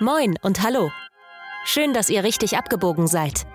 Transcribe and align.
Moin 0.00 0.34
und 0.42 0.60
hallo. 0.60 0.90
Schön, 1.64 1.94
dass 1.94 2.10
ihr 2.10 2.24
richtig 2.24 2.56
abgebogen 2.58 3.06
seid. 3.06 3.46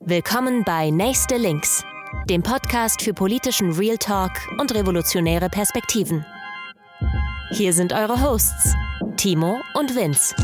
Willkommen 0.00 0.62
bei 0.62 0.90
Nächste 0.90 1.38
Links, 1.38 1.82
dem 2.28 2.42
Podcast 2.42 3.00
für 3.00 3.14
politischen 3.14 3.72
Real 3.72 3.96
Talk 3.96 4.32
und 4.58 4.74
revolutionäre 4.74 5.48
Perspektiven. 5.48 6.26
Hier 7.52 7.72
sind 7.72 7.94
eure 7.94 8.20
Hosts, 8.20 8.74
Timo 9.16 9.60
und 9.72 9.96
Vince. 9.96 10.34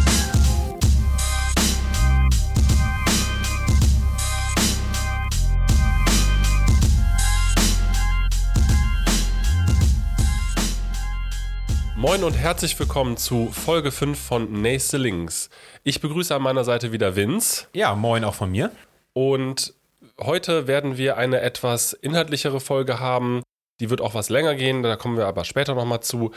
Moin 12.07 12.23
und 12.23 12.34
herzlich 12.34 12.79
willkommen 12.79 13.16
zu 13.16 13.50
Folge 13.50 13.91
5 13.91 14.21
von 14.21 14.53
Nächste 14.61 14.99
Links. 14.99 15.49
Ich 15.85 16.03
begrüße 16.03 16.35
an 16.35 16.43
meiner 16.43 16.63
Seite 16.63 16.93
wieder 16.93 17.17
Vince. 17.17 17.67
Ja, 17.72 17.94
moin 17.94 18.25
auch 18.25 18.35
von 18.35 18.50
mir. 18.50 18.71
Und 19.14 19.72
heute 20.21 20.67
werden 20.67 20.99
wir 20.99 21.17
eine 21.17 21.40
etwas 21.40 21.94
inhaltlichere 21.94 22.61
Folge 22.61 23.00
haben. 23.00 23.43
Die 23.80 23.89
wird 23.89 24.03
auch 24.03 24.13
was 24.13 24.29
länger 24.29 24.54
gehen, 24.54 24.82
da 24.82 24.96
kommen 24.96 25.17
wir 25.17 25.27
aber 25.27 25.46
später 25.46 25.75
nochmal 25.75 26.00
zu. 26.00 26.32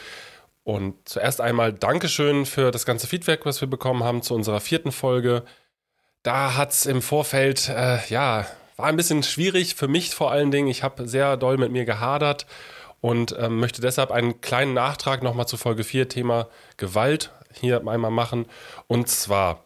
Und 0.64 0.96
zuerst 1.04 1.42
einmal 1.42 1.74
Dankeschön 1.74 2.46
für 2.46 2.72
das 2.72 2.86
ganze 2.86 3.06
Feedback, 3.06 3.46
was 3.46 3.60
wir 3.60 3.70
bekommen 3.70 4.06
haben 4.06 4.22
zu 4.22 4.36
unserer 4.36 4.62
vierten 4.62 4.94
Folge. 4.94 5.44
Da 6.24 6.56
hat 6.56 6.72
es 6.72 6.86
im 6.86 7.02
Vorfeld, 7.02 7.68
äh, 7.68 8.00
ja, 8.08 8.46
war 8.78 8.86
ein 8.86 8.96
bisschen 8.96 9.22
schwierig 9.22 9.76
für 9.76 9.90
mich 9.90 10.16
vor 10.16 10.32
allen 10.32 10.50
Dingen. 10.50 10.70
Ich 10.70 10.84
habe 10.84 11.10
sehr 11.10 11.36
doll 11.36 11.58
mit 11.58 11.74
mir 11.74 11.84
gehadert 11.84 12.46
und 13.02 13.36
ähm, 13.40 13.60
möchte 13.60 13.82
deshalb 13.82 14.12
einen 14.12 14.42
kleinen 14.42 14.74
Nachtrag 14.74 15.24
nochmal 15.24 15.48
zu 15.48 15.58
Folge 15.58 15.84
4, 15.84 16.10
Thema 16.10 16.48
Gewalt, 16.78 17.32
hier 17.54 17.78
einmal 17.88 18.12
machen. 18.12 18.46
Und 18.88 19.08
zwar, 19.10 19.64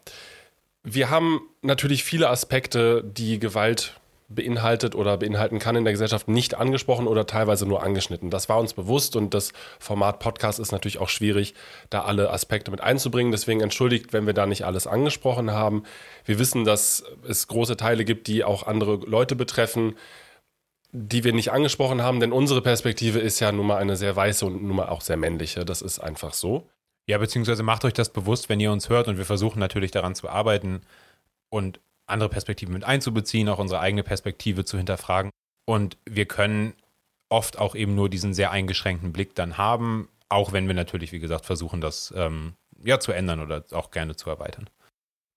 wir 0.84 1.10
haben 1.10 1.41
natürlich 1.62 2.04
viele 2.04 2.29
Aspekte, 2.29 3.04
die 3.04 3.40
Gewalt 3.40 3.96
beinhaltet 4.35 4.96
oder 4.96 5.18
beinhalten 5.18 5.60
kann 5.60 5.76
in 5.76 5.84
der 5.84 5.93
Gesellschaft, 5.93 6.27
nicht 6.27 6.55
angesprochen 6.55 7.07
oder 7.07 7.27
teilweise 7.27 7.65
nur 7.65 7.84
angeschnitten. 7.84 8.29
Das 8.29 8.49
war 8.49 8.60
uns 8.60 8.73
bewusst 8.73 9.15
und 9.15 9.34
das 9.34 9.51
Format 9.79 10.20
Podcast 10.20 10.60
ist 10.60 10.71
natürlich 10.71 10.99
auch 10.99 11.10
schwierig, 11.10 11.54
da 11.90 12.04
alle 12.04 12.32
Aspekte 12.32 12.71
mit 12.71 12.82
einzubringen. 12.82 13.32
Deswegen 13.32 13.62
entschuldigt, 13.62 14.13
wenn 14.13 14.26
wir 14.26 14.34
da 14.34 14.45
nicht 14.45 14.66
alles 14.66 14.88
angesprochen 14.88 15.51
haben. 15.51 15.84
Wir 16.26 16.40
wissen, 16.40 16.63
dass 16.63 17.04
es 17.27 17.48
große 17.48 17.77
Teile 17.77 18.05
gibt, 18.05 18.27
die 18.27 18.43
auch 18.43 18.66
andere 18.66 18.95
Leute 19.05 19.35
betreffen 19.35 19.95
die 20.92 21.24
wir 21.24 21.34
nicht 21.34 21.52
angesprochen 21.52 22.02
haben, 22.02 22.20
denn 22.20 22.32
unsere 22.32 22.62
Perspektive 22.62 23.20
ist 23.20 23.40
ja 23.40 23.52
nun 23.52 23.68
mal 23.68 23.78
eine 23.78 23.96
sehr 23.96 24.16
weiße 24.16 24.46
und 24.46 24.62
nun 24.62 24.76
mal 24.76 24.90
auch 24.90 25.02
sehr 25.02 25.18
männliche. 25.18 25.64
Das 25.66 25.82
ist 25.82 26.00
einfach 26.00 26.34
so. 26.34 26.68
Ja, 27.08 27.18
beziehungsweise 27.18 27.64
macht 27.64 27.86
euch 27.86 27.94
das 27.94 28.10
bewusst, 28.10 28.50
wenn 28.50 28.60
ihr 28.60 28.72
uns 28.72 28.90
hört 28.90 29.08
und 29.08 29.18
wir 29.18 29.26
versuchen 29.26 29.60
natürlich 29.60 29.92
daran 29.92 30.16
zu 30.16 30.30
arbeiten 30.30 30.82
und 31.50 31.80
andere 32.08 32.30
Perspektiven 32.30 32.74
mit 32.74 32.84
einzubeziehen, 32.84 33.50
auch 33.50 33.60
unsere 33.60 33.80
eigene 33.80 34.04
Perspektive 34.04 34.66
zu 34.66 34.78
hinterfragen. 34.78 35.32
Und 35.66 35.98
wir 36.06 36.26
können 36.26 36.74
oft 37.30 37.58
auch 37.58 37.76
eben 37.76 37.96
nur 37.96 38.10
diesen 38.10 38.34
sehr 38.34 38.52
eingeschränkten 38.52 39.14
Blick 39.14 39.36
dann 39.36 39.58
haben, 39.58 40.10
auch 40.28 40.52
wenn 40.52 40.68
wir 40.68 40.74
natürlich, 40.74 41.12
wie 41.12 41.20
gesagt, 41.20 41.46
versuchen, 41.46 41.82
das 41.82 42.14
ähm, 42.16 42.54
ja 42.84 43.00
zu 43.00 43.14
ändern 43.14 43.40
oder 43.40 43.64
auch 43.72 43.92
gerne 43.92 44.16
zu 44.16 44.30
erweitern. 44.30 44.70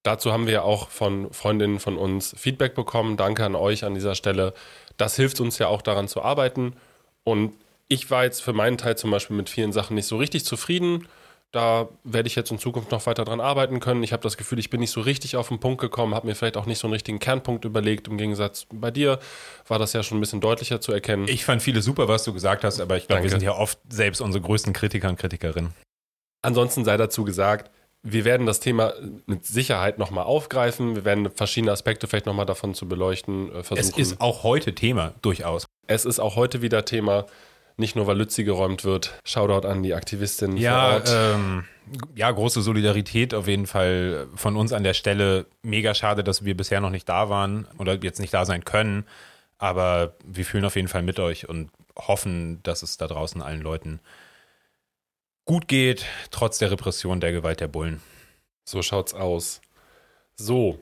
Dazu 0.05 0.33
haben 0.33 0.47
wir 0.47 0.65
auch 0.65 0.91
von 0.91 1.33
Freundinnen 1.33 1.81
von 1.81 1.97
uns 1.97 2.35
Feedback 2.37 2.75
bekommen. 2.75 3.17
Danke 3.17 3.45
an 3.45 3.55
euch 3.55 3.85
an 3.85 3.95
dieser 3.95 4.15
Stelle. 4.15 4.53
Das 4.97 5.17
hilft 5.17 5.41
uns 5.41 5.59
ja 5.59 5.69
auch 5.69 5.83
daran 5.83 6.09
zu 6.09 6.23
arbeiten. 6.23 6.75
Und 7.25 7.55
ich 7.89 8.11
war 8.11 8.25
jetzt 8.25 8.43
für 8.43 8.53
meinen 8.53 8.79
Teil 8.79 8.97
zum 8.97 9.11
Beispiel 9.11 9.37
mit 9.37 9.49
vielen 9.49 9.73
Sachen 9.73 9.95
nicht 9.95 10.07
so 10.07 10.17
richtig 10.17 10.45
zufrieden. 10.45 11.09
Da 11.53 11.89
werde 12.03 12.27
ich 12.27 12.35
jetzt 12.35 12.51
in 12.51 12.59
Zukunft 12.59 12.91
noch 12.91 13.07
weiter 13.07 13.25
dran 13.25 13.41
arbeiten 13.41 13.79
können. 13.79 14.03
Ich 14.03 14.13
habe 14.13 14.25
das 14.25 14.37
Gefühl, 14.37 14.59
ich 14.59 14.71
bin 14.71 14.81
nicht 14.81 14.91
so 14.91 15.01
richtig 15.01 15.37
auf 15.37 15.49
den 15.49 15.61
Punkt 15.61 15.81
gekommen, 15.81 16.13
habe 16.15 16.27
mir 16.27 16.35
vielleicht 16.35 16.57
auch 16.57 16.67
nicht 16.67 16.79
so 16.79 16.89
einen 16.89 16.95
richtigen 16.95 17.21
Kernpunkt 17.21 17.65
überlegt. 17.65 18.09
Im 18.09 18.19
Gegensatz 18.19 18.67
bei 18.73 18.91
dir 18.91 19.21
war 19.69 19.79
das 19.79 19.93
ja 19.93 20.03
schon 20.03 20.19
ein 20.19 20.21
bisschen 20.21 20.41
deutlicher 20.41 20.81
zu 20.81 20.93
erkennen. 20.93 21.29
Ich 21.29 21.45
fand 21.45 21.63
viele 21.63 21.81
super, 21.81 22.09
was 22.09 22.25
du 22.25 22.33
gesagt 22.33 22.65
hast, 22.65 22.81
aber 22.81 22.97
ich 22.97 23.07
glaube, 23.07 23.23
wir 23.23 23.31
sind 23.31 23.43
ja 23.43 23.53
oft 23.53 23.79
selbst 23.89 24.21
unsere 24.21 24.43
größten 24.43 24.73
Kritiker 24.73 25.09
und 25.09 25.17
Kritikerinnen. 25.17 25.73
Ansonsten 26.43 26.85
sei 26.85 26.97
dazu 26.97 27.23
gesagt, 27.23 27.71
wir 28.07 28.27
werden 28.27 28.47
das 28.47 28.61
Thema 28.61 28.93
mit 29.25 29.47
Sicherheit 29.47 29.99
nochmal 29.99 30.25
aufgreifen. 30.25 30.95
Wir 30.95 31.07
werden 31.07 31.31
verschiedene 31.31 31.73
Aspekte 31.73 32.07
vielleicht 32.07 32.27
nochmal 32.27 32.45
davon 32.45 32.75
zu 32.75 32.87
beleuchten 32.87 33.49
äh, 33.49 33.63
versuchen. 33.63 33.79
Es 33.79 34.13
ist 34.13 34.21
auch 34.21 34.43
heute 34.43 34.75
Thema, 34.75 35.15
durchaus. 35.23 35.67
Es 35.87 36.05
ist 36.05 36.21
auch 36.21 36.37
heute 36.37 36.61
wieder 36.61 36.85
Thema, 36.85 37.25
nicht 37.79 37.97
nur 37.97 38.07
weil 38.07 38.19
Lützi 38.19 38.45
geräumt 38.45 38.85
wird. 38.85 39.19
Shoutout 39.25 39.67
an 39.67 39.83
die 39.83 39.95
Aktivistin 39.95 40.59
ja, 40.59 40.83
vor 40.83 40.93
Ort. 40.93 41.13
Ähm, 41.35 41.65
ja, 42.15 42.31
große 42.31 42.61
Solidarität 42.61 43.33
auf 43.33 43.49
jeden 43.49 43.67
Fall 43.67 44.27
von 44.35 44.57
uns 44.57 44.75
an 44.75 44.85
der 44.85 44.95
Stelle. 44.95 45.47
Mega 45.63 45.95
schade, 45.95 46.23
dass 46.23 46.45
wir 46.45 46.55
bisher 46.55 46.83
noch 46.83 46.91
nicht 46.91 47.09
da 47.09 47.31
waren 47.31 47.67
oder 47.79 47.95
jetzt 47.95 48.21
nicht 48.21 48.35
da 48.35 48.45
sein 48.45 48.67
können. 48.67 49.07
Aber 49.57 50.15
wir 50.23 50.45
fühlen 50.45 50.67
auf 50.67 50.77
jeden 50.77 50.89
Fall 50.89 51.03
mit 51.03 51.19
euch 51.19 51.49
und 51.49 51.71
hoffen, 51.97 52.63
dass 52.65 52.83
es 52.83 52.99
da 52.99 53.07
draußen 53.07 53.41
allen 53.41 53.63
Leuten 53.63 54.01
gut 55.45 55.69
geht, 55.69 56.07
trotz 56.31 56.59
der 56.59 56.71
Repression 56.71 57.21
der 57.21 57.33
Gewalt 57.33 57.61
der 57.61 57.69
Bullen. 57.69 58.01
So 58.65 58.83
schaut's 58.83 59.15
aus. 59.15 59.61
So. 60.37 60.79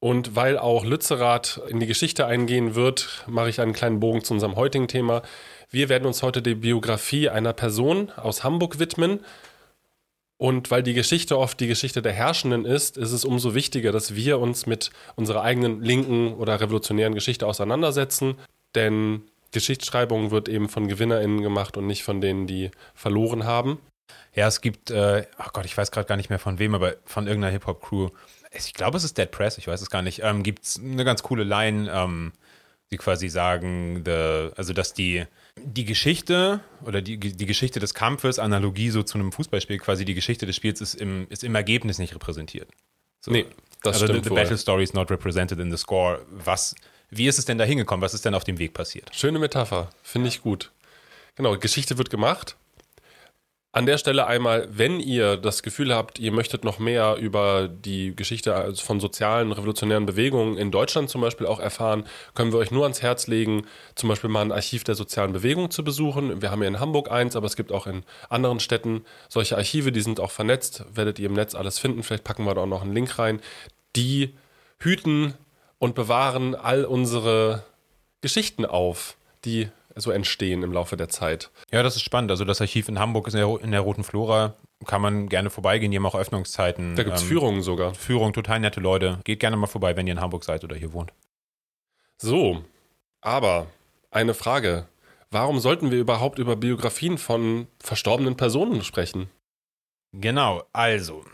Und 0.00 0.36
weil 0.36 0.58
auch 0.58 0.84
Lützerath 0.84 1.60
in 1.68 1.80
die 1.80 1.86
Geschichte 1.86 2.26
eingehen 2.26 2.74
wird, 2.74 3.24
mache 3.26 3.48
ich 3.48 3.60
einen 3.60 3.72
kleinen 3.72 4.00
Bogen 4.00 4.22
zu 4.22 4.32
unserem 4.32 4.54
heutigen 4.54 4.86
Thema. 4.86 5.22
Wir 5.70 5.88
werden 5.88 6.06
uns 6.06 6.22
heute 6.22 6.40
die 6.40 6.54
Biografie 6.54 7.28
einer 7.28 7.52
Person 7.52 8.10
aus 8.12 8.44
Hamburg 8.44 8.78
widmen. 8.78 9.20
Und 10.36 10.70
weil 10.70 10.84
die 10.84 10.94
Geschichte 10.94 11.36
oft 11.36 11.58
die 11.58 11.66
Geschichte 11.66 12.00
der 12.00 12.12
Herrschenden 12.12 12.64
ist, 12.64 12.96
ist 12.96 13.10
es 13.10 13.24
umso 13.24 13.56
wichtiger, 13.56 13.90
dass 13.90 14.14
wir 14.14 14.38
uns 14.38 14.66
mit 14.66 14.90
unserer 15.16 15.42
eigenen 15.42 15.82
linken 15.82 16.32
oder 16.34 16.60
revolutionären 16.60 17.14
Geschichte 17.14 17.44
auseinandersetzen. 17.44 18.36
Denn 18.76 19.22
Geschichtsschreibung 19.50 20.30
wird 20.30 20.48
eben 20.48 20.68
von 20.68 20.86
GewinnerInnen 20.86 21.42
gemacht 21.42 21.76
und 21.76 21.88
nicht 21.88 22.04
von 22.04 22.20
denen, 22.20 22.46
die 22.46 22.70
verloren 22.94 23.44
haben. 23.44 23.78
Ja, 24.34 24.46
es 24.46 24.60
gibt, 24.60 24.90
äh, 24.90 25.26
oh 25.38 25.48
Gott, 25.52 25.64
ich 25.64 25.76
weiß 25.76 25.90
gerade 25.90 26.06
gar 26.06 26.16
nicht 26.16 26.30
mehr 26.30 26.38
von 26.38 26.58
wem, 26.58 26.74
aber 26.74 26.96
von 27.04 27.26
irgendeiner 27.26 27.52
Hip-Hop-Crew. 27.52 28.10
Ich 28.52 28.72
glaube, 28.72 28.96
es 28.96 29.04
ist 29.04 29.18
Dead 29.18 29.30
Press, 29.30 29.58
ich 29.58 29.66
weiß 29.66 29.82
es 29.82 29.90
gar 29.90 30.02
nicht. 30.02 30.22
Ähm, 30.22 30.42
gibt 30.42 30.64
es 30.64 30.78
eine 30.78 31.04
ganz 31.04 31.22
coole 31.22 31.44
Line, 31.44 31.90
ähm, 31.92 32.32
die 32.90 32.96
quasi 32.96 33.28
sagen, 33.28 34.02
the, 34.04 34.50
also 34.56 34.72
dass 34.72 34.94
die, 34.94 35.24
die 35.56 35.84
Geschichte 35.84 36.60
oder 36.84 37.02
die, 37.02 37.18
die 37.18 37.46
Geschichte 37.46 37.80
des 37.80 37.94
Kampfes, 37.94 38.38
Analogie 38.38 38.90
so 38.90 39.02
zu 39.02 39.18
einem 39.18 39.32
Fußballspiel, 39.32 39.78
quasi 39.78 40.04
die 40.04 40.14
Geschichte 40.14 40.46
des 40.46 40.56
Spiels 40.56 40.80
ist 40.80 40.94
im, 40.94 41.26
ist 41.28 41.44
im 41.44 41.54
Ergebnis 41.54 41.98
nicht 41.98 42.14
repräsentiert. 42.14 42.70
So. 43.20 43.32
Nee, 43.32 43.46
das 43.82 43.94
also 43.94 44.06
stimmt. 44.06 44.24
The, 44.24 44.30
the 44.30 44.34
Battle 44.34 44.58
Story 44.58 44.84
is 44.84 44.94
not 44.94 45.10
represented 45.10 45.58
in 45.58 45.70
the 45.70 45.76
score. 45.76 46.24
Was, 46.30 46.74
wie 47.10 47.26
ist 47.26 47.38
es 47.38 47.44
denn 47.44 47.58
da 47.58 47.64
hingekommen? 47.64 48.02
Was 48.02 48.14
ist 48.14 48.24
denn 48.24 48.34
auf 48.34 48.44
dem 48.44 48.58
Weg 48.58 48.72
passiert? 48.72 49.10
Schöne 49.14 49.38
Metapher, 49.38 49.90
finde 50.02 50.28
ich 50.28 50.42
gut. 50.42 50.72
Genau, 51.34 51.56
Geschichte 51.58 51.98
wird 51.98 52.10
gemacht 52.10 52.56
an 53.70 53.84
der 53.84 53.98
Stelle 53.98 54.26
einmal, 54.26 54.66
wenn 54.70 54.98
ihr 54.98 55.36
das 55.36 55.62
Gefühl 55.62 55.94
habt, 55.94 56.18
ihr 56.18 56.32
möchtet 56.32 56.64
noch 56.64 56.78
mehr 56.78 57.16
über 57.16 57.68
die 57.68 58.16
Geschichte 58.16 58.74
von 58.76 58.98
sozialen, 58.98 59.52
revolutionären 59.52 60.06
Bewegungen 60.06 60.56
in 60.56 60.70
Deutschland 60.70 61.10
zum 61.10 61.20
Beispiel 61.20 61.46
auch 61.46 61.60
erfahren, 61.60 62.04
können 62.34 62.50
wir 62.52 62.58
euch 62.58 62.70
nur 62.70 62.84
ans 62.84 63.02
Herz 63.02 63.26
legen, 63.26 63.66
zum 63.94 64.08
Beispiel 64.08 64.30
mal 64.30 64.40
ein 64.40 64.52
Archiv 64.52 64.84
der 64.84 64.94
sozialen 64.94 65.34
Bewegung 65.34 65.70
zu 65.70 65.84
besuchen. 65.84 66.40
Wir 66.40 66.50
haben 66.50 66.60
hier 66.60 66.68
in 66.68 66.80
Hamburg 66.80 67.10
eins, 67.10 67.36
aber 67.36 67.46
es 67.46 67.56
gibt 67.56 67.70
auch 67.70 67.86
in 67.86 68.04
anderen 68.30 68.58
Städten 68.58 69.04
solche 69.28 69.56
Archive, 69.56 69.92
die 69.92 70.00
sind 70.00 70.18
auch 70.18 70.30
vernetzt, 70.30 70.84
werdet 70.94 71.18
ihr 71.18 71.26
im 71.26 71.34
Netz 71.34 71.54
alles 71.54 71.78
finden. 71.78 72.02
Vielleicht 72.02 72.24
packen 72.24 72.44
wir 72.44 72.54
da 72.54 72.62
auch 72.62 72.66
noch 72.66 72.82
einen 72.82 72.94
Link 72.94 73.18
rein. 73.18 73.40
Die 73.96 74.34
hüten 74.78 75.34
und 75.78 75.94
bewahren 75.94 76.54
all 76.54 76.86
unsere 76.86 77.64
Geschichten 78.22 78.64
auf, 78.64 79.16
die 79.44 79.68
so 80.00 80.10
entstehen 80.10 80.62
im 80.62 80.72
Laufe 80.72 80.96
der 80.96 81.08
Zeit. 81.08 81.50
Ja, 81.70 81.82
das 81.82 81.96
ist 81.96 82.02
spannend. 82.02 82.30
Also 82.30 82.44
das 82.44 82.60
Archiv 82.60 82.88
in 82.88 82.98
Hamburg 82.98 83.26
ist 83.26 83.34
in 83.34 83.40
der, 83.40 83.60
in 83.62 83.70
der 83.70 83.80
Roten 83.80 84.04
Flora. 84.04 84.54
Kann 84.86 85.02
man 85.02 85.28
gerne 85.28 85.50
vorbeigehen, 85.50 85.90
die 85.90 85.98
haben 85.98 86.06
auch 86.06 86.14
Öffnungszeiten. 86.14 86.94
Da 86.96 87.02
gibt 87.02 87.16
es 87.16 87.22
ähm, 87.22 87.28
Führungen 87.28 87.62
sogar. 87.62 87.94
Führung, 87.94 88.32
total 88.32 88.60
nette 88.60 88.80
Leute. 88.80 89.20
Geht 89.24 89.40
gerne 89.40 89.56
mal 89.56 89.66
vorbei, 89.66 89.96
wenn 89.96 90.06
ihr 90.06 90.12
in 90.12 90.20
Hamburg 90.20 90.44
seid 90.44 90.64
oder 90.64 90.76
hier 90.76 90.92
wohnt. 90.92 91.12
So, 92.16 92.64
aber 93.20 93.66
eine 94.10 94.34
Frage. 94.34 94.86
Warum 95.30 95.58
sollten 95.58 95.90
wir 95.90 95.98
überhaupt 95.98 96.38
über 96.38 96.56
Biografien 96.56 97.18
von 97.18 97.66
verstorbenen 97.80 98.36
Personen 98.36 98.82
sprechen? 98.82 99.28
Genau, 100.12 100.62
also 100.72 101.24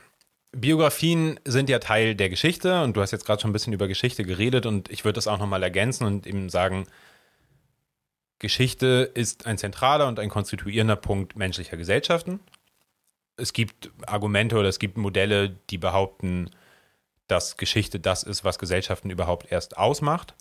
Biografien 0.52 1.38
sind 1.44 1.69
ja 1.69 1.78
Teil 1.78 2.14
der 2.14 2.28
Geschichte 2.28 2.82
und 2.82 2.96
du 2.96 3.00
hast 3.00 3.10
jetzt 3.10 3.25
gerade 3.25 3.40
schon 3.40 3.50
ein 3.50 3.52
bisschen 3.52 3.72
über 3.72 3.88
Geschichte 3.88 4.25
geredet 4.25 4.67
und 4.67 4.90
ich 4.90 5.05
würde 5.05 5.14
das 5.14 5.28
auch 5.28 5.38
nochmal 5.38 5.62
ergänzen 5.62 6.06
und 6.06 6.26
eben 6.26 6.49
sagen, 6.49 6.87
Geschichte 8.38 9.10
ist 9.14 9.46
ein 9.46 9.58
zentraler 9.58 10.06
und 10.08 10.19
ein 10.19 10.28
konstituierender 10.28 10.96
Punkt 10.96 11.36
menschlicher 11.36 11.76
Gesellschaften. 11.76 12.40
Es 13.36 13.52
gibt 13.52 13.90
Argumente 14.06 14.56
oder 14.56 14.69
es 14.69 14.78
gibt 14.78 14.96
Modelle, 14.96 15.50
die 15.70 15.78
behaupten, 15.78 16.50
dass 17.26 17.56
Geschichte 17.56 18.00
das 18.00 18.22
ist, 18.22 18.44
was 18.44 18.58
Gesellschaften 18.58 19.10
überhaupt 19.10 19.50
erst 19.50 19.76
ausmacht. 19.78 20.34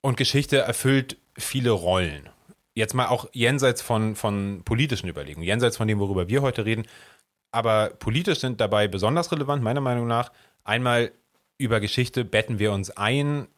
Und 0.00 0.16
Geschichte 0.16 0.58
erfüllt 0.58 1.16
viele 1.36 1.70
Rollen. 1.70 2.28
Jetzt 2.74 2.94
mal 2.94 3.06
auch 3.06 3.28
jenseits 3.32 3.82
von, 3.82 4.14
von 4.14 4.62
politischen 4.64 5.08
Überlegungen, 5.08 5.46
jenseits 5.46 5.76
von 5.76 5.88
dem, 5.88 5.98
worüber 5.98 6.28
wir 6.28 6.42
heute 6.42 6.64
reden, 6.64 6.86
Aber 7.50 7.90
politisch 7.90 8.40
sind 8.40 8.60
dabei 8.60 8.88
besonders 8.88 9.32
relevant, 9.32 9.62
meiner 9.62 9.80
Meinung 9.80 10.06
nach, 10.06 10.32
einmal 10.64 11.12
über 11.56 11.80
Geschichte 11.80 12.24
betten 12.24 12.58
wir 12.58 12.72
uns 12.72 12.90
ein, 12.90 13.48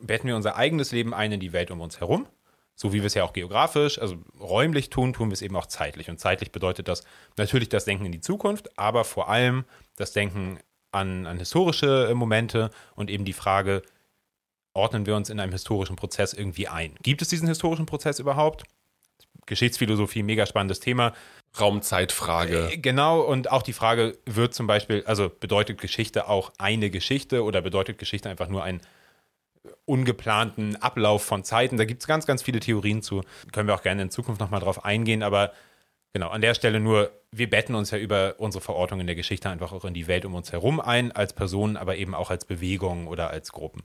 betten 0.00 0.28
wir 0.28 0.36
unser 0.36 0.56
eigenes 0.56 0.92
Leben 0.92 1.14
ein 1.14 1.32
in 1.32 1.40
die 1.40 1.52
Welt 1.52 1.70
um 1.70 1.80
uns 1.80 2.00
herum. 2.00 2.26
So 2.80 2.92
wie 2.92 3.00
wir 3.00 3.06
es 3.06 3.14
ja 3.14 3.24
auch 3.24 3.32
geografisch, 3.32 3.98
also 3.98 4.18
räumlich 4.38 4.88
tun, 4.88 5.12
tun 5.12 5.30
wir 5.30 5.32
es 5.32 5.42
eben 5.42 5.56
auch 5.56 5.66
zeitlich. 5.66 6.10
Und 6.10 6.20
zeitlich 6.20 6.52
bedeutet 6.52 6.86
das 6.86 7.02
natürlich 7.36 7.68
das 7.68 7.84
Denken 7.84 8.06
in 8.06 8.12
die 8.12 8.20
Zukunft, 8.20 8.78
aber 8.78 9.04
vor 9.04 9.28
allem 9.28 9.64
das 9.96 10.12
Denken 10.12 10.60
an, 10.92 11.26
an 11.26 11.38
historische 11.38 12.12
Momente 12.14 12.70
und 12.94 13.10
eben 13.10 13.24
die 13.24 13.32
Frage, 13.32 13.82
ordnen 14.74 15.06
wir 15.06 15.16
uns 15.16 15.28
in 15.28 15.40
einem 15.40 15.50
historischen 15.50 15.96
Prozess 15.96 16.32
irgendwie 16.32 16.68
ein? 16.68 16.94
Gibt 17.02 17.20
es 17.20 17.26
diesen 17.26 17.48
historischen 17.48 17.84
Prozess 17.84 18.20
überhaupt? 18.20 18.62
Geschichtsphilosophie, 19.46 20.22
mega 20.22 20.46
spannendes 20.46 20.78
Thema. 20.78 21.14
Raumzeitfrage. 21.58 22.70
Äh, 22.70 22.76
genau, 22.76 23.22
und 23.22 23.50
auch 23.50 23.62
die 23.62 23.72
Frage 23.72 24.16
wird 24.24 24.54
zum 24.54 24.68
Beispiel, 24.68 25.02
also 25.04 25.28
bedeutet 25.28 25.80
Geschichte 25.80 26.28
auch 26.28 26.52
eine 26.58 26.90
Geschichte 26.90 27.42
oder 27.42 27.60
bedeutet 27.60 27.98
Geschichte 27.98 28.30
einfach 28.30 28.46
nur 28.46 28.62
einen 28.62 28.82
ungeplanten 29.84 30.76
Ablauf 30.76 31.24
von 31.24 31.44
Zeiten? 31.44 31.76
Da 31.76 31.84
gibt 31.84 32.02
es 32.02 32.08
ganz, 32.08 32.26
ganz 32.26 32.42
viele 32.42 32.60
Theorien 32.60 33.02
zu. 33.02 33.22
Können 33.52 33.68
wir 33.68 33.74
auch 33.74 33.82
gerne 33.82 34.02
in 34.02 34.10
Zukunft 34.10 34.40
nochmal 34.40 34.60
drauf 34.60 34.84
eingehen, 34.84 35.22
aber 35.22 35.52
genau, 36.12 36.28
an 36.28 36.40
der 36.40 36.54
Stelle 36.54 36.80
nur, 36.80 37.10
wir 37.32 37.50
betten 37.50 37.74
uns 37.74 37.90
ja 37.90 37.98
über 37.98 38.36
unsere 38.38 38.62
Verortung 38.62 39.00
in 39.00 39.06
der 39.06 39.16
Geschichte 39.16 39.48
einfach 39.48 39.72
auch 39.72 39.84
in 39.84 39.94
die 39.94 40.06
Welt 40.06 40.24
um 40.24 40.34
uns 40.34 40.52
herum 40.52 40.80
ein, 40.80 41.12
als 41.12 41.32
Personen, 41.32 41.76
aber 41.76 41.96
eben 41.96 42.14
auch 42.14 42.30
als 42.30 42.44
Bewegungen 42.44 43.06
oder 43.06 43.30
als 43.30 43.52
Gruppen. 43.52 43.82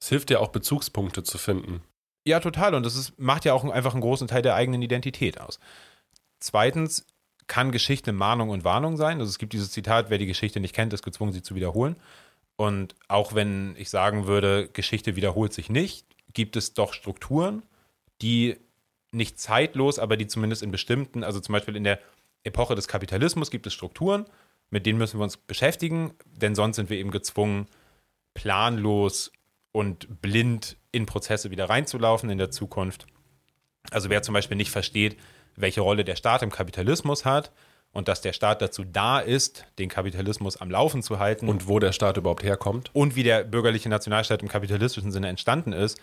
Es 0.00 0.08
hilft 0.08 0.30
ja 0.30 0.38
auch, 0.38 0.48
Bezugspunkte 0.48 1.22
zu 1.22 1.38
finden. 1.38 1.82
Ja, 2.26 2.40
total. 2.40 2.74
Und 2.74 2.84
das 2.84 2.96
ist, 2.96 3.18
macht 3.18 3.44
ja 3.44 3.52
auch 3.54 3.64
einfach 3.64 3.94
einen 3.94 4.02
großen 4.02 4.28
Teil 4.28 4.42
der 4.42 4.54
eigenen 4.54 4.82
Identität 4.82 5.40
aus. 5.40 5.58
Zweitens 6.40 7.06
kann 7.46 7.72
Geschichte 7.72 8.12
Mahnung 8.12 8.50
und 8.50 8.64
Warnung 8.64 8.96
sein. 8.96 9.18
Also 9.18 9.30
es 9.30 9.38
gibt 9.38 9.54
dieses 9.54 9.72
Zitat, 9.72 10.10
wer 10.10 10.18
die 10.18 10.26
Geschichte 10.26 10.60
nicht 10.60 10.74
kennt, 10.74 10.92
ist 10.92 11.02
gezwungen, 11.02 11.32
sie 11.32 11.42
zu 11.42 11.54
wiederholen. 11.54 11.96
Und 12.60 12.96
auch 13.06 13.36
wenn 13.36 13.76
ich 13.78 13.88
sagen 13.88 14.26
würde, 14.26 14.68
Geschichte 14.72 15.14
wiederholt 15.14 15.52
sich 15.52 15.70
nicht, 15.70 16.04
gibt 16.34 16.56
es 16.56 16.74
doch 16.74 16.92
Strukturen, 16.92 17.62
die 18.20 18.56
nicht 19.12 19.38
zeitlos, 19.38 20.00
aber 20.00 20.16
die 20.16 20.26
zumindest 20.26 20.64
in 20.64 20.72
bestimmten, 20.72 21.22
also 21.22 21.38
zum 21.38 21.52
Beispiel 21.52 21.76
in 21.76 21.84
der 21.84 22.00
Epoche 22.42 22.74
des 22.74 22.88
Kapitalismus 22.88 23.52
gibt 23.52 23.68
es 23.68 23.74
Strukturen, 23.74 24.26
mit 24.70 24.86
denen 24.86 24.98
müssen 24.98 25.20
wir 25.20 25.24
uns 25.24 25.36
beschäftigen, 25.36 26.14
denn 26.26 26.56
sonst 26.56 26.76
sind 26.76 26.90
wir 26.90 26.98
eben 26.98 27.12
gezwungen, 27.12 27.66
planlos 28.34 29.30
und 29.70 30.20
blind 30.20 30.76
in 30.90 31.06
Prozesse 31.06 31.52
wieder 31.52 31.70
reinzulaufen 31.70 32.28
in 32.28 32.38
der 32.38 32.50
Zukunft. 32.50 33.06
Also 33.92 34.10
wer 34.10 34.22
zum 34.22 34.34
Beispiel 34.34 34.56
nicht 34.56 34.72
versteht, 34.72 35.16
welche 35.54 35.80
Rolle 35.80 36.04
der 36.04 36.16
Staat 36.16 36.42
im 36.42 36.50
Kapitalismus 36.50 37.24
hat 37.24 37.52
und 37.92 38.08
dass 38.08 38.20
der 38.20 38.32
Staat 38.32 38.62
dazu 38.62 38.84
da 38.84 39.18
ist, 39.18 39.64
den 39.78 39.88
Kapitalismus 39.88 40.56
am 40.56 40.70
Laufen 40.70 41.02
zu 41.02 41.18
halten. 41.18 41.48
Und 41.48 41.68
wo 41.68 41.78
der 41.78 41.92
Staat 41.92 42.16
überhaupt 42.16 42.42
herkommt. 42.42 42.90
Und 42.92 43.16
wie 43.16 43.22
der 43.22 43.44
bürgerliche 43.44 43.88
Nationalstaat 43.88 44.42
im 44.42 44.48
kapitalistischen 44.48 45.10
Sinne 45.10 45.28
entstanden 45.28 45.72
ist, 45.72 45.98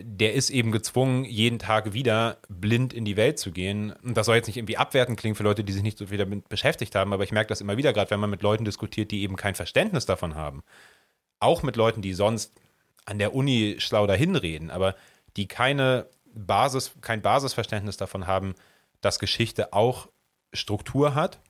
der 0.00 0.34
ist 0.34 0.50
eben 0.50 0.70
gezwungen, 0.70 1.24
jeden 1.24 1.58
Tag 1.58 1.92
wieder 1.92 2.38
blind 2.48 2.92
in 2.92 3.04
die 3.04 3.16
Welt 3.16 3.38
zu 3.38 3.50
gehen. 3.50 3.92
Und 4.04 4.16
das 4.16 4.26
soll 4.26 4.36
jetzt 4.36 4.46
nicht 4.46 4.56
irgendwie 4.56 4.76
abwertend 4.76 5.18
klingen 5.18 5.34
für 5.34 5.42
Leute, 5.42 5.64
die 5.64 5.72
sich 5.72 5.82
nicht 5.82 5.98
so 5.98 6.06
viel 6.06 6.18
damit 6.18 6.48
beschäftigt 6.48 6.94
haben, 6.94 7.12
aber 7.12 7.24
ich 7.24 7.32
merke 7.32 7.48
das 7.48 7.60
immer 7.60 7.76
wieder, 7.76 7.92
gerade 7.92 8.10
wenn 8.10 8.20
man 8.20 8.30
mit 8.30 8.42
Leuten 8.42 8.64
diskutiert, 8.64 9.10
die 9.10 9.22
eben 9.22 9.34
kein 9.34 9.56
Verständnis 9.56 10.06
davon 10.06 10.36
haben. 10.36 10.62
Auch 11.40 11.64
mit 11.64 11.74
Leuten, 11.74 12.00
die 12.00 12.12
sonst 12.12 12.52
an 13.06 13.18
der 13.18 13.34
Uni 13.34 13.76
schlau 13.78 14.06
dahinreden, 14.06 14.70
aber 14.70 14.94
die 15.36 15.48
keine 15.48 16.06
Basis, 16.32 16.92
kein 17.00 17.22
Basisverständnis 17.22 17.96
davon 17.96 18.28
haben, 18.28 18.54
dass 19.00 19.18
Geschichte 19.18 19.72
auch 19.72 20.08
Struktur 20.52 21.14
hat, 21.14 21.40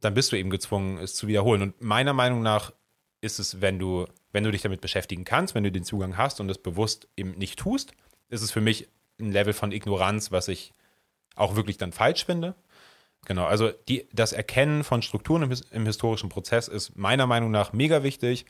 dann 0.00 0.14
bist 0.14 0.32
du 0.32 0.36
eben 0.36 0.50
gezwungen, 0.50 0.98
es 0.98 1.14
zu 1.14 1.26
wiederholen. 1.26 1.62
Und 1.62 1.80
meiner 1.80 2.12
Meinung 2.12 2.42
nach 2.42 2.72
ist 3.20 3.38
es, 3.38 3.60
wenn 3.60 3.78
du, 3.78 4.06
wenn 4.32 4.44
du 4.44 4.50
dich 4.50 4.62
damit 4.62 4.80
beschäftigen 4.80 5.24
kannst, 5.24 5.54
wenn 5.54 5.64
du 5.64 5.72
den 5.72 5.84
Zugang 5.84 6.16
hast 6.16 6.40
und 6.40 6.50
es 6.50 6.58
bewusst 6.58 7.08
eben 7.16 7.32
nicht 7.32 7.58
tust, 7.58 7.92
ist 8.28 8.42
es 8.42 8.50
für 8.50 8.60
mich 8.60 8.88
ein 9.18 9.32
Level 9.32 9.52
von 9.52 9.72
Ignoranz, 9.72 10.30
was 10.30 10.48
ich 10.48 10.74
auch 11.34 11.56
wirklich 11.56 11.78
dann 11.78 11.92
falsch 11.92 12.24
finde. 12.26 12.54
Genau, 13.24 13.46
also 13.46 13.70
die, 13.88 14.08
das 14.12 14.32
Erkennen 14.32 14.84
von 14.84 15.02
Strukturen 15.02 15.42
im, 15.42 15.54
im 15.70 15.86
historischen 15.86 16.28
Prozess 16.28 16.68
ist 16.68 16.96
meiner 16.96 17.26
Meinung 17.26 17.50
nach 17.50 17.72
mega 17.72 18.02
wichtig 18.02 18.46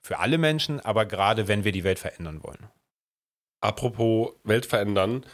für 0.00 0.18
alle 0.18 0.38
Menschen, 0.38 0.80
aber 0.80 1.04
gerade 1.04 1.48
wenn 1.48 1.64
wir 1.64 1.72
die 1.72 1.84
Welt 1.84 1.98
verändern 1.98 2.42
wollen. 2.42 2.68
Apropos 3.60 4.32
Welt 4.44 4.64
verändern, 4.64 5.26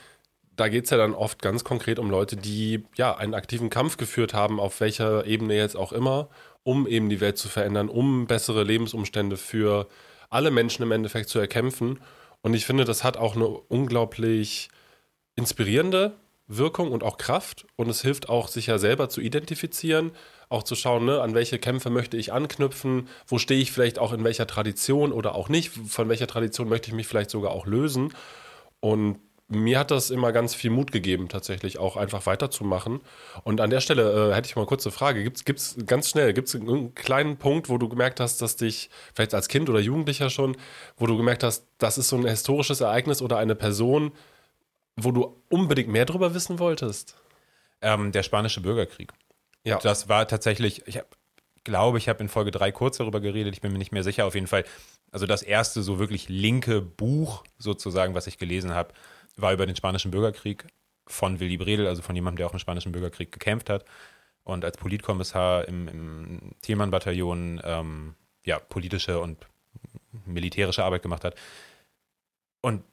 da 0.56 0.68
geht 0.68 0.84
es 0.84 0.90
ja 0.90 0.96
dann 0.96 1.14
oft 1.14 1.42
ganz 1.42 1.64
konkret 1.64 1.98
um 1.98 2.10
Leute, 2.10 2.36
die 2.36 2.84
ja 2.96 3.14
einen 3.16 3.34
aktiven 3.34 3.70
Kampf 3.70 3.96
geführt 3.96 4.34
haben, 4.34 4.58
auf 4.58 4.80
welcher 4.80 5.26
Ebene 5.26 5.56
jetzt 5.56 5.76
auch 5.76 5.92
immer, 5.92 6.28
um 6.62 6.86
eben 6.86 7.08
die 7.08 7.20
Welt 7.20 7.38
zu 7.38 7.48
verändern, 7.48 7.88
um 7.88 8.26
bessere 8.26 8.64
Lebensumstände 8.64 9.36
für 9.36 9.86
alle 10.30 10.50
Menschen 10.50 10.82
im 10.82 10.92
Endeffekt 10.92 11.28
zu 11.28 11.38
erkämpfen. 11.38 12.00
Und 12.42 12.54
ich 12.54 12.66
finde, 12.66 12.84
das 12.84 13.04
hat 13.04 13.16
auch 13.16 13.36
eine 13.36 13.46
unglaublich 13.46 14.68
inspirierende 15.36 16.12
Wirkung 16.48 16.92
und 16.92 17.02
auch 17.02 17.18
Kraft. 17.18 17.66
Und 17.76 17.88
es 17.88 18.02
hilft 18.02 18.28
auch, 18.28 18.48
sich 18.48 18.66
ja 18.66 18.78
selber 18.78 19.08
zu 19.08 19.20
identifizieren 19.20 20.12
auch 20.48 20.62
zu 20.62 20.74
schauen, 20.74 21.04
ne, 21.04 21.20
an 21.20 21.34
welche 21.34 21.58
Kämpfe 21.58 21.90
möchte 21.90 22.16
ich 22.16 22.32
anknüpfen, 22.32 23.08
wo 23.26 23.38
stehe 23.38 23.60
ich 23.60 23.72
vielleicht 23.72 23.98
auch 23.98 24.12
in 24.12 24.22
welcher 24.24 24.46
Tradition 24.46 25.12
oder 25.12 25.34
auch 25.34 25.48
nicht, 25.48 25.72
von 25.72 26.08
welcher 26.08 26.26
Tradition 26.26 26.68
möchte 26.68 26.88
ich 26.88 26.94
mich 26.94 27.06
vielleicht 27.06 27.30
sogar 27.30 27.50
auch 27.50 27.66
lösen. 27.66 28.12
Und 28.80 29.18
mir 29.48 29.78
hat 29.78 29.92
das 29.92 30.10
immer 30.10 30.32
ganz 30.32 30.54
viel 30.54 30.70
Mut 30.70 30.90
gegeben, 30.90 31.28
tatsächlich 31.28 31.78
auch 31.78 31.96
einfach 31.96 32.26
weiterzumachen. 32.26 33.00
Und 33.44 33.60
an 33.60 33.70
der 33.70 33.80
Stelle 33.80 34.30
äh, 34.30 34.34
hätte 34.34 34.48
ich 34.48 34.56
mal 34.56 34.66
kurz 34.66 34.84
eine 34.84 34.92
Frage. 34.92 35.22
Gibt 35.22 35.48
es 35.48 35.76
ganz 35.86 36.10
schnell, 36.10 36.32
gibt 36.32 36.48
es 36.48 36.56
einen 36.56 36.94
kleinen 36.94 37.36
Punkt, 37.36 37.68
wo 37.68 37.78
du 37.78 37.88
gemerkt 37.88 38.18
hast, 38.18 38.42
dass 38.42 38.56
dich, 38.56 38.90
vielleicht 39.14 39.34
als 39.34 39.48
Kind 39.48 39.70
oder 39.70 39.78
Jugendlicher 39.78 40.30
schon, 40.30 40.56
wo 40.96 41.06
du 41.06 41.16
gemerkt 41.16 41.44
hast, 41.44 41.66
das 41.78 41.96
ist 41.96 42.08
so 42.08 42.16
ein 42.16 42.26
historisches 42.26 42.80
Ereignis 42.80 43.22
oder 43.22 43.38
eine 43.38 43.54
Person, 43.54 44.12
wo 44.96 45.12
du 45.12 45.36
unbedingt 45.48 45.88
mehr 45.88 46.06
darüber 46.06 46.34
wissen 46.34 46.58
wolltest? 46.58 47.16
Ähm, 47.82 48.10
der 48.10 48.24
spanische 48.24 48.60
Bürgerkrieg. 48.60 49.12
Ja. 49.62 49.78
Das 49.78 50.08
war 50.08 50.26
tatsächlich, 50.26 50.82
ich 50.86 50.96
hab, 50.96 51.06
glaube, 51.62 51.98
ich 51.98 52.08
habe 52.08 52.20
in 52.20 52.28
Folge 52.28 52.50
3 52.50 52.72
kurz 52.72 52.96
darüber 52.96 53.20
geredet, 53.20 53.54
ich 53.54 53.60
bin 53.60 53.72
mir 53.72 53.78
nicht 53.78 53.92
mehr 53.92 54.04
sicher, 54.04 54.24
auf 54.26 54.34
jeden 54.34 54.46
Fall. 54.46 54.64
Also 55.12 55.26
das 55.26 55.42
erste 55.42 55.82
so 55.82 55.98
wirklich 55.98 56.28
linke 56.28 56.80
Buch 56.80 57.44
sozusagen, 57.58 58.14
was 58.14 58.26
ich 58.26 58.38
gelesen 58.38 58.74
habe, 58.74 58.92
war 59.36 59.52
über 59.52 59.66
den 59.66 59.76
Spanischen 59.76 60.10
Bürgerkrieg 60.10 60.66
von 61.06 61.40
Willy 61.40 61.56
Bredel, 61.56 61.86
also 61.86 62.02
von 62.02 62.14
jemandem, 62.14 62.38
der 62.38 62.46
auch 62.46 62.52
im 62.52 62.58
Spanischen 62.58 62.92
Bürgerkrieg 62.92 63.30
gekämpft 63.30 63.70
hat 63.70 63.84
und 64.44 64.64
als 64.64 64.76
Politkommissar 64.76 65.66
im, 65.68 65.88
im 65.88 66.40
Thielmann-Bataillon 66.62 67.60
ähm, 67.64 68.14
ja, 68.44 68.58
politische 68.58 69.20
und 69.20 69.38
militärische 70.24 70.84
Arbeit 70.84 71.02
gemacht 71.02 71.24
hat. 71.24 71.34
Und 72.60 72.84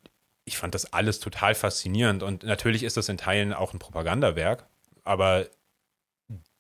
ich 0.46 0.58
fand 0.58 0.75
das 0.75 0.91
alles 0.91 1.20
total 1.20 1.56
faszinierend. 1.56 2.24
Und 2.24 2.44
natürlich 2.44 2.84
ist 2.84 2.98
das 2.98 3.10
in 3.10 3.18
Teilen 3.18 3.53
auch 3.53 3.74
ein 3.74 3.79
Propagandawerk, 3.79 4.68
aber 5.03 5.48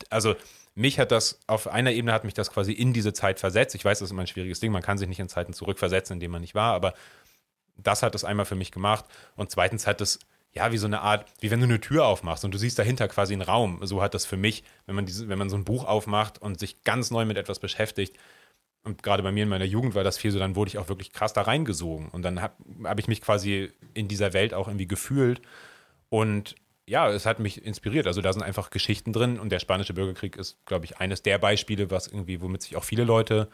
also 0.09 0.35
mich 0.75 0.99
hat 0.99 1.11
das, 1.11 1.39
auf 1.47 1.67
einer 1.67 1.91
Ebene 1.91 2.13
hat 2.13 2.23
mich 2.23 2.33
das 2.33 2.51
quasi 2.51 2.71
in 2.71 2.93
diese 2.93 3.13
Zeit 3.13 3.39
versetzt. 3.39 3.75
Ich 3.75 3.85
weiß, 3.85 3.99
das 3.99 4.07
ist 4.07 4.11
immer 4.11 4.21
ein 4.23 4.27
schwieriges 4.27 4.59
Ding, 4.59 4.71
man 4.71 4.81
kann 4.81 4.97
sich 4.97 5.07
nicht 5.07 5.19
in 5.19 5.29
Zeiten 5.29 5.53
zurückversetzen, 5.53 6.15
in 6.15 6.19
denen 6.19 6.31
man 6.31 6.41
nicht 6.41 6.55
war, 6.55 6.73
aber 6.73 6.93
das 7.77 8.03
hat 8.03 8.15
es 8.15 8.23
einmal 8.23 8.45
für 8.45 8.55
mich 8.55 8.71
gemacht. 8.71 9.05
Und 9.35 9.51
zweitens 9.51 9.87
hat 9.87 10.01
es, 10.01 10.19
ja, 10.53 10.71
wie 10.71 10.77
so 10.77 10.85
eine 10.85 11.01
Art, 11.01 11.25
wie 11.39 11.51
wenn 11.51 11.59
du 11.59 11.65
eine 11.65 11.79
Tür 11.79 12.05
aufmachst 12.05 12.45
und 12.45 12.53
du 12.53 12.57
siehst 12.57 12.77
dahinter 12.77 13.07
quasi 13.07 13.33
einen 13.33 13.41
Raum. 13.41 13.79
So 13.83 14.01
hat 14.01 14.13
das 14.13 14.25
für 14.25 14.37
mich, 14.37 14.63
wenn 14.85 14.95
man, 14.95 15.05
diese, 15.05 15.27
wenn 15.27 15.39
man 15.39 15.49
so 15.49 15.57
ein 15.57 15.65
Buch 15.65 15.85
aufmacht 15.85 16.41
und 16.41 16.59
sich 16.59 16.83
ganz 16.83 17.11
neu 17.11 17.25
mit 17.25 17.37
etwas 17.37 17.59
beschäftigt. 17.59 18.17
Und 18.83 19.01
gerade 19.01 19.23
bei 19.23 19.31
mir 19.31 19.43
in 19.43 19.49
meiner 19.49 19.65
Jugend 19.65 19.95
war 19.95 20.03
das 20.03 20.17
viel 20.17 20.31
so, 20.31 20.39
dann 20.39 20.55
wurde 20.55 20.69
ich 20.69 20.77
auch 20.77 20.89
wirklich 20.89 21.13
krass 21.13 21.33
da 21.33 21.41
reingesogen. 21.41 22.09
Und 22.09 22.21
dann 22.21 22.41
habe 22.41 22.55
hab 22.83 22.99
ich 22.99 23.07
mich 23.07 23.21
quasi 23.21 23.71
in 23.93 24.07
dieser 24.07 24.33
Welt 24.33 24.53
auch 24.53 24.67
irgendwie 24.67 24.87
gefühlt. 24.87 25.41
Und 26.09 26.55
ja, 26.85 27.09
es 27.09 27.25
hat 27.25 27.39
mich 27.39 27.65
inspiriert. 27.65 28.07
Also 28.07 28.21
da 28.21 28.33
sind 28.33 28.43
einfach 28.43 28.69
Geschichten 28.69 29.13
drin 29.13 29.39
und 29.39 29.51
der 29.51 29.59
spanische 29.59 29.93
Bürgerkrieg 29.93 30.35
ist, 30.35 30.63
glaube 30.65 30.85
ich, 30.85 30.97
eines 30.97 31.23
der 31.23 31.37
Beispiele, 31.37 31.89
was 31.91 32.07
irgendwie, 32.07 32.41
womit 32.41 32.61
sich 32.61 32.75
auch 32.75 32.83
viele 32.83 33.05
Leute 33.05 33.49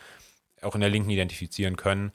auch 0.62 0.76
in 0.76 0.82
der 0.82 0.90
Linken 0.90 1.12
identifizieren 1.12 1.78
können. 1.78 2.12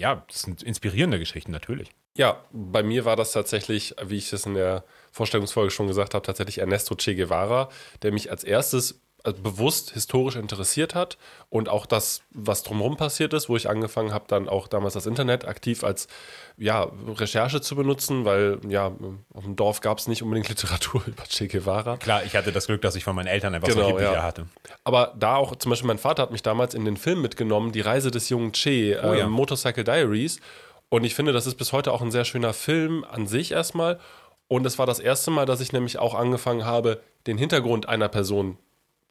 Ja, 0.00 0.24
das 0.28 0.40
sind 0.40 0.62
inspirierende 0.62 1.18
Geschichten 1.18 1.52
natürlich. 1.52 1.90
Ja, 2.16 2.42
bei 2.52 2.82
mir 2.82 3.04
war 3.04 3.16
das 3.16 3.32
tatsächlich, 3.32 3.94
wie 4.02 4.16
ich 4.16 4.32
es 4.32 4.46
in 4.46 4.54
der 4.54 4.82
Vorstellungsfolge 5.12 5.70
schon 5.70 5.88
gesagt 5.88 6.14
habe, 6.14 6.24
tatsächlich 6.24 6.56
Ernesto 6.56 6.94
Che 6.94 7.14
Guevara, 7.14 7.68
der 8.00 8.10
mich 8.10 8.30
als 8.30 8.42
erstes 8.42 9.02
bewusst 9.22 9.90
historisch 9.90 10.36
interessiert 10.36 10.94
hat 10.94 11.18
und 11.50 11.68
auch 11.68 11.86
das, 11.86 12.22
was 12.30 12.62
drumherum 12.62 12.96
passiert 12.96 13.34
ist, 13.34 13.48
wo 13.48 13.56
ich 13.56 13.68
angefangen 13.68 14.12
habe, 14.12 14.24
dann 14.28 14.48
auch 14.48 14.66
damals 14.68 14.94
das 14.94 15.06
Internet 15.06 15.46
aktiv 15.46 15.84
als 15.84 16.08
ja, 16.56 16.90
Recherche 17.06 17.60
zu 17.60 17.76
benutzen, 17.76 18.24
weil 18.24 18.58
ja, 18.68 18.92
auf 19.34 19.44
dem 19.44 19.56
Dorf 19.56 19.80
gab 19.80 19.98
es 19.98 20.08
nicht 20.08 20.22
unbedingt 20.22 20.48
Literatur 20.50 21.02
über 21.06 21.24
Che 21.24 21.48
Guevara. 21.48 21.96
Klar, 21.98 22.24
ich 22.24 22.34
hatte 22.34 22.52
das 22.52 22.66
Glück, 22.66 22.82
dass 22.82 22.96
ich 22.96 23.04
von 23.04 23.14
meinen 23.14 23.26
Eltern 23.26 23.54
einfach 23.54 23.68
genau, 23.68 23.82
solche 23.82 23.96
Bücher 23.96 24.12
ja. 24.12 24.22
hatte. 24.22 24.46
Aber 24.84 25.14
da 25.18 25.36
auch, 25.36 25.56
zum 25.56 25.70
Beispiel 25.70 25.88
mein 25.88 25.98
Vater 25.98 26.22
hat 26.22 26.30
mich 26.30 26.42
damals 26.42 26.74
in 26.74 26.84
den 26.84 26.96
Film 26.96 27.20
mitgenommen, 27.20 27.72
Die 27.72 27.80
Reise 27.80 28.10
des 28.10 28.28
jungen 28.28 28.52
Che, 28.52 28.98
oh, 29.02 29.12
äh, 29.12 29.18
ja. 29.18 29.28
Motorcycle 29.28 29.84
Diaries. 29.84 30.40
Und 30.88 31.04
ich 31.04 31.14
finde, 31.14 31.32
das 31.32 31.46
ist 31.46 31.56
bis 31.56 31.72
heute 31.72 31.92
auch 31.92 32.02
ein 32.02 32.10
sehr 32.10 32.24
schöner 32.24 32.52
Film 32.52 33.04
an 33.04 33.26
sich 33.26 33.52
erstmal. 33.52 34.00
Und 34.48 34.66
es 34.66 34.78
war 34.78 34.86
das 34.86 34.98
erste 34.98 35.30
Mal, 35.30 35.46
dass 35.46 35.60
ich 35.60 35.72
nämlich 35.72 35.98
auch 35.98 36.14
angefangen 36.14 36.64
habe, 36.64 37.00
den 37.26 37.38
Hintergrund 37.38 37.88
einer 37.88 38.08
Person 38.08 38.58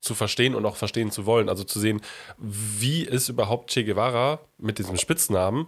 zu 0.01 0.15
verstehen 0.15 0.55
und 0.55 0.65
auch 0.65 0.75
verstehen 0.75 1.11
zu 1.11 1.25
wollen. 1.25 1.49
Also 1.49 1.63
zu 1.63 1.79
sehen, 1.79 2.01
wie 2.37 3.03
ist 3.03 3.29
überhaupt 3.29 3.71
Che 3.71 3.83
Guevara 3.83 4.39
mit 4.57 4.79
diesem 4.79 4.97
Spitznamen, 4.97 5.67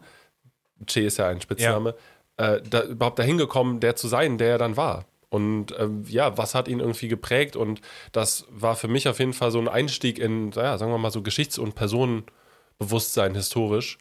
Che 0.85 1.05
ist 1.05 1.17
ja 1.17 1.27
ein 1.27 1.41
Spitzname, 1.41 1.95
ja. 2.39 2.55
Äh, 2.55 2.61
da, 2.61 2.83
überhaupt 2.83 3.19
dahin 3.19 3.38
gekommen, 3.38 3.79
der 3.79 3.95
zu 3.95 4.07
sein, 4.07 4.38
der 4.38 4.51
er 4.51 4.57
dann 4.57 4.77
war. 4.77 5.05
Und 5.29 5.73
ähm, 5.79 6.03
ja, 6.07 6.38
was 6.38 6.55
hat 6.55 6.67
ihn 6.67 6.79
irgendwie 6.79 7.07
geprägt? 7.07 7.55
Und 7.55 7.81
das 8.11 8.45
war 8.50 8.75
für 8.75 8.88
mich 8.88 9.07
auf 9.07 9.19
jeden 9.19 9.33
Fall 9.33 9.51
so 9.51 9.59
ein 9.59 9.69
Einstieg 9.69 10.19
in, 10.19 10.51
ja, 10.51 10.77
sagen 10.77 10.91
wir 10.91 10.97
mal 10.97 11.11
so 11.11 11.21
Geschichts- 11.21 11.57
und 11.57 11.75
Personenbewusstsein 11.75 13.35
historisch. 13.35 13.97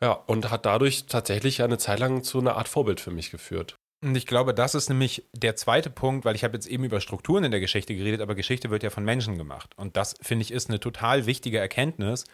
Ja, 0.00 0.12
und 0.12 0.50
hat 0.50 0.66
dadurch 0.66 1.06
tatsächlich 1.06 1.62
eine 1.62 1.78
Zeit 1.78 1.98
lang 1.98 2.22
zu 2.22 2.38
einer 2.38 2.56
Art 2.56 2.68
Vorbild 2.68 3.00
für 3.00 3.10
mich 3.10 3.30
geführt. 3.30 3.76
Und 4.04 4.16
ich 4.16 4.26
glaube, 4.26 4.52
das 4.52 4.74
ist 4.74 4.90
nämlich 4.90 5.24
der 5.32 5.56
zweite 5.56 5.88
Punkt, 5.88 6.26
weil 6.26 6.34
ich 6.34 6.44
habe 6.44 6.54
jetzt 6.54 6.66
eben 6.66 6.84
über 6.84 7.00
Strukturen 7.00 7.44
in 7.44 7.50
der 7.50 7.60
Geschichte 7.60 7.96
geredet, 7.96 8.20
aber 8.20 8.34
Geschichte 8.34 8.68
wird 8.68 8.82
ja 8.82 8.90
von 8.90 9.02
Menschen 9.02 9.38
gemacht. 9.38 9.70
Und 9.76 9.96
das, 9.96 10.14
finde 10.20 10.42
ich, 10.42 10.50
ist 10.50 10.68
eine 10.68 10.78
total 10.78 11.24
wichtige 11.24 11.58
Erkenntnis, 11.58 12.24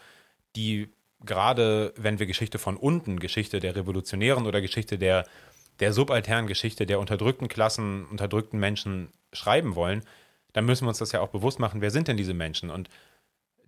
die 0.56 0.88
gerade, 1.24 1.94
wenn 1.96 2.18
wir 2.18 2.26
Geschichte 2.26 2.58
von 2.58 2.76
unten, 2.76 3.20
Geschichte 3.20 3.60
der 3.60 3.76
Revolutionären 3.76 4.46
oder 4.46 4.60
Geschichte 4.60 4.98
der, 4.98 5.24
der 5.78 5.92
subalternen 5.92 6.48
Geschichte 6.48 6.86
der 6.86 6.98
unterdrückten 6.98 7.46
Klassen, 7.46 8.04
unterdrückten 8.06 8.58
Menschen 8.58 9.12
schreiben 9.32 9.76
wollen, 9.76 10.02
dann 10.52 10.64
müssen 10.64 10.86
wir 10.86 10.88
uns 10.88 10.98
das 10.98 11.12
ja 11.12 11.20
auch 11.20 11.28
bewusst 11.28 11.60
machen, 11.60 11.80
wer 11.80 11.92
sind 11.92 12.08
denn 12.08 12.16
diese 12.16 12.34
Menschen? 12.34 12.70
Und 12.70 12.88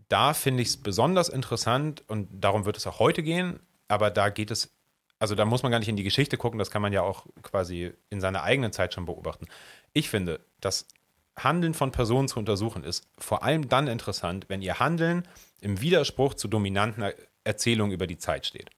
da 0.08 0.34
finde 0.34 0.62
ich 0.62 0.68
es 0.70 0.76
besonders 0.76 1.28
interessant 1.28 2.02
und 2.08 2.28
darum 2.32 2.64
wird 2.64 2.76
es 2.76 2.86
auch 2.88 2.98
heute 2.98 3.22
gehen, 3.22 3.60
aber 3.86 4.10
da 4.10 4.28
geht 4.28 4.50
es 4.50 4.74
also 5.22 5.36
da 5.36 5.44
muss 5.44 5.62
man 5.62 5.70
gar 5.70 5.78
nicht 5.78 5.88
in 5.88 5.94
die 5.94 6.02
Geschichte 6.02 6.36
gucken, 6.36 6.58
das 6.58 6.72
kann 6.72 6.82
man 6.82 6.92
ja 6.92 7.02
auch 7.02 7.26
quasi 7.42 7.92
in 8.10 8.20
seiner 8.20 8.42
eigenen 8.42 8.72
Zeit 8.72 8.92
schon 8.92 9.06
beobachten. 9.06 9.46
Ich 9.92 10.10
finde, 10.10 10.40
das 10.60 10.88
Handeln 11.36 11.74
von 11.74 11.92
Personen 11.92 12.26
zu 12.26 12.40
untersuchen 12.40 12.82
ist 12.82 13.06
vor 13.18 13.44
allem 13.44 13.68
dann 13.68 13.86
interessant, 13.86 14.46
wenn 14.48 14.62
ihr 14.62 14.80
Handeln 14.80 15.22
im 15.60 15.80
Widerspruch 15.80 16.34
zu 16.34 16.48
dominanten 16.48 17.04
Erzählungen 17.44 17.94
über 17.94 18.08
die 18.08 18.18
Zeit 18.18 18.46
steht. 18.46 18.70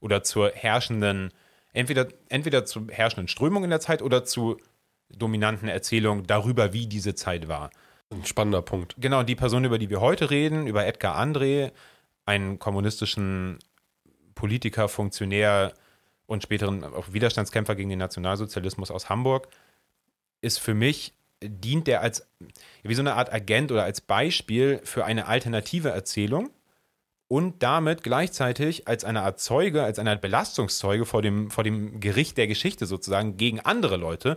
Oder 0.00 0.24
zur 0.24 0.50
herrschenden, 0.50 1.32
entweder, 1.72 2.08
entweder 2.28 2.64
zur 2.64 2.88
herrschenden 2.90 3.28
Strömung 3.28 3.62
in 3.62 3.70
der 3.70 3.78
Zeit 3.78 4.02
oder 4.02 4.24
zu 4.24 4.58
dominanten 5.08 5.68
Erzählungen 5.68 6.26
darüber, 6.26 6.72
wie 6.72 6.88
diese 6.88 7.14
Zeit 7.14 7.46
war. 7.46 7.70
Ein 8.10 8.24
spannender 8.24 8.62
Punkt. 8.62 8.96
Genau, 8.98 9.22
die 9.22 9.36
Person, 9.36 9.64
über 9.64 9.78
die 9.78 9.88
wir 9.88 10.00
heute 10.00 10.30
reden, 10.30 10.66
über 10.66 10.84
Edgar 10.84 11.16
André, 11.16 11.70
einen 12.26 12.58
kommunistischen 12.58 13.60
Politiker, 14.34 14.88
Funktionär, 14.88 15.74
und 16.32 16.42
späteren 16.42 16.82
auch 16.82 17.12
Widerstandskämpfer 17.12 17.74
gegen 17.74 17.90
den 17.90 17.98
Nationalsozialismus 17.98 18.90
aus 18.90 19.08
Hamburg, 19.08 19.48
ist 20.40 20.58
für 20.58 20.74
mich, 20.74 21.12
dient 21.42 21.86
der 21.86 22.00
als 22.00 22.26
wie 22.82 22.94
so 22.94 23.02
eine 23.02 23.14
Art 23.14 23.32
Agent 23.32 23.70
oder 23.70 23.84
als 23.84 24.00
Beispiel 24.00 24.80
für 24.84 25.04
eine 25.04 25.26
alternative 25.26 25.90
Erzählung 25.90 26.50
und 27.28 27.62
damit 27.62 28.02
gleichzeitig 28.02 28.88
als 28.88 29.04
eine 29.04 29.22
Art 29.22 29.40
Zeuge, 29.40 29.82
als 29.82 29.98
eine 29.98 30.10
Art 30.10 30.20
Belastungszeuge 30.20 31.04
vor 31.04 31.22
dem, 31.22 31.50
vor 31.50 31.64
dem 31.64 32.00
Gericht 32.00 32.36
der 32.38 32.46
Geschichte 32.46 32.86
sozusagen 32.86 33.36
gegen 33.36 33.60
andere 33.60 33.96
Leute, 33.96 34.36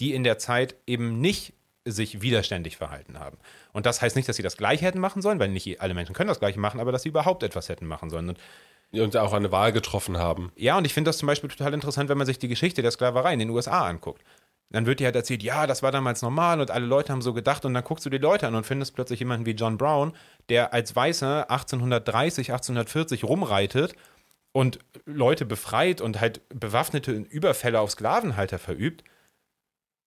die 0.00 0.14
in 0.14 0.24
der 0.24 0.38
Zeit 0.38 0.76
eben 0.86 1.20
nicht 1.20 1.54
sich 1.84 2.22
widerständig 2.22 2.76
verhalten 2.76 3.18
haben. 3.18 3.38
Und 3.72 3.86
das 3.86 4.00
heißt 4.00 4.14
nicht, 4.14 4.28
dass 4.28 4.36
sie 4.36 4.42
das 4.42 4.56
Gleiche 4.56 4.84
hätten 4.84 5.00
machen 5.00 5.22
sollen, 5.22 5.40
weil 5.40 5.48
nicht 5.48 5.80
alle 5.80 5.94
Menschen 5.94 6.14
können 6.14 6.28
das 6.28 6.38
Gleiche 6.38 6.60
machen, 6.60 6.80
aber 6.80 6.92
dass 6.92 7.02
sie 7.02 7.08
überhaupt 7.08 7.42
etwas 7.42 7.68
hätten 7.68 7.86
machen 7.86 8.10
sollen. 8.10 8.28
Und 8.28 8.38
und 8.92 9.16
auch 9.16 9.32
eine 9.32 9.50
Wahl 9.52 9.72
getroffen 9.72 10.18
haben. 10.18 10.52
Ja, 10.56 10.76
und 10.76 10.84
ich 10.84 10.94
finde 10.94 11.08
das 11.08 11.18
zum 11.18 11.26
Beispiel 11.26 11.48
total 11.48 11.74
interessant, 11.74 12.08
wenn 12.08 12.18
man 12.18 12.26
sich 12.26 12.38
die 12.38 12.48
Geschichte 12.48 12.82
der 12.82 12.90
Sklaverei 12.90 13.32
in 13.32 13.38
den 13.38 13.50
USA 13.50 13.86
anguckt. 13.86 14.22
Dann 14.70 14.86
wird 14.86 15.00
dir 15.00 15.06
halt 15.06 15.16
erzählt, 15.16 15.42
ja, 15.42 15.66
das 15.66 15.82
war 15.82 15.92
damals 15.92 16.22
normal 16.22 16.60
und 16.60 16.70
alle 16.70 16.86
Leute 16.86 17.12
haben 17.12 17.20
so 17.20 17.34
gedacht 17.34 17.64
und 17.64 17.74
dann 17.74 17.84
guckst 17.84 18.06
du 18.06 18.10
die 18.10 18.18
Leute 18.18 18.46
an 18.46 18.54
und 18.54 18.64
findest 18.64 18.94
plötzlich 18.94 19.20
jemanden 19.20 19.44
wie 19.44 19.50
John 19.50 19.76
Brown, 19.76 20.12
der 20.48 20.72
als 20.72 20.96
Weißer 20.96 21.50
1830, 21.50 22.52
1840 22.52 23.24
rumreitet 23.24 23.94
und 24.52 24.78
Leute 25.04 25.44
befreit 25.44 26.00
und 26.00 26.20
halt 26.20 26.40
bewaffnete 26.48 27.12
Überfälle 27.12 27.80
auf 27.80 27.90
Sklavenhalter 27.90 28.58
verübt 28.58 29.04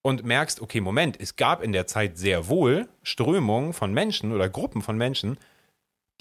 und 0.01 0.23
merkst, 0.23 0.61
okay, 0.61 0.81
Moment, 0.81 1.19
es 1.19 1.35
gab 1.35 1.63
in 1.63 1.71
der 1.71 1.87
Zeit 1.87 2.17
sehr 2.17 2.47
wohl 2.47 2.87
Strömungen 3.03 3.73
von 3.73 3.93
Menschen 3.93 4.31
oder 4.31 4.49
Gruppen 4.49 4.81
von 4.81 4.97
Menschen, 4.97 5.37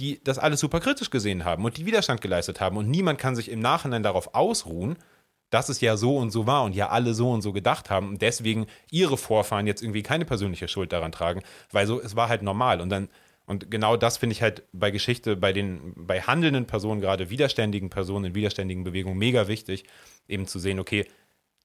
die 0.01 0.23
das 0.25 0.39
alles 0.39 0.61
super 0.61 0.81
kritisch 0.81 1.11
gesehen 1.11 1.45
haben 1.45 1.65
und 1.65 1.77
die 1.77 1.87
Widerstand 1.87 2.21
geleistet 2.21 2.61
haben. 2.61 2.77
Und 2.77 2.91
niemand 2.91 3.19
kann 3.19 3.37
sich 3.37 3.51
im 3.51 3.61
Nachhinein 3.61 4.03
darauf 4.03 4.35
ausruhen, 4.35 4.97
dass 5.51 5.69
es 5.69 5.81
ja 5.81 5.97
so 5.97 6.17
und 6.17 6.31
so 6.31 6.47
war 6.47 6.65
und 6.65 6.75
ja 6.75 6.89
alle 6.89 7.15
so 7.15 7.31
und 7.31 7.43
so 7.43 7.53
gedacht 7.53 7.89
haben 7.89 8.09
und 8.09 8.23
deswegen 8.23 8.67
ihre 8.91 9.17
Vorfahren 9.17 9.67
jetzt 9.69 9.83
irgendwie 9.83 10.03
keine 10.03 10.25
persönliche 10.25 10.67
Schuld 10.67 10.93
daran 10.93 11.13
tragen, 11.13 11.43
weil 11.71 11.87
so, 11.87 12.01
es 12.01 12.17
war 12.17 12.29
halt 12.29 12.43
normal. 12.43 12.81
Und 12.81 12.89
dann, 12.89 13.09
und 13.47 13.71
genau 13.71 13.97
das 13.97 14.17
finde 14.17 14.33
ich 14.33 14.43
halt 14.43 14.65
bei 14.73 14.91
Geschichte, 14.91 15.37
bei 15.37 15.53
den, 15.53 15.93
bei 15.97 16.23
handelnden 16.23 16.67
Personen, 16.67 17.01
gerade 17.01 17.31
widerständigen 17.31 17.89
Personen 17.89 18.27
in 18.27 18.35
widerständigen 18.35 18.83
Bewegungen 18.83 19.19
mega 19.19 19.47
wichtig, 19.47 19.85
eben 20.27 20.49
zu 20.49 20.59
sehen, 20.59 20.81
okay, 20.81 21.07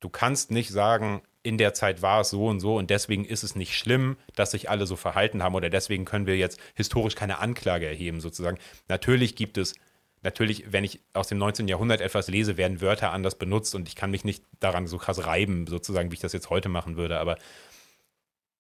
du 0.02 0.10
kannst 0.10 0.52
nicht 0.52 0.70
sagen, 0.70 1.22
in 1.44 1.58
der 1.58 1.74
Zeit 1.74 2.02
war 2.02 2.22
es 2.22 2.30
so 2.30 2.48
und 2.48 2.60
so 2.60 2.76
und 2.76 2.90
deswegen 2.90 3.26
ist 3.26 3.44
es 3.44 3.56
nicht 3.56 3.78
schlimm, 3.78 4.18
dass 4.36 4.52
sich 4.52 4.70
alle 4.70 4.86
so 4.86 4.96
verhalten 4.96 5.42
haben 5.42 5.56
oder 5.56 5.70
deswegen 5.70 6.06
können 6.06 6.26
wir 6.26 6.38
jetzt 6.38 6.60
historisch 6.76 7.16
keine 7.16 7.40
Anklage 7.40 7.88
erheben, 7.88 8.20
sozusagen. 8.20 8.58
Natürlich 8.88 9.36
gibt 9.36 9.58
es, 9.58 9.76
natürlich, 10.22 10.72
wenn 10.72 10.84
ich 10.84 11.00
aus 11.14 11.28
dem 11.30 11.38
19. 11.38 11.68
Jahrhundert 11.68 12.02
etwas 12.02 12.28
lese, 12.28 12.58
werden 12.58 12.82
Wörter 12.82 13.12
anders 13.14 13.36
benutzt 13.36 13.74
und 13.74 13.88
ich 13.88 13.96
kann 13.96 14.12
mich 14.12 14.26
nicht 14.26 14.44
daran 14.60 14.88
so 14.88 14.98
krass 14.98 15.26
reiben, 15.26 15.66
sozusagen, 15.68 16.12
wie 16.12 16.16
ich 16.16 16.22
das 16.22 16.34
jetzt 16.34 16.50
heute 16.50 16.68
machen 16.68 16.98
würde, 16.98 17.20
aber 17.20 17.38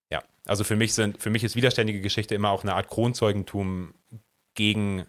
ja, 0.10 0.24
also 0.46 0.64
für 0.64 0.78
mich 0.78 0.94
sind, 0.94 1.22
für 1.22 1.30
mich 1.30 1.44
ist 1.44 1.56
widerständige 1.56 2.02
Geschichte 2.02 2.34
immer 2.34 2.52
auch 2.52 2.64
eine 2.64 2.76
Art 2.76 2.88
Kronzeugentum 2.88 3.94
gegen 4.56 5.06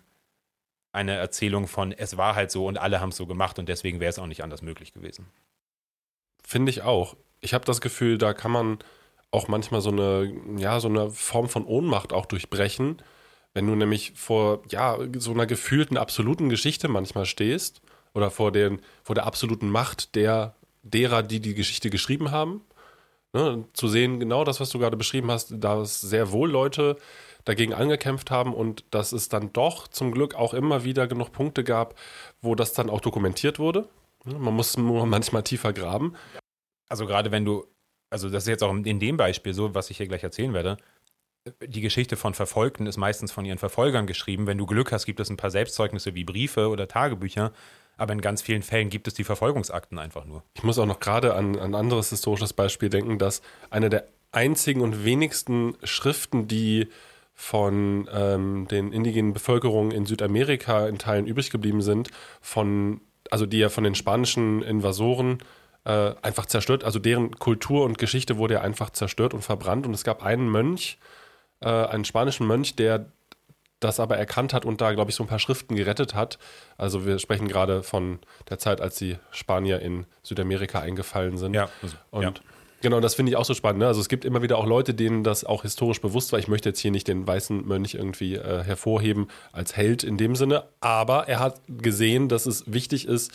eine 0.92 1.14
Erzählung 1.14 1.68
von, 1.68 1.92
es 1.92 2.16
war 2.16 2.34
halt 2.34 2.50
so 2.50 2.66
und 2.66 2.78
alle 2.78 3.00
haben 3.00 3.10
es 3.10 3.16
so 3.16 3.26
gemacht 3.26 3.60
und 3.60 3.68
deswegen 3.68 4.00
wäre 4.00 4.10
es 4.10 4.18
auch 4.18 4.26
nicht 4.26 4.42
anders 4.42 4.60
möglich 4.60 4.92
gewesen. 4.92 5.28
Finde 6.42 6.70
ich 6.70 6.82
auch 6.82 7.16
ich 7.40 7.54
habe 7.54 7.64
das 7.64 7.80
Gefühl, 7.80 8.18
da 8.18 8.32
kann 8.32 8.50
man 8.50 8.78
auch 9.30 9.48
manchmal 9.48 9.80
so 9.80 9.90
eine, 9.90 10.32
ja, 10.56 10.80
so 10.80 10.88
eine 10.88 11.10
Form 11.10 11.48
von 11.48 11.64
Ohnmacht 11.64 12.12
auch 12.12 12.26
durchbrechen, 12.26 13.02
wenn 13.54 13.66
du 13.66 13.74
nämlich 13.74 14.12
vor, 14.16 14.62
ja, 14.70 14.98
so 15.16 15.32
einer 15.32 15.46
gefühlten 15.46 15.96
absoluten 15.96 16.48
Geschichte 16.48 16.88
manchmal 16.88 17.26
stehst 17.26 17.82
oder 18.14 18.30
vor, 18.30 18.52
den, 18.52 18.80
vor 19.02 19.14
der 19.14 19.26
absoluten 19.26 19.70
Macht 19.70 20.14
der, 20.14 20.54
derer, 20.82 21.22
die 21.22 21.40
die 21.40 21.54
Geschichte 21.54 21.90
geschrieben 21.90 22.30
haben. 22.30 22.62
Ne, 23.32 23.64
zu 23.74 23.86
sehen, 23.86 24.18
genau 24.18 24.42
das, 24.42 24.58
was 24.58 24.70
du 24.70 24.80
gerade 24.80 24.96
beschrieben 24.96 25.30
hast, 25.30 25.54
dass 25.56 26.00
sehr 26.00 26.32
wohl 26.32 26.50
Leute 26.50 26.96
dagegen 27.44 27.72
angekämpft 27.72 28.32
haben 28.32 28.52
und 28.52 28.84
dass 28.90 29.12
es 29.12 29.28
dann 29.28 29.52
doch 29.52 29.86
zum 29.86 30.10
Glück 30.10 30.34
auch 30.34 30.52
immer 30.52 30.82
wieder 30.82 31.06
genug 31.06 31.30
Punkte 31.30 31.62
gab, 31.62 31.94
wo 32.42 32.56
das 32.56 32.72
dann 32.72 32.90
auch 32.90 33.00
dokumentiert 33.00 33.60
wurde. 33.60 33.88
Ne, 34.24 34.34
man 34.36 34.54
muss 34.54 34.76
nur 34.76 35.06
manchmal 35.06 35.44
tiefer 35.44 35.72
graben 35.72 36.16
also 36.90 37.06
gerade 37.06 37.30
wenn 37.30 37.46
du, 37.46 37.66
also 38.10 38.28
das 38.28 38.42
ist 38.42 38.48
jetzt 38.48 38.62
auch 38.62 38.74
in 38.74 39.00
dem 39.00 39.16
Beispiel 39.16 39.54
so, 39.54 39.74
was 39.74 39.88
ich 39.90 39.96
hier 39.96 40.08
gleich 40.08 40.22
erzählen 40.22 40.52
werde, 40.52 40.76
die 41.66 41.80
Geschichte 41.80 42.16
von 42.16 42.34
Verfolgten 42.34 42.86
ist 42.86 42.98
meistens 42.98 43.32
von 43.32 43.46
ihren 43.46 43.56
Verfolgern 43.56 44.06
geschrieben. 44.06 44.46
Wenn 44.46 44.58
du 44.58 44.66
Glück 44.66 44.92
hast, 44.92 45.06
gibt 45.06 45.20
es 45.20 45.30
ein 45.30 45.38
paar 45.38 45.50
Selbstzeugnisse 45.50 46.14
wie 46.14 46.24
Briefe 46.24 46.68
oder 46.68 46.86
Tagebücher, 46.86 47.52
aber 47.96 48.12
in 48.12 48.20
ganz 48.20 48.42
vielen 48.42 48.62
Fällen 48.62 48.90
gibt 48.90 49.08
es 49.08 49.14
die 49.14 49.24
Verfolgungsakten 49.24 49.98
einfach 49.98 50.26
nur. 50.26 50.42
Ich 50.54 50.64
muss 50.64 50.78
auch 50.78 50.86
noch 50.86 51.00
gerade 51.00 51.34
an 51.34 51.58
ein 51.58 51.74
anderes 51.74 52.10
historisches 52.10 52.52
Beispiel 52.52 52.90
denken, 52.90 53.18
dass 53.18 53.40
eine 53.70 53.88
der 53.88 54.06
einzigen 54.32 54.82
und 54.82 55.04
wenigsten 55.04 55.76
Schriften, 55.82 56.46
die 56.46 56.88
von 57.34 58.08
ähm, 58.12 58.68
den 58.68 58.92
indigenen 58.92 59.32
Bevölkerungen 59.32 59.92
in 59.92 60.04
Südamerika 60.04 60.88
in 60.88 60.98
Teilen 60.98 61.26
übrig 61.26 61.50
geblieben 61.50 61.80
sind, 61.80 62.10
von, 62.42 63.00
also 63.30 63.46
die 63.46 63.58
ja 63.58 63.70
von 63.70 63.84
den 63.84 63.94
spanischen 63.94 64.62
Invasoren 64.62 65.38
äh, 65.40 65.44
einfach 65.84 66.46
zerstört. 66.46 66.84
Also 66.84 66.98
deren 66.98 67.38
Kultur 67.38 67.84
und 67.84 67.98
Geschichte 67.98 68.36
wurde 68.36 68.54
ja 68.54 68.60
einfach 68.60 68.90
zerstört 68.90 69.34
und 69.34 69.42
verbrannt. 69.42 69.86
Und 69.86 69.94
es 69.94 70.04
gab 70.04 70.22
einen 70.22 70.48
Mönch, 70.48 70.98
äh, 71.60 71.68
einen 71.68 72.04
spanischen 72.04 72.46
Mönch, 72.46 72.76
der 72.76 73.06
das 73.80 73.98
aber 73.98 74.18
erkannt 74.18 74.52
hat 74.52 74.66
und 74.66 74.82
da, 74.82 74.92
glaube 74.92 75.10
ich, 75.10 75.16
so 75.16 75.24
ein 75.24 75.26
paar 75.26 75.38
Schriften 75.38 75.74
gerettet 75.74 76.14
hat. 76.14 76.38
Also 76.76 77.06
wir 77.06 77.18
sprechen 77.18 77.48
gerade 77.48 77.82
von 77.82 78.18
der 78.50 78.58
Zeit, 78.58 78.80
als 78.82 78.96
die 78.96 79.16
Spanier 79.30 79.80
in 79.80 80.04
Südamerika 80.22 80.80
eingefallen 80.80 81.38
sind. 81.38 81.54
Ja. 81.54 81.70
Also, 81.82 81.96
und 82.10 82.22
ja. 82.22 82.32
Genau, 82.82 83.00
das 83.00 83.14
finde 83.14 83.30
ich 83.30 83.36
auch 83.36 83.44
so 83.44 83.52
spannend. 83.52 83.80
Ne? 83.80 83.86
Also 83.86 84.00
es 84.00 84.08
gibt 84.08 84.24
immer 84.24 84.42
wieder 84.42 84.56
auch 84.56 84.66
Leute, 84.66 84.94
denen 84.94 85.22
das 85.22 85.44
auch 85.44 85.62
historisch 85.62 86.00
bewusst 86.00 86.32
war. 86.32 86.38
Ich 86.38 86.48
möchte 86.48 86.70
jetzt 86.70 86.78
hier 86.78 86.90
nicht 86.90 87.08
den 87.08 87.26
weißen 87.26 87.66
Mönch 87.66 87.94
irgendwie 87.94 88.36
äh, 88.36 88.62
hervorheben 88.64 89.28
als 89.52 89.76
Held 89.76 90.02
in 90.02 90.16
dem 90.16 90.34
Sinne, 90.34 90.64
aber 90.80 91.28
er 91.28 91.40
hat 91.40 91.60
gesehen, 91.68 92.28
dass 92.28 92.46
es 92.46 92.72
wichtig 92.72 93.06
ist, 93.06 93.32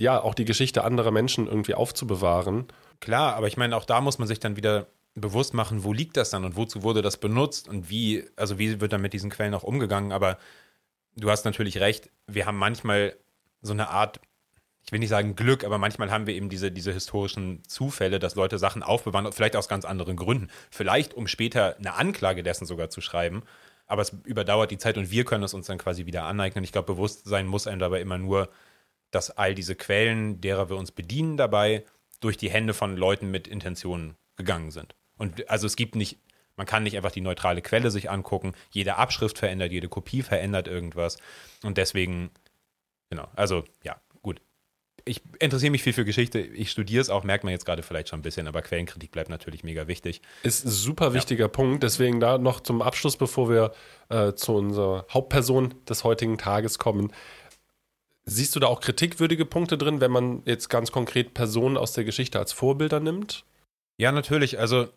ja, 0.00 0.18
auch 0.22 0.34
die 0.34 0.46
Geschichte 0.46 0.82
anderer 0.82 1.10
Menschen 1.10 1.46
irgendwie 1.46 1.74
aufzubewahren. 1.74 2.68
Klar, 3.00 3.34
aber 3.36 3.48
ich 3.48 3.58
meine, 3.58 3.76
auch 3.76 3.84
da 3.84 4.00
muss 4.00 4.18
man 4.18 4.26
sich 4.26 4.40
dann 4.40 4.56
wieder 4.56 4.86
bewusst 5.14 5.52
machen, 5.52 5.84
wo 5.84 5.92
liegt 5.92 6.16
das 6.16 6.30
dann 6.30 6.46
und 6.46 6.56
wozu 6.56 6.82
wurde 6.82 7.02
das 7.02 7.18
benutzt 7.18 7.68
und 7.68 7.90
wie, 7.90 8.24
also 8.34 8.58
wie 8.58 8.80
wird 8.80 8.94
dann 8.94 9.02
mit 9.02 9.12
diesen 9.12 9.28
Quellen 9.28 9.52
auch 9.52 9.62
umgegangen. 9.62 10.10
Aber 10.10 10.38
du 11.16 11.30
hast 11.30 11.44
natürlich 11.44 11.80
recht, 11.80 12.08
wir 12.26 12.46
haben 12.46 12.56
manchmal 12.56 13.14
so 13.60 13.74
eine 13.74 13.90
Art, 13.90 14.20
ich 14.86 14.90
will 14.90 15.00
nicht 15.00 15.10
sagen 15.10 15.36
Glück, 15.36 15.64
aber 15.64 15.76
manchmal 15.76 16.10
haben 16.10 16.26
wir 16.26 16.34
eben 16.34 16.48
diese, 16.48 16.72
diese 16.72 16.94
historischen 16.94 17.62
Zufälle, 17.68 18.18
dass 18.18 18.36
Leute 18.36 18.58
Sachen 18.58 18.82
aufbewahren, 18.82 19.30
vielleicht 19.32 19.54
aus 19.54 19.68
ganz 19.68 19.84
anderen 19.84 20.16
Gründen. 20.16 20.48
Vielleicht, 20.70 21.12
um 21.12 21.26
später 21.26 21.76
eine 21.76 21.92
Anklage 21.92 22.42
dessen 22.42 22.64
sogar 22.64 22.88
zu 22.88 23.02
schreiben. 23.02 23.42
Aber 23.86 24.00
es 24.00 24.16
überdauert 24.24 24.70
die 24.70 24.78
Zeit 24.78 24.96
und 24.96 25.10
wir 25.10 25.26
können 25.26 25.44
es 25.44 25.52
uns 25.52 25.66
dann 25.66 25.76
quasi 25.76 26.06
wieder 26.06 26.24
aneignen. 26.24 26.64
Ich 26.64 26.72
glaube, 26.72 26.94
Bewusstsein 26.94 27.46
muss 27.46 27.66
einem 27.66 27.80
dabei 27.80 28.00
immer 28.00 28.16
nur, 28.16 28.48
dass 29.10 29.30
all 29.30 29.54
diese 29.54 29.74
Quellen, 29.74 30.40
derer 30.40 30.68
wir 30.68 30.76
uns 30.76 30.92
bedienen 30.92 31.36
dabei, 31.36 31.84
durch 32.20 32.36
die 32.36 32.50
Hände 32.50 32.74
von 32.74 32.96
Leuten 32.96 33.30
mit 33.30 33.48
Intentionen 33.48 34.16
gegangen 34.36 34.70
sind. 34.70 34.94
Und 35.16 35.48
also 35.50 35.66
es 35.66 35.76
gibt 35.76 35.96
nicht, 35.96 36.18
man 36.56 36.66
kann 36.66 36.82
nicht 36.82 36.96
einfach 36.96 37.12
die 37.12 37.20
neutrale 37.20 37.62
Quelle 37.62 37.90
sich 37.90 38.10
angucken. 38.10 38.54
Jede 38.70 38.96
Abschrift 38.96 39.38
verändert, 39.38 39.72
jede 39.72 39.88
Kopie 39.88 40.22
verändert 40.22 40.68
irgendwas. 40.68 41.18
Und 41.62 41.78
deswegen, 41.78 42.30
genau, 43.10 43.28
also 43.34 43.64
ja, 43.82 44.00
gut. 44.22 44.40
Ich 45.06 45.22
interessiere 45.38 45.70
mich 45.70 45.82
viel 45.82 45.94
für 45.94 46.04
Geschichte. 46.04 46.40
Ich 46.40 46.70
studiere 46.70 47.00
es 47.00 47.08
auch, 47.08 47.24
merkt 47.24 47.44
man 47.44 47.52
jetzt 47.52 47.64
gerade 47.64 47.82
vielleicht 47.82 48.10
schon 48.10 48.20
ein 48.20 48.22
bisschen, 48.22 48.46
aber 48.46 48.60
Quellenkritik 48.62 49.10
bleibt 49.10 49.30
natürlich 49.30 49.64
mega 49.64 49.88
wichtig. 49.88 50.20
Ist 50.42 50.66
ein 50.66 50.70
super 50.70 51.14
wichtiger 51.14 51.44
ja. 51.44 51.48
Punkt. 51.48 51.82
Deswegen 51.82 52.20
da 52.20 52.38
noch 52.38 52.60
zum 52.60 52.82
Abschluss, 52.82 53.16
bevor 53.16 53.48
wir 53.48 53.72
äh, 54.10 54.34
zu 54.34 54.54
unserer 54.54 55.06
Hauptperson 55.10 55.74
des 55.88 56.04
heutigen 56.04 56.36
Tages 56.36 56.78
kommen. 56.78 57.12
Siehst 58.24 58.54
du 58.54 58.60
da 58.60 58.66
auch 58.66 58.80
kritikwürdige 58.80 59.44
Punkte 59.44 59.78
drin, 59.78 60.00
wenn 60.00 60.10
man 60.10 60.42
jetzt 60.44 60.68
ganz 60.68 60.92
konkret 60.92 61.34
Personen 61.34 61.76
aus 61.76 61.92
der 61.92 62.04
Geschichte 62.04 62.38
als 62.38 62.52
Vorbilder 62.52 63.00
nimmt? 63.00 63.44
Ja, 63.96 64.12
natürlich. 64.12 64.58
Also 64.58 64.88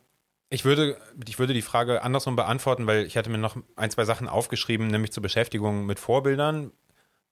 ich 0.50 0.66
würde, 0.66 0.98
ich 1.28 1.40
würde 1.40 1.54
die 1.54 1.62
Frage 1.62 2.04
andersrum 2.04 2.36
beantworten, 2.36 2.86
weil 2.86 3.06
ich 3.06 3.18
hatte 3.18 3.30
mir 3.30 3.38
noch 3.38 3.58
ein, 3.76 3.92
zwei 3.92 4.06
Sachen 4.06 4.28
aufgeschrieben, 4.28 4.88
nämlich 4.88 5.12
zur 5.12 5.24
Beschäftigung 5.24 5.86
mit 5.86 6.00
Vorbildern. 6.00 6.72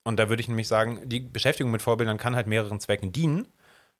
Und 0.03 0.17
da 0.17 0.29
würde 0.29 0.41
ich 0.41 0.47
nämlich 0.47 0.67
sagen, 0.67 1.01
die 1.05 1.19
Beschäftigung 1.19 1.71
mit 1.71 1.81
Vorbildern 1.81 2.17
kann 2.17 2.35
halt 2.35 2.47
mehreren 2.47 2.79
Zwecken 2.79 3.11
dienen. 3.11 3.47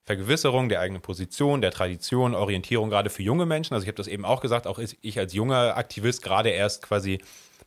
Vergewisserung 0.04 0.68
der 0.68 0.80
eigenen 0.80 1.00
Position, 1.00 1.60
der 1.60 1.70
Tradition, 1.70 2.34
Orientierung 2.34 2.90
gerade 2.90 3.10
für 3.10 3.22
junge 3.22 3.46
Menschen. 3.46 3.74
Also 3.74 3.84
ich 3.84 3.88
habe 3.88 3.96
das 3.96 4.08
eben 4.08 4.24
auch 4.24 4.40
gesagt, 4.40 4.66
auch 4.66 4.80
ich 4.80 5.18
als 5.18 5.32
junger 5.32 5.76
Aktivist 5.76 6.22
gerade 6.22 6.50
erst 6.50 6.82
quasi 6.82 7.20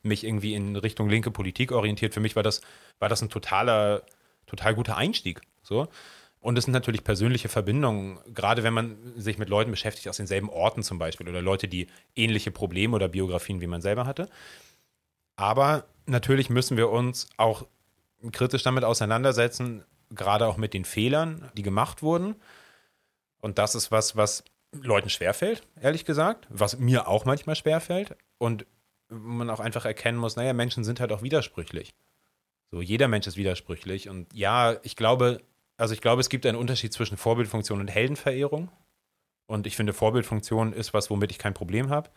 mich 0.03 0.25
irgendwie 0.25 0.53
in 0.53 0.75
Richtung 0.75 1.09
linke 1.09 1.31
Politik 1.31 1.71
orientiert. 1.71 2.13
Für 2.13 2.19
mich 2.19 2.35
war 2.35 2.43
das, 2.43 2.61
war 2.99 3.09
das 3.09 3.21
ein 3.21 3.29
totaler, 3.29 4.03
total 4.47 4.75
guter 4.75 4.97
Einstieg. 4.97 5.41
So. 5.61 5.87
Und 6.39 6.57
es 6.57 6.65
sind 6.65 6.73
natürlich 6.73 7.03
persönliche 7.03 7.49
Verbindungen, 7.49 8.19
gerade 8.31 8.61
wenn 8.63 8.73
man 8.73 8.97
sich 9.15 9.39
mit 9.39 9.49
Leuten 9.49 9.71
beschäftigt 9.71 10.07
aus 10.07 10.17
denselben 10.17 10.49
Orten 10.49 10.83
zum 10.83 10.99
Beispiel 10.99 11.27
oder 11.27 11.41
Leute, 11.41 11.67
die 11.67 11.87
ähnliche 12.15 12.51
Probleme 12.51 12.95
oder 12.95 13.07
Biografien 13.07 13.61
wie 13.61 13.67
man 13.67 13.81
selber 13.81 14.05
hatte. 14.05 14.29
Aber 15.35 15.85
natürlich 16.05 16.49
müssen 16.49 16.77
wir 16.77 16.89
uns 16.89 17.27
auch 17.37 17.65
kritisch 18.31 18.63
damit 18.63 18.83
auseinandersetzen, 18.83 19.83
gerade 20.11 20.45
auch 20.45 20.57
mit 20.57 20.73
den 20.73 20.85
Fehlern, 20.85 21.49
die 21.57 21.63
gemacht 21.63 22.03
wurden. 22.03 22.35
Und 23.41 23.57
das 23.57 23.75
ist 23.75 23.91
was, 23.91 24.15
was 24.15 24.43
Leuten 24.71 25.09
schwerfällt, 25.09 25.63
ehrlich 25.81 26.05
gesagt, 26.05 26.47
was 26.49 26.77
mir 26.77 27.07
auch 27.07 27.25
manchmal 27.25 27.55
schwerfällt. 27.55 28.15
Und 28.37 28.65
man 29.09 29.49
auch 29.49 29.59
einfach 29.59 29.85
erkennen 29.85 30.17
muss, 30.17 30.35
naja, 30.35 30.53
Menschen 30.53 30.83
sind 30.83 30.99
halt 30.99 31.11
auch 31.11 31.21
widersprüchlich. 31.21 31.93
So, 32.71 32.81
jeder 32.81 33.07
Mensch 33.07 33.27
ist 33.27 33.37
widersprüchlich. 33.37 34.09
Und 34.09 34.33
ja, 34.33 34.77
ich 34.83 34.95
glaube, 34.95 35.41
also 35.77 35.93
ich 35.93 36.01
glaube, 36.01 36.21
es 36.21 36.29
gibt 36.29 36.45
einen 36.45 36.57
Unterschied 36.57 36.93
zwischen 36.93 37.17
Vorbildfunktion 37.17 37.79
und 37.79 37.87
Heldenverehrung. 37.87 38.69
Und 39.47 39.67
ich 39.67 39.75
finde, 39.75 39.93
Vorbildfunktion 39.93 40.73
ist 40.73 40.93
was, 40.93 41.09
womit 41.09 41.31
ich 41.31 41.37
kein 41.37 41.53
Problem 41.53 41.89
habe. 41.89 42.09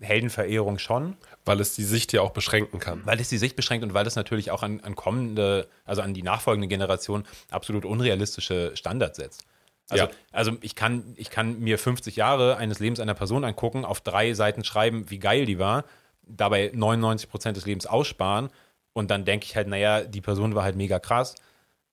Heldenverehrung 0.00 0.78
schon. 0.78 1.16
Weil 1.44 1.60
es 1.60 1.74
die 1.74 1.84
Sicht 1.84 2.12
ja 2.12 2.22
auch 2.22 2.30
beschränken 2.30 2.78
kann. 2.78 3.04
Weil 3.04 3.20
es 3.20 3.28
die 3.28 3.38
Sicht 3.38 3.56
beschränkt 3.56 3.84
und 3.84 3.92
weil 3.92 4.06
es 4.06 4.16
natürlich 4.16 4.50
auch 4.50 4.62
an, 4.62 4.80
an 4.80 4.94
kommende, 4.94 5.68
also 5.84 6.02
an 6.02 6.14
die 6.14 6.22
nachfolgende 6.22 6.68
Generation 6.68 7.24
absolut 7.50 7.84
unrealistische 7.84 8.72
Standards 8.74 9.18
setzt. 9.18 9.44
Also, 9.90 10.04
ja. 10.04 10.10
also 10.30 10.56
ich, 10.60 10.76
kann, 10.76 11.14
ich 11.16 11.30
kann 11.30 11.58
mir 11.58 11.76
50 11.76 12.14
Jahre 12.14 12.56
eines 12.56 12.78
Lebens 12.78 13.00
einer 13.00 13.14
Person 13.14 13.44
angucken, 13.44 13.84
auf 13.84 14.00
drei 14.00 14.34
Seiten 14.34 14.62
schreiben, 14.62 15.10
wie 15.10 15.18
geil 15.18 15.46
die 15.46 15.58
war, 15.58 15.84
dabei 16.22 16.70
99 16.72 17.28
Prozent 17.28 17.56
des 17.56 17.66
Lebens 17.66 17.86
aussparen 17.86 18.50
und 18.92 19.10
dann 19.10 19.24
denke 19.24 19.46
ich 19.46 19.56
halt, 19.56 19.68
naja, 19.68 20.02
die 20.02 20.20
Person 20.20 20.54
war 20.54 20.64
halt 20.64 20.76
mega 20.76 20.98
krass 20.98 21.34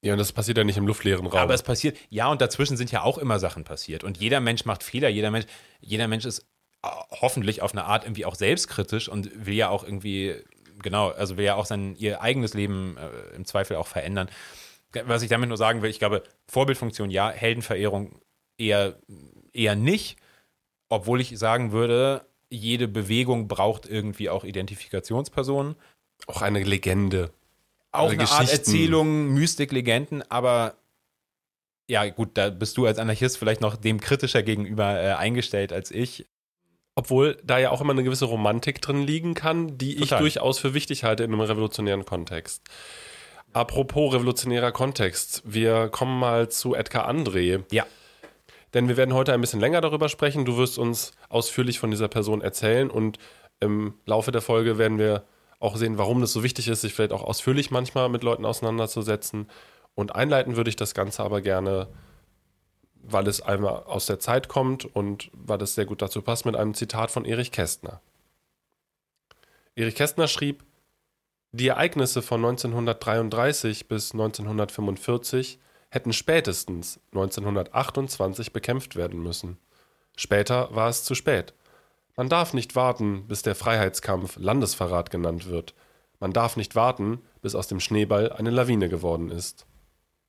ja, 0.01 0.13
und 0.13 0.19
das 0.19 0.31
passiert 0.31 0.57
ja 0.57 0.63
nicht 0.63 0.77
im 0.77 0.86
luftleeren 0.86 1.25
Raum. 1.25 1.39
Aber 1.39 1.53
es 1.53 1.63
passiert, 1.63 1.97
ja, 2.10 2.29
und 2.29 2.39
dazwischen 2.39 2.77
sind 2.77 2.91
ja 2.91 3.01
auch 3.01 3.17
immer 3.17 3.39
Sachen 3.39 3.63
passiert. 3.63 4.03
Und 4.03 4.17
jeder 4.17 4.39
Mensch 4.39 4.63
macht 4.65 4.83
Fehler, 4.83 5.10
jeder 5.10 5.31
Mensch, 5.31 5.47
jeder 5.81 6.07
Mensch 6.07 6.25
ist 6.25 6.45
äh, 6.83 6.88
hoffentlich 7.10 7.62
auf 7.62 7.71
eine 7.71 7.86
Art 7.86 8.05
irgendwie 8.05 8.25
auch 8.25 8.36
selbstkritisch 8.36 9.10
und 9.10 9.45
will 9.45 9.55
ja 9.55 9.69
auch 9.69 9.83
irgendwie, 9.83 10.36
genau, 10.83 11.10
also 11.10 11.38
will 11.38 11.45
ja 11.45 11.55
auch 11.55 11.65
sein 11.65 11.95
ihr 11.95 12.21
eigenes 12.21 12.53
Leben 12.53 12.95
äh, 12.97 13.36
im 13.36 13.45
Zweifel 13.45 13.75
auch 13.75 13.88
verändern. 13.88 14.29
Was 15.05 15.23
ich 15.23 15.29
damit 15.29 15.49
nur 15.49 15.57
sagen 15.57 15.81
will, 15.81 15.89
ich 15.89 15.99
glaube, 15.99 16.23
Vorbildfunktion 16.47 17.10
ja, 17.10 17.29
Heldenverehrung 17.29 18.21
eher, 18.57 18.95
eher 19.51 19.75
nicht, 19.75 20.17
obwohl 20.89 21.19
ich 21.21 21.38
sagen 21.38 21.71
würde, 21.71 22.25
jede 22.49 22.88
Bewegung 22.88 23.47
braucht 23.47 23.86
irgendwie 23.86 24.29
auch 24.29 24.45
Identifikationspersonen. 24.45 25.75
Auch 26.25 26.41
eine 26.41 26.63
Legende 26.63 27.32
auch 27.97 28.12
eine 28.12 28.30
Art 28.30 28.51
Erzählung, 28.51 29.34
Mystik, 29.34 29.71
Legenden, 29.71 30.23
aber 30.30 30.75
ja, 31.89 32.08
gut, 32.10 32.32
da 32.34 32.49
bist 32.49 32.77
du 32.77 32.86
als 32.86 32.99
Anarchist 32.99 33.38
vielleicht 33.38 33.62
noch 33.62 33.75
dem 33.75 33.99
kritischer 33.99 34.43
gegenüber 34.43 35.01
äh, 35.01 35.13
eingestellt 35.13 35.71
als 35.71 35.89
ich. 35.89 36.25
Obwohl 36.95 37.38
da 37.43 37.60
ja 37.60 37.69
auch 37.69 37.80
immer 37.80 37.93
eine 37.93 38.03
gewisse 38.03 38.25
Romantik 38.25 38.82
drin 38.82 39.03
liegen 39.03 39.36
kann, 39.36 39.77
die 39.77 39.95
Total. 39.95 40.03
ich 40.03 40.19
durchaus 40.19 40.60
für 40.60 40.73
wichtig 40.73 41.03
halte 41.03 41.23
in 41.23 41.32
einem 41.32 41.41
revolutionären 41.41 42.06
Kontext. 42.06 42.63
Apropos 43.53 44.13
revolutionärer 44.13 44.71
Kontext, 44.71 45.43
wir 45.45 45.89
kommen 45.89 46.19
mal 46.19 46.49
zu 46.49 46.75
Edgar 46.75 47.08
André. 47.10 47.63
Ja. 47.71 47.86
Denn 48.73 48.89
wir 48.89 48.97
werden 48.97 49.13
heute 49.13 49.34
ein 49.34 49.41
bisschen 49.41 49.62
länger 49.62 49.80
darüber 49.80 50.10
sprechen. 50.10 50.43
Du 50.43 50.58
wirst 50.58 50.77
uns 50.77 51.13
ausführlich 51.30 51.80
von 51.80 51.91
dieser 51.91 52.10
Person 52.10 52.41
erzählen 52.41 52.89
und 52.89 53.17
im 53.60 53.93
Laufe 54.06 54.32
der 54.32 54.41
Folge 54.41 54.77
werden 54.77 54.99
wir 54.99 55.23
auch 55.60 55.76
sehen, 55.76 55.98
warum 55.98 56.22
das 56.22 56.34
so 56.34 56.43
wichtig 56.43 56.67
ist, 56.67 56.82
sich 56.82 56.93
vielleicht 56.93 57.13
auch 57.13 57.24
ausführlich 57.24 57.72
manchmal 57.72 58.10
mit 58.10 58.24
Leuten 58.24 58.46
auseinanderzusetzen. 58.46 59.50
Und 59.96 60.15
einleiten 60.15 60.56
würde 60.56 60.70
ich 60.70 60.76
das 60.76 60.93
Ganze 60.93 61.24
aber 61.24 61.41
gerne, 61.41 61.88
weil 62.93 63.28
es 63.28 63.41
einmal 63.41 63.84
aus 63.84 64.06
der 64.06 64.20
Zeit 64.20 64.48
kommt 64.48 64.86
und 64.86 65.32
weil 65.34 65.62
es 65.62 65.76
sehr 65.76 65.86
gut 65.86 66.02
dazu 66.02 66.22
passt, 66.22 66.46
mit 66.46 66.56
einem 66.56 66.74
Zitat 66.74 67.10
von 67.10 67.26
Erich 67.26 67.52
Kästner. 67.52 68.02
Erich 69.76 69.96
Kästner 69.96 70.28
schrieb, 70.28 70.63
die 71.52 71.70
Ereignisse 71.70 72.22
von 72.22 72.43
1933 72.43 73.88
bis 73.88 74.12
1945 74.12 75.60
hätten 75.89 76.13
spätestens 76.13 77.00
1928 77.13 78.52
bekämpft 78.54 78.96
werden 78.96 79.24
müssen. 79.24 79.58
Später 80.15 80.76
war 80.76 80.89
es 80.89 81.04
zu 81.04 81.15
spät. 81.15 81.54
Man 82.17 82.30
darf 82.30 82.53
nicht 82.53 82.75
warten, 82.75 83.27
bis 83.27 83.43
der 83.43 83.53
Freiheitskampf 83.53 84.38
Landesverrat 84.38 85.12
genannt 85.12 85.47
wird. 85.47 85.75
Man 86.19 86.34
darf 86.34 86.58
nicht 86.58 86.75
warten, 86.75 87.21
bis 87.43 87.53
aus 87.53 87.67
dem 87.67 87.80
Schneeball 87.80 88.34
eine 88.34 88.49
Lawine 88.49 88.89
geworden 88.89 89.30
ist. 89.30 89.67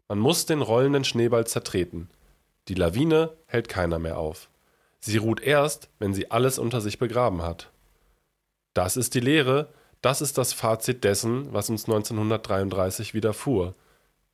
Man 0.07 0.18
muss 0.18 0.44
den 0.44 0.61
rollenden 0.61 1.05
Schneeball 1.05 1.46
zertreten. 1.46 2.11
Die 2.68 2.74
Lawine 2.74 3.33
hält 3.46 3.70
keiner 3.70 3.98
mehr 3.98 4.18
auf. 4.18 4.51
Sie 5.01 5.16
ruht 5.16 5.40
erst, 5.40 5.88
wenn 5.98 6.12
sie 6.12 6.31
alles 6.31 6.59
unter 6.59 6.83
sich 6.83 6.98
begraben 6.98 7.40
hat. 7.40 7.70
Das 8.74 8.98
ist 8.98 9.14
die 9.14 9.20
Lehre, 9.20 9.72
das 10.03 10.20
ist 10.20 10.37
das 10.37 10.53
Fazit 10.53 11.05
dessen, 11.05 11.55
was 11.55 11.70
uns 11.70 11.87
1933 11.87 13.14
widerfuhr. 13.14 13.74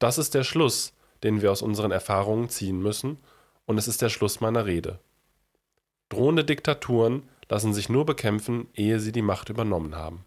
Das 0.01 0.19
ist 0.19 0.35
der 0.35 0.43
Schluss, 0.43 0.93
den 1.23 1.41
wir 1.41 1.53
aus 1.53 1.63
unseren 1.63 1.93
Erfahrungen 1.93 2.49
ziehen 2.49 2.83
müssen, 2.83 3.19
und 3.67 3.79
es 3.79 3.87
ist 3.87 4.03
der 4.03 4.09
Schluss 4.09 4.41
meiner 4.41 4.67
Rede. 4.67 4.99
Drohende 6.09 6.45
Diktaturen 6.45 7.23
lassen 7.49 7.75
sich 7.75 7.89
nur 7.89 8.07
bekämpfen, 8.07 8.69
ehe 8.75 9.01
sie 9.01 9.13
die 9.13 9.23
Macht 9.23 9.49
übernommen 9.49 9.95
haben. 9.95 10.25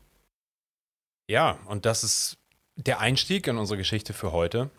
Ja, 1.28 1.60
und 1.66 1.86
das 1.86 2.04
ist 2.04 2.38
der 2.76 3.00
Einstieg 3.00 3.48
in 3.48 3.58
unsere 3.58 3.78
Geschichte 3.78 4.14
für 4.14 4.32
heute. 4.32 4.70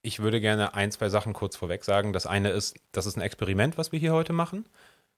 Ich 0.00 0.20
würde 0.20 0.40
gerne 0.40 0.74
ein, 0.74 0.92
zwei 0.92 1.08
Sachen 1.08 1.32
kurz 1.32 1.56
vorweg 1.56 1.84
sagen. 1.84 2.12
Das 2.12 2.26
eine 2.26 2.50
ist, 2.50 2.76
das 2.92 3.06
ist 3.06 3.16
ein 3.16 3.22
Experiment, 3.22 3.76
was 3.76 3.92
wir 3.92 3.98
hier 3.98 4.12
heute 4.12 4.32
machen. 4.32 4.64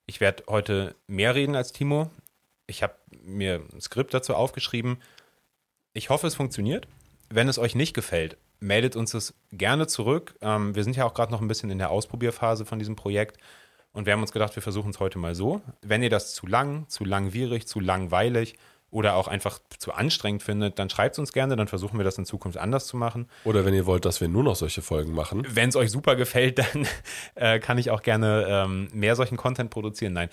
Ich 0.06 0.20
werde 0.20 0.44
heute 0.48 0.96
mehr 1.06 1.34
reden 1.34 1.54
als 1.54 1.72
Timo. 1.72 2.10
Ich 2.66 2.82
habe 2.82 2.94
mir 3.22 3.62
ein 3.72 3.80
Skript 3.80 4.14
dazu 4.14 4.34
aufgeschrieben. 4.34 4.98
Ich 5.92 6.08
hoffe, 6.08 6.26
es 6.26 6.34
funktioniert. 6.34 6.88
Wenn 7.28 7.48
es 7.48 7.58
euch 7.58 7.74
nicht 7.74 7.94
gefällt, 7.94 8.36
meldet 8.58 8.96
uns 8.96 9.12
das 9.12 9.34
gerne 9.52 9.86
zurück. 9.86 10.34
Ähm, 10.40 10.74
wir 10.74 10.82
sind 10.82 10.96
ja 10.96 11.04
auch 11.04 11.14
gerade 11.14 11.30
noch 11.30 11.40
ein 11.40 11.48
bisschen 11.48 11.70
in 11.70 11.78
der 11.78 11.90
Ausprobierphase 11.90 12.64
von 12.64 12.78
diesem 12.78 12.96
Projekt. 12.96 13.38
Und 13.92 14.06
wir 14.06 14.12
haben 14.12 14.22
uns 14.22 14.32
gedacht, 14.32 14.54
wir 14.54 14.62
versuchen 14.62 14.90
es 14.90 15.00
heute 15.00 15.18
mal 15.18 15.34
so. 15.34 15.60
Wenn 15.82 16.02
ihr 16.02 16.10
das 16.10 16.34
zu 16.34 16.46
lang, 16.46 16.88
zu 16.88 17.04
langwierig, 17.04 17.66
zu 17.66 17.80
langweilig 17.80 18.56
oder 18.90 19.14
auch 19.14 19.28
einfach 19.28 19.58
zu 19.78 19.92
anstrengend 19.92 20.42
findet, 20.42 20.78
dann 20.78 20.90
schreibt 20.90 21.14
es 21.14 21.18
uns 21.18 21.32
gerne, 21.32 21.56
dann 21.56 21.68
versuchen 21.68 21.98
wir 21.98 22.04
das 22.04 22.18
in 22.18 22.24
Zukunft 22.24 22.58
anders 22.58 22.86
zu 22.86 22.96
machen. 22.96 23.28
Oder 23.44 23.64
wenn 23.64 23.74
ihr 23.74 23.86
wollt, 23.86 24.04
dass 24.04 24.20
wir 24.20 24.28
nur 24.28 24.42
noch 24.42 24.56
solche 24.56 24.82
Folgen 24.82 25.12
machen. 25.12 25.46
Wenn 25.48 25.68
es 25.68 25.76
euch 25.76 25.90
super 25.90 26.16
gefällt, 26.16 26.58
dann 26.74 26.86
äh, 27.34 27.58
kann 27.58 27.78
ich 27.78 27.90
auch 27.90 28.02
gerne 28.02 28.46
ähm, 28.48 28.88
mehr 28.92 29.16
solchen 29.16 29.36
Content 29.36 29.70
produzieren. 29.70 30.12
Nein. 30.12 30.28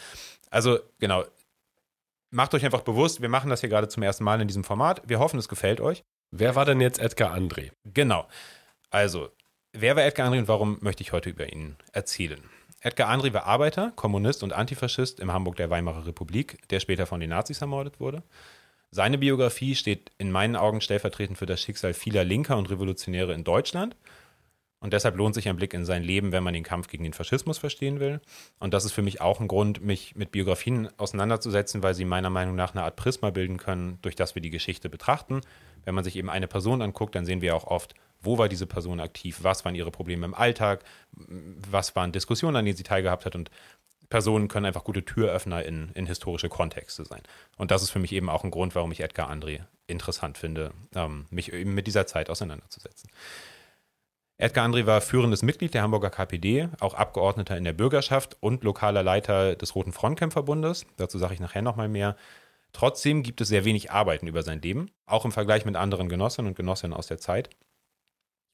Also 0.50 0.80
genau, 1.00 1.24
macht 2.32 2.54
euch 2.54 2.66
einfach 2.66 2.82
bewusst, 2.82 3.22
wir 3.22 3.30
machen 3.30 3.50
das 3.50 3.62
hier 3.62 3.70
gerade 3.70 3.88
zum 3.88 4.04
ersten 4.04 4.24
Mal 4.24 4.42
in 4.42 4.48
diesem 4.48 4.64
Format. 4.64 5.02
Wir 5.06 5.20
hoffen, 5.20 5.40
es 5.40 5.48
gefällt 5.48 5.82
euch. 5.82 6.04
Wer 6.32 6.56
war 6.56 6.66
denn 6.66 6.82
jetzt 6.82 7.00
Edgar 7.00 7.34
André? 7.34 7.72
Genau. 7.86 8.28
Also, 8.90 9.30
wer 9.74 9.96
war 9.96 10.04
Edgar 10.04 10.26
Andri 10.28 10.40
und 10.40 10.48
warum 10.48 10.78
möchte 10.82 11.04
ich 11.04 11.12
heute 11.12 11.30
über 11.30 11.52
ihn 11.52 11.78
erzählen? 11.94 12.42
Edgar 12.82 13.10
Andri 13.10 13.34
war 13.34 13.46
Arbeiter, 13.46 13.92
Kommunist 13.96 14.44
und 14.44 14.54
Antifaschist 14.54 15.20
im 15.20 15.34
Hamburg 15.34 15.56
der 15.56 15.70
Weimarer 15.70 16.06
Republik, 16.06 16.68
der 16.70 16.80
später 16.80 17.08
von 17.08 17.20
den 17.20 17.32
Nazis 17.32 17.62
ermordet 17.62 18.00
wurde. 18.00 18.24
Seine 18.92 19.18
Biografie 19.18 19.76
steht 19.76 20.12
in 20.18 20.32
meinen 20.32 20.56
Augen 20.56 20.80
stellvertretend 20.80 21.38
für 21.38 21.46
das 21.46 21.62
Schicksal 21.62 21.94
vieler 21.94 22.24
Linker 22.24 22.58
und 22.58 22.70
Revolutionäre 22.70 23.34
in 23.34 23.44
Deutschland. 23.44 23.96
Und 24.80 24.94
deshalb 24.94 25.18
lohnt 25.18 25.34
sich 25.34 25.50
ein 25.50 25.56
Blick 25.56 25.74
in 25.74 25.86
sein 25.86 26.04
Leben, 26.04 26.32
wenn 26.32 26.44
man 26.44 26.54
den 26.54 26.64
Kampf 26.64 26.88
gegen 26.88 27.04
den 27.04 27.14
Faschismus 27.14 27.58
verstehen 27.58 28.00
will. 28.00 28.22
Und 28.60 28.76
das 28.76 28.86
ist 28.86 28.92
für 28.92 29.02
mich 29.02 29.22
auch 29.22 29.40
ein 29.40 29.48
Grund, 29.48 29.84
mich 29.84 30.16
mit 30.16 30.32
Biografien 30.32 30.88
auseinanderzusetzen, 30.98 31.82
weil 31.82 31.96
sie 31.96 32.06
meiner 32.06 32.30
Meinung 32.30 32.56
nach 32.56 32.76
eine 32.76 32.84
Art 32.84 32.96
Prisma 32.96 33.32
bilden 33.32 33.58
können, 33.58 33.98
durch 34.04 34.16
das 34.16 34.36
wir 34.36 34.42
die 34.42 34.52
Geschichte 34.52 34.88
betrachten. 34.88 35.42
Wenn 35.84 35.96
man 35.96 36.04
sich 36.04 36.16
eben 36.16 36.30
eine 36.30 36.48
Person 36.48 36.84
anguckt, 36.84 37.16
dann 37.16 37.26
sehen 37.26 37.42
wir 37.42 37.56
auch 37.56 37.66
oft, 37.66 37.96
wo 38.22 38.38
war 38.38 38.50
diese 38.50 38.66
Person 38.66 39.00
aktiv, 39.00 39.40
was 39.42 39.66
waren 39.66 39.76
ihre 39.76 39.92
Probleme 39.92 40.26
im 40.26 40.34
Alltag, 40.34 40.84
was 41.12 41.96
waren 41.96 42.12
Diskussionen, 42.12 42.56
an 42.56 42.66
denen 42.66 42.78
sie 42.78 42.84
teilgehabt 42.84 43.26
hat 43.26 43.36
und 43.36 43.52
Personen 44.10 44.48
können 44.48 44.66
einfach 44.66 44.84
gute 44.84 45.04
Türöffner 45.04 45.66
in, 45.66 45.90
in 45.94 46.06
historische 46.06 46.50
Kontexte 46.50 47.04
sein. 47.04 47.22
Und 47.58 47.72
das 47.72 47.84
ist 47.84 47.90
für 47.90 48.00
mich 48.00 48.14
eben 48.14 48.30
auch 48.30 48.44
ein 48.44 48.52
Grund, 48.52 48.74
warum 48.74 48.92
ich 48.92 49.02
Edgar 49.02 49.30
André 49.30 49.66
interessant 49.86 50.38
finde, 50.38 50.72
ähm, 50.96 51.26
mich 51.30 51.52
eben 51.52 51.74
mit 51.74 51.88
dieser 51.88 52.08
Zeit 52.08 52.30
auseinanderzusetzen. 52.30 53.10
Edgar 54.38 54.68
André 54.68 54.86
war 54.86 55.02
führendes 55.02 55.42
Mitglied 55.42 55.74
der 55.74 55.82
Hamburger 55.82 56.12
KPD, 56.12 56.70
auch 56.80 56.94
Abgeordneter 56.94 57.58
in 57.58 57.64
der 57.64 57.74
Bürgerschaft 57.74 58.38
und 58.40 58.64
lokaler 58.64 59.04
Leiter 59.04 59.56
des 59.56 59.76
Roten 59.76 59.92
Frontkämpferbundes. 59.92 60.86
Dazu 60.98 61.18
sage 61.18 61.34
ich 61.34 61.40
nachher 61.40 61.64
nochmal 61.64 61.90
mehr. 61.90 62.16
Trotzdem 62.72 63.24
gibt 63.24 63.42
es 63.42 63.48
sehr 63.48 63.66
wenig 63.66 63.92
Arbeiten 63.92 64.28
über 64.28 64.44
sein 64.44 64.62
Leben, 64.62 64.92
auch 65.08 65.26
im 65.26 65.32
Vergleich 65.32 65.66
mit 65.66 65.76
anderen 65.76 66.10
Genossinnen 66.10 66.50
und 66.50 66.56
Genossinnen 66.56 66.96
aus 66.96 67.08
der 67.08 67.18
Zeit. 67.18 67.50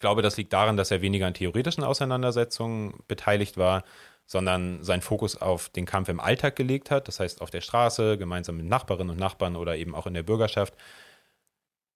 Ich 0.04 0.06
glaube, 0.06 0.22
das 0.22 0.36
liegt 0.36 0.52
daran, 0.52 0.76
dass 0.76 0.92
er 0.92 1.02
weniger 1.02 1.28
an 1.28 1.34
theoretischen 1.34 1.82
Auseinandersetzungen 1.82 2.96
beteiligt 3.08 3.56
war, 3.56 3.86
sondern 4.26 4.84
seinen 4.84 5.02
Fokus 5.02 5.42
auf 5.42 5.70
den 5.70 5.86
Kampf 5.86 6.10
im 6.10 6.20
Alltag 6.20 6.58
gelegt 6.58 6.92
hat, 6.92 7.08
das 7.08 7.22
heißt 7.22 7.40
auf 7.40 7.52
der 7.52 7.62
Straße, 7.62 8.18
gemeinsam 8.18 8.58
mit 8.58 8.66
Nachbarinnen 8.66 9.12
und 9.12 9.18
Nachbarn 9.18 9.56
oder 9.56 9.78
eben 9.78 9.96
auch 9.96 10.06
in 10.06 10.14
der 10.14 10.24
Bürgerschaft. 10.24 10.76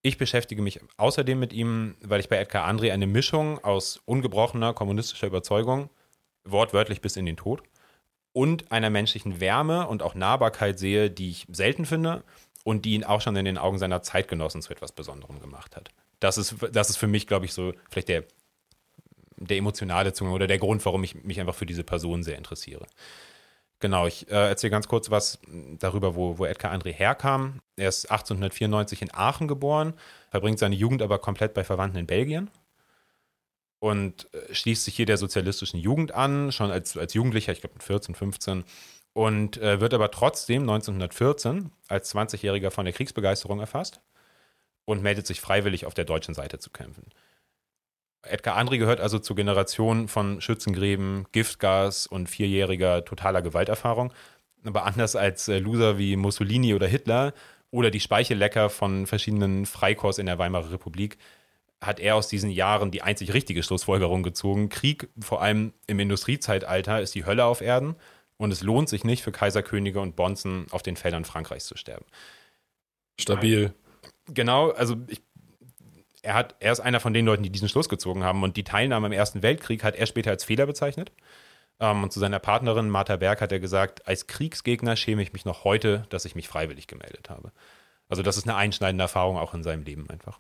Ich 0.04 0.18
beschäftige 0.18 0.62
mich 0.62 0.80
außerdem 0.96 1.38
mit 1.38 1.52
ihm, 1.52 1.98
weil 2.02 2.22
ich 2.22 2.30
bei 2.30 2.38
Edgar 2.38 2.66
André 2.66 2.94
eine 2.94 3.08
Mischung 3.08 3.62
aus 3.62 4.00
ungebrochener 4.06 4.74
kommunistischer 4.74 5.28
Überzeugung, 5.28 5.90
wortwörtlich 6.46 7.02
bis 7.02 7.18
in 7.18 7.26
den 7.26 7.36
Tod, 7.36 7.62
und 8.32 8.72
einer 8.72 8.90
menschlichen 8.90 9.42
Wärme 9.42 9.86
und 9.86 10.02
auch 10.02 10.16
Nahbarkeit 10.16 10.80
sehe, 10.80 11.12
die 11.12 11.32
ich 11.32 11.46
selten 11.52 11.86
finde 11.86 12.24
und 12.64 12.86
die 12.86 12.94
ihn 12.94 13.04
auch 13.04 13.20
schon 13.20 13.36
in 13.36 13.44
den 13.44 13.58
Augen 13.58 13.80
seiner 13.80 14.02
Zeitgenossen 14.02 14.62
zu 14.62 14.72
etwas 14.72 14.94
Besonderem 14.94 15.42
gemacht 15.42 15.76
hat. 15.76 15.92
Das 16.20 16.38
ist, 16.38 16.56
das 16.72 16.90
ist 16.90 16.98
für 16.98 17.08
mich, 17.08 17.28
glaube 17.28 17.46
ich, 17.46 17.54
so 17.54 17.74
vielleicht 17.90 18.10
der 18.10 18.24
der 19.38 19.58
emotionale 19.58 20.14
Zugang 20.14 20.34
oder 20.34 20.48
der 20.48 20.58
Grund, 20.58 20.84
warum 20.86 21.04
ich 21.04 21.16
mich 21.24 21.40
einfach 21.40 21.56
für 21.56 21.66
diese 21.66 21.84
Person 21.84 22.24
sehr 22.24 22.38
interessiere. 22.38 22.88
Genau, 23.80 24.08
ich 24.08 24.28
äh, 24.32 24.50
erzähle 24.50 24.72
ganz 24.72 24.88
kurz 24.88 25.12
was 25.12 25.40
darüber, 25.80 26.16
wo, 26.16 26.40
wo 26.40 26.46
Edgar 26.46 26.74
André 26.74 26.92
herkam. 26.92 27.60
Er 27.76 27.90
ist 27.90 28.10
1894 28.10 29.04
in 29.04 29.14
Aachen 29.14 29.48
geboren, 29.48 29.94
verbringt 30.32 30.58
seine 30.58 30.76
Jugend 30.76 31.04
aber 31.04 31.20
komplett 31.20 31.54
bei 31.54 31.64
Verwandten 31.64 32.00
in 32.00 32.08
Belgien 32.08 32.50
und 33.80 34.34
äh, 34.34 34.54
schließt 34.54 34.84
sich 34.86 34.96
hier 34.96 35.06
der 35.06 35.18
sozialistischen 35.18 35.80
Jugend 35.80 36.12
an, 36.14 36.52
schon 36.52 36.72
als, 36.72 36.98
als 36.98 37.14
Jugendlicher, 37.14 37.52
ich 37.52 37.62
glaube 37.62 37.76
mit 37.76 37.84
14, 37.84 38.16
15, 38.16 38.64
und 39.14 39.58
äh, 39.58 39.80
wird 39.80 39.94
aber 39.94 40.10
trotzdem 40.10 40.64
1914 40.64 41.72
als 41.88 42.14
20-Jähriger 42.16 42.72
von 42.72 42.86
der 42.86 42.94
Kriegsbegeisterung 42.94 43.60
erfasst 43.60 44.02
und 44.88 45.04
meldet 45.04 45.28
sich 45.28 45.42
freiwillig 45.42 45.86
auf 45.86 45.94
der 45.94 46.06
deutschen 46.06 46.34
Seite 46.34 46.60
zu 46.60 46.70
kämpfen. 46.70 47.04
Edgar 48.24 48.58
André 48.58 48.78
gehört 48.78 49.02
also 49.02 49.20
zur 49.20 49.36
Generation 49.36 50.08
von 50.08 50.42
Schützengräben, 50.42 51.26
Giftgas 51.34 52.08
und 52.08 52.30
vierjähriger 52.30 53.04
totaler 53.04 53.42
Gewalterfahrung. 53.42 54.14
Aber 54.64 54.86
anders 54.86 55.16
als 55.16 55.48
äh, 55.50 55.60
Loser 55.60 55.98
wie 55.98 56.16
Mussolini 56.16 56.74
oder 56.74 56.88
Hitler 56.88 57.34
oder 57.70 57.92
die 57.92 58.00
Speichellecker 58.00 58.70
von 58.70 59.08
verschiedenen 59.08 59.66
Freikorps 59.66 60.18
in 60.20 60.26
der 60.26 60.40
Weimarer 60.40 60.72
Republik 60.72 61.18
hat 61.82 62.00
er 62.00 62.16
aus 62.16 62.28
diesen 62.28 62.50
Jahren 62.50 62.90
die 62.90 63.04
einzig 63.04 63.34
richtige 63.34 63.62
Schlussfolgerung 63.64 64.24
gezogen. 64.24 64.70
Krieg, 64.70 65.10
vor 65.20 65.42
allem 65.42 65.74
im 65.86 66.00
Industriezeitalter, 66.00 67.02
ist 67.02 67.14
die 67.14 67.26
Hölle 67.26 67.46
auf 67.46 67.62
Erden 67.62 67.96
und 68.38 68.52
es 68.52 68.64
lohnt 68.64 68.90
sich 68.90 69.04
nicht 69.04 69.22
für 69.22 69.32
Kaiserkönige 69.32 70.00
und 70.00 70.16
Bonzen 70.16 70.66
auf 70.72 70.82
den 70.82 70.96
Feldern 70.96 71.26
Frankreichs 71.26 71.66
zu 71.66 71.78
sterben. 71.78 72.06
Stabil. 73.20 73.74
Genau, 74.28 74.72
also 74.72 74.98
ich 75.08 75.22
er, 76.28 76.34
hat, 76.34 76.56
er 76.60 76.74
ist 76.74 76.82
einer 76.82 77.00
von 77.00 77.14
den 77.14 77.26
Leuten, 77.26 77.44
die 77.44 77.50
diesen 77.50 77.70
Schluss 77.70 77.90
gezogen 77.90 78.24
haben. 78.24 78.44
Und 78.44 78.58
die 78.58 78.64
Teilnahme 78.64 79.08
am 79.08 79.14
Ersten 79.14 79.44
Weltkrieg 79.44 79.84
hat 79.84 79.96
er 79.96 80.06
später 80.06 80.32
als 80.32 80.44
Fehler 80.44 80.66
bezeichnet. 80.66 81.12
Ähm, 81.80 82.04
und 82.04 82.12
zu 82.12 82.20
seiner 82.20 82.40
Partnerin 82.40 82.90
Martha 82.90 83.16
Berg 83.16 83.42
hat 83.42 83.52
er 83.52 83.60
gesagt, 83.60 84.08
als 84.08 84.28
Kriegsgegner 84.28 84.96
schäme 84.96 85.22
ich 85.22 85.34
mich 85.34 85.46
noch 85.46 85.64
heute, 85.64 86.06
dass 86.10 86.26
ich 86.26 86.36
mich 86.36 86.48
freiwillig 86.48 86.88
gemeldet 86.88 87.30
habe. 87.30 87.52
Also 88.10 88.24
das 88.24 88.38
ist 88.38 88.48
eine 88.48 88.56
einschneidende 88.56 89.04
Erfahrung 89.04 89.38
auch 89.38 89.54
in 89.54 89.64
seinem 89.64 89.84
Leben 89.84 90.10
einfach. 90.10 90.40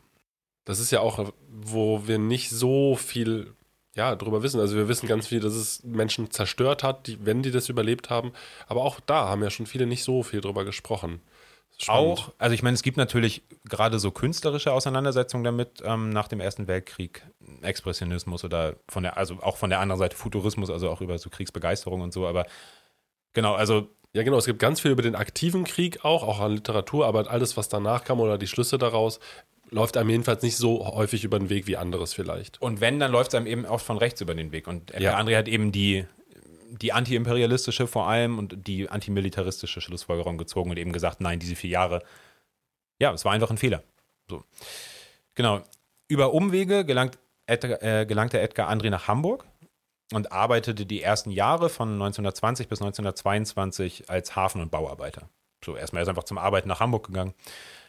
Das 0.66 0.80
ist 0.80 0.92
ja 0.92 1.00
auch, 1.00 1.32
wo 1.48 2.08
wir 2.08 2.18
nicht 2.18 2.50
so 2.50 2.96
viel 2.96 3.54
ja, 3.96 4.16
drüber 4.16 4.44
wissen. 4.44 4.60
Also 4.60 4.76
wir 4.76 4.88
wissen 4.88 5.08
ganz 5.08 5.28
viel, 5.28 5.40
dass 5.40 5.54
es 5.54 5.84
Menschen 5.84 6.32
zerstört 6.32 6.84
hat, 6.84 7.08
die, 7.08 7.26
wenn 7.26 7.44
die 7.44 7.52
das 7.52 7.70
überlebt 7.70 8.10
haben. 8.10 8.34
Aber 8.68 8.84
auch 8.84 9.00
da 9.00 9.28
haben 9.28 9.44
ja 9.44 9.50
schon 9.50 9.66
viele 9.66 9.86
nicht 9.86 10.04
so 10.04 10.24
viel 10.24 10.42
drüber 10.42 10.66
gesprochen. 10.66 11.22
Auch, 11.86 12.34
also 12.40 12.56
ich 12.56 12.64
meine, 12.64 12.74
es 12.74 12.82
gibt 12.82 12.98
natürlich 12.98 13.44
gerade 13.66 14.00
so 14.00 14.10
künstlerische 14.10 14.74
Auseinandersetzungen 14.74 15.44
damit 15.44 15.84
ähm, 15.84 16.10
nach 16.10 16.28
dem 16.28 16.40
Ersten 16.40 16.68
Weltkrieg, 16.68 17.24
Expressionismus 17.62 18.44
oder 18.44 18.76
von 18.90 19.04
der, 19.04 19.18
also 19.18 19.38
auch 19.42 19.58
von 19.58 19.70
der 19.70 19.80
anderen 19.80 20.00
Seite 20.00 20.16
Futurismus, 20.16 20.72
also 20.72 20.90
auch 20.90 21.02
über 21.02 21.18
so 21.20 21.30
Kriegsbegeisterung 21.30 22.02
und 22.02 22.14
so, 22.14 22.28
aber 22.28 22.46
genau, 23.34 23.54
also. 23.54 23.90
Ja, 24.14 24.24
genau, 24.24 24.38
es 24.38 24.46
gibt 24.46 24.58
ganz 24.58 24.80
viel 24.80 24.90
über 24.90 25.04
den 25.04 25.16
aktiven 25.16 25.64
Krieg 25.64 26.04
auch, 26.04 26.24
auch 26.24 26.40
an 26.40 26.54
Literatur, 26.54 27.06
aber 27.06 27.30
alles, 27.30 27.56
was 27.56 27.70
danach 27.70 28.04
kam 28.04 28.20
oder 28.20 28.40
die 28.40 28.48
Schlüsse 28.48 28.80
daraus, 28.80 29.20
läuft 29.70 29.98
einem 29.98 30.10
jedenfalls 30.10 30.42
nicht 30.42 30.58
so 30.58 30.88
häufig 30.88 31.24
über 31.24 31.38
den 31.38 31.50
Weg 31.50 31.68
wie 31.68 31.78
anderes 31.78 32.14
vielleicht. 32.14 32.60
Und 32.62 32.82
wenn, 32.82 33.00
dann 33.00 33.12
läuft 33.12 33.32
es 33.32 33.36
einem 33.36 33.48
eben 33.48 33.66
oft 33.66 33.86
von 33.86 33.98
rechts 33.98 34.22
über 34.22 34.34
den 34.34 34.52
Weg. 34.52 34.68
Und 34.68 34.92
ja. 34.98 35.20
André 35.20 35.38
hat 35.38 35.48
eben 35.48 35.72
die, 35.72 36.06
die 36.70 36.94
antiimperialistische 36.94 37.88
vor 37.88 38.08
allem 38.08 38.38
und 38.38 38.68
die 38.68 38.90
antimilitaristische 38.90 39.82
Schlussfolgerung 39.82 40.38
gezogen 40.38 40.70
und 40.70 40.78
eben 40.78 40.92
gesagt, 40.92 41.22
nein, 41.22 41.40
diese 41.40 41.56
vier 41.56 41.70
Jahre, 41.70 42.04
ja, 43.00 43.14
es 43.14 43.26
war 43.26 43.34
einfach 43.34 43.52
ein 43.52 43.58
Fehler. 43.58 43.84
So. 44.30 44.44
Genau. 45.36 45.62
Über 46.08 46.34
Umwege 46.34 46.86
gelangt, 46.86 47.18
Edgar, 47.46 47.82
äh, 47.84 48.06
gelangte 48.06 48.40
Edgar 48.40 48.70
André 48.70 48.90
nach 48.90 49.08
Hamburg 49.08 49.46
und 50.14 50.32
arbeitete 50.32 50.86
die 50.86 51.02
ersten 51.02 51.32
Jahre 51.32 51.70
von 51.70 51.94
1920 51.94 52.68
bis 52.68 52.80
1922 52.80 54.10
als 54.10 54.36
Hafen- 54.36 54.62
und 54.62 54.72
Bauarbeiter. 54.72 55.30
So, 55.64 55.76
erstmal 55.76 56.02
er 56.02 56.04
ist 56.04 56.10
einfach 56.10 56.24
zum 56.24 56.38
Arbeiten 56.38 56.70
nach 56.70 56.80
Hamburg 56.80 57.08
gegangen. 57.08 57.34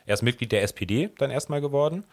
Er 0.06 0.14
ist 0.14 0.22
Mitglied 0.22 0.52
der 0.52 0.62
SPD 0.62 1.10
dann 1.18 1.30
erstmal 1.30 1.60
geworden 1.60 2.04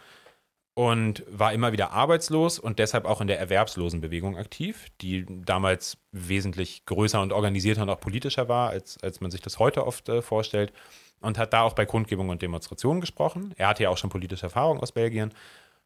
und 0.75 1.23
war 1.27 1.53
immer 1.53 1.71
wieder 1.71 1.91
arbeitslos 1.93 2.59
und 2.59 2.79
deshalb 2.79 3.05
auch 3.05 3.21
in 3.21 3.27
der 3.27 3.39
Erwerbslosenbewegung 3.39 4.37
aktiv, 4.37 4.87
die 5.01 5.25
damals 5.25 5.97
wesentlich 6.11 6.85
größer 6.85 7.21
und 7.21 7.31
organisierter 7.31 7.83
und 7.83 7.89
auch 7.89 7.99
politischer 7.99 8.49
war, 8.49 8.69
als, 8.69 9.01
als 9.01 9.21
man 9.21 9.31
sich 9.31 9.41
das 9.41 9.57
heute 9.57 9.87
oft 9.87 10.07
äh, 10.09 10.21
vorstellt. 10.21 10.73
Und 11.21 11.37
hat 11.37 11.53
da 11.53 11.61
auch 11.61 11.73
bei 11.73 11.85
Kundgebungen 11.85 12.29
und 12.29 12.41
Demonstrationen 12.41 12.99
gesprochen. 12.99 13.53
Er 13.57 13.69
hatte 13.69 13.83
ja 13.83 13.89
auch 13.89 13.97
schon 13.97 14.09
politische 14.09 14.43
Erfahrung 14.43 14.79
aus 14.81 14.91
Belgien. 14.91 15.33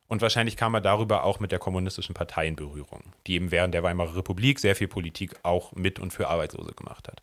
Und 0.08 0.24
wahrscheinlich 0.24 0.58
kam 0.58 0.74
er 0.74 0.82
darüber 0.82 1.24
auch 1.24 1.40
mit 1.40 1.52
der 1.52 1.60
kommunistischen 1.60 2.16
Partei 2.16 2.48
in 2.48 2.56
Berührung, 2.56 3.14
die 3.28 3.36
eben 3.36 3.52
während 3.52 3.76
der 3.76 3.84
Weimarer 3.84 4.18
Republik 4.18 4.60
sehr 4.60 4.76
viel 4.76 4.88
Politik 4.88 5.36
auch 5.44 5.72
mit 5.74 6.00
und 6.00 6.12
für 6.12 6.28
Arbeitslose 6.28 6.74
gemacht 6.74 7.08
hat. 7.08 7.22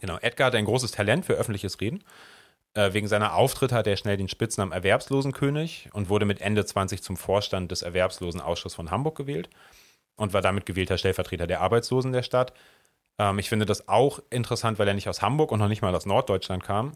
Genau, 0.00 0.18
Edgar 0.18 0.48
hat 0.48 0.54
ein 0.54 0.66
großes 0.66 0.92
Talent 0.92 1.24
für 1.24 1.32
öffentliches 1.32 1.80
Reden 1.80 2.04
wegen 2.74 3.08
seiner 3.08 3.34
Auftritte 3.34 3.74
hatte 3.74 3.90
er 3.90 3.96
schnell 3.96 4.16
den 4.16 4.28
Spitznamen 4.28 4.72
Erwerbslosenkönig 4.72 5.88
und 5.92 6.08
wurde 6.08 6.24
mit 6.24 6.40
Ende 6.40 6.64
20 6.64 7.02
zum 7.02 7.16
Vorstand 7.16 7.70
des 7.72 7.82
Erwerbslosenausschusses 7.82 8.76
von 8.76 8.90
Hamburg 8.90 9.16
gewählt 9.16 9.50
und 10.16 10.32
war 10.32 10.42
damit 10.42 10.66
gewählter 10.66 10.98
Stellvertreter 10.98 11.46
der 11.46 11.60
Arbeitslosen 11.60 12.12
der 12.12 12.22
Stadt. 12.22 12.52
Ähm, 13.18 13.38
ich 13.38 13.48
finde 13.48 13.66
das 13.66 13.88
auch 13.88 14.20
interessant, 14.30 14.78
weil 14.78 14.86
er 14.86 14.94
nicht 14.94 15.08
aus 15.08 15.22
Hamburg 15.22 15.50
und 15.50 15.58
noch 15.58 15.68
nicht 15.68 15.82
mal 15.82 15.94
aus 15.94 16.06
Norddeutschland 16.06 16.62
kam, 16.62 16.92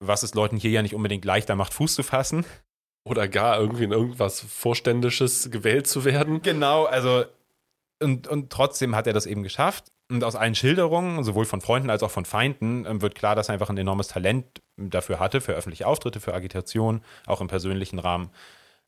was 0.00 0.22
es 0.22 0.34
Leuten 0.34 0.56
hier 0.56 0.70
ja 0.70 0.82
nicht 0.82 0.94
unbedingt 0.94 1.24
leichter 1.24 1.54
macht, 1.54 1.74
Fuß 1.74 1.94
zu 1.94 2.02
fassen. 2.02 2.44
Oder 3.06 3.28
gar 3.28 3.60
irgendwie 3.60 3.84
in 3.84 3.92
irgendwas 3.92 4.40
Vorständisches 4.40 5.50
gewählt 5.50 5.86
zu 5.86 6.06
werden. 6.06 6.40
Genau, 6.40 6.86
also 6.86 7.24
und, 8.02 8.26
und 8.26 8.50
trotzdem 8.50 8.96
hat 8.96 9.06
er 9.06 9.12
das 9.12 9.26
eben 9.26 9.42
geschafft. 9.42 9.92
Und 10.10 10.22
aus 10.22 10.36
allen 10.36 10.54
Schilderungen, 10.54 11.24
sowohl 11.24 11.46
von 11.46 11.60
Freunden 11.60 11.88
als 11.88 12.02
auch 12.02 12.10
von 12.10 12.24
Feinden, 12.24 12.84
ähm, 12.86 13.00
wird 13.00 13.14
klar, 13.14 13.34
dass 13.34 13.48
er 13.48 13.54
einfach 13.54 13.70
ein 13.70 13.78
enormes 13.78 14.08
Talent 14.08 14.62
dafür 14.76 15.18
hatte, 15.18 15.40
für 15.40 15.52
öffentliche 15.52 15.86
Auftritte, 15.86 16.20
für 16.20 16.34
Agitation, 16.34 17.02
auch 17.26 17.40
im 17.40 17.48
persönlichen 17.48 17.98
Rahmen. 17.98 18.30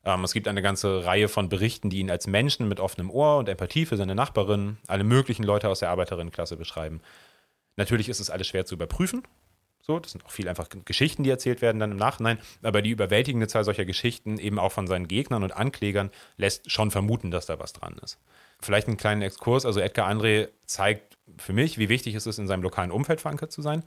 Ähm, 0.03 0.23
es 0.23 0.33
gibt 0.33 0.47
eine 0.47 0.61
ganze 0.61 1.05
Reihe 1.05 1.27
von 1.27 1.49
Berichten, 1.49 1.89
die 1.89 1.99
ihn 1.99 2.11
als 2.11 2.27
Menschen 2.27 2.67
mit 2.67 2.79
offenem 2.79 3.09
Ohr 3.09 3.37
und 3.37 3.49
Empathie 3.49 3.85
für 3.85 3.97
seine 3.97 4.15
Nachbarin, 4.15 4.77
alle 4.87 5.03
möglichen 5.03 5.43
Leute 5.43 5.69
aus 5.69 5.79
der 5.79 5.89
Arbeiterinnenklasse 5.89 6.55
beschreiben. 6.55 7.01
Natürlich 7.77 8.09
ist 8.09 8.19
es 8.19 8.29
alles 8.29 8.47
schwer 8.47 8.65
zu 8.65 8.75
überprüfen. 8.75 9.23
So, 9.81 9.99
das 9.99 10.11
sind 10.11 10.25
auch 10.25 10.31
viel 10.31 10.49
einfach 10.49 10.67
Geschichten, 10.85 11.23
die 11.23 11.29
erzählt 11.29 11.61
werden 11.61 11.79
dann 11.79 11.91
im 11.91 11.97
Nachhinein. 11.97 12.39
Aber 12.61 12.81
die 12.81 12.89
überwältigende 12.89 13.47
Zahl 13.47 13.63
solcher 13.63 13.85
Geschichten, 13.85 14.37
eben 14.37 14.59
auch 14.59 14.71
von 14.71 14.85
seinen 14.85 15.07
Gegnern 15.07 15.43
und 15.43 15.55
Anklägern, 15.55 16.11
lässt 16.35 16.69
schon 16.69 16.91
vermuten, 16.91 17.31
dass 17.31 17.45
da 17.45 17.57
was 17.57 17.73
dran 17.73 17.95
ist. 18.03 18.19
Vielleicht 18.61 18.87
einen 18.87 18.97
kleinen 18.97 19.21
Exkurs. 19.21 19.65
Also 19.65 19.79
Edgar 19.79 20.09
André 20.09 20.49
zeigt 20.65 21.17
für 21.37 21.53
mich, 21.53 21.77
wie 21.77 21.89
wichtig 21.89 22.15
es 22.15 22.25
ist, 22.25 22.39
in 22.39 22.47
seinem 22.47 22.63
lokalen 22.63 22.91
Umfeld 22.91 23.21
verankert 23.21 23.51
zu 23.51 23.61
sein 23.61 23.83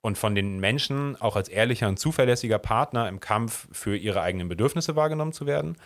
und 0.00 0.16
von 0.16 0.34
den 0.34 0.60
Menschen 0.60 1.20
auch 1.20 1.36
als 1.36 1.48
ehrlicher 1.48 1.88
und 1.88 1.98
zuverlässiger 1.98 2.58
Partner 2.58 3.08
im 3.08 3.20
Kampf 3.20 3.68
für 3.72 3.96
ihre 3.96 4.22
eigenen 4.22 4.48
Bedürfnisse 4.48 4.96
wahrgenommen 4.96 5.32
zu 5.32 5.46
werden. 5.46 5.76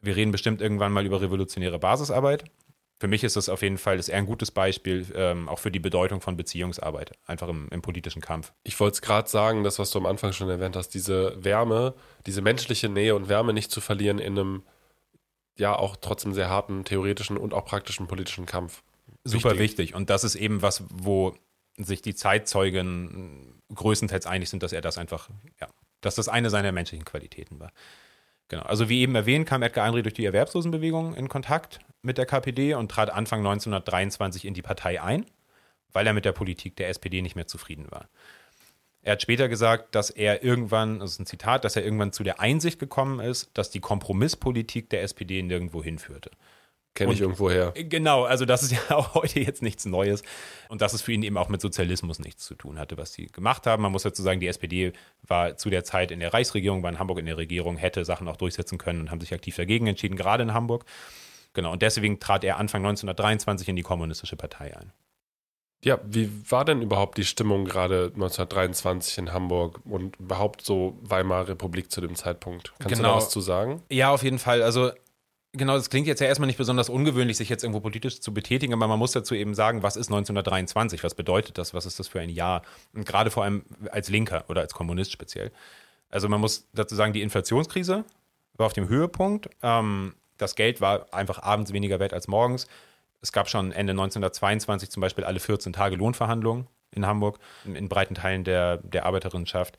Wir 0.00 0.16
reden 0.16 0.32
bestimmt 0.32 0.60
irgendwann 0.60 0.92
mal 0.92 1.04
über 1.04 1.20
revolutionäre 1.20 1.78
Basisarbeit. 1.78 2.44
Für 3.00 3.06
mich 3.06 3.22
ist 3.22 3.36
das 3.36 3.48
auf 3.48 3.62
jeden 3.62 3.78
Fall 3.78 3.96
das 3.96 4.08
eher 4.08 4.18
ein 4.18 4.26
gutes 4.26 4.50
Beispiel, 4.50 5.06
ähm, 5.14 5.48
auch 5.48 5.60
für 5.60 5.70
die 5.70 5.78
Bedeutung 5.78 6.20
von 6.20 6.36
Beziehungsarbeit, 6.36 7.12
einfach 7.26 7.48
im, 7.48 7.68
im 7.70 7.80
politischen 7.80 8.20
Kampf. 8.20 8.52
Ich 8.64 8.78
wollte 8.80 8.94
es 8.94 9.02
gerade 9.02 9.28
sagen, 9.28 9.62
das, 9.62 9.78
was 9.78 9.90
du 9.90 9.98
am 9.98 10.06
Anfang 10.06 10.32
schon 10.32 10.48
erwähnt 10.48 10.74
hast, 10.74 10.90
diese 10.90 11.36
Wärme, 11.44 11.94
diese 12.26 12.42
menschliche 12.42 12.88
Nähe 12.88 13.14
und 13.14 13.28
Wärme 13.28 13.52
nicht 13.52 13.70
zu 13.70 13.80
verlieren 13.80 14.18
in 14.18 14.36
einem, 14.36 14.62
ja, 15.58 15.74
auch 15.76 15.96
trotzdem 15.96 16.32
sehr 16.32 16.48
harten 16.48 16.84
theoretischen 16.84 17.36
und 17.36 17.52
auch 17.52 17.64
praktischen 17.64 18.06
politischen 18.06 18.46
Kampf. 18.46 18.82
Super 19.24 19.50
wichtig. 19.50 19.78
wichtig. 19.78 19.94
Und 19.94 20.10
das 20.10 20.24
ist 20.24 20.36
eben 20.36 20.62
was, 20.62 20.84
wo 20.90 21.34
sich 21.76 22.02
die 22.02 22.14
Zeitzeugen 22.14 23.60
größtenteils 23.74 24.26
einig 24.26 24.48
sind, 24.48 24.62
dass 24.62 24.72
er 24.72 24.80
das 24.80 24.98
einfach, 24.98 25.28
ja, 25.60 25.68
dass 26.00 26.14
das 26.14 26.28
eine 26.28 26.50
seiner 26.50 26.72
menschlichen 26.72 27.04
Qualitäten 27.04 27.60
war. 27.60 27.72
Genau. 28.48 28.62
Also 28.62 28.88
wie 28.88 29.00
eben 29.00 29.14
erwähnt, 29.14 29.46
kam 29.46 29.62
Edgar 29.62 29.84
Einrich 29.84 30.04
durch 30.04 30.14
die 30.14 30.24
Erwerbslosenbewegung 30.24 31.14
in 31.14 31.28
Kontakt 31.28 31.80
mit 32.02 32.16
der 32.18 32.26
KPD 32.26 32.74
und 32.74 32.90
trat 32.90 33.10
Anfang 33.10 33.40
1923 33.40 34.46
in 34.46 34.54
die 34.54 34.62
Partei 34.62 35.02
ein, 35.02 35.26
weil 35.92 36.06
er 36.06 36.14
mit 36.14 36.24
der 36.24 36.32
Politik 36.32 36.76
der 36.76 36.88
SPD 36.88 37.20
nicht 37.20 37.36
mehr 37.36 37.46
zufrieden 37.46 37.90
war. 37.90 38.08
Er 39.02 39.12
hat 39.12 39.22
später 39.22 39.48
gesagt, 39.48 39.94
dass 39.94 40.10
er 40.10 40.42
irgendwann, 40.42 40.98
das 40.98 41.12
ist 41.12 41.20
ein 41.20 41.26
Zitat, 41.26 41.64
dass 41.64 41.76
er 41.76 41.84
irgendwann 41.84 42.12
zu 42.12 42.24
der 42.24 42.40
Einsicht 42.40 42.78
gekommen 42.78 43.20
ist, 43.20 43.50
dass 43.54 43.70
die 43.70 43.80
Kompromisspolitik 43.80 44.90
der 44.90 45.02
SPD 45.02 45.42
nirgendwo 45.42 45.82
hinführte. 45.82 46.30
Kenne 46.98 47.12
ich 47.12 47.20
irgendwo 47.20 47.48
her. 47.48 47.72
Genau, 47.76 48.24
also 48.24 48.44
das 48.44 48.64
ist 48.64 48.72
ja 48.72 48.80
auch 48.96 49.14
heute 49.14 49.38
jetzt 49.40 49.62
nichts 49.62 49.84
Neues. 49.84 50.22
Und 50.68 50.82
dass 50.82 50.94
es 50.94 51.02
für 51.02 51.12
ihn 51.12 51.22
eben 51.22 51.36
auch 51.36 51.48
mit 51.48 51.60
Sozialismus 51.60 52.18
nichts 52.18 52.44
zu 52.44 52.56
tun 52.56 52.78
hatte, 52.78 52.98
was 52.98 53.12
sie 53.12 53.26
gemacht 53.26 53.66
haben. 53.66 53.82
Man 53.82 53.92
muss 53.92 54.02
dazu 54.02 54.22
sagen, 54.22 54.40
die 54.40 54.48
SPD 54.48 54.92
war 55.22 55.56
zu 55.56 55.70
der 55.70 55.84
Zeit 55.84 56.10
in 56.10 56.18
der 56.18 56.34
Reichsregierung, 56.34 56.82
war 56.82 56.90
in 56.90 56.98
Hamburg 56.98 57.18
in 57.18 57.26
der 57.26 57.36
Regierung, 57.36 57.76
hätte 57.76 58.04
Sachen 58.04 58.26
auch 58.26 58.36
durchsetzen 58.36 58.78
können 58.78 59.00
und 59.00 59.10
haben 59.10 59.20
sich 59.20 59.32
aktiv 59.32 59.54
dagegen 59.54 59.86
entschieden, 59.86 60.16
gerade 60.16 60.42
in 60.42 60.54
Hamburg. 60.54 60.84
Genau, 61.52 61.72
und 61.72 61.82
deswegen 61.82 62.18
trat 62.18 62.42
er 62.42 62.58
Anfang 62.58 62.82
1923 62.82 63.68
in 63.68 63.76
die 63.76 63.82
Kommunistische 63.82 64.36
Partei 64.36 64.76
ein. 64.76 64.92
Ja, 65.84 66.00
wie 66.04 66.30
war 66.50 66.64
denn 66.64 66.82
überhaupt 66.82 67.18
die 67.18 67.24
Stimmung 67.24 67.64
gerade 67.64 68.10
1923 68.14 69.18
in 69.18 69.32
Hamburg 69.32 69.80
und 69.84 70.16
überhaupt 70.18 70.62
so 70.62 70.98
Weimarer 71.02 71.48
Republik 71.48 71.92
zu 71.92 72.00
dem 72.00 72.16
Zeitpunkt? 72.16 72.72
Kannst 72.78 72.96
genau. 72.96 72.96
du 72.96 73.02
da 73.02 73.08
genau. 73.08 73.16
was 73.16 73.30
zu 73.30 73.40
sagen? 73.40 73.82
Ja, 73.88 74.10
auf 74.10 74.22
jeden 74.22 74.38
Fall. 74.38 74.62
Also 74.62 74.90
Genau, 75.54 75.76
das 75.76 75.88
klingt 75.88 76.06
jetzt 76.06 76.20
ja 76.20 76.26
erstmal 76.26 76.46
nicht 76.46 76.58
besonders 76.58 76.90
ungewöhnlich, 76.90 77.38
sich 77.38 77.48
jetzt 77.48 77.64
irgendwo 77.64 77.80
politisch 77.80 78.20
zu 78.20 78.34
betätigen, 78.34 78.74
aber 78.74 78.86
man 78.86 78.98
muss 78.98 79.12
dazu 79.12 79.34
eben 79.34 79.54
sagen, 79.54 79.82
was 79.82 79.96
ist 79.96 80.08
1923? 80.08 81.02
Was 81.02 81.14
bedeutet 81.14 81.56
das? 81.56 81.72
Was 81.72 81.86
ist 81.86 81.98
das 81.98 82.06
für 82.06 82.20
ein 82.20 82.28
Jahr? 82.28 82.62
Und 82.92 83.06
gerade 83.06 83.30
vor 83.30 83.44
allem 83.44 83.64
als 83.90 84.10
Linker 84.10 84.44
oder 84.48 84.60
als 84.60 84.74
Kommunist 84.74 85.10
speziell. 85.10 85.50
Also 86.10 86.28
man 86.28 86.40
muss 86.40 86.68
dazu 86.74 86.94
sagen, 86.94 87.14
die 87.14 87.22
Inflationskrise 87.22 88.04
war 88.54 88.66
auf 88.66 88.74
dem 88.74 88.88
Höhepunkt. 88.88 89.48
Ähm, 89.62 90.14
das 90.36 90.54
Geld 90.54 90.82
war 90.82 91.12
einfach 91.14 91.42
abends 91.42 91.72
weniger 91.72 91.98
wert 91.98 92.12
als 92.12 92.28
morgens. 92.28 92.66
Es 93.20 93.32
gab 93.32 93.48
schon 93.48 93.72
Ende 93.72 93.92
1922 93.92 94.90
zum 94.90 95.00
Beispiel 95.00 95.24
alle 95.24 95.40
14 95.40 95.72
Tage 95.72 95.96
Lohnverhandlungen 95.96 96.68
in 96.94 97.06
Hamburg, 97.06 97.38
in, 97.64 97.88
breiten 97.88 98.14
Teilen 98.14 98.44
der, 98.44 98.78
der 98.78 99.06
Arbeiterinnenschaft 99.06 99.78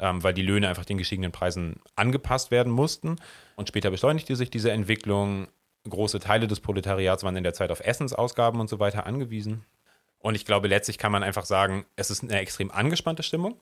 ähm, 0.00 0.22
weil 0.22 0.34
die 0.34 0.42
Löhne 0.42 0.68
einfach 0.68 0.84
den 0.84 0.98
gestiegenen 0.98 1.30
Preisen 1.30 1.80
angepasst 1.94 2.50
werden 2.50 2.72
mussten. 2.72 3.16
Und 3.54 3.68
später 3.68 3.90
beschleunigte 3.90 4.34
sich 4.34 4.50
diese 4.50 4.72
Entwicklung. 4.72 5.48
Große 5.88 6.20
Teile 6.20 6.46
des 6.46 6.60
Proletariats 6.60 7.22
waren 7.22 7.36
in 7.36 7.44
der 7.44 7.54
Zeit 7.54 7.70
auf 7.70 7.80
Essensausgaben 7.80 8.60
und 8.60 8.68
so 8.68 8.80
weiter 8.80 9.06
angewiesen. 9.06 9.64
Und 10.18 10.34
ich 10.34 10.44
glaube, 10.44 10.68
letztlich 10.68 10.98
kann 10.98 11.12
man 11.12 11.22
einfach 11.22 11.46
sagen, 11.46 11.86
es 11.96 12.10
ist 12.10 12.22
eine 12.22 12.38
extrem 12.38 12.70
angespannte 12.70 13.22
Stimmung. 13.22 13.58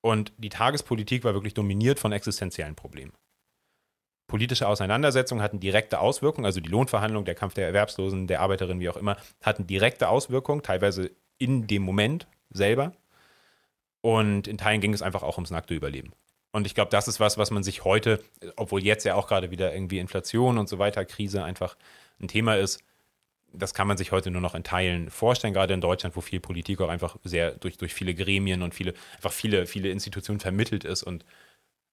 Und 0.00 0.32
die 0.36 0.50
Tagespolitik 0.50 1.24
war 1.24 1.34
wirklich 1.34 1.54
dominiert 1.54 1.98
von 1.98 2.12
existenziellen 2.12 2.76
Problemen. 2.76 3.12
Politische 4.28 4.68
Auseinandersetzungen 4.68 5.42
hatten 5.42 5.58
direkte 5.58 6.00
Auswirkungen, 6.00 6.44
also 6.44 6.60
die 6.60 6.68
Lohnverhandlung, 6.68 7.24
der 7.24 7.34
Kampf 7.34 7.54
der 7.54 7.66
Erwerbslosen, 7.66 8.26
der 8.26 8.40
Arbeiterinnen, 8.40 8.78
wie 8.78 8.90
auch 8.90 8.96
immer, 8.96 9.16
hatten 9.42 9.66
direkte 9.66 10.08
Auswirkungen, 10.08 10.62
teilweise 10.62 11.10
in 11.38 11.66
dem 11.66 11.82
Moment 11.82 12.26
selber. 12.50 12.92
Und 14.02 14.46
in 14.46 14.58
Teilen 14.58 14.80
ging 14.80 14.92
es 14.92 15.02
einfach 15.02 15.22
auch 15.22 15.38
ums 15.38 15.50
nackte 15.50 15.74
Überleben. 15.74 16.12
Und 16.52 16.66
ich 16.66 16.74
glaube, 16.74 16.90
das 16.90 17.08
ist 17.08 17.20
was, 17.20 17.38
was 17.38 17.50
man 17.50 17.62
sich 17.62 17.84
heute, 17.84 18.22
obwohl 18.56 18.84
jetzt 18.84 19.04
ja 19.04 19.14
auch 19.14 19.28
gerade 19.28 19.50
wieder 19.50 19.72
irgendwie 19.72 19.98
Inflation 19.98 20.58
und 20.58 20.68
so 20.68 20.78
weiter, 20.78 21.04
Krise 21.04 21.42
einfach 21.42 21.76
ein 22.20 22.28
Thema 22.28 22.56
ist, 22.56 22.82
das 23.52 23.72
kann 23.72 23.88
man 23.88 23.96
sich 23.96 24.12
heute 24.12 24.30
nur 24.30 24.42
noch 24.42 24.54
in 24.54 24.62
Teilen 24.62 25.10
vorstellen, 25.10 25.54
gerade 25.54 25.72
in 25.72 25.80
Deutschland, 25.80 26.16
wo 26.16 26.20
viel 26.20 26.40
Politik 26.40 26.82
auch 26.82 26.90
einfach 26.90 27.16
sehr 27.24 27.52
durch, 27.52 27.78
durch 27.78 27.94
viele 27.94 28.14
Gremien 28.14 28.60
und 28.60 28.74
viele, 28.74 28.92
einfach 29.16 29.32
viele, 29.32 29.66
viele 29.66 29.88
Institutionen 29.88 30.40
vermittelt 30.40 30.84
ist 30.84 31.02
und 31.02 31.24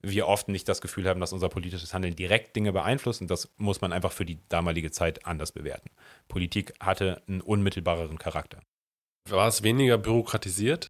wir 0.10 0.28
oft 0.28 0.48
nicht 0.48 0.68
das 0.68 0.82
Gefühl 0.82 1.08
haben, 1.08 1.20
dass 1.20 1.34
unser 1.34 1.50
politisches 1.50 1.94
Handeln 1.94 2.16
direkt 2.16 2.56
Dinge 2.56 2.72
beeinflusst 2.72 3.22
und 3.22 3.30
das 3.30 3.50
muss 3.58 3.82
man 3.82 3.94
einfach 3.94 4.12
für 4.12 4.26
die 4.26 4.40
damalige 4.50 4.92
Zeit 4.92 5.26
anders 5.26 5.52
bewerten. 5.52 5.90
Politik 6.28 6.74
hatte 6.80 7.22
einen 7.28 7.42
unmittelbareren 7.42 8.18
Charakter. 8.18 8.62
War 9.30 9.48
es 9.48 9.64
weniger 9.64 9.98
bürokratisiert? 9.98 10.88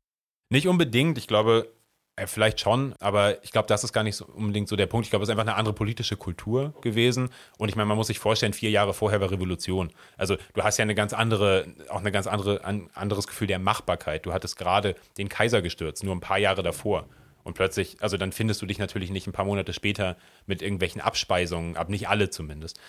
Nicht 0.49 0.67
unbedingt. 0.67 1.17
Ich 1.17 1.27
glaube, 1.27 1.71
äh, 2.17 2.27
vielleicht 2.27 2.61
schon, 2.61 2.93
aber 2.99 3.43
ich 3.43 3.51
glaube, 3.51 3.67
das 3.67 3.83
ist 3.83 3.91
gar 3.91 4.03
nicht 4.03 4.15
so 4.15 4.25
unbedingt 4.25 4.69
so 4.69 4.75
der 4.75 4.85
Punkt. 4.85 5.05
Ich 5.05 5.09
glaube, 5.09 5.23
es 5.23 5.29
ist 5.29 5.31
einfach 5.31 5.47
eine 5.47 5.55
andere 5.55 5.73
politische 5.73 6.15
Kultur 6.15 6.73
gewesen. 6.81 7.29
Und 7.57 7.69
ich 7.69 7.75
meine, 7.75 7.87
man 7.87 7.97
muss 7.97 8.07
sich 8.07 8.19
vorstellen, 8.19 8.53
vier 8.53 8.69
Jahre 8.69 8.93
vorher 8.93 9.19
war 9.19 9.31
Revolution. 9.31 9.91
Also 10.17 10.37
du 10.53 10.63
hast 10.63 10.77
ja 10.77 10.83
eine 10.83 10.95
ganz 10.95 11.13
andere, 11.13 11.65
auch 11.89 11.99
eine 11.99 12.11
ganz 12.11 12.27
andere, 12.27 12.63
ein 12.63 12.89
anderes 12.93 13.27
Gefühl 13.27 13.47
der 13.47 13.59
Machbarkeit. 13.59 14.25
Du 14.25 14.33
hattest 14.33 14.57
gerade 14.57 14.95
den 15.17 15.29
Kaiser 15.29 15.61
gestürzt, 15.61 16.03
nur 16.03 16.15
ein 16.15 16.21
paar 16.21 16.37
Jahre 16.37 16.63
davor. 16.63 17.07
Und 17.45 17.53
plötzlich, 17.53 18.01
also 18.01 18.17
dann 18.17 18.31
findest 18.31 18.63
du 18.63 18.65
dich 18.65 18.79
natürlich 18.79 19.11
nicht 19.11 19.27
ein 19.27 19.31
paar 19.31 19.45
Monate 19.45 19.71
später 19.71 20.17
mit 20.47 20.63
irgendwelchen 20.63 20.99
Abspeisungen, 20.99 21.77
aber 21.77 21.91
nicht 21.91 22.09
alle 22.09 22.31
zumindest. 22.31 22.79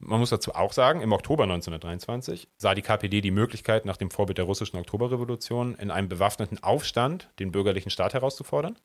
Man 0.00 0.18
muss 0.18 0.30
dazu 0.30 0.52
auch 0.52 0.72
sagen, 0.72 1.00
im 1.00 1.12
Oktober 1.12 1.44
1923 1.44 2.48
sah 2.56 2.74
die 2.74 2.82
KPD 2.82 3.20
die 3.20 3.30
Möglichkeit, 3.30 3.84
nach 3.84 3.96
dem 3.96 4.10
Vorbild 4.10 4.38
der 4.38 4.46
russischen 4.46 4.78
Oktoberrevolution 4.78 5.76
in 5.76 5.92
einem 5.92 6.08
bewaffneten 6.08 6.60
Aufstand 6.60 7.30
den 7.38 7.52
bürgerlichen 7.52 7.90
Staat 7.90 8.14
herauszufordern. 8.14 8.76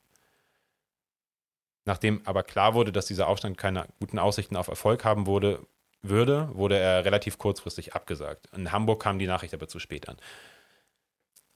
Nachdem 1.86 2.20
aber 2.24 2.44
klar 2.44 2.74
wurde, 2.74 2.92
dass 2.92 3.06
dieser 3.06 3.26
Aufstand 3.26 3.58
keine 3.58 3.88
guten 3.98 4.20
Aussichten 4.20 4.54
auf 4.54 4.68
Erfolg 4.68 5.04
haben 5.04 5.26
wurde, 5.26 5.66
würde, 6.02 6.50
wurde 6.52 6.78
er 6.78 7.04
relativ 7.04 7.36
kurzfristig 7.36 7.94
abgesagt. 7.94 8.46
In 8.56 8.70
Hamburg 8.70 9.02
kam 9.02 9.18
die 9.18 9.26
Nachricht 9.26 9.54
aber 9.54 9.66
zu 9.66 9.80
spät 9.80 10.08
an. 10.08 10.18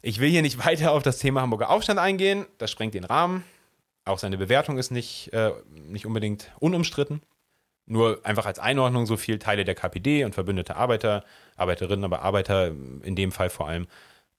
Ich 0.02 0.18
will 0.18 0.30
hier 0.30 0.42
nicht 0.42 0.64
weiter 0.66 0.90
auf 0.90 1.04
das 1.04 1.18
Thema 1.18 1.42
Hamburger 1.42 1.70
Aufstand 1.70 2.00
eingehen, 2.00 2.46
das 2.58 2.72
sprengt 2.72 2.94
den 2.94 3.04
Rahmen. 3.04 3.44
Auch 4.10 4.18
seine 4.18 4.38
Bewertung 4.38 4.76
ist 4.76 4.90
nicht, 4.90 5.32
äh, 5.32 5.52
nicht 5.72 6.04
unbedingt 6.04 6.50
unumstritten. 6.58 7.22
Nur 7.86 8.20
einfach 8.24 8.44
als 8.44 8.58
Einordnung 8.58 9.06
so 9.06 9.16
viel 9.16 9.38
Teile 9.38 9.64
der 9.64 9.76
KPD 9.76 10.24
und 10.24 10.34
verbündete 10.34 10.74
Arbeiter, 10.76 11.24
Arbeiterinnen, 11.56 12.04
aber 12.04 12.22
Arbeiter 12.22 12.68
in 13.02 13.14
dem 13.14 13.30
Fall 13.30 13.50
vor 13.50 13.68
allem, 13.68 13.86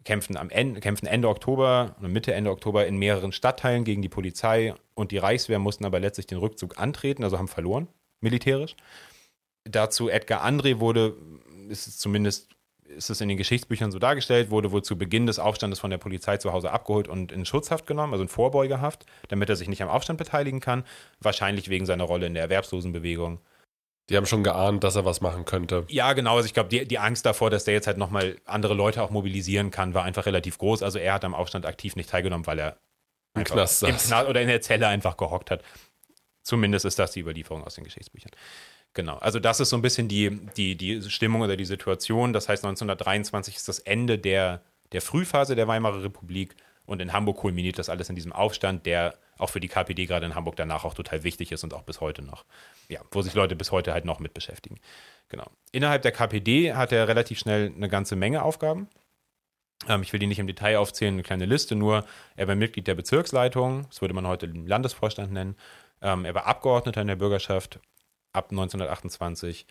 kämpfen, 0.03 0.36
am 0.36 0.49
Ende, 0.49 0.81
kämpfen 0.81 1.05
Ende 1.05 1.29
Oktober 1.29 1.95
oder 1.99 2.10
Mitte, 2.10 2.34
Ende 2.34 2.51
Oktober 2.51 2.86
in 2.86 2.97
mehreren 2.97 3.31
Stadtteilen 3.31 3.84
gegen 3.86 4.01
die 4.01 4.10
Polizei 4.10 4.73
und 4.93 5.12
die 5.12 5.17
Reichswehr 5.17 5.60
mussten 5.60 5.86
aber 5.86 5.99
letztlich 5.99 6.27
den 6.27 6.38
Rückzug 6.38 6.77
antreten, 6.77 7.23
also 7.23 7.38
haben 7.38 7.47
verloren, 7.47 7.88
militärisch. 8.19 8.75
Dazu 9.63 10.10
Edgar 10.10 10.45
André 10.45 10.79
wurde, 10.79 11.15
ist 11.69 11.88
es 11.88 11.97
zumindest 11.97 12.49
ist 12.95 13.10
es 13.10 13.21
in 13.21 13.30
den 13.30 13.38
Geschichtsbüchern 13.38 13.91
so 13.91 13.99
dargestellt, 13.99 14.51
wurde 14.51 14.71
wohl 14.71 14.84
zu 14.84 14.97
Beginn 14.97 15.25
des 15.25 15.39
Aufstandes 15.39 15.80
von 15.80 15.89
der 15.89 15.97
Polizei 15.97 16.38
zu 16.38 16.54
Hause 16.54 16.71
abgeholt 16.71 17.08
und 17.08 17.32
in 17.32 17.45
Schutzhaft 17.45 17.88
genommen, 17.88 18.13
also 18.13 18.23
in 18.23 18.30
Vorbeugehaft, 18.30 19.06
damit 19.30 19.49
er 19.49 19.56
sich 19.56 19.67
nicht 19.67 19.82
am 19.82 19.89
Aufstand 19.89 20.17
beteiligen 20.17 20.60
kann. 20.60 20.84
Wahrscheinlich 21.19 21.69
wegen 21.69 21.86
seiner 21.86 22.04
Rolle 22.04 22.27
in 22.27 22.34
der 22.34 22.43
Erwerbslosenbewegung. 22.43 23.39
Die 24.10 24.17
haben 24.17 24.25
schon 24.25 24.43
geahnt, 24.43 24.84
dass 24.84 24.95
er 24.95 25.06
was 25.06 25.21
machen 25.21 25.45
könnte. 25.45 25.86
Ja, 25.88 26.13
genau. 26.13 26.36
Also 26.36 26.45
ich 26.45 26.54
glaube, 26.54 26.69
die, 26.69 26.86
die 26.86 26.99
Angst 26.99 27.25
davor, 27.25 27.49
dass 27.49 27.63
der 27.63 27.73
jetzt 27.73 27.88
halt 27.88 27.97
nochmal 27.97 28.36
andere 28.45 28.73
Leute 28.73 29.01
auch 29.04 29.10
mobilisieren 29.10 29.71
kann, 29.71 29.93
war 29.93 30.04
einfach 30.04 30.25
relativ 30.25 30.58
groß. 30.58 30.84
Also 30.84 30.99
er 30.99 31.13
hat 31.13 31.23
am 31.23 31.34
Aufstand 31.34 31.65
aktiv 31.65 31.95
nicht 31.95 32.10
teilgenommen, 32.10 32.45
weil 32.45 32.60
er 32.60 32.77
im 33.36 33.43
Knast, 33.45 33.84
im 33.84 33.95
Knast 33.95 34.27
oder 34.27 34.41
in 34.41 34.47
der 34.47 34.62
Zelle 34.62 34.88
einfach 34.88 35.15
gehockt 35.15 35.51
hat. 35.51 35.63
Zumindest 36.43 36.86
ist 36.86 36.99
das 36.99 37.12
die 37.12 37.21
Überlieferung 37.21 37.63
aus 37.63 37.75
den 37.75 37.84
Geschichtsbüchern. 37.84 38.32
Genau, 38.93 39.17
also 39.17 39.39
das 39.39 39.60
ist 39.60 39.69
so 39.69 39.77
ein 39.77 39.82
bisschen 39.82 40.08
die, 40.08 40.38
die, 40.58 40.75
die 40.75 41.01
Stimmung 41.10 41.41
oder 41.41 41.56
die 41.56 41.65
Situation. 41.65 42.34
Das 42.34 42.49
heißt, 42.49 42.65
1923 42.65 43.56
ist 43.56 43.67
das 43.67 43.80
Ende 43.80 44.19
der, 44.19 44.62
der 44.91 45.01
Frühphase 45.01 45.56
der 45.56 45.67
Weimarer 45.67 46.04
Republik 46.04 46.56
und 46.86 47.01
in 47.01 47.13
Hamburg 47.13 47.38
kulminiert 47.38 47.80
das 47.80 47.89
alles 47.89 48.10
in 48.10 48.15
diesem 48.15 48.34
Aufstand, 48.34 48.86
der 48.86 49.13
auch 49.38 49.49
für 49.49 49.62
die 49.62 49.69
KPD 49.69 50.06
gerade 50.08 50.25
in 50.25 50.36
Hamburg 50.36 50.58
danach 50.58 50.84
auch 50.84 50.93
total 50.93 51.23
wichtig 51.23 51.51
ist 51.51 51.63
und 51.63 51.73
auch 51.73 51.84
bis 51.84 52.01
heute 52.01 52.21
noch. 52.21 52.45
Ja, 52.89 52.99
wo 53.12 53.21
sich 53.21 53.34
Leute 53.34 53.56
bis 53.56 53.71
heute 53.71 53.93
halt 53.93 54.04
noch 54.04 54.19
mit 54.19 54.34
beschäftigen. 54.34 54.77
Genau. 55.30 55.45
Innerhalb 55.71 56.01
der 56.01 56.12
KPD 56.12 56.73
hat 56.73 56.91
er 56.91 57.08
relativ 57.08 57.39
schnell 57.39 57.71
eine 57.73 57.88
ganze 57.88 58.17
Menge 58.17 58.43
Aufgaben. 58.43 58.89
Ähm, 59.88 60.01
ich 60.01 60.12
will 60.12 60.19
die 60.19 60.27
nicht 60.27 60.39
im 60.39 60.47
Detail 60.47 60.77
aufzählen, 60.77 61.13
eine 61.13 61.23
kleine 61.23 61.45
Liste 61.45 61.75
nur. 61.75 62.06
Er 62.36 62.49
war 62.49 62.56
Mitglied 62.56 62.88
der 62.88 62.95
Bezirksleitung, 62.95 63.88
das 63.88 64.01
würde 64.01 64.13
man 64.13 64.27
heute 64.27 64.47
Landesvorstand 64.47 65.32
nennen. 65.32 65.56
Ähm, 66.01 66.25
er 66.25 66.36
war 66.36 66.45
Abgeordneter 66.45 67.01
in 67.01 67.08
der 67.08 67.15
Bürgerschaft 67.15 67.80
ab 68.33 68.51
1928, 68.51 69.65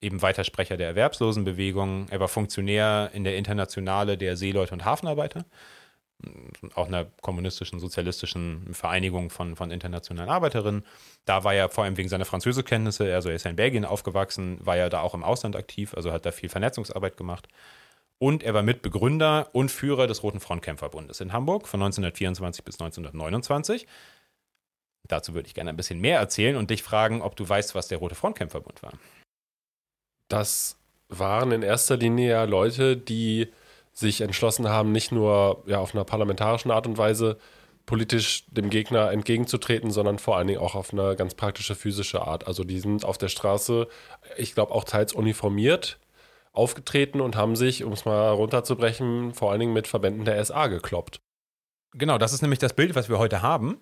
eben 0.00 0.22
weiter 0.22 0.44
Sprecher 0.44 0.76
der 0.76 0.88
Erwerbslosenbewegung. 0.88 2.08
Er 2.10 2.20
war 2.20 2.28
Funktionär 2.28 3.10
in 3.14 3.24
der 3.24 3.36
Internationale 3.36 4.18
der 4.18 4.36
Seeleute 4.36 4.74
und 4.74 4.84
Hafenarbeiter 4.84 5.44
auch 6.74 6.86
einer 6.86 7.06
kommunistischen, 7.22 7.80
sozialistischen 7.80 8.72
Vereinigung 8.72 9.30
von, 9.30 9.56
von 9.56 9.70
internationalen 9.70 10.30
Arbeiterinnen. 10.30 10.84
Da 11.24 11.44
war 11.44 11.54
er 11.54 11.68
vor 11.68 11.84
allem 11.84 11.96
wegen 11.96 12.08
seiner 12.08 12.24
Französischkenntnisse, 12.24 13.14
also 13.14 13.28
er 13.28 13.36
ist 13.36 13.44
ja 13.44 13.50
in 13.50 13.56
Belgien 13.56 13.84
aufgewachsen, 13.84 14.58
war 14.64 14.76
er 14.76 14.90
da 14.90 15.00
auch 15.00 15.14
im 15.14 15.24
Ausland 15.24 15.56
aktiv, 15.56 15.94
also 15.94 16.12
hat 16.12 16.26
da 16.26 16.32
viel 16.32 16.48
Vernetzungsarbeit 16.48 17.16
gemacht. 17.16 17.48
Und 18.18 18.42
er 18.42 18.54
war 18.54 18.62
Mitbegründer 18.62 19.50
und 19.52 19.70
Führer 19.70 20.06
des 20.06 20.22
Roten 20.22 20.40
Frontkämpferbundes 20.40 21.20
in 21.20 21.32
Hamburg 21.32 21.66
von 21.66 21.82
1924 21.82 22.64
bis 22.64 22.80
1929. 22.80 23.86
Dazu 25.08 25.34
würde 25.34 25.46
ich 25.46 25.54
gerne 25.54 25.70
ein 25.70 25.76
bisschen 25.76 26.00
mehr 26.00 26.18
erzählen 26.18 26.56
und 26.56 26.70
dich 26.70 26.82
fragen, 26.82 27.22
ob 27.22 27.36
du 27.36 27.48
weißt, 27.48 27.74
was 27.74 27.88
der 27.88 27.98
Rote 27.98 28.14
Frontkämpferbund 28.14 28.82
war. 28.82 28.92
Das 30.28 30.78
waren 31.08 31.52
in 31.52 31.62
erster 31.62 31.96
Linie 31.96 32.30
ja 32.30 32.44
Leute, 32.44 32.96
die 32.96 33.48
sich 33.92 34.22
entschlossen 34.22 34.68
haben, 34.68 34.92
nicht 34.92 35.12
nur 35.12 35.62
ja, 35.66 35.78
auf 35.78 35.94
einer 35.94 36.04
parlamentarischen 36.04 36.70
Art 36.70 36.86
und 36.86 36.98
Weise 36.98 37.38
politisch 37.86 38.46
dem 38.48 38.70
Gegner 38.70 39.10
entgegenzutreten, 39.12 39.90
sondern 39.90 40.18
vor 40.18 40.36
allen 40.36 40.46
Dingen 40.46 40.60
auch 40.60 40.74
auf 40.74 40.92
eine 40.92 41.16
ganz 41.16 41.34
praktische 41.34 41.74
physische 41.74 42.22
Art. 42.22 42.46
Also 42.46 42.64
die 42.64 42.80
sind 42.80 43.04
auf 43.04 43.18
der 43.18 43.28
Straße, 43.28 43.88
ich 44.36 44.54
glaube 44.54 44.72
auch 44.72 44.84
teils 44.84 45.12
uniformiert 45.12 45.98
aufgetreten 46.54 47.20
und 47.20 47.36
haben 47.36 47.56
sich, 47.56 47.84
um 47.84 47.92
es 47.92 48.04
mal 48.04 48.30
runterzubrechen, 48.30 49.34
vor 49.34 49.50
allen 49.50 49.60
Dingen 49.60 49.72
mit 49.72 49.88
Verbänden 49.88 50.24
der 50.24 50.42
SA 50.42 50.68
gekloppt. 50.68 51.20
Genau, 51.94 52.16
das 52.16 52.32
ist 52.32 52.42
nämlich 52.42 52.60
das 52.60 52.74
Bild, 52.74 52.94
was 52.94 53.08
wir 53.08 53.18
heute 53.18 53.42
haben. 53.42 53.78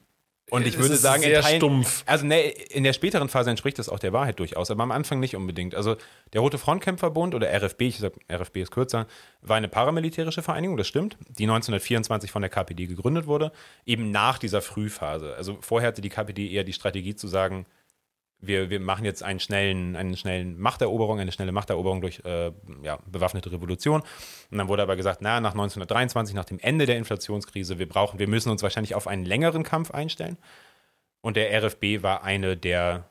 Und 0.51 0.67
ich 0.67 0.79
würde 0.79 0.97
sagen, 0.97 1.23
sehr 1.23 1.39
in 1.39 1.43
Teilen, 1.43 1.57
stumpf. 1.61 2.03
Also 2.05 2.27
ne, 2.27 2.43
in 2.43 2.85
der 2.85 2.93
späteren 2.93 3.29
Phase 3.29 3.49
entspricht 3.49 3.79
das 3.79 3.89
auch 3.89 3.99
der 3.99 4.13
Wahrheit 4.13 4.39
durchaus, 4.39 4.71
aber 4.71 4.83
am 4.83 4.91
Anfang 4.91 5.19
nicht 5.19 5.35
unbedingt. 5.35 5.75
Also 5.75 5.97
der 6.35 6.43
Rote 6.43 6.59
Frontkämpferbund 6.59 7.35
oder 7.35 7.49
RFB, 7.51 7.83
ich 7.83 7.99
sag 7.99 8.13
RFB 8.31 8.59
ist 8.59 8.71
kürzer, 8.71 9.07
war 9.41 9.57
eine 9.57 9.69
paramilitärische 9.69 10.43
Vereinigung, 10.43 10.77
das 10.77 10.89
stimmt, 10.89 11.17
die 11.29 11.45
1924 11.45 12.31
von 12.31 12.43
der 12.43 12.51
KPD 12.51 12.87
gegründet 12.87 13.27
wurde, 13.27 13.53
eben 13.87 14.11
nach 14.11 14.39
dieser 14.39 14.61
Frühphase. 14.61 15.35
Also 15.37 15.57
vorher 15.61 15.89
hatte 15.89 16.03
die 16.03 16.11
KPD 16.11 16.51
eher 16.51 16.65
die 16.65 16.75
Strategie 16.75 17.15
zu 17.15 17.29
sagen, 17.29 17.65
wir, 18.43 18.71
wir 18.71 18.81
machen 18.81 19.05
jetzt 19.05 19.23
einen 19.23 19.41
schnellen, 19.41 19.97
einen 19.97 20.17
schnellen 20.17 20.61
Machteroberung, 20.61 21.21
eine 21.21 21.33
schnelle 21.33 21.53
Machteroberung 21.53 22.01
durch 22.01 22.21
äh, 22.25 22.51
ja, 22.83 22.99
bewaffnete 23.07 23.53
Revolution. 23.53 24.03
Und 24.51 24.59
dann 24.59 24.69
wurde 24.69 24.83
aber 24.83 24.97
gesagt, 24.97 25.23
na, 25.23 25.41
nach 25.41 25.53
1923, 25.53 26.35
nach 26.35 26.45
dem 26.45 26.59
Ende 26.59 26.85
der 26.85 26.99
Inflationskrise, 26.99 27.79
wir 27.79 27.89
brauchen, 27.89 28.19
wir 28.19 28.29
müssen 28.29 28.51
uns 28.51 28.63
wahrscheinlich 28.63 28.97
auf 28.97 29.07
einen 29.07 29.25
längeren 29.25 29.63
Kampf 29.63 29.93
einstellen. 29.93 30.37
Und 31.21 31.37
der 31.37 31.63
RFB 31.63 32.03
war 32.03 32.25
eine 32.25 32.57
der, 32.57 33.09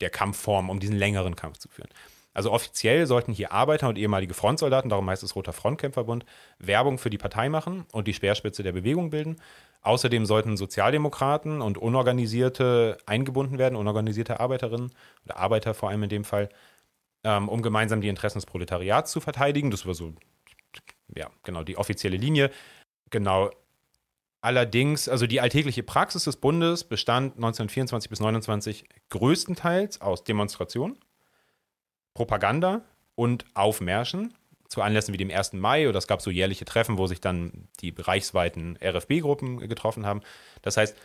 der 0.00 0.10
Kampfformen, 0.10 0.68
um 0.68 0.80
diesen 0.80 0.96
längeren 0.96 1.36
Kampf 1.36 1.58
zu 1.58 1.68
führen. 1.68 1.88
Also 2.34 2.50
offiziell 2.50 3.06
sollten 3.06 3.32
hier 3.32 3.52
Arbeiter 3.52 3.88
und 3.88 3.96
ehemalige 3.96 4.34
Frontsoldaten, 4.34 4.90
darum 4.90 5.08
heißt 5.08 5.22
es 5.22 5.36
Roter 5.36 5.52
Frontkämpferbund, 5.52 6.26
Werbung 6.58 6.98
für 6.98 7.08
die 7.08 7.18
Partei 7.18 7.48
machen 7.48 7.86
und 7.92 8.08
die 8.08 8.14
Speerspitze 8.14 8.64
der 8.64 8.72
Bewegung 8.72 9.10
bilden. 9.10 9.36
Außerdem 9.84 10.24
sollten 10.24 10.56
Sozialdemokraten 10.56 11.60
und 11.60 11.76
Unorganisierte 11.76 12.96
eingebunden 13.04 13.58
werden, 13.58 13.76
unorganisierte 13.76 14.40
Arbeiterinnen 14.40 14.90
oder 15.26 15.36
Arbeiter 15.36 15.74
vor 15.74 15.90
allem 15.90 16.04
in 16.04 16.08
dem 16.08 16.24
Fall, 16.24 16.48
ähm, 17.22 17.50
um 17.50 17.60
gemeinsam 17.60 18.00
die 18.00 18.08
Interessen 18.08 18.38
des 18.38 18.46
Proletariats 18.46 19.12
zu 19.12 19.20
verteidigen. 19.20 19.70
Das 19.70 19.84
war 19.84 19.92
so, 19.92 20.14
ja, 21.14 21.28
genau, 21.42 21.62
die 21.64 21.76
offizielle 21.76 22.16
Linie. 22.16 22.50
Genau. 23.10 23.50
Allerdings, 24.40 25.06
also 25.06 25.26
die 25.26 25.42
alltägliche 25.42 25.82
Praxis 25.82 26.24
des 26.24 26.36
Bundes 26.36 26.84
bestand 26.84 27.36
1924 27.36 28.08
bis 28.08 28.20
1929 28.20 28.88
größtenteils 29.10 30.00
aus 30.00 30.24
Demonstrationen, 30.24 30.98
Propaganda 32.14 32.86
und 33.16 33.44
Aufmärschen 33.52 34.32
zu 34.74 34.82
Anlässen 34.82 35.14
wie 35.14 35.18
dem 35.18 35.30
1. 35.30 35.52
Mai 35.54 35.88
oder 35.88 35.98
es 35.98 36.06
gab 36.08 36.20
so 36.20 36.30
jährliche 36.30 36.64
Treffen, 36.64 36.98
wo 36.98 37.06
sich 37.06 37.20
dann 37.20 37.68
die 37.80 37.94
reichsweiten 37.96 38.76
RFB-Gruppen 38.82 39.68
getroffen 39.68 40.04
haben. 40.04 40.20
Das 40.62 40.76
heißt, 40.76 40.96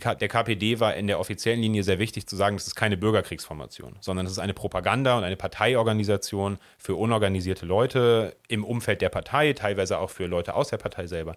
K- 0.00 0.14
der 0.14 0.28
KPD 0.28 0.78
war 0.78 0.94
in 0.94 1.06
der 1.08 1.18
offiziellen 1.18 1.60
Linie 1.60 1.82
sehr 1.82 1.98
wichtig 1.98 2.26
zu 2.28 2.36
sagen, 2.36 2.56
das 2.56 2.66
ist 2.68 2.76
keine 2.76 2.96
Bürgerkriegsformation, 2.96 3.96
sondern 4.00 4.26
es 4.26 4.32
ist 4.32 4.38
eine 4.38 4.54
Propaganda- 4.54 5.16
und 5.18 5.24
eine 5.24 5.36
Parteiorganisation 5.36 6.58
für 6.78 6.94
unorganisierte 6.94 7.66
Leute 7.66 8.36
im 8.46 8.62
Umfeld 8.64 9.00
der 9.00 9.08
Partei, 9.08 9.54
teilweise 9.54 9.98
auch 9.98 10.10
für 10.10 10.26
Leute 10.26 10.54
aus 10.54 10.68
der 10.68 10.76
Partei 10.76 11.06
selber. 11.08 11.34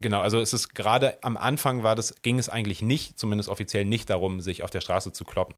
Genau, 0.00 0.20
also 0.20 0.38
es 0.40 0.52
ist 0.52 0.74
gerade 0.74 1.18
am 1.22 1.36
Anfang 1.36 1.82
war 1.82 1.96
das, 1.96 2.22
ging 2.22 2.38
es 2.38 2.48
eigentlich 2.48 2.82
nicht, 2.82 3.18
zumindest 3.18 3.48
offiziell 3.48 3.86
nicht 3.86 4.10
darum, 4.10 4.40
sich 4.40 4.62
auf 4.62 4.70
der 4.70 4.80
Straße 4.80 5.12
zu 5.12 5.24
kloppen. 5.24 5.54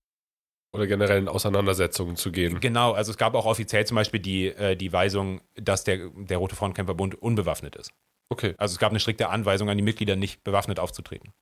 Oder 0.74 0.88
generell 0.88 1.18
in 1.18 1.28
Auseinandersetzungen 1.28 2.16
zu 2.16 2.32
gehen. 2.32 2.58
Genau, 2.58 2.92
also 2.92 3.12
es 3.12 3.16
gab 3.16 3.34
auch 3.34 3.46
offiziell 3.46 3.86
zum 3.86 3.94
Beispiel 3.94 4.18
die, 4.18 4.48
äh, 4.48 4.74
die 4.76 4.92
Weisung, 4.92 5.40
dass 5.54 5.84
der, 5.84 6.10
der 6.16 6.38
Rote 6.38 6.56
Frontkämpferbund 6.56 7.14
unbewaffnet 7.14 7.76
ist. 7.76 7.92
Okay. 8.28 8.54
Also 8.58 8.72
es 8.72 8.78
gab 8.80 8.90
eine 8.90 8.98
strikte 8.98 9.28
Anweisung 9.28 9.70
an 9.70 9.76
die 9.76 9.84
Mitglieder, 9.84 10.16
nicht 10.16 10.42
bewaffnet 10.42 10.80
aufzutreten. 10.80 11.32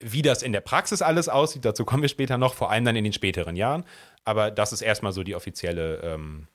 Wie 0.00 0.22
das 0.22 0.42
in 0.42 0.52
der 0.52 0.62
Praxis 0.62 1.02
alles 1.02 1.28
aussieht, 1.28 1.64
dazu 1.66 1.84
kommen 1.84 2.02
wir 2.02 2.08
später 2.08 2.38
noch, 2.38 2.54
vor 2.54 2.70
allem 2.70 2.86
dann 2.86 2.96
in 2.96 3.04
den 3.04 3.12
späteren 3.12 3.54
Jahren. 3.54 3.84
Aber 4.24 4.50
das 4.50 4.72
ist 4.72 4.80
erstmal 4.80 5.12
so 5.12 5.22
die 5.22 5.34
offizielle 5.34 6.00
ähm, 6.02 6.48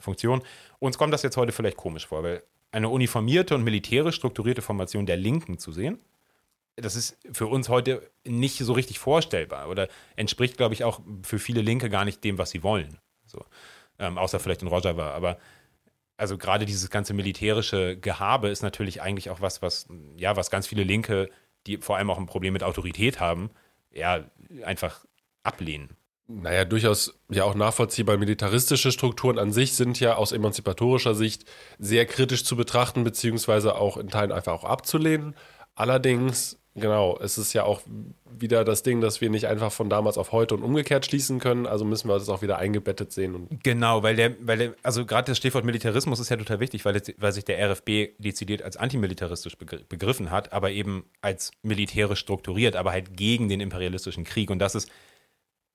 Funktion. 0.00 0.42
Uns 0.78 0.96
kommt 0.96 1.12
das 1.12 1.22
jetzt 1.22 1.36
heute 1.36 1.52
vielleicht 1.52 1.76
komisch 1.76 2.06
vor, 2.06 2.22
weil 2.22 2.42
eine 2.72 2.88
uniformierte 2.88 3.54
und 3.54 3.64
militärisch 3.64 4.16
strukturierte 4.16 4.62
Formation 4.62 5.04
der 5.04 5.16
Linken 5.16 5.58
zu 5.58 5.72
sehen, 5.72 5.98
das 6.80 6.96
ist 6.96 7.18
für 7.32 7.46
uns 7.46 7.68
heute 7.68 8.10
nicht 8.24 8.58
so 8.58 8.72
richtig 8.72 8.98
vorstellbar 8.98 9.68
oder 9.68 9.88
entspricht, 10.16 10.56
glaube 10.56 10.74
ich, 10.74 10.84
auch 10.84 11.00
für 11.22 11.38
viele 11.38 11.62
Linke 11.62 11.90
gar 11.90 12.04
nicht 12.04 12.22
dem, 12.24 12.38
was 12.38 12.50
sie 12.50 12.62
wollen. 12.62 12.98
So. 13.26 13.44
Ähm, 13.98 14.18
außer 14.18 14.40
vielleicht 14.40 14.62
in 14.62 14.68
Rojava. 14.68 15.10
Aber 15.12 15.38
also 16.16 16.36
gerade 16.36 16.66
dieses 16.66 16.90
ganze 16.90 17.14
militärische 17.14 17.96
Gehabe 17.96 18.48
ist 18.48 18.62
natürlich 18.62 19.02
eigentlich 19.02 19.30
auch 19.30 19.40
was, 19.40 19.62
was, 19.62 19.88
ja, 20.16 20.36
was 20.36 20.50
ganz 20.50 20.66
viele 20.66 20.84
Linke, 20.84 21.30
die 21.66 21.78
vor 21.78 21.96
allem 21.96 22.10
auch 22.10 22.18
ein 22.18 22.26
Problem 22.26 22.52
mit 22.52 22.62
Autorität 22.62 23.20
haben, 23.20 23.50
ja, 23.90 24.24
einfach 24.64 25.04
ablehnen. 25.42 25.96
Naja, 26.32 26.64
durchaus 26.64 27.18
ja 27.28 27.42
auch 27.42 27.56
nachvollziehbar. 27.56 28.16
Militaristische 28.16 28.92
Strukturen 28.92 29.36
an 29.36 29.50
sich 29.50 29.72
sind 29.74 29.98
ja 29.98 30.14
aus 30.14 30.30
emanzipatorischer 30.30 31.14
Sicht 31.14 31.44
sehr 31.78 32.06
kritisch 32.06 32.44
zu 32.44 32.54
betrachten, 32.54 33.02
beziehungsweise 33.02 33.74
auch 33.74 33.96
in 33.96 34.10
Teilen 34.10 34.30
einfach 34.30 34.52
auch 34.52 34.64
abzulehnen. 34.64 35.34
Allerdings, 35.74 36.59
genau, 36.74 37.18
es 37.20 37.38
ist 37.38 37.52
ja 37.52 37.64
auch 37.64 37.82
wieder 38.38 38.64
das 38.64 38.82
Ding, 38.82 39.00
dass 39.00 39.20
wir 39.20 39.30
nicht 39.30 39.46
einfach 39.46 39.72
von 39.72 39.90
damals 39.90 40.16
auf 40.18 40.32
heute 40.32 40.54
und 40.54 40.62
umgekehrt 40.62 41.04
schließen 41.06 41.38
können. 41.38 41.66
Also 41.66 41.84
müssen 41.84 42.08
wir 42.08 42.14
das 42.18 42.28
auch 42.28 42.42
wieder 42.42 42.58
eingebettet 42.58 43.12
sehen. 43.12 43.48
Genau, 43.62 44.02
weil 44.02 44.16
der, 44.16 44.34
weil 44.40 44.58
der, 44.58 44.74
also 44.82 45.04
gerade 45.04 45.30
das 45.30 45.38
Stichwort 45.38 45.64
Militarismus 45.64 46.20
ist 46.20 46.28
ja 46.30 46.36
total 46.36 46.60
wichtig, 46.60 46.84
weil, 46.84 47.00
weil 47.18 47.32
sich 47.32 47.44
der 47.44 47.70
RFB 47.70 48.16
dezidiert 48.18 48.62
als 48.62 48.76
antimilitaristisch 48.76 49.56
begr- 49.56 49.84
begriffen 49.88 50.30
hat, 50.30 50.52
aber 50.52 50.70
eben 50.70 51.04
als 51.20 51.50
militärisch 51.62 52.20
strukturiert, 52.20 52.76
aber 52.76 52.92
halt 52.92 53.16
gegen 53.16 53.48
den 53.48 53.60
imperialistischen 53.60 54.24
Krieg. 54.24 54.50
Und 54.50 54.58
das 54.60 54.74
ist, 54.74 54.90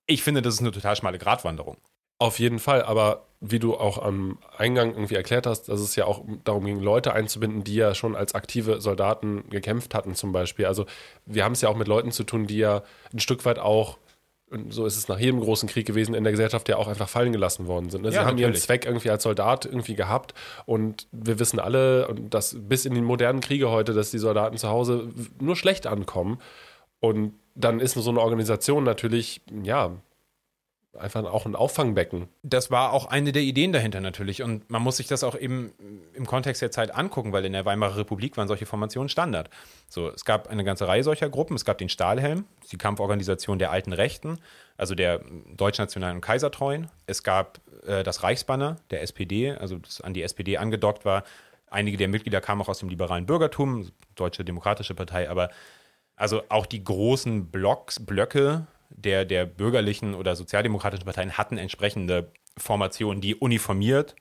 ich 0.08 0.24
finde, 0.24 0.42
das 0.42 0.56
ist 0.56 0.62
eine 0.62 0.72
total 0.72 0.96
schmale 0.96 1.18
Gratwanderung. 1.18 1.78
Auf 2.20 2.40
jeden 2.40 2.60
Fall, 2.60 2.82
aber 2.84 3.26
wie 3.42 3.60
du 3.60 3.76
auch 3.76 3.98
am 4.02 4.40
Eingang 4.58 4.94
irgendwie 4.94 5.16
erklärt 5.16 5.46
hast, 5.46 5.64
dass 5.70 5.80
es 5.80 5.96
ja 5.96 6.06
auch 6.06 6.24
darum 6.46 6.66
ging, 6.66 6.80
Leute 6.80 7.14
einzubinden, 7.14 7.64
die 7.64 7.76
ja 7.76 7.94
schon 7.94 8.16
als 8.16 8.34
aktive 8.34 8.82
Soldaten 8.82 9.50
gekämpft 9.50 9.94
hatten, 9.94 10.16
zum 10.16 10.32
Beispiel. 10.32 10.66
Also 10.66 10.86
wir 11.26 11.44
haben 11.44 11.52
es 11.52 11.62
ja 11.62 11.70
auch 11.70 11.76
mit 11.76 11.88
Leuten 11.88 12.12
zu 12.12 12.24
tun, 12.24 12.48
die 12.48 12.58
ja 12.58 12.84
ein 13.14 13.20
Stück 13.20 13.46
weit 13.46 13.60
auch, 13.60 13.98
und 14.50 14.74
so 14.74 14.86
ist 14.86 14.96
es 14.96 15.08
nach 15.08 15.20
jedem 15.20 15.42
großen 15.42 15.68
Krieg 15.68 15.86
gewesen, 15.86 16.16
in 16.16 16.24
der 16.24 16.32
Gesellschaft 16.32 16.70
ja 16.70 16.78
auch 16.78 16.88
einfach 16.88 17.10
fallen 17.10 17.34
gelassen 17.34 17.68
worden 17.68 17.90
sind. 17.90 18.04
ne? 18.04 18.12
Sie 18.12 18.16
Ja, 18.16 18.26
haben 18.26 18.38
ihren. 18.38 18.56
Zweck 18.56 18.86
irgendwie 18.86 19.10
als 19.10 19.24
Soldat 19.24 19.66
irgendwie 19.66 19.96
gehabt 19.96 20.34
und 20.66 21.08
wir 21.12 21.40
wissen 21.40 21.60
alle, 21.60 22.08
und 22.08 22.34
das 22.34 22.56
bis 22.58 22.86
in 22.86 22.94
die 22.96 23.02
modernen 23.02 23.42
Kriege 23.42 23.70
heute, 23.70 23.94
dass 23.94 24.12
die 24.12 24.20
Soldaten 24.20 24.58
zu 24.58 24.70
Hause 24.70 25.10
nur 25.42 25.56
schlecht 25.56 25.86
ankommen. 25.88 26.40
Und 27.00 27.34
dann 27.56 27.80
ist 27.80 27.94
so 27.94 28.10
eine 28.10 28.22
Organisation 28.22 28.84
natürlich, 28.84 29.42
ja, 29.64 29.92
einfach 30.98 31.24
auch 31.26 31.46
ein 31.46 31.56
Auffangbecken. 31.56 32.28
Das 32.44 32.72
war 32.72 32.94
auch 32.94 33.06
eine 33.06 33.32
der 33.32 33.42
Ideen 33.42 33.72
dahinter 33.72 34.02
natürlich. 34.02 34.42
Und 34.42 34.70
man 34.70 34.82
muss 34.82 34.98
sich 34.98 35.08
das 35.08 35.24
auch 35.24 35.38
eben 35.38 35.74
im 36.14 36.26
Kontext 36.26 36.62
der 36.62 36.72
Zeit 36.72 36.94
angucken, 36.94 37.32
weil 37.32 37.46
in 37.46 37.54
der 37.54 37.66
Weimarer 37.66 37.98
Republik 37.98 38.38
waren 38.38 38.48
solche 38.48 38.66
Formationen 38.66 39.10
Standard. 39.10 39.50
So, 39.90 40.10
es 40.10 40.26
gab 40.26 40.48
eine 40.48 40.64
ganze 40.64 40.88
Reihe 40.88 41.04
solcher 41.04 41.30
Gruppen. 41.30 41.56
Es 41.56 41.66
gab 41.66 41.78
den 41.78 41.90
Stahlhelm, 41.90 42.46
die 42.72 42.78
Kampforganisation 42.78 43.60
der 43.60 43.72
alten 43.72 43.94
Rechten, 43.94 44.40
also 44.78 44.96
der 44.96 45.22
Deutschnationalen 45.56 46.18
und 46.18 46.22
Kaisertreuen. 46.22 46.90
Es 47.08 47.24
gab 47.24 47.60
äh, 47.86 48.04
das 48.04 48.24
Reichsbanner 48.24 48.78
der 48.92 49.02
SPD, 49.02 49.52
also 49.52 49.78
das 49.78 50.02
an 50.02 50.14
die 50.14 50.24
SPD 50.24 50.58
angedockt 50.58 51.06
war. 51.06 51.24
Einige 51.70 51.98
der 51.98 52.08
Mitglieder 52.08 52.42
kamen 52.42 52.62
auch 52.62 52.70
aus 52.70 52.80
dem 52.80 52.90
liberalen 52.90 53.26
Bürgertum, 53.26 53.92
Deutsche 54.16 54.46
Demokratische 54.46 54.96
Partei, 54.96 55.30
aber 55.30 55.50
also 56.16 56.44
auch 56.50 56.66
die 56.66 56.84
großen 56.84 57.52
Blocks, 57.52 58.06
Blöcke 58.06 58.68
der, 58.90 59.26
der 59.26 59.46
bürgerlichen 59.46 60.14
oder 60.14 60.36
sozialdemokratischen 60.36 61.06
Parteien 61.06 61.38
hatten 61.38 61.58
entsprechende 61.58 62.32
Formationen, 62.58 63.22
die 63.22 63.36
uniformiert 63.36 64.16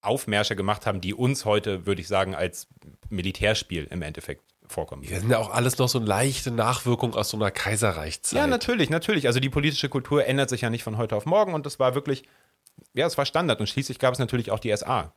Aufmärsche 0.00 0.54
gemacht 0.54 0.86
haben, 0.86 1.00
die 1.00 1.14
uns 1.14 1.44
heute, 1.44 1.86
würde 1.86 2.00
ich 2.00 2.08
sagen, 2.08 2.34
als 2.34 2.68
Militärspiel 3.08 3.88
im 3.90 4.02
Endeffekt 4.02 4.42
vorkommen. 4.66 5.02
Wir 5.02 5.20
sind 5.20 5.30
ja 5.30 5.38
auch 5.38 5.50
alles 5.50 5.78
noch 5.78 5.88
so 5.88 5.98
eine 5.98 6.06
leichte 6.06 6.50
Nachwirkung 6.50 7.14
aus 7.14 7.30
so 7.30 7.36
einer 7.36 7.50
Kaiserreichszeit. 7.50 8.38
Ja, 8.38 8.46
natürlich, 8.46 8.90
natürlich. 8.90 9.26
Also 9.26 9.40
die 9.40 9.50
politische 9.50 9.88
Kultur 9.88 10.26
ändert 10.26 10.50
sich 10.50 10.62
ja 10.62 10.70
nicht 10.70 10.82
von 10.82 10.96
heute 10.96 11.16
auf 11.16 11.26
morgen 11.26 11.54
und 11.54 11.66
das 11.66 11.78
war 11.78 11.94
wirklich, 11.94 12.24
ja, 12.92 13.06
es 13.06 13.16
war 13.18 13.26
Standard. 13.26 13.60
Und 13.60 13.68
schließlich 13.68 13.98
gab 13.98 14.12
es 14.14 14.18
natürlich 14.18 14.50
auch 14.50 14.58
die 14.58 14.74
SA. 14.76 15.12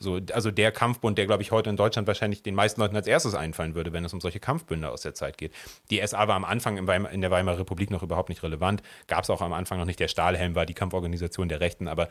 So, 0.00 0.20
also 0.32 0.52
der 0.52 0.70
Kampfbund, 0.70 1.18
der, 1.18 1.26
glaube 1.26 1.42
ich, 1.42 1.50
heute 1.50 1.70
in 1.70 1.76
Deutschland 1.76 2.06
wahrscheinlich 2.06 2.42
den 2.44 2.54
meisten 2.54 2.80
Leuten 2.80 2.94
als 2.94 3.08
erstes 3.08 3.34
einfallen 3.34 3.74
würde, 3.74 3.92
wenn 3.92 4.04
es 4.04 4.12
um 4.12 4.20
solche 4.20 4.38
Kampfbünde 4.38 4.90
aus 4.90 5.02
der 5.02 5.14
Zeit 5.14 5.36
geht. 5.38 5.52
Die 5.90 6.00
SA 6.06 6.28
war 6.28 6.36
am 6.36 6.44
Anfang 6.44 6.76
in, 6.76 6.86
Weimar, 6.86 7.10
in 7.10 7.20
der 7.20 7.32
Weimarer 7.32 7.58
Republik 7.58 7.90
noch 7.90 8.04
überhaupt 8.04 8.28
nicht 8.28 8.44
relevant. 8.44 8.82
Gab 9.08 9.24
es 9.24 9.30
auch 9.30 9.42
am 9.42 9.52
Anfang 9.52 9.78
noch 9.78 9.86
nicht. 9.86 9.98
Der 9.98 10.06
Stahlhelm 10.06 10.54
war 10.54 10.66
die 10.66 10.74
Kampforganisation 10.74 11.48
der 11.48 11.60
Rechten, 11.60 11.88
aber 11.88 12.08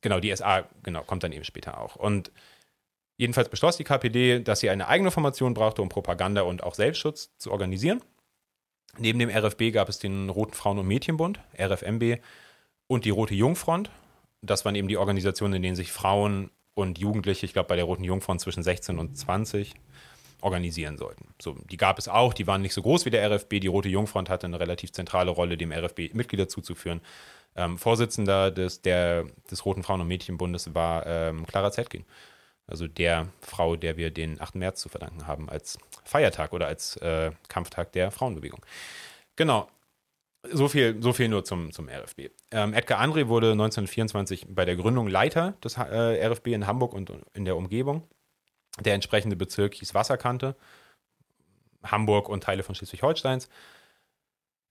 genau, 0.00 0.20
die 0.20 0.34
SA, 0.34 0.64
genau, 0.82 1.02
kommt 1.02 1.22
dann 1.22 1.32
eben 1.32 1.44
später 1.44 1.78
auch. 1.78 1.96
Und 1.96 2.32
jedenfalls 3.18 3.50
beschloss 3.50 3.76
die 3.76 3.84
KPD, 3.84 4.40
dass 4.40 4.60
sie 4.60 4.70
eine 4.70 4.88
eigene 4.88 5.10
Formation 5.10 5.52
brauchte, 5.52 5.82
um 5.82 5.90
Propaganda 5.90 6.42
und 6.42 6.62
auch 6.62 6.74
Selbstschutz 6.74 7.36
zu 7.36 7.52
organisieren. 7.52 8.00
Neben 8.98 9.18
dem 9.18 9.28
RFB 9.28 9.72
gab 9.72 9.90
es 9.90 9.98
den 9.98 10.30
Roten 10.30 10.54
Frauen- 10.54 10.78
und 10.78 10.86
Mädchenbund, 10.86 11.40
RFMB, 11.58 12.20
und 12.86 13.04
die 13.04 13.10
Rote 13.10 13.34
Jungfront. 13.34 13.90
Das 14.40 14.64
waren 14.64 14.74
eben 14.74 14.88
die 14.88 14.96
Organisationen, 14.96 15.54
in 15.54 15.62
denen 15.62 15.76
sich 15.76 15.92
Frauen 15.92 16.50
und 16.76 16.98
Jugendliche, 16.98 17.46
ich 17.46 17.54
glaube 17.54 17.68
bei 17.68 17.76
der 17.76 17.86
Roten 17.86 18.04
Jungfront 18.04 18.40
zwischen 18.40 18.62
16 18.62 18.98
und 18.98 19.16
20, 19.16 19.74
organisieren 20.42 20.98
sollten. 20.98 21.34
So, 21.40 21.56
die 21.70 21.78
gab 21.78 21.98
es 21.98 22.06
auch, 22.06 22.34
die 22.34 22.46
waren 22.46 22.60
nicht 22.60 22.74
so 22.74 22.82
groß 22.82 23.06
wie 23.06 23.10
der 23.10 23.28
RFB. 23.28 23.60
Die 23.60 23.66
Rote 23.66 23.88
Jungfront 23.88 24.28
hatte 24.28 24.46
eine 24.46 24.60
relativ 24.60 24.92
zentrale 24.92 25.30
Rolle, 25.30 25.56
dem 25.56 25.72
RFB 25.72 26.12
Mitglieder 26.12 26.48
zuzuführen. 26.48 27.00
Ähm, 27.56 27.78
Vorsitzender 27.78 28.50
des, 28.50 28.82
der, 28.82 29.24
des 29.50 29.64
Roten 29.64 29.82
Frauen- 29.82 30.02
und 30.02 30.08
Mädchenbundes 30.08 30.74
war 30.74 31.06
ähm, 31.06 31.46
Clara 31.46 31.72
Zetkin. 31.72 32.04
Also 32.66 32.86
der 32.86 33.28
Frau, 33.40 33.76
der 33.76 33.96
wir 33.96 34.10
den 34.10 34.40
8. 34.40 34.56
März 34.56 34.82
zu 34.82 34.90
verdanken 34.90 35.26
haben, 35.26 35.48
als 35.48 35.78
Feiertag 36.04 36.52
oder 36.52 36.66
als 36.66 36.96
äh, 36.98 37.30
Kampftag 37.48 37.92
der 37.92 38.10
Frauenbewegung. 38.10 38.60
Genau. 39.36 39.68
So 40.52 40.68
viel, 40.68 41.02
so 41.02 41.12
viel 41.12 41.28
nur 41.28 41.44
zum, 41.44 41.72
zum 41.72 41.88
RFB. 41.88 42.30
Ähm, 42.50 42.74
Edgar 42.74 43.00
André 43.00 43.28
wurde 43.28 43.52
1924 43.52 44.46
bei 44.48 44.64
der 44.64 44.76
Gründung 44.76 45.08
Leiter 45.08 45.52
des 45.64 45.76
äh, 45.76 46.26
RFB 46.26 46.48
in 46.48 46.66
Hamburg 46.66 46.92
und 46.92 47.12
in 47.34 47.44
der 47.44 47.56
Umgebung. 47.56 48.08
Der 48.80 48.94
entsprechende 48.94 49.36
Bezirk 49.36 49.74
hieß 49.74 49.94
Wasserkante, 49.94 50.56
Hamburg 51.82 52.28
und 52.28 52.44
Teile 52.44 52.62
von 52.62 52.74
Schleswig-Holsteins. 52.74 53.48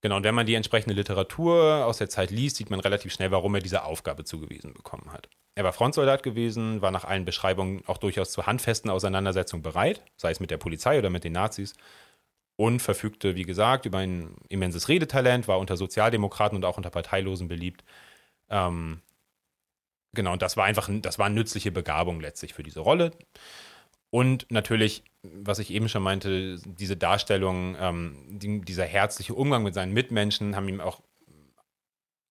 Genau, 0.02 0.16
und 0.16 0.24
wenn 0.24 0.34
man 0.34 0.46
die 0.46 0.54
entsprechende 0.54 0.94
Literatur 0.94 1.84
aus 1.84 1.98
der 1.98 2.08
Zeit 2.08 2.30
liest, 2.30 2.56
sieht 2.56 2.70
man 2.70 2.80
relativ 2.80 3.12
schnell, 3.12 3.30
warum 3.30 3.54
er 3.54 3.60
diese 3.60 3.84
Aufgabe 3.84 4.24
zugewiesen 4.24 4.74
bekommen 4.74 5.12
hat. 5.12 5.28
Er 5.56 5.64
war 5.64 5.72
Frontsoldat 5.72 6.22
gewesen, 6.22 6.82
war 6.82 6.90
nach 6.90 7.04
allen 7.04 7.24
Beschreibungen 7.24 7.82
auch 7.86 7.98
durchaus 7.98 8.30
zu 8.30 8.46
handfesten 8.46 8.90
Auseinandersetzungen 8.90 9.62
bereit, 9.62 10.02
sei 10.16 10.30
es 10.30 10.38
mit 10.38 10.50
der 10.50 10.58
Polizei 10.58 10.98
oder 10.98 11.10
mit 11.10 11.24
den 11.24 11.32
Nazis, 11.32 11.74
und 12.56 12.80
verfügte, 12.80 13.36
wie 13.36 13.44
gesagt, 13.44 13.86
über 13.86 13.98
ein 13.98 14.34
immenses 14.48 14.88
Redetalent, 14.88 15.46
war 15.46 15.58
unter 15.58 15.76
Sozialdemokraten 15.76 16.56
und 16.56 16.64
auch 16.64 16.76
unter 16.76 16.90
Parteilosen 16.90 17.48
beliebt. 17.48 17.84
Ähm, 18.48 19.02
genau, 20.14 20.32
und 20.32 20.42
das 20.42 20.56
war 20.56 20.64
einfach, 20.64 20.88
das 21.02 21.18
war 21.18 21.26
eine 21.26 21.34
nützliche 21.34 21.70
Begabung 21.70 22.20
letztlich 22.20 22.54
für 22.54 22.62
diese 22.62 22.80
Rolle. 22.80 23.12
Und 24.10 24.46
natürlich, 24.50 25.04
was 25.22 25.58
ich 25.58 25.70
eben 25.70 25.88
schon 25.88 26.02
meinte, 26.02 26.58
diese 26.64 26.96
Darstellung, 26.96 27.76
ähm, 27.78 28.16
die, 28.28 28.60
dieser 28.62 28.84
herzliche 28.84 29.34
Umgang 29.34 29.62
mit 29.62 29.74
seinen 29.74 29.92
Mitmenschen 29.92 30.56
haben 30.56 30.68
ihm 30.68 30.80
auch 30.80 31.02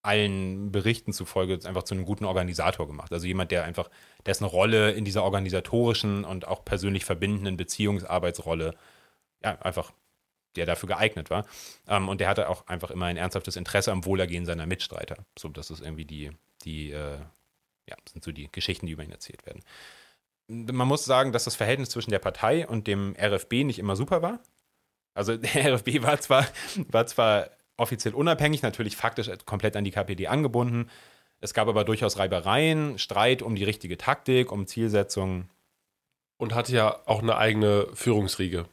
allen 0.02 0.72
Berichten 0.72 1.14
zufolge 1.14 1.60
einfach 1.66 1.84
zu 1.84 1.96
einem 1.96 2.06
guten 2.06 2.26
Organisator 2.26 2.88
gemacht. 2.88 3.12
Also 3.12 3.26
jemand, 3.28 3.52
der 3.52 3.64
einfach, 3.64 3.90
dessen 4.26 4.46
Rolle 4.46 4.92
in 4.92 5.04
dieser 5.04 5.24
organisatorischen 5.24 6.24
und 6.24 6.48
auch 6.48 6.64
persönlich 6.64 7.06
verbindenden 7.06 7.58
Beziehungsarbeitsrolle 7.58 8.76
ja, 9.44 9.60
einfach 9.62 9.92
der 10.58 10.66
dafür 10.66 10.88
geeignet 10.88 11.30
war. 11.30 11.46
Ähm, 11.88 12.10
und 12.10 12.22
der 12.22 12.30
hatte 12.30 12.50
auch 12.50 12.68
einfach 12.68 12.92
immer 12.92 13.06
ein 13.06 13.18
ernsthaftes 13.18 13.56
Interesse 13.56 13.92
am 13.92 14.06
Wohlergehen 14.06 14.46
seiner 14.46 14.66
Mitstreiter. 14.66 15.26
So, 15.38 15.50
das 15.50 15.70
ist 15.70 15.82
irgendwie 15.82 16.06
die, 16.06 16.32
die, 16.64 16.92
äh, 16.92 17.18
ja, 17.88 17.96
sind 18.10 18.24
so 18.24 18.32
die 18.32 18.52
Geschichten, 18.52 18.88
die 18.88 18.94
über 18.94 19.04
ihn 19.04 19.12
erzählt 19.12 19.46
werden. 19.46 19.64
Man 20.48 20.88
muss 20.88 21.06
sagen, 21.06 21.32
dass 21.32 21.46
das 21.46 21.56
Verhältnis 21.56 21.90
zwischen 21.90 22.12
der 22.12 22.20
Partei 22.20 22.68
und 22.68 22.88
dem 22.88 23.16
RFB 23.20 23.64
nicht 23.64 23.80
immer 23.80 23.96
super 23.96 24.22
war. 24.22 24.40
Also 25.14 25.38
der 25.38 25.74
RFB 25.74 26.04
war 26.04 26.20
zwar, 26.20 26.46
war 26.90 27.08
zwar 27.08 27.50
offiziell 27.78 28.14
unabhängig, 28.14 28.62
natürlich 28.62 28.96
faktisch 28.96 29.30
komplett 29.46 29.76
an 29.76 29.84
die 29.84 29.92
KPD 29.92 30.28
angebunden. 30.28 30.90
Es 31.42 31.54
gab 31.54 31.68
aber 31.68 31.84
durchaus 31.84 32.18
Reibereien, 32.18 32.98
Streit 32.98 33.42
um 33.42 33.56
die 33.56 33.64
richtige 33.64 33.98
Taktik, 33.98 34.52
um 34.52 34.68
Zielsetzungen. 34.68 35.50
Und 36.38 36.54
hatte 36.54 36.74
ja 36.74 37.00
auch 37.06 37.22
eine 37.22 37.38
eigene 37.38 37.88
Führungsriege. 37.94 38.66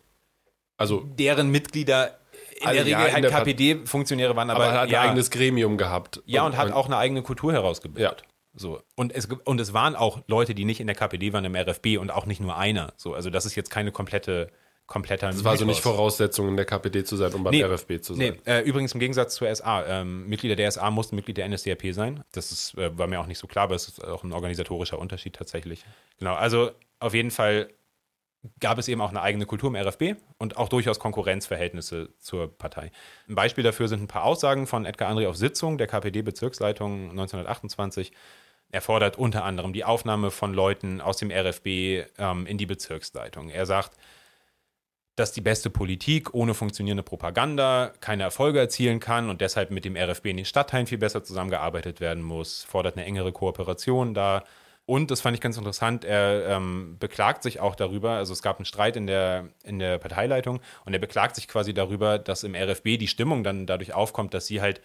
Also 0.83 1.05
deren 1.19 1.51
Mitglieder 1.51 2.19
in 2.61 2.67
also 2.67 2.85
der 2.85 2.87
Regel 2.87 3.07
ja, 3.07 3.13
halt 3.13 3.29
KPD-Funktionäre 3.29 4.37
waren, 4.37 4.51
aber, 4.51 4.65
aber 4.65 4.81
hat 4.81 4.91
ja, 4.91 5.01
ein 5.01 5.11
eigenes 5.11 5.31
Gremium 5.31 5.77
gehabt. 5.77 6.23
Ja, 6.27 6.43
und, 6.43 6.53
und 6.53 6.59
hat 6.59 6.73
auch 6.73 6.87
eine 6.87 6.97
eigene 6.97 7.23
Kultur 7.23 7.53
herausgebildet. 7.53 8.21
Ja. 8.21 8.27
So. 8.55 8.81
Und 8.95 9.13
es, 9.15 9.29
und 9.45 9.61
es 9.61 9.73
waren 9.73 9.97
auch 9.97 10.21
Leute, 10.27 10.55
die 10.55 10.65
nicht 10.65 10.81
in 10.81 10.87
der 10.87 10.97
KPD 10.97 11.33
waren, 11.33 11.45
im 11.45 11.57
RFB 11.57 11.99
und 11.99 12.11
auch 12.11 12.27
nicht 12.27 12.41
nur 12.41 12.57
einer. 12.57 12.93
So, 12.97 13.15
also 13.15 13.31
das 13.31 13.47
ist 13.47 13.55
jetzt 13.55 13.71
keine 13.71 13.93
komplette 13.93 14.51
kompletter 14.87 15.29
Das 15.29 15.45
war 15.45 15.57
so 15.57 15.65
nicht 15.65 15.81
Voraussetzung, 15.81 16.49
in 16.49 16.57
der 16.57 16.67
KPD 16.67 17.05
zu 17.05 17.17
sein, 17.17 17.33
um 17.33 17.45
beim 17.45 17.55
nee, 17.55 17.63
RFB 17.63 18.03
zu 18.03 18.15
sein. 18.15 18.37
Nee, 18.45 18.53
äh, 18.53 18.61
übrigens 18.61 18.93
im 18.93 19.01
Gegensatz 19.01 19.37
zur 19.37 19.55
SA. 19.55 19.87
Ähm, 19.87 20.27
Mitglieder 20.27 20.57
der 20.57 20.71
SA 20.71 20.91
mussten 20.91 21.17
Mitglied 21.17 21.39
der 21.39 21.49
NSDAP 21.49 21.95
sein. 21.95 22.25
Das 22.33 22.53
ist, 22.53 22.77
äh, 22.77 22.97
war 22.99 23.07
mir 23.07 23.21
auch 23.21 23.27
nicht 23.27 23.39
so 23.39 23.47
klar, 23.47 23.65
aber 23.65 23.75
es 23.75 23.89
ist 23.89 24.05
auch 24.05 24.23
ein 24.23 24.33
organisatorischer 24.33 24.99
Unterschied 24.99 25.35
tatsächlich. 25.35 25.85
Genau, 26.19 26.35
also 26.35 26.73
auf 26.99 27.15
jeden 27.15 27.31
Fall 27.31 27.69
gab 28.61 28.79
es 28.79 28.89
eben 28.89 29.01
auch 29.01 29.11
eine 29.11 29.23
eigene 29.23 29.47
Kultur 29.47 29.69
im 29.69 29.77
RFB 29.77 30.21
und 30.39 30.57
auch 30.57 30.69
durchaus 30.69 30.99
Konkurrenzverhältnisse 30.99 32.11
zur 32.19 32.57
Partei. 32.57 32.91
Ein 33.29 33.35
Beispiel 33.35 33.63
dafür 33.63 33.89
sind 33.89 34.03
ein 34.03 34.09
paar 34.09 34.25
Aussagen 34.25 34.67
von 34.67 34.85
Edgar 34.85 35.11
André 35.11 35.29
auf 35.29 35.37
Sitzung 35.37 35.79
der 35.79 35.87
KPD-Bezirksleitung 35.87 37.11
1928. 37.11 38.13
Er 38.71 38.81
fordert 38.81 39.17
unter 39.19 39.45
anderem 39.45 39.73
die 39.73 39.85
Aufnahme 39.85 40.31
von 40.31 40.55
Leuten 40.55 41.01
aus 41.01 41.19
dem 41.19 41.31
RFB 41.31 41.67
ähm, 42.19 42.47
in 42.47 42.59
die 42.59 42.67
Bezirksleitung. 42.67 43.49
Er 43.49 43.67
sagt, 43.67 43.97
dass 45.15 45.33
die 45.33 45.43
beste 45.43 45.69
Politik 45.71 46.35
ohne 46.35 46.55
funktionierende 46.55 47.03
Propaganda 47.03 47.93
keine 48.01 48.23
Erfolge 48.23 48.59
erzielen 48.59 48.99
kann 48.99 49.29
und 49.29 49.41
deshalb 49.41 49.71
mit 49.71 49.85
dem 49.85 49.95
RFB 49.95 50.27
in 50.27 50.39
den 50.39 50.47
Stadtteilen 50.47 50.87
viel 50.87 50.99
besser 50.99 51.23
zusammengearbeitet 51.23 52.01
werden 52.01 52.23
muss, 52.23 52.65
fordert 52.65 52.97
eine 52.97 53.05
engere 53.05 53.31
Kooperation 53.31 54.15
da 54.15 54.43
und 54.85 55.11
das 55.13 55.21
fand 55.21 55.37
ich 55.37 55.41
ganz 55.41 55.57
interessant, 55.57 56.05
er 56.05 56.49
ähm, 56.49 56.97
beklagt 56.99 57.45
sich 57.45 57.61
auch 57.61 57.77
darüber, 57.77 58.13
also 58.13 58.33
es 58.33 58.43
gab 58.43 58.59
einen 58.59 58.65
Streit 58.65 58.97
in 58.97 59.07
der, 59.07 59.49
in 59.63 59.79
der 59.79 59.99
Parteileitung 59.99 60.61
und 60.85 60.93
er 60.93 60.99
beklagt 60.99 61.37
sich 61.37 61.47
quasi 61.47 61.73
darüber, 61.73 62.19
dass 62.19 62.43
im 62.43 62.55
RFB 62.57 62.99
die 62.99 63.07
Stimmung 63.07 63.45
dann 63.45 63.67
dadurch 63.67 63.95
aufkommt, 63.95 64.35
dass 64.35 64.49
sie 64.49 64.61
halt, 64.61 64.81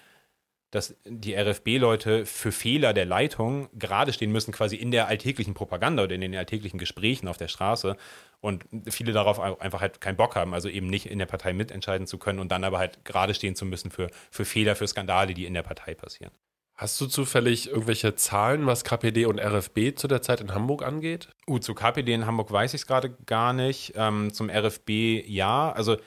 dass 0.69 0.95
die 1.05 1.35
RFB-Leute 1.35 2.27
für 2.27 2.51
Fehler 2.51 2.93
der 2.93 3.05
Leitung 3.05 3.69
gerade 3.73 4.13
stehen 4.13 4.31
müssen, 4.31 4.51
quasi 4.51 4.75
in 4.75 4.91
der 4.91 5.07
alltäglichen 5.07 5.55
Propaganda 5.55 6.03
oder 6.03 6.13
in 6.13 6.21
den 6.21 6.35
alltäglichen 6.35 6.77
Gesprächen 6.77 7.27
auf 7.27 7.37
der 7.37 7.47
Straße 7.47 7.97
und 8.39 8.65
viele 8.87 9.13
darauf 9.13 9.39
einfach 9.39 9.81
halt 9.81 9.99
keinen 9.99 10.17
Bock 10.17 10.35
haben, 10.35 10.53
also 10.53 10.69
eben 10.69 10.87
nicht 10.87 11.07
in 11.07 11.17
der 11.17 11.25
Partei 11.25 11.53
mitentscheiden 11.53 12.05
zu 12.05 12.19
können 12.19 12.39
und 12.39 12.51
dann 12.51 12.63
aber 12.63 12.77
halt 12.77 13.03
gerade 13.03 13.33
stehen 13.33 13.55
zu 13.55 13.65
müssen 13.65 13.89
für, 13.89 14.11
für 14.29 14.45
Fehler, 14.45 14.75
für 14.75 14.87
Skandale, 14.87 15.33
die 15.33 15.45
in 15.45 15.55
der 15.55 15.63
Partei 15.63 15.95
passieren. 15.95 16.31
Hast 16.77 17.01
du 17.01 17.07
zufällig 17.07 17.69
irgendwelche 17.69 18.13
Zahlen, 18.13 18.67
was 18.67 18.83
KPD 18.83 19.25
und 19.25 19.39
RFB 19.39 19.95
zu 19.95 20.07
der 20.07 20.21
Zeit 20.21 20.41
in 20.41 20.53
Hamburg 20.53 20.83
angeht? 20.83 21.29
Uh, 21.47 21.57
zu 21.57 21.73
KPD 21.73 22.13
in 22.13 22.27
Hamburg 22.27 22.51
weiß 22.51 22.75
ich 22.75 22.81
es 22.81 22.87
gerade 22.87 23.09
gar 23.25 23.51
nicht. 23.51 23.93
Ähm, 23.95 24.31
zum 24.31 24.51
RFB 24.51 25.25
ja. 25.25 25.71
Also 25.71 25.97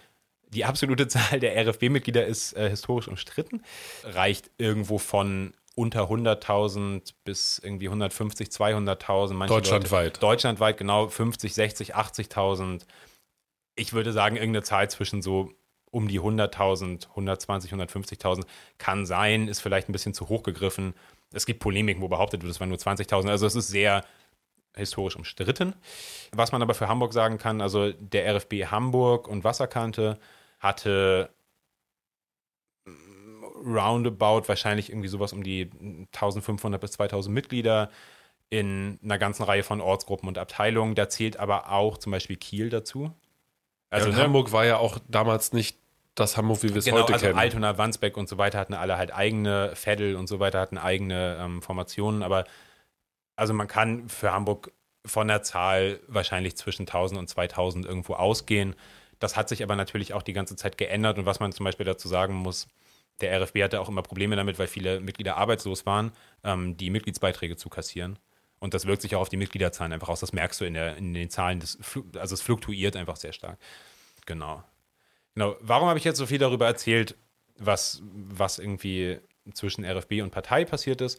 die 0.51 0.65
absolute 0.65 1.09
Zahl 1.09 1.41
der 1.41 1.57
RFB-Mitglieder 1.67 2.25
ist 2.25 2.53
äh, 2.53 2.71
historisch 2.71 3.09
umstritten. 3.09 3.65
Reicht 4.05 4.53
irgendwo 4.59 4.99
von 4.99 5.55
unter 5.75 6.05
100.000 6.05 7.15
bis 7.25 7.59
irgendwie 7.59 7.89
150, 7.89 8.49
200.000. 8.49 9.47
Deutschlandweit. 9.49 10.05
Leute, 10.05 10.21
deutschlandweit, 10.21 10.77
genau 10.77 11.09
50, 11.09 11.53
60, 11.53 11.97
80.000. 11.97 12.83
Ich 13.75 13.93
würde 13.93 14.13
sagen, 14.13 14.37
irgendeine 14.37 14.63
Zahl 14.63 14.89
zwischen 14.89 15.21
so 15.21 15.53
um 15.91 16.09
die 16.09 16.21
100.000, 16.21 17.09
120, 17.11 17.73
150.000 17.73 18.45
kann 18.79 19.07
sein, 19.07 19.49
ist 19.49 19.61
vielleicht 19.61 19.89
ein 19.89 19.93
bisschen 19.93 20.15
zu 20.15 20.29
hoch 20.29 20.43
gegriffen. 20.43 20.95
Es 21.33 21.47
gibt 21.47 21.61
Polemiken, 21.61 22.03
wo 22.03 22.09
behauptet 22.09 22.43
wird, 22.43 22.51
es 22.51 22.61
waren 22.61 22.69
nur 22.69 22.79
20.000. 22.79 23.29
Also 23.29 23.47
es 23.47 23.55
ist 23.55 23.69
sehr 23.69 24.05
historisch 24.77 25.17
umstritten. 25.17 25.75
Was 26.33 26.53
man 26.53 26.63
aber 26.63 26.75
für 26.75 26.89
Hamburg 26.89 27.13
sagen 27.13 27.39
kann, 27.39 27.61
also 27.61 27.93
der 27.93 28.35
RFB 28.35 28.67
Hamburg 28.71 29.27
und 29.27 29.43
Wasserkante 29.45 30.19
hatte 30.61 31.31
roundabout 33.65 34.49
wahrscheinlich 34.49 34.91
irgendwie 34.91 35.09
sowas 35.09 35.33
um 35.33 35.43
die 35.43 35.71
1500 36.15 36.81
bis 36.81 36.93
2000 36.93 37.35
Mitglieder 37.35 37.91
in 38.49 38.99
einer 39.03 39.19
ganzen 39.19 39.43
Reihe 39.45 39.63
von 39.63 39.81
Ortsgruppen 39.81 40.29
und 40.29 40.39
Abteilungen. 40.39 40.95
Da 40.95 41.09
zählt 41.09 41.39
aber 41.39 41.71
auch 41.71 41.99
zum 41.99 42.13
Beispiel 42.13 42.37
Kiel 42.37 42.69
dazu. 42.71 43.13
Also 43.91 44.09
ja, 44.09 44.17
ne? 44.17 44.23
Hamburg 44.23 44.53
war 44.53 44.65
ja 44.65 44.79
auch 44.79 44.99
damals 45.09 45.53
nicht 45.53 45.79
das 46.15 46.37
Hamburg, 46.37 46.63
wie 46.63 46.71
wir 46.71 46.77
es 46.77 46.85
genau, 46.85 46.99
heute 46.99 47.15
also 47.15 47.27
kennen. 47.27 47.39
Altona, 47.39 47.79
Wandsbeck 47.79 48.17
und 48.17 48.29
so 48.29 48.39
weiter 48.39 48.59
hatten 48.59 48.75
alle 48.75 48.97
halt 48.97 49.15
eigene 49.15 49.73
Veddel 49.75 50.17
und 50.17 50.27
so 50.27 50.41
weiter, 50.41 50.61
hatten 50.61 50.79
eigene 50.79 51.39
ähm, 51.41 51.63
Formationen, 51.63 52.23
aber 52.23 52.45
also 53.37 53.55
man 53.55 53.69
kann 53.69 54.09
für 54.09 54.33
Hamburg 54.33 54.73
von 55.07 55.29
der 55.29 55.43
Zahl 55.43 56.01
wahrscheinlich 56.09 56.57
zwischen 56.57 56.83
1000 56.83 57.19
und 57.19 57.29
2000 57.29 57.87
irgendwo 57.87 58.15
ausgehen. 58.15 58.77
Das 59.19 59.37
hat 59.37 59.49
sich 59.49 59.63
aber 59.63 59.77
natürlich 59.77 60.13
auch 60.13 60.23
die 60.23 60.33
ganze 60.33 60.57
Zeit 60.57 60.77
geändert 60.77 61.19
und 61.19 61.27
was 61.27 61.41
man 61.41 61.53
zum 61.53 61.65
Beispiel 61.65 61.87
dazu 61.87 62.09
sagen 62.09 62.35
muss, 62.35 62.69
der 63.21 63.41
RFB 63.41 63.63
hatte 63.63 63.81
auch 63.81 63.89
immer 63.89 64.03
Probleme 64.03 64.37
damit, 64.37 64.59
weil 64.59 64.67
viele 64.67 65.01
Mitglieder 65.01 65.37
arbeitslos 65.37 65.87
waren, 65.87 66.13
ähm, 66.45 66.77
die 66.77 66.91
Mitgliedsbeiträge 66.91 67.57
zu 67.57 67.69
kassieren. 67.69 68.19
Und 68.59 68.75
das 68.75 68.87
wirkt 68.87 69.03
sich 69.03 69.17
auch 69.17 69.23
auf 69.23 69.29
die 69.29 69.39
Mitgliederzahlen 69.39 69.93
einfach 69.93 70.09
aus. 70.09 70.21
Das 70.21 70.33
merkst 70.33 70.61
du 70.61 70.65
in, 70.67 70.75
der, 70.75 70.97
in 70.97 71.15
den 71.15 71.31
Zahlen. 71.31 71.61
Das, 71.61 71.79
also 72.19 72.35
es 72.35 72.43
fluktuiert 72.43 72.95
einfach 72.95 73.17
sehr 73.17 73.33
stark. 73.33 73.59
Genau. 74.27 74.63
Genau. 75.41 75.57
Warum 75.63 75.89
habe 75.89 75.99
ich 75.99 76.05
jetzt 76.05 76.19
so 76.19 76.27
viel 76.27 76.37
darüber 76.37 76.67
erzählt, 76.67 77.17
was, 77.57 78.03
was 78.13 78.59
irgendwie 78.59 79.21
zwischen 79.55 79.87
RFB 79.87 80.21
und 80.21 80.33
Partei 80.33 80.67
passiert 80.67 81.01
ist? 81.01 81.19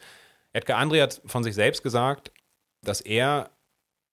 Edgar 0.53 0.79
André 0.79 1.01
hat 1.01 1.23
von 1.25 1.43
sich 1.43 1.55
selbst 1.55 1.81
gesagt, 1.81 2.31
dass 2.83 3.01
er 3.01 3.49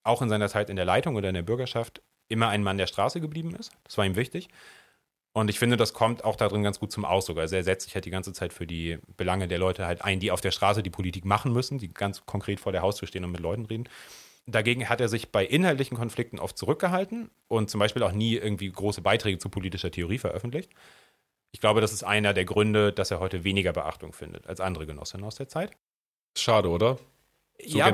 auch 0.04 0.22
in 0.22 0.30
seiner 0.30 0.48
Zeit 0.48 0.70
in 0.70 0.76
der 0.76 0.86
Leitung 0.86 1.16
oder 1.16 1.28
in 1.28 1.34
der 1.34 1.42
Bürgerschaft 1.42 2.00
immer 2.28 2.48
ein 2.48 2.62
Mann 2.62 2.78
der 2.78 2.86
Straße 2.86 3.20
geblieben 3.20 3.54
ist. 3.54 3.70
Das 3.84 3.98
war 3.98 4.06
ihm 4.06 4.16
wichtig. 4.16 4.48
Und 5.34 5.50
ich 5.50 5.58
finde, 5.58 5.76
das 5.76 5.92
kommt 5.92 6.24
auch 6.24 6.36
darin 6.36 6.62
ganz 6.62 6.80
gut 6.80 6.90
zum 6.90 7.04
Ausdruck. 7.04 7.36
Also 7.36 7.56
er 7.56 7.64
setzt 7.64 7.84
sich 7.84 7.94
halt 7.94 8.06
die 8.06 8.10
ganze 8.10 8.32
Zeit 8.32 8.54
für 8.54 8.66
die 8.66 8.96
Belange 9.18 9.46
der 9.46 9.58
Leute 9.58 9.84
halt 9.84 10.00
ein, 10.00 10.20
die 10.20 10.30
auf 10.30 10.40
der 10.40 10.52
Straße 10.52 10.82
die 10.82 10.88
Politik 10.88 11.26
machen 11.26 11.52
müssen, 11.52 11.76
die 11.76 11.92
ganz 11.92 12.24
konkret 12.24 12.60
vor 12.60 12.72
der 12.72 12.80
Haustür 12.80 13.08
stehen 13.08 13.26
und 13.26 13.32
mit 13.32 13.42
Leuten 13.42 13.66
reden. 13.66 13.90
Dagegen 14.50 14.88
hat 14.88 15.00
er 15.00 15.08
sich 15.08 15.30
bei 15.30 15.44
inhaltlichen 15.44 15.96
Konflikten 15.96 16.38
oft 16.38 16.56
zurückgehalten 16.56 17.30
und 17.48 17.68
zum 17.68 17.80
Beispiel 17.80 18.02
auch 18.02 18.12
nie 18.12 18.34
irgendwie 18.34 18.70
große 18.70 19.02
Beiträge 19.02 19.38
zu 19.38 19.50
politischer 19.50 19.90
Theorie 19.90 20.18
veröffentlicht. 20.18 20.70
Ich 21.52 21.60
glaube, 21.60 21.80
das 21.80 21.92
ist 21.92 22.02
einer 22.02 22.32
der 22.32 22.44
Gründe, 22.44 22.92
dass 22.92 23.10
er 23.10 23.20
heute 23.20 23.44
weniger 23.44 23.72
Beachtung 23.72 24.12
findet 24.12 24.46
als 24.46 24.60
andere 24.60 24.86
Genossinnen 24.86 25.26
aus 25.26 25.36
der 25.36 25.48
Zeit. 25.48 25.72
Schade, 26.36 26.70
oder? 26.70 26.98
So 27.66 27.76
ja, 27.76 27.92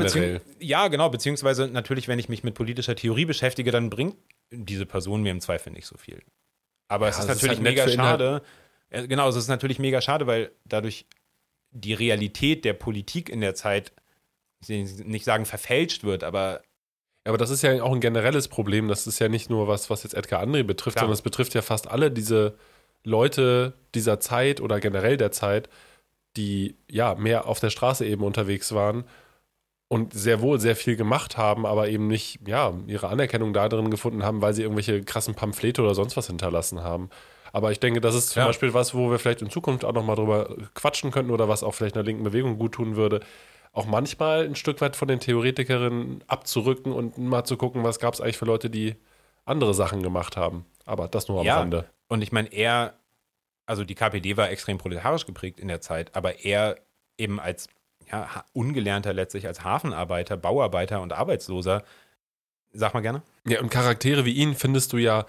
ja, 0.61 0.89
genau. 0.89 1.09
Beziehungsweise 1.09 1.69
natürlich, 1.69 2.07
wenn 2.07 2.19
ich 2.19 2.29
mich 2.29 2.45
mit 2.45 2.55
politischer 2.55 2.95
Theorie 2.95 3.25
beschäftige, 3.25 3.71
dann 3.71 3.91
bringt 3.91 4.17
diese 4.51 4.87
Person 4.87 5.23
mir 5.23 5.31
im 5.31 5.41
Zweifel 5.41 5.73
nicht 5.73 5.87
so 5.87 5.97
viel. 5.97 6.23
Aber 6.89 7.07
ja, 7.07 7.11
es 7.11 7.19
ist 7.19 7.29
natürlich 7.29 7.59
ist 7.59 7.65
halt 7.65 7.77
mega 7.77 7.89
schade. 7.89 8.43
Äh, 8.91 9.09
genau, 9.09 9.29
es 9.29 9.37
ist 9.37 9.49
natürlich 9.49 9.79
mega 9.79 10.01
schade, 10.01 10.27
weil 10.27 10.53
dadurch 10.65 11.07
die 11.71 11.95
Realität 11.95 12.65
der 12.65 12.75
Politik 12.75 13.29
in 13.29 13.41
der 13.41 13.55
Zeit, 13.55 13.93
ich 14.69 14.99
will 14.99 15.07
nicht 15.07 15.25
sagen 15.25 15.47
verfälscht 15.47 16.05
wird, 16.05 16.25
aber 16.25 16.62
aber 17.27 17.39
das 17.39 17.51
ist 17.51 17.62
ja 17.62 17.83
auch 17.83 17.93
ein 17.93 18.01
generelles 18.01 18.49
Problem. 18.49 18.89
Das 18.89 19.07
ist 19.07 19.19
ja 19.19 19.29
nicht 19.29 19.49
nur 19.49 19.67
was, 19.67 19.89
was 19.89 20.03
jetzt 20.03 20.15
Edgar 20.15 20.43
André 20.43 20.62
betrifft, 20.62 20.97
Klar. 20.97 21.05
sondern 21.05 21.15
es 21.15 21.23
betrifft 21.23 21.55
ja 21.55 21.62
fast 21.62 21.89
alle 21.89 22.11
diese 22.11 22.55
Leute 23.03 23.73
dieser 23.95 24.21
Zeit 24.21 24.61
oder 24.61 24.79
generell 24.79 25.17
der 25.17 25.33
Zeit, 25.33 25.71
die 26.37 26.77
ja 26.91 27.15
mehr 27.15 27.47
auf 27.47 27.61
der 27.61 27.71
Straße 27.71 28.05
eben 28.05 28.25
unterwegs 28.25 28.75
waren 28.75 29.05
und 29.89 30.12
sehr 30.12 30.41
wohl 30.41 30.61
sehr 30.61 30.77
viel 30.77 30.97
gemacht 30.97 31.37
haben, 31.37 31.67
aber 31.67 31.89
eben 31.89 32.09
nicht 32.09 32.41
ja, 32.47 32.75
ihre 32.87 33.09
Anerkennung 33.09 33.53
da 33.53 33.69
drin 33.69 33.91
gefunden 33.91 34.23
haben, 34.23 34.43
weil 34.43 34.53
sie 34.53 34.62
irgendwelche 34.62 35.03
krassen 35.03 35.35
Pamphlete 35.35 35.83
oder 35.83 35.95
sonst 35.95 36.17
was 36.17 36.27
hinterlassen 36.27 36.83
haben. 36.83 37.11
Aber 37.53 37.71
ich 37.71 37.79
denke, 37.79 38.01
das 38.01 38.17
ist 38.17 38.31
zum 38.31 38.41
ja. 38.41 38.47
Beispiel 38.47 38.75
was, 38.75 38.95
wo 38.95 39.11
wir 39.11 39.19
vielleicht 39.19 39.41
in 39.41 39.51
Zukunft 39.51 39.85
auch 39.85 39.93
nochmal 39.93 40.17
drüber 40.17 40.57
quatschen 40.75 41.12
könnten 41.12 41.31
oder 41.31 41.49
was 41.49 41.62
auch 41.62 41.73
vielleicht 41.73 41.95
einer 41.95 42.05
linken 42.05 42.25
Bewegung 42.25 42.59
gut 42.59 42.73
tun 42.73 42.97
würde, 42.97 43.21
auch 43.75 43.87
manchmal 43.87 44.45
ein 44.45 44.55
Stück 44.55 44.81
weit 44.81 44.97
von 44.97 45.09
den 45.09 45.20
Theoretikerinnen 45.20 46.22
abzurücken 46.29 46.93
und 46.93 47.18
mal 47.18 47.45
zu 47.45 47.57
gucken, 47.57 47.83
was 47.83 47.99
gab 47.99 48.14
es 48.14 48.20
eigentlich 48.20 48.39
für 48.39 48.45
Leute, 48.45 48.70
die 48.70 48.95
andere 49.45 49.75
Sachen 49.75 50.03
gemacht 50.03 50.37
haben. 50.37 50.64
Aber 50.87 51.09
das 51.09 51.29
nur 51.29 51.41
am 51.41 51.47
ja. 51.47 51.59
Rande. 51.59 51.91
Und 52.09 52.22
ich 52.22 52.31
meine, 52.31 52.53
er, 52.53 52.95
also 53.66 53.85
die 53.85 53.97
KPD 53.97 54.37
war 54.37 54.49
extrem 54.49 54.79
proletarisch 54.79 55.27
geprägt 55.27 55.59
in 55.59 55.68
der 55.68 55.81
Zeit, 55.81 56.14
aber 56.14 56.45
er 56.45 56.77
eben 57.18 57.41
als 57.41 57.68
ja, 58.11 58.45
Ungelernter 58.53 59.12
letztlich, 59.12 59.47
als 59.49 59.64
Hafenarbeiter, 59.64 60.37
Bauarbeiter 60.37 61.01
und 61.03 61.12
Arbeitsloser, 61.12 61.83
sag 62.72 62.95
mal 62.95 63.01
gerne. 63.01 63.22
Ja, 63.47 63.61
und 63.61 63.70
Charaktere 63.70 64.25
wie 64.25 64.35
ihn 64.35 64.55
findest 64.55 64.93
du 64.93 64.99
ja 64.99 65.27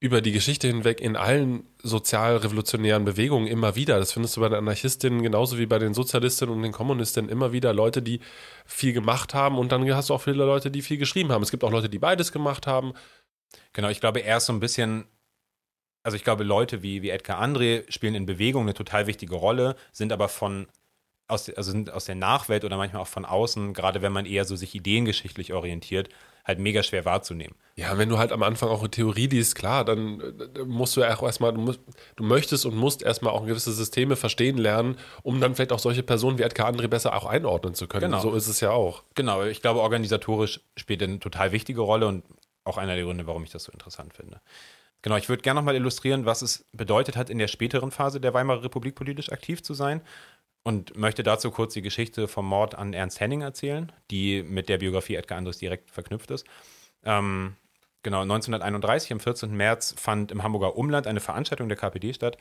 über 0.00 0.22
die 0.22 0.32
Geschichte 0.32 0.66
hinweg 0.66 1.00
in 1.00 1.14
allen 1.14 1.66
sozialrevolutionären 1.82 3.04
Bewegungen 3.04 3.46
immer 3.46 3.76
wieder. 3.76 3.98
Das 3.98 4.12
findest 4.12 4.36
du 4.36 4.40
bei 4.40 4.48
den 4.48 4.58
Anarchistinnen 4.58 5.22
genauso 5.22 5.58
wie 5.58 5.66
bei 5.66 5.78
den 5.78 5.92
Sozialistinnen 5.92 6.54
und 6.54 6.62
den 6.62 6.72
Kommunistinnen 6.72 7.30
immer 7.30 7.52
wieder 7.52 7.74
Leute, 7.74 8.00
die 8.00 8.20
viel 8.64 8.94
gemacht 8.94 9.34
haben 9.34 9.58
und 9.58 9.72
dann 9.72 9.94
hast 9.94 10.08
du 10.08 10.14
auch 10.14 10.22
viele 10.22 10.44
Leute, 10.44 10.70
die 10.70 10.80
viel 10.80 10.96
geschrieben 10.96 11.30
haben. 11.30 11.42
Es 11.42 11.50
gibt 11.50 11.64
auch 11.64 11.70
Leute, 11.70 11.90
die 11.90 11.98
beides 11.98 12.32
gemacht 12.32 12.66
haben. 12.66 12.94
Genau, 13.74 13.90
ich 13.90 14.00
glaube, 14.00 14.20
er 14.20 14.38
ist 14.38 14.46
so 14.46 14.54
ein 14.54 14.60
bisschen 14.60 15.04
also 16.02 16.16
ich 16.16 16.24
glaube, 16.24 16.44
Leute 16.44 16.82
wie, 16.82 17.02
wie 17.02 17.10
Edgar 17.10 17.42
André 17.42 17.90
spielen 17.90 18.14
in 18.14 18.26
Bewegung 18.26 18.62
eine 18.62 18.74
total 18.74 19.06
wichtige 19.06 19.34
Rolle, 19.34 19.76
sind 19.92 20.12
aber 20.12 20.28
von 20.28 20.66
aus, 21.30 21.48
also 21.48 21.70
sind 21.70 21.92
aus 21.92 22.04
der 22.04 22.14
Nachwelt 22.14 22.64
oder 22.64 22.76
manchmal 22.76 23.02
auch 23.02 23.08
von 23.08 23.24
außen, 23.24 23.74
gerade 23.74 24.02
wenn 24.02 24.12
man 24.12 24.26
eher 24.26 24.44
so 24.44 24.56
sich 24.56 24.74
ideengeschichtlich 24.74 25.52
orientiert, 25.52 26.08
halt 26.44 26.58
mega 26.58 26.82
schwer 26.82 27.04
wahrzunehmen. 27.04 27.54
Ja, 27.76 27.96
wenn 27.98 28.08
du 28.08 28.18
halt 28.18 28.32
am 28.32 28.42
Anfang 28.42 28.68
auch 28.68 28.80
eine 28.80 28.90
Theorie 28.90 29.26
liest, 29.26 29.54
klar, 29.54 29.84
dann 29.84 30.22
musst 30.66 30.96
du 30.96 31.00
ja 31.00 31.16
auch 31.16 31.22
erstmal, 31.22 31.52
du, 31.52 31.60
musst, 31.60 31.80
du 32.16 32.24
möchtest 32.24 32.66
und 32.66 32.76
musst 32.76 33.02
erstmal 33.02 33.32
auch 33.32 33.46
gewisse 33.46 33.72
Systeme 33.72 34.16
verstehen 34.16 34.58
lernen, 34.58 34.96
um 35.22 35.40
dann 35.40 35.54
vielleicht 35.54 35.72
auch 35.72 35.78
solche 35.78 36.02
Personen 36.02 36.38
wie 36.38 36.42
Edgar 36.42 36.70
André 36.70 36.88
besser 36.88 37.14
auch 37.14 37.26
einordnen 37.26 37.74
zu 37.74 37.86
können. 37.86 38.10
Genau. 38.10 38.20
So 38.20 38.34
ist 38.34 38.48
es 38.48 38.60
ja 38.60 38.70
auch. 38.70 39.04
Genau, 39.14 39.44
ich 39.44 39.62
glaube, 39.62 39.80
organisatorisch 39.80 40.60
spielt 40.76 41.02
eine 41.02 41.20
total 41.20 41.52
wichtige 41.52 41.80
Rolle 41.80 42.06
und 42.06 42.24
auch 42.64 42.78
einer 42.78 42.94
der 42.94 43.04
Gründe, 43.04 43.26
warum 43.26 43.44
ich 43.44 43.50
das 43.50 43.64
so 43.64 43.72
interessant 43.72 44.14
finde. 44.14 44.40
Genau, 45.02 45.16
ich 45.16 45.30
würde 45.30 45.42
gerne 45.42 45.58
nochmal 45.58 45.76
illustrieren, 45.76 46.26
was 46.26 46.42
es 46.42 46.66
bedeutet 46.72 47.16
hat, 47.16 47.30
in 47.30 47.38
der 47.38 47.48
späteren 47.48 47.90
Phase 47.90 48.20
der 48.20 48.34
Weimarer 48.34 48.64
Republik 48.64 48.94
politisch 48.94 49.32
aktiv 49.32 49.62
zu 49.62 49.72
sein 49.72 50.02
und 50.62 50.96
möchte 50.96 51.22
dazu 51.22 51.50
kurz 51.50 51.74
die 51.74 51.82
Geschichte 51.82 52.28
vom 52.28 52.46
Mord 52.46 52.74
an 52.74 52.92
Ernst 52.92 53.20
Henning 53.20 53.42
erzählen, 53.42 53.92
die 54.10 54.42
mit 54.42 54.68
der 54.68 54.78
Biografie 54.78 55.14
Edgar 55.14 55.38
Andres 55.38 55.58
direkt 55.58 55.90
verknüpft 55.90 56.30
ist. 56.30 56.46
Ähm, 57.04 57.56
genau, 58.02 58.20
1931, 58.22 59.12
am 59.12 59.20
14. 59.20 59.56
März, 59.56 59.94
fand 59.96 60.32
im 60.32 60.42
Hamburger 60.42 60.76
Umland 60.76 61.06
eine 61.06 61.20
Veranstaltung 61.20 61.68
der 61.68 61.78
KPD 61.78 62.12
statt, 62.12 62.36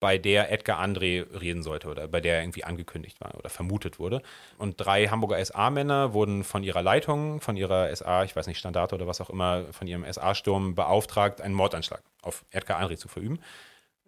bei 0.00 0.18
der 0.18 0.50
Edgar 0.50 0.80
André 0.82 1.24
reden 1.40 1.62
sollte 1.62 1.86
oder 1.86 2.08
bei 2.08 2.20
der 2.20 2.34
er 2.34 2.42
irgendwie 2.42 2.64
angekündigt 2.64 3.20
war 3.20 3.36
oder 3.36 3.48
vermutet 3.48 4.00
wurde. 4.00 4.20
Und 4.58 4.74
drei 4.80 5.06
Hamburger 5.06 5.42
SA-Männer 5.44 6.12
wurden 6.12 6.42
von 6.42 6.64
ihrer 6.64 6.82
Leitung, 6.82 7.40
von 7.40 7.56
ihrer 7.56 7.94
SA, 7.94 8.24
ich 8.24 8.34
weiß 8.34 8.48
nicht, 8.48 8.58
Standarte 8.58 8.96
oder 8.96 9.06
was 9.06 9.20
auch 9.20 9.30
immer, 9.30 9.72
von 9.72 9.86
ihrem 9.86 10.04
SA-Sturm 10.12 10.74
beauftragt, 10.74 11.40
einen 11.40 11.54
Mordanschlag 11.54 12.02
auf 12.20 12.44
Edgar 12.50 12.82
André 12.82 12.96
zu 12.96 13.06
verüben 13.06 13.38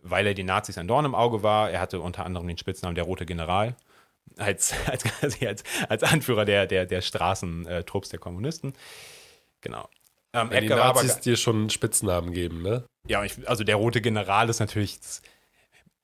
weil 0.04 0.26
er 0.26 0.34
den 0.34 0.46
Nazis 0.46 0.78
ein 0.78 0.86
Dorn 0.86 1.04
im 1.04 1.14
Auge 1.14 1.42
war. 1.42 1.70
Er 1.70 1.80
hatte 1.80 2.00
unter 2.00 2.24
anderem 2.24 2.46
den 2.46 2.58
Spitznamen 2.58 2.94
der 2.94 3.04
Rote 3.04 3.26
General 3.26 3.74
als, 4.36 4.74
als, 4.86 5.04
als, 5.42 5.64
als 5.88 6.02
Anführer 6.02 6.44
der, 6.44 6.66
der, 6.66 6.86
der 6.86 7.00
Straßentrupps 7.00 8.10
der 8.10 8.20
Kommunisten. 8.20 8.74
Genau. 9.60 9.88
Ähm, 10.32 10.50
Wenn 10.50 10.64
Edgar 10.64 10.78
die 10.78 10.84
Nazis 10.84 11.12
aber, 11.12 11.20
dir 11.20 11.36
schon 11.36 11.70
Spitznamen 11.70 12.32
geben, 12.32 12.62
ne? 12.62 12.84
Ja, 13.08 13.24
ich, 13.24 13.48
also 13.48 13.64
der 13.64 13.76
Rote 13.76 14.00
General 14.00 14.48
ist 14.48 14.60
natürlich 14.60 14.98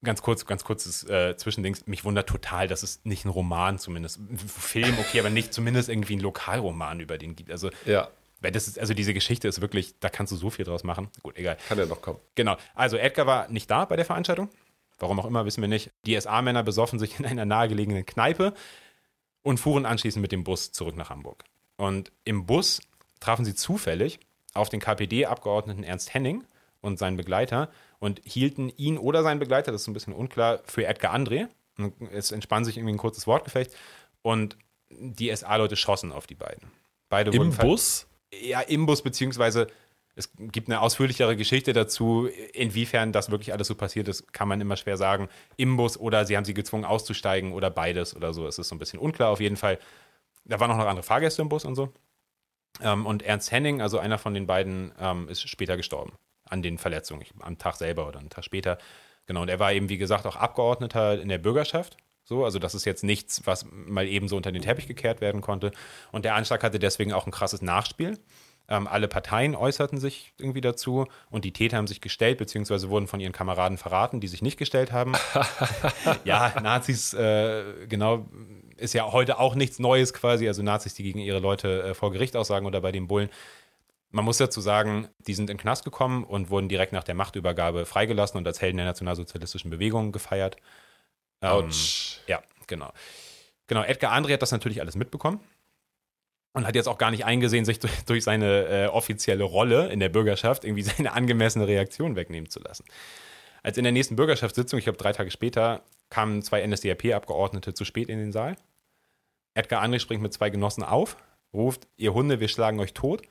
ganz 0.02 0.22
kurz, 0.22 0.46
ganz 0.46 0.64
kurzes 0.64 1.08
äh, 1.08 1.36
Zwischendings. 1.36 1.86
Mich 1.86 2.04
wundert 2.04 2.28
total, 2.28 2.68
dass 2.68 2.82
es 2.82 3.04
nicht 3.04 3.24
ein 3.24 3.28
Roman 3.28 3.78
zumindest, 3.78 4.18
ein 4.18 4.38
Film, 4.38 4.96
okay, 4.98 5.20
aber 5.20 5.30
nicht 5.30 5.52
zumindest 5.52 5.88
irgendwie 5.88 6.16
ein 6.16 6.20
Lokalroman 6.20 7.00
über 7.00 7.18
den 7.18 7.36
gibt. 7.36 7.50
Also 7.50 7.70
ja. 7.84 8.08
Weil 8.40 8.52
das 8.52 8.68
ist, 8.68 8.78
also 8.78 8.94
diese 8.94 9.14
Geschichte 9.14 9.48
ist 9.48 9.60
wirklich, 9.60 9.98
da 10.00 10.08
kannst 10.08 10.32
du 10.32 10.36
so 10.36 10.50
viel 10.50 10.64
draus 10.64 10.82
machen. 10.82 11.10
Gut, 11.22 11.36
egal. 11.36 11.58
Kann 11.68 11.78
ja 11.78 11.86
noch 11.86 12.00
kommen. 12.00 12.18
Genau. 12.34 12.56
Also 12.74 12.96
Edgar 12.96 13.26
war 13.26 13.48
nicht 13.48 13.70
da 13.70 13.84
bei 13.84 13.96
der 13.96 14.04
Veranstaltung. 14.04 14.48
Warum 14.98 15.20
auch 15.20 15.24
immer, 15.24 15.44
wissen 15.46 15.60
wir 15.60 15.68
nicht. 15.68 15.90
Die 16.06 16.18
SA-Männer 16.18 16.62
besoffen 16.62 16.98
sich 16.98 17.18
in 17.18 17.26
einer 17.26 17.44
nahegelegenen 17.44 18.04
Kneipe 18.04 18.54
und 19.42 19.58
fuhren 19.58 19.86
anschließend 19.86 20.22
mit 20.22 20.32
dem 20.32 20.44
Bus 20.44 20.72
zurück 20.72 20.96
nach 20.96 21.10
Hamburg. 21.10 21.44
Und 21.76 22.12
im 22.24 22.46
Bus 22.46 22.80
trafen 23.20 23.44
sie 23.44 23.54
zufällig 23.54 24.20
auf 24.54 24.68
den 24.68 24.80
KPD-Abgeordneten 24.80 25.84
Ernst 25.84 26.12
Henning 26.12 26.44
und 26.80 26.98
seinen 26.98 27.16
Begleiter 27.16 27.70
und 27.98 28.20
hielten 28.24 28.70
ihn 28.76 28.98
oder 28.98 29.22
seinen 29.22 29.38
Begleiter, 29.38 29.72
das 29.72 29.82
ist 29.82 29.88
ein 29.88 29.94
bisschen 29.94 30.14
unklar, 30.14 30.60
für 30.64 30.86
Edgar 30.86 31.14
André. 31.14 31.48
Und 31.78 31.94
es 32.12 32.32
entspann 32.32 32.64
sich 32.64 32.76
irgendwie 32.76 32.94
ein 32.94 32.98
kurzes 32.98 33.26
Wortgefecht 33.26 33.74
und 34.22 34.56
die 34.90 35.34
SA-Leute 35.34 35.76
schossen 35.76 36.12
auf 36.12 36.26
die 36.26 36.34
beiden. 36.34 36.70
Beide 37.08 37.30
Im 37.30 37.54
Bus? 37.56 38.06
Ja, 38.32 38.60
Imbus, 38.60 39.02
beziehungsweise 39.02 39.66
es 40.16 40.30
gibt 40.38 40.68
eine 40.68 40.80
ausführlichere 40.80 41.36
Geschichte 41.36 41.72
dazu, 41.72 42.28
inwiefern 42.52 43.12
das 43.12 43.30
wirklich 43.30 43.52
alles 43.52 43.68
so 43.68 43.74
passiert 43.74 44.08
ist, 44.08 44.32
kann 44.32 44.48
man 44.48 44.60
immer 44.60 44.76
schwer 44.76 44.96
sagen. 44.96 45.28
Imbus 45.56 45.98
oder 45.98 46.26
sie 46.26 46.36
haben 46.36 46.44
sie 46.44 46.54
gezwungen 46.54 46.84
auszusteigen 46.84 47.52
oder 47.52 47.70
beides 47.70 48.14
oder 48.14 48.34
so. 48.34 48.46
Es 48.46 48.58
ist 48.58 48.68
so 48.68 48.74
ein 48.74 48.78
bisschen 48.78 48.98
unklar 48.98 49.30
auf 49.30 49.40
jeden 49.40 49.56
Fall. 49.56 49.78
Da 50.44 50.58
waren 50.60 50.70
auch 50.70 50.76
noch 50.76 50.86
andere 50.86 51.04
Fahrgäste 51.04 51.42
im 51.42 51.48
Bus 51.48 51.64
und 51.64 51.74
so. 51.74 51.92
Ähm, 52.82 53.06
und 53.06 53.22
Ernst 53.22 53.52
Henning, 53.52 53.80
also 53.80 53.98
einer 53.98 54.18
von 54.18 54.34
den 54.34 54.46
beiden, 54.46 54.92
ähm, 54.98 55.28
ist 55.28 55.48
später 55.48 55.76
gestorben 55.76 56.12
an 56.44 56.62
den 56.62 56.78
Verletzungen, 56.78 57.24
am 57.40 57.58
Tag 57.58 57.76
selber 57.76 58.08
oder 58.08 58.18
einen 58.18 58.30
Tag 58.30 58.44
später. 58.44 58.78
Genau, 59.26 59.42
und 59.42 59.48
er 59.48 59.60
war 59.60 59.72
eben, 59.72 59.88
wie 59.88 59.98
gesagt, 59.98 60.26
auch 60.26 60.36
Abgeordneter 60.36 61.20
in 61.20 61.28
der 61.28 61.38
Bürgerschaft. 61.38 61.96
So, 62.30 62.44
also 62.44 62.60
das 62.60 62.76
ist 62.76 62.84
jetzt 62.84 63.02
nichts, 63.02 63.44
was 63.44 63.66
mal 63.72 64.06
eben 64.06 64.28
so 64.28 64.36
unter 64.36 64.52
den 64.52 64.62
Teppich 64.62 64.86
gekehrt 64.86 65.20
werden 65.20 65.40
konnte. 65.40 65.72
Und 66.12 66.24
der 66.24 66.36
Anschlag 66.36 66.62
hatte 66.62 66.78
deswegen 66.78 67.12
auch 67.12 67.26
ein 67.26 67.32
krasses 67.32 67.60
Nachspiel. 67.60 68.20
Ähm, 68.68 68.86
alle 68.86 69.08
Parteien 69.08 69.56
äußerten 69.56 69.98
sich 69.98 70.32
irgendwie 70.38 70.60
dazu 70.60 71.08
und 71.28 71.44
die 71.44 71.52
Täter 71.52 71.76
haben 71.76 71.88
sich 71.88 72.00
gestellt, 72.00 72.38
beziehungsweise 72.38 72.88
wurden 72.88 73.08
von 73.08 73.18
ihren 73.18 73.32
Kameraden 73.32 73.78
verraten, 73.78 74.20
die 74.20 74.28
sich 74.28 74.42
nicht 74.42 74.58
gestellt 74.58 74.92
haben. 74.92 75.14
ja, 76.24 76.54
Nazis, 76.62 77.12
äh, 77.14 77.64
genau, 77.88 78.28
ist 78.76 78.94
ja 78.94 79.10
heute 79.10 79.40
auch 79.40 79.56
nichts 79.56 79.80
Neues 79.80 80.14
quasi, 80.14 80.46
also 80.46 80.62
Nazis, 80.62 80.94
die 80.94 81.02
gegen 81.02 81.18
ihre 81.18 81.40
Leute 81.40 81.82
äh, 81.82 81.94
vor 81.94 82.12
Gericht 82.12 82.36
aussagen 82.36 82.64
oder 82.64 82.80
bei 82.80 82.92
den 82.92 83.08
Bullen. 83.08 83.28
Man 84.12 84.24
muss 84.24 84.38
dazu 84.38 84.60
sagen, 84.60 85.08
die 85.18 85.34
sind 85.34 85.50
in 85.50 85.56
den 85.56 85.60
Knast 85.60 85.82
gekommen 85.82 86.22
und 86.22 86.48
wurden 86.48 86.68
direkt 86.68 86.92
nach 86.92 87.02
der 87.02 87.16
Machtübergabe 87.16 87.86
freigelassen 87.86 88.38
und 88.38 88.46
als 88.46 88.60
Helden 88.60 88.76
der 88.76 88.86
nationalsozialistischen 88.86 89.68
Bewegung 89.72 90.12
gefeiert. 90.12 90.58
Ähm, 91.42 91.70
ja, 92.26 92.42
genau. 92.66 92.92
Genau, 93.66 93.82
Edgar 93.82 94.12
André 94.12 94.32
hat 94.32 94.42
das 94.42 94.52
natürlich 94.52 94.80
alles 94.80 94.96
mitbekommen 94.96 95.40
und 96.52 96.66
hat 96.66 96.74
jetzt 96.74 96.88
auch 96.88 96.98
gar 96.98 97.10
nicht 97.10 97.24
eingesehen, 97.24 97.64
sich 97.64 97.78
durch, 97.78 98.04
durch 98.04 98.24
seine 98.24 98.66
äh, 98.66 98.86
offizielle 98.88 99.44
Rolle 99.44 99.88
in 99.88 100.00
der 100.00 100.08
Bürgerschaft 100.08 100.64
irgendwie 100.64 100.82
seine 100.96 101.12
angemessene 101.12 101.66
Reaktion 101.66 102.16
wegnehmen 102.16 102.50
zu 102.50 102.60
lassen. 102.60 102.84
Als 103.62 103.76
in 103.78 103.84
der 103.84 103.92
nächsten 103.92 104.16
Bürgerschaftssitzung, 104.16 104.78
ich 104.78 104.84
glaube 104.84 104.98
drei 104.98 105.12
Tage 105.12 105.30
später, 105.30 105.82
kamen 106.08 106.42
zwei 106.42 106.66
NSDAP-Abgeordnete 106.66 107.74
zu 107.74 107.84
spät 107.84 108.08
in 108.08 108.18
den 108.18 108.32
Saal. 108.32 108.56
Edgar 109.54 109.82
André 109.84 110.00
springt 110.00 110.22
mit 110.22 110.32
zwei 110.32 110.50
Genossen 110.50 110.82
auf, 110.82 111.16
ruft, 111.52 111.86
ihr 111.96 112.14
Hunde, 112.14 112.40
wir 112.40 112.48
schlagen 112.48 112.80
euch 112.80 112.94
tot. 112.94 113.22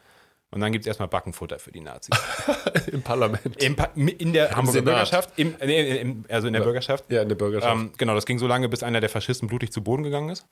Und 0.51 0.61
dann 0.61 0.71
gibt 0.71 0.83
es 0.83 0.87
erstmal 0.87 1.07
Backenfutter 1.07 1.59
für 1.59 1.71
die 1.71 1.81
Nazis. 1.81 2.17
Im 2.91 3.03
Parlament. 3.03 3.61
Im 3.61 3.75
pa 3.75 3.91
in 3.95 4.33
der 4.33 4.55
Hamburger 4.55 4.81
Bürgerschaft. 4.81 5.37
Im, 5.37 5.55
nee, 5.63 5.99
im, 5.99 6.25
also 6.27 6.47
in 6.47 6.53
der. 6.53 6.61
Bürgerschaft. 6.61 7.11
Ja, 7.11 7.21
in 7.21 7.29
der 7.29 7.35
Bürgerschaft. 7.35 7.75
Ähm, 7.75 7.91
genau, 7.97 8.15
das 8.15 8.25
ging 8.25 8.39
so 8.39 8.47
lange, 8.47 8.67
bis 8.67 8.81
einer 8.81 8.99
der 8.99 9.09
Faschisten 9.09 9.47
blutig 9.47 9.71
zu 9.71 9.83
Boden 9.83 10.03
gegangen 10.03 10.29
ist. 10.29 10.47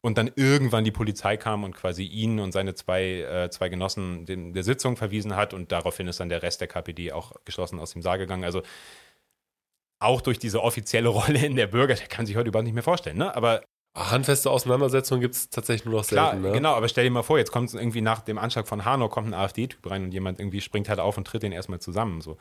Und 0.00 0.18
dann 0.18 0.30
irgendwann 0.36 0.84
die 0.84 0.92
Polizei 0.92 1.36
kam 1.36 1.64
und 1.64 1.74
quasi 1.74 2.04
ihn 2.04 2.38
und 2.40 2.52
seine 2.52 2.74
zwei, 2.74 3.20
äh, 3.22 3.50
zwei 3.50 3.68
Genossen 3.68 4.26
den, 4.26 4.52
der 4.52 4.62
Sitzung 4.62 4.96
verwiesen 4.96 5.34
hat. 5.34 5.54
Und 5.54 5.72
daraufhin 5.72 6.06
ist 6.08 6.20
dann 6.20 6.28
der 6.28 6.42
Rest 6.42 6.60
der 6.60 6.68
KPD 6.68 7.12
auch 7.12 7.32
geschlossen 7.44 7.80
aus 7.80 7.94
dem 7.94 8.02
Saal 8.02 8.18
gegangen. 8.18 8.44
Also 8.44 8.62
auch 9.98 10.20
durch 10.20 10.38
diese 10.38 10.62
offizielle 10.62 11.08
Rolle 11.08 11.44
in 11.44 11.56
der 11.56 11.68
Bürgerschaft, 11.68 12.10
kann 12.10 12.20
man 12.20 12.26
sich 12.26 12.36
heute 12.36 12.48
überhaupt 12.48 12.66
nicht 12.66 12.74
mehr 12.74 12.82
vorstellen. 12.82 13.16
Ne? 13.16 13.34
Aber 13.34 13.62
Handfeste 14.10 14.50
Auseinandersetzungen 14.50 15.20
gibt 15.20 15.34
es 15.34 15.50
tatsächlich 15.50 15.84
nur 15.86 16.00
noch 16.00 16.06
Klar, 16.06 16.30
selten. 16.32 16.46
Ne? 16.46 16.52
genau, 16.52 16.74
aber 16.74 16.88
stell 16.88 17.04
dir 17.04 17.10
mal 17.10 17.22
vor, 17.22 17.38
jetzt 17.38 17.50
kommt 17.52 17.72
irgendwie 17.74 18.00
nach 18.00 18.20
dem 18.20 18.38
Anschlag 18.38 18.66
von 18.68 18.84
Hanau 18.84 19.08
kommt 19.08 19.28
ein 19.28 19.34
AfD-Typ 19.34 19.90
rein 19.90 20.04
und 20.04 20.12
jemand 20.12 20.38
irgendwie 20.40 20.60
springt 20.60 20.88
halt 20.88 21.00
auf 21.00 21.16
und 21.18 21.26
tritt 21.26 21.42
den 21.42 21.52
erstmal 21.52 21.80
zusammen. 21.80 22.20
So. 22.20 22.36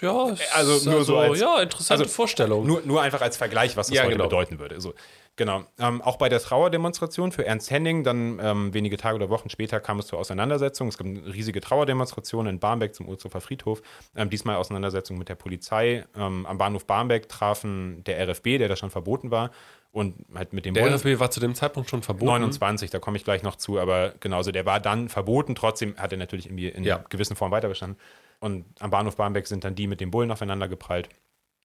Ja, 0.00 0.26
Also 0.54 0.88
nur 0.90 1.04
so 1.04 1.16
als- 1.16 1.40
ja, 1.40 1.60
interessante 1.60 2.04
also 2.04 2.14
Vorstellung. 2.14 2.66
Nur, 2.66 2.82
nur 2.84 3.02
einfach 3.02 3.20
als 3.20 3.36
Vergleich, 3.36 3.76
was 3.76 3.88
das 3.88 3.96
Ja, 3.96 4.02
heute 4.02 4.12
genau. 4.12 4.24
bedeuten 4.24 4.58
würde. 4.58 4.80
So, 4.80 4.94
genau. 5.38 5.64
Ähm, 5.78 6.02
auch 6.02 6.16
bei 6.18 6.28
der 6.28 6.40
Trauerdemonstration 6.40 7.32
für 7.32 7.46
Ernst 7.46 7.70
Henning, 7.70 8.04
dann 8.04 8.38
ähm, 8.42 8.74
wenige 8.74 8.98
Tage 8.98 9.16
oder 9.16 9.30
Wochen 9.30 9.48
später 9.48 9.80
kam 9.80 9.98
es 9.98 10.06
zur 10.08 10.18
Auseinandersetzung. 10.18 10.88
Es 10.88 10.98
gab 10.98 11.06
eine 11.06 11.24
riesige 11.32 11.62
Trauerdemonstration 11.62 12.46
in 12.46 12.58
Barmbek 12.58 12.94
zum 12.94 13.08
Urshofer 13.08 13.40
Friedhof. 13.40 13.80
Ähm, 14.14 14.28
diesmal 14.28 14.56
Auseinandersetzung 14.56 15.16
mit 15.16 15.30
der 15.30 15.36
Polizei. 15.36 16.04
Ähm, 16.14 16.44
am 16.44 16.58
Bahnhof 16.58 16.84
Barmbek 16.86 17.30
trafen 17.30 18.04
der 18.04 18.28
RFB, 18.28 18.58
der 18.58 18.68
da 18.68 18.76
schon 18.76 18.90
verboten 18.90 19.30
war, 19.30 19.50
und 19.90 20.16
halt 20.34 20.52
mit 20.52 20.66
dem 20.66 20.74
der 20.74 20.82
Bundes- 20.82 21.02
RFB 21.06 21.18
war 21.18 21.30
zu 21.30 21.40
dem 21.40 21.54
Zeitpunkt 21.54 21.88
schon 21.88 22.02
verboten. 22.02 22.26
29, 22.26 22.90
da 22.90 22.98
komme 22.98 23.16
ich 23.16 23.24
gleich 23.24 23.42
noch 23.42 23.56
zu, 23.56 23.78
aber 23.80 24.12
genauso, 24.20 24.52
der 24.52 24.66
war 24.66 24.80
dann 24.80 25.08
verboten, 25.08 25.54
trotzdem 25.54 25.96
hat 25.96 26.12
er 26.12 26.18
natürlich 26.18 26.44
irgendwie 26.46 26.68
in 26.68 26.84
Ja. 26.84 27.02
gewissen 27.08 27.36
Form 27.36 27.50
weiterbestanden. 27.52 27.98
Und 28.40 28.66
am 28.80 28.90
Bahnhof 28.90 29.16
Barmbek 29.16 29.46
sind 29.46 29.64
dann 29.64 29.74
die 29.74 29.86
mit 29.86 30.00
den 30.00 30.10
Bullen 30.10 30.30
aufeinander 30.30 30.68
geprallt. 30.68 31.08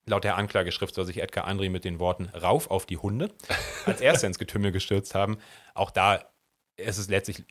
Laut 0.05 0.23
der 0.23 0.35
Anklageschrift 0.37 0.93
soll 0.95 1.05
sich 1.05 1.21
Edgar 1.21 1.47
André 1.47 1.69
mit 1.69 1.85
den 1.85 1.99
Worten 1.99 2.25
Rauf 2.29 2.69
auf 2.69 2.85
die 2.85 2.97
Hunde 2.97 3.31
als 3.85 4.01
erster 4.01 4.27
ins 4.27 4.37
Getümmel 4.39 4.71
gestürzt 4.71 5.15
haben. 5.15 5.37
Auch 5.73 5.91
da 5.91 6.19
ist 6.75 6.97
es 6.97 7.07
letztlich 7.07 7.43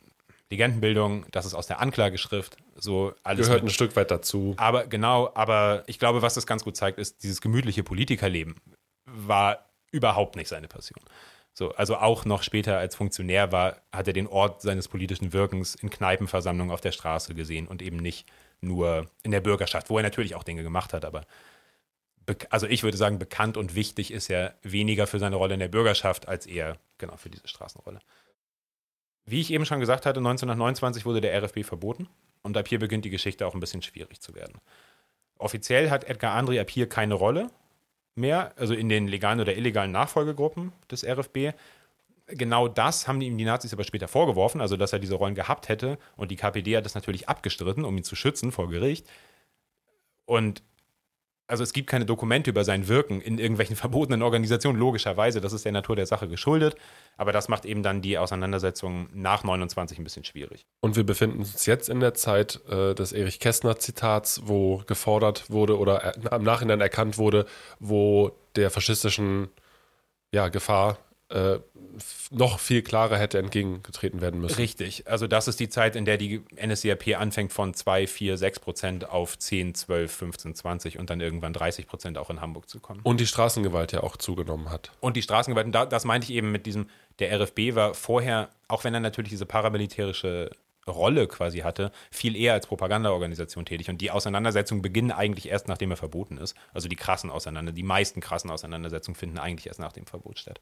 Legendenbildung, 0.51 1.25
das 1.31 1.45
ist 1.45 1.55
aus 1.55 1.65
der 1.65 1.79
Anklageschrift, 1.79 2.57
so 2.75 3.13
alles. 3.23 3.47
Gehört 3.47 3.63
mit- 3.63 3.71
ein 3.71 3.73
Stück 3.73 3.95
weit 3.95 4.11
dazu. 4.11 4.53
aber 4.57 4.85
genau, 4.85 5.31
aber 5.33 5.83
ich 5.87 5.97
glaube, 5.97 6.21
was 6.21 6.35
das 6.35 6.45
ganz 6.45 6.63
gut 6.63 6.77
zeigt, 6.77 6.99
ist, 6.99 7.23
dieses 7.23 7.41
gemütliche 7.41 7.83
Politikerleben 7.83 8.55
war 9.05 9.65
überhaupt 9.91 10.35
nicht 10.35 10.47
seine 10.47 10.67
Passion. 10.67 10.99
So, 11.55 11.71
also 11.75 11.97
auch 11.97 12.25
noch 12.25 12.43
später 12.43 12.77
als 12.77 12.95
Funktionär 12.95 13.51
war, 13.51 13.77
hat 13.91 14.07
er 14.07 14.13
den 14.13 14.27
Ort 14.27 14.61
seines 14.61 14.87
politischen 14.87 15.33
Wirkens 15.33 15.75
in 15.75 15.89
Kneipenversammlungen 15.89 16.73
auf 16.73 16.81
der 16.81 16.91
Straße 16.91 17.33
gesehen 17.35 17.67
und 17.67 17.81
eben 17.81 17.97
nicht 17.97 18.27
nur 18.61 19.07
in 19.23 19.31
der 19.31 19.41
Bürgerschaft, 19.41 19.89
wo 19.89 19.97
er 19.97 20.03
natürlich 20.03 20.35
auch 20.35 20.43
Dinge 20.43 20.63
gemacht 20.63 20.93
hat, 20.93 21.05
aber 21.05 21.25
also 22.49 22.67
ich 22.67 22.83
würde 22.83 22.97
sagen, 22.97 23.19
bekannt 23.19 23.57
und 23.57 23.75
wichtig 23.75 24.11
ist 24.11 24.29
er 24.29 24.55
weniger 24.61 25.07
für 25.07 25.19
seine 25.19 25.35
Rolle 25.35 25.55
in 25.55 25.59
der 25.59 25.67
Bürgerschaft 25.67 26.27
als 26.27 26.45
eher 26.45 26.77
genau 26.97 27.17
für 27.17 27.29
diese 27.29 27.47
Straßenrolle. 27.47 27.99
Wie 29.25 29.41
ich 29.41 29.51
eben 29.51 29.65
schon 29.65 29.79
gesagt 29.79 30.05
hatte, 30.05 30.19
1929 30.19 31.05
wurde 31.05 31.21
der 31.21 31.41
RFB 31.41 31.63
verboten 31.63 32.09
und 32.41 32.57
ab 32.57 32.67
hier 32.67 32.79
beginnt 32.79 33.05
die 33.05 33.09
Geschichte 33.09 33.47
auch 33.47 33.53
ein 33.53 33.59
bisschen 33.59 33.81
schwierig 33.81 34.21
zu 34.21 34.35
werden. 34.35 34.59
Offiziell 35.37 35.89
hat 35.89 36.03
Edgar 36.05 36.37
André 36.37 36.59
ab 36.59 36.69
hier 36.69 36.87
keine 36.87 37.13
Rolle 37.13 37.49
mehr, 38.15 38.53
also 38.57 38.73
in 38.73 38.89
den 38.89 39.07
legalen 39.07 39.39
oder 39.39 39.55
illegalen 39.55 39.91
Nachfolgegruppen 39.91 40.71
des 40.91 41.05
RFB. 41.05 41.55
Genau 42.27 42.67
das 42.67 43.07
haben 43.07 43.19
ihm 43.21 43.37
die 43.37 43.45
Nazis 43.45 43.73
aber 43.73 43.83
später 43.83 44.07
vorgeworfen, 44.07 44.61
also 44.61 44.77
dass 44.77 44.93
er 44.93 44.99
diese 44.99 45.15
Rollen 45.15 45.35
gehabt 45.35 45.67
hätte 45.69 45.97
und 46.15 46.31
die 46.31 46.35
KPD 46.35 46.77
hat 46.77 46.85
das 46.85 46.95
natürlich 46.95 47.27
abgestritten, 47.27 47.85
um 47.85 47.97
ihn 47.97 48.03
zu 48.03 48.15
schützen 48.15 48.51
vor 48.51 48.69
Gericht. 48.69 49.07
Und 50.25 50.63
also 51.53 51.61
es 51.61 51.71
gibt 51.71 51.87
keine 51.87 52.03
Dokumente 52.03 52.49
über 52.49 52.63
sein 52.63 52.87
Wirken 52.87 53.21
in 53.21 53.37
irgendwelchen 53.37 53.75
verbotenen 53.83 54.23
Organisationen, 54.23 54.79
logischerweise, 54.79 55.39
das 55.39 55.53
ist 55.53 55.65
der 55.65 55.71
Natur 55.71 55.95
der 55.95 56.07
Sache 56.07 56.27
geschuldet, 56.27 56.75
aber 57.15 57.31
das 57.31 57.47
macht 57.47 57.63
eben 57.65 57.83
dann 57.83 58.01
die 58.01 58.17
Auseinandersetzung 58.17 59.07
nach 59.13 59.43
29 59.43 59.99
ein 59.99 60.03
bisschen 60.03 60.23
schwierig. 60.23 60.65
Und 60.81 60.95
wir 60.95 61.03
befinden 61.03 61.37
uns 61.37 61.67
jetzt 61.67 61.89
in 61.89 61.99
der 61.99 62.15
Zeit 62.15 62.59
äh, 62.67 62.95
des 62.95 63.13
Erich 63.13 63.39
Kästner-Zitats, 63.39 64.41
wo 64.45 64.77
gefordert 64.87 65.51
wurde 65.51 65.77
oder 65.77 66.15
im 66.15 66.43
Nachhinein 66.43 66.81
erkannt 66.81 67.19
wurde, 67.19 67.45
wo 67.79 68.31
der 68.55 68.71
faschistischen 68.71 69.49
ja, 70.31 70.47
Gefahr 70.47 70.97
äh, 71.33 71.59
noch 72.29 72.59
viel 72.59 72.81
klarer 72.83 73.17
hätte 73.17 73.39
entgegengetreten 73.39 74.21
werden 74.21 74.39
müssen. 74.39 74.55
Richtig. 74.55 75.07
Also 75.07 75.27
das 75.27 75.47
ist 75.47 75.59
die 75.59 75.69
Zeit, 75.69 75.95
in 75.95 76.05
der 76.05 76.17
die 76.17 76.43
NSDAP 76.63 77.19
anfängt 77.19 77.51
von 77.51 77.73
2, 77.73 78.07
4, 78.07 78.37
6 78.37 78.59
Prozent 78.59 79.09
auf 79.09 79.37
10, 79.37 79.73
12, 79.73 80.11
15, 80.11 80.55
20 80.55 80.99
und 80.99 81.09
dann 81.09 81.21
irgendwann 81.21 81.53
30 81.53 81.87
Prozent 81.87 82.17
auch 82.17 82.29
in 82.29 82.39
Hamburg 82.39 82.69
zu 82.69 82.79
kommen. 82.79 83.01
Und 83.03 83.19
die 83.19 83.25
Straßengewalt 83.25 83.91
ja 83.91 84.03
auch 84.03 84.17
zugenommen 84.17 84.69
hat. 84.69 84.91
Und 84.99 85.17
die 85.17 85.21
Straßengewalt, 85.21 85.65
und 85.65 85.73
da, 85.73 85.85
das 85.85 86.05
meinte 86.05 86.25
ich 86.25 86.33
eben 86.35 86.51
mit 86.51 86.65
diesem, 86.65 86.87
der 87.19 87.39
RFB 87.39 87.75
war 87.75 87.93
vorher, 87.93 88.49
auch 88.67 88.83
wenn 88.83 88.93
er 88.93 88.99
natürlich 88.99 89.31
diese 89.31 89.45
paramilitärische 89.45 90.51
Rolle 90.87 91.27
quasi 91.27 91.59
hatte, 91.59 91.91
viel 92.11 92.35
eher 92.35 92.53
als 92.53 92.67
Propagandaorganisation 92.67 93.65
tätig. 93.65 93.89
Und 93.89 94.01
die 94.01 94.11
Auseinandersetzungen 94.11 94.81
beginnen 94.81 95.11
eigentlich 95.11 95.49
erst, 95.49 95.67
nachdem 95.67 95.91
er 95.91 95.97
verboten 95.97 96.37
ist. 96.37 96.55
Also 96.73 96.87
die 96.87 96.95
krassen 96.95 97.29
Auseinandersetzungen, 97.29 97.75
die 97.75 97.83
meisten 97.83 98.21
krassen 98.21 98.51
Auseinandersetzungen 98.51 99.15
finden 99.15 99.37
eigentlich 99.37 99.67
erst 99.67 99.79
nach 99.79 99.93
dem 99.93 100.05
Verbot 100.05 100.39
statt. 100.39 100.59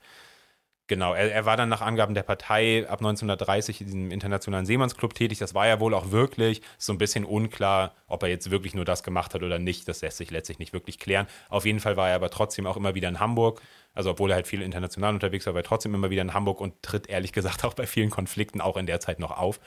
Genau, 0.91 1.13
er, 1.13 1.31
er 1.31 1.45
war 1.45 1.55
dann 1.55 1.69
nach 1.69 1.79
Angaben 1.79 2.15
der 2.15 2.23
Partei 2.23 2.85
ab 2.85 2.99
1930 2.99 3.79
in 3.79 3.87
diesem 3.87 4.11
internationalen 4.11 4.65
Seemannsclub 4.65 5.13
tätig. 5.13 5.37
Das 5.37 5.53
war 5.53 5.65
ja 5.65 5.79
wohl 5.79 5.93
auch 5.93 6.11
wirklich 6.11 6.59
Ist 6.59 6.85
so 6.85 6.91
ein 6.91 6.97
bisschen 6.97 7.23
unklar, 7.23 7.95
ob 8.07 8.23
er 8.23 8.29
jetzt 8.29 8.51
wirklich 8.51 8.73
nur 8.73 8.83
das 8.83 9.01
gemacht 9.01 9.33
hat 9.33 9.41
oder 9.41 9.57
nicht. 9.57 9.87
Das 9.87 10.01
lässt 10.01 10.17
sich 10.17 10.31
letztlich 10.31 10.59
nicht 10.59 10.73
wirklich 10.73 10.99
klären. 10.99 11.27
Auf 11.47 11.63
jeden 11.63 11.79
Fall 11.79 11.95
war 11.95 12.09
er 12.09 12.15
aber 12.15 12.29
trotzdem 12.29 12.67
auch 12.67 12.75
immer 12.75 12.93
wieder 12.93 13.07
in 13.07 13.21
Hamburg. 13.21 13.61
Also 13.93 14.09
obwohl 14.09 14.31
er 14.31 14.35
halt 14.35 14.47
viel 14.47 14.61
international 14.61 15.13
unterwegs 15.13 15.45
war, 15.45 15.53
war 15.53 15.61
er 15.61 15.63
trotzdem 15.63 15.95
immer 15.95 16.09
wieder 16.09 16.23
in 16.23 16.33
Hamburg 16.33 16.59
und 16.59 16.73
tritt 16.83 17.07
ehrlich 17.07 17.31
gesagt 17.31 17.63
auch 17.63 17.73
bei 17.73 17.87
vielen 17.87 18.09
Konflikten 18.09 18.59
auch 18.59 18.75
in 18.75 18.85
der 18.85 18.99
Zeit 18.99 19.19
noch 19.19 19.31
auf 19.31 19.61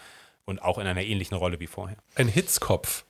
und 0.44 0.60
auch 0.60 0.76
in 0.76 0.86
einer 0.86 1.04
ähnlichen 1.04 1.38
Rolle 1.38 1.58
wie 1.58 1.68
vorher. 1.68 1.96
Ein 2.16 2.28
Hitzkopf. 2.28 3.06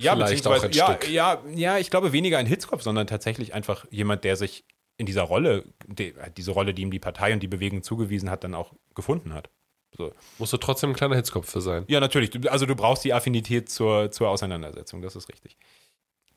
Ja, 0.00 0.14
Vielleicht 0.14 0.46
auch 0.46 0.62
ein 0.62 0.70
ja, 0.70 0.86
Stück. 0.86 1.10
ja, 1.10 1.42
ja, 1.56 1.78
ich 1.78 1.90
glaube 1.90 2.12
weniger 2.12 2.38
ein 2.38 2.46
Hitzkopf, 2.46 2.82
sondern 2.82 3.08
tatsächlich 3.08 3.52
einfach 3.52 3.84
jemand, 3.90 4.22
der 4.22 4.36
sich 4.36 4.64
in 4.98 5.06
dieser 5.06 5.22
Rolle, 5.22 5.64
die, 5.86 6.12
diese 6.36 6.50
Rolle, 6.50 6.74
die 6.74 6.82
ihm 6.82 6.90
die 6.90 6.98
Partei 6.98 7.32
und 7.32 7.42
die 7.42 7.48
Bewegung 7.48 7.82
zugewiesen 7.82 8.28
hat, 8.30 8.44
dann 8.44 8.54
auch 8.54 8.74
gefunden 8.94 9.32
hat. 9.32 9.48
So. 9.96 10.12
Musst 10.38 10.52
du 10.52 10.58
trotzdem 10.58 10.90
ein 10.90 10.96
kleiner 10.96 11.16
Hitzkopf 11.16 11.50
für 11.50 11.60
sein. 11.60 11.84
Ja, 11.88 12.00
natürlich. 12.00 12.50
Also 12.50 12.66
du 12.66 12.74
brauchst 12.74 13.04
die 13.04 13.14
Affinität 13.14 13.70
zur, 13.70 14.10
zur 14.10 14.28
Auseinandersetzung, 14.28 15.00
das 15.00 15.16
ist 15.16 15.28
richtig. 15.30 15.56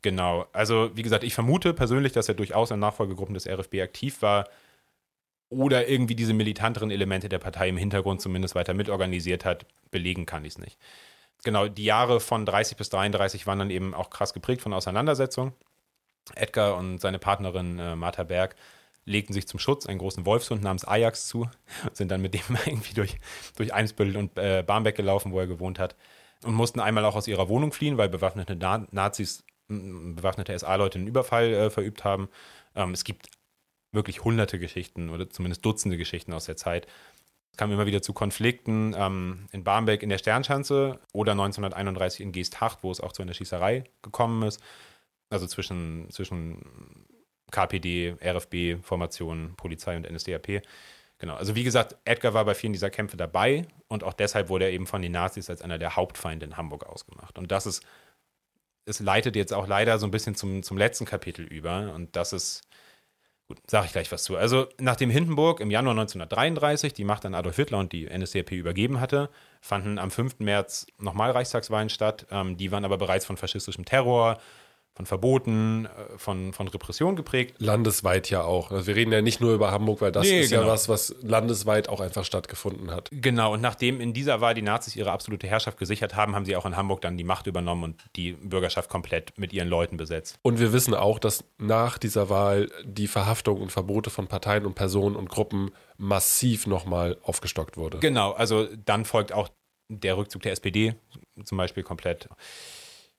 Genau. 0.00 0.46
Also, 0.52 0.90
wie 0.94 1.02
gesagt, 1.02 1.22
ich 1.22 1.34
vermute 1.34 1.74
persönlich, 1.74 2.12
dass 2.12 2.28
er 2.28 2.34
durchaus 2.34 2.70
in 2.70 2.80
Nachfolgegruppen 2.80 3.34
des 3.34 3.46
RFB 3.46 3.80
aktiv 3.80 4.22
war 4.22 4.48
oder 5.48 5.86
irgendwie 5.86 6.16
diese 6.16 6.32
militanteren 6.32 6.90
Elemente 6.90 7.28
der 7.28 7.38
Partei 7.38 7.68
im 7.68 7.76
Hintergrund 7.76 8.20
zumindest 8.20 8.54
weiter 8.54 8.74
mitorganisiert 8.74 9.44
hat. 9.44 9.66
Belegen 9.90 10.24
kann 10.24 10.44
ich 10.44 10.54
es 10.54 10.58
nicht. 10.58 10.78
Genau, 11.44 11.68
die 11.68 11.84
Jahre 11.84 12.20
von 12.20 12.46
30 12.46 12.76
bis 12.76 12.88
33 12.90 13.46
waren 13.46 13.58
dann 13.58 13.70
eben 13.70 13.94
auch 13.94 14.10
krass 14.10 14.32
geprägt 14.32 14.62
von 14.62 14.72
Auseinandersetzungen. 14.72 15.52
Edgar 16.34 16.76
und 16.76 17.00
seine 17.00 17.18
Partnerin 17.18 17.78
äh, 17.78 17.96
Martha 17.96 18.22
Berg 18.24 18.56
legten 19.04 19.32
sich 19.32 19.48
zum 19.48 19.58
Schutz 19.58 19.86
einen 19.86 19.98
großen 19.98 20.24
Wolfshund 20.26 20.62
namens 20.62 20.84
Ajax 20.84 21.26
zu 21.26 21.42
und 21.42 21.50
sind 21.96 22.10
dann 22.10 22.22
mit 22.22 22.34
dem 22.34 22.56
irgendwie 22.66 22.94
durch, 22.94 23.18
durch 23.56 23.74
Eimsbüttel 23.74 24.16
und 24.16 24.36
äh, 24.38 24.62
Barmbek 24.66 24.96
gelaufen, 24.96 25.32
wo 25.32 25.40
er 25.40 25.46
gewohnt 25.46 25.78
hat. 25.78 25.96
Und 26.44 26.54
mussten 26.54 26.80
einmal 26.80 27.04
auch 27.04 27.14
aus 27.14 27.28
ihrer 27.28 27.48
Wohnung 27.48 27.72
fliehen, 27.72 27.98
weil 27.98 28.08
bewaffnete 28.08 28.56
Na 28.56 28.84
Nazis, 28.90 29.44
bewaffnete 29.68 30.58
SA-Leute 30.58 30.98
einen 30.98 31.06
Überfall 31.06 31.52
äh, 31.52 31.70
verübt 31.70 32.02
haben. 32.04 32.28
Ähm, 32.74 32.92
es 32.92 33.04
gibt 33.04 33.28
wirklich 33.92 34.24
hunderte 34.24 34.58
Geschichten 34.58 35.10
oder 35.10 35.30
zumindest 35.30 35.64
Dutzende 35.64 35.96
Geschichten 35.96 36.32
aus 36.32 36.46
der 36.46 36.56
Zeit. 36.56 36.86
Es 37.52 37.58
kam 37.58 37.70
immer 37.70 37.86
wieder 37.86 38.02
zu 38.02 38.12
Konflikten 38.12 38.94
ähm, 38.96 39.46
in 39.52 39.62
Barmbek 39.62 40.02
in 40.02 40.08
der 40.08 40.18
Sternschanze 40.18 40.98
oder 41.12 41.32
1931 41.32 42.22
in 42.22 42.32
Geesthacht, 42.32 42.78
wo 42.82 42.90
es 42.90 43.00
auch 43.00 43.12
zu 43.12 43.22
einer 43.22 43.34
Schießerei 43.34 43.84
gekommen 44.00 44.42
ist. 44.42 44.60
Also 45.32 45.46
zwischen, 45.46 46.10
zwischen 46.10 46.58
KPD, 47.50 48.16
RFB, 48.22 48.84
Formationen, 48.84 49.54
Polizei 49.56 49.96
und 49.96 50.10
NSDAP. 50.10 50.62
Genau. 51.18 51.36
Also 51.36 51.54
wie 51.54 51.62
gesagt, 51.62 51.96
Edgar 52.04 52.34
war 52.34 52.44
bei 52.44 52.54
vielen 52.54 52.72
dieser 52.72 52.90
Kämpfe 52.90 53.16
dabei 53.16 53.66
und 53.88 54.04
auch 54.04 54.12
deshalb 54.12 54.48
wurde 54.48 54.64
er 54.64 54.72
eben 54.72 54.86
von 54.86 55.00
den 55.00 55.12
Nazis 55.12 55.48
als 55.48 55.62
einer 55.62 55.78
der 55.78 55.96
Hauptfeinde 55.96 56.44
in 56.44 56.56
Hamburg 56.56 56.84
ausgemacht. 56.84 57.38
Und 57.38 57.52
das 57.52 57.64
ist, 57.64 57.82
es 58.86 59.00
leitet 59.00 59.36
jetzt 59.36 59.52
auch 59.52 59.68
leider 59.68 59.98
so 59.98 60.06
ein 60.06 60.10
bisschen 60.10 60.34
zum, 60.34 60.62
zum 60.62 60.76
letzten 60.76 61.04
Kapitel 61.04 61.46
über. 61.46 61.92
Und 61.94 62.16
das 62.16 62.32
ist, 62.32 62.62
gut, 63.46 63.58
sage 63.70 63.86
ich 63.86 63.92
gleich 63.92 64.10
was 64.10 64.24
zu. 64.24 64.36
Also 64.36 64.66
nachdem 64.80 65.10
Hindenburg 65.10 65.60
im 65.60 65.70
Januar 65.70 65.92
1933 65.92 66.92
die 66.92 67.04
Macht 67.04 67.24
an 67.24 67.34
Adolf 67.34 67.56
Hitler 67.56 67.78
und 67.78 67.92
die 67.92 68.06
NSDAP 68.06 68.50
übergeben 68.52 69.00
hatte, 69.00 69.30
fanden 69.60 69.98
am 69.98 70.10
5. 70.10 70.40
März 70.40 70.88
nochmal 70.98 71.30
Reichstagswahlen 71.30 71.88
statt. 71.88 72.26
Ähm, 72.30 72.56
die 72.56 72.72
waren 72.72 72.84
aber 72.84 72.98
bereits 72.98 73.24
von 73.24 73.36
faschistischem 73.36 73.84
Terror, 73.84 74.38
von 74.94 75.06
Verboten, 75.06 75.86
äh, 75.86 76.18
von, 76.18 76.52
von 76.52 76.68
Repression 76.68 77.16
geprägt. 77.16 77.54
Landesweit 77.58 78.28
ja 78.30 78.42
auch. 78.42 78.70
Also 78.70 78.86
wir 78.86 78.94
reden 78.94 79.12
ja 79.12 79.22
nicht 79.22 79.40
nur 79.40 79.54
über 79.54 79.70
Hamburg, 79.70 80.00
weil 80.00 80.12
das 80.12 80.26
Nee, 80.26 80.40
ist 80.40 80.50
genau. 80.50 80.62
ja 80.62 80.68
was, 80.68 80.88
was 80.88 81.14
landesweit 81.22 81.88
auch 81.88 82.00
einfach 82.00 82.24
stattgefunden 82.24 82.90
hat. 82.90 83.08
Genau, 83.10 83.54
und 83.54 83.62
nachdem 83.62 84.00
in 84.00 84.12
dieser 84.12 84.40
Wahl 84.40 84.54
die 84.54 84.62
Nazis 84.62 84.94
ihre 84.94 85.10
absolute 85.10 85.46
Herrschaft 85.46 85.78
gesichert 85.78 86.14
haben, 86.14 86.34
haben 86.34 86.44
sie 86.44 86.56
auch 86.56 86.66
in 86.66 86.76
Hamburg 86.76 87.00
dann 87.00 87.16
die 87.16 87.24
Macht 87.24 87.46
übernommen 87.46 87.84
und 87.84 88.04
die 88.16 88.32
Bürgerschaft 88.32 88.90
komplett 88.90 89.38
mit 89.38 89.52
ihren 89.52 89.68
Leuten 89.68 89.96
besetzt. 89.96 90.36
Und 90.42 90.60
wir 90.60 90.72
wissen 90.72 90.94
auch, 90.94 91.18
dass 91.18 91.44
nach 91.58 91.96
dieser 91.96 92.28
Wahl 92.28 92.70
die 92.84 93.08
Verhaftung 93.08 93.60
und 93.62 93.72
Verbote 93.72 94.10
von 94.10 94.26
Parteien 94.26 94.66
und 94.66 94.74
Personen 94.74 95.16
und 95.16 95.30
Gruppen 95.30 95.70
massiv 95.96 96.66
nochmal 96.66 97.16
aufgestockt 97.22 97.76
wurde. 97.76 97.98
Genau, 97.98 98.32
also 98.32 98.68
dann 98.84 99.04
folgt 99.04 99.32
auch 99.32 99.48
der 99.88 100.16
Rückzug 100.16 100.42
der 100.42 100.52
SPD 100.52 100.94
zum 101.44 101.58
Beispiel 101.58 101.82
komplett. 101.82 102.28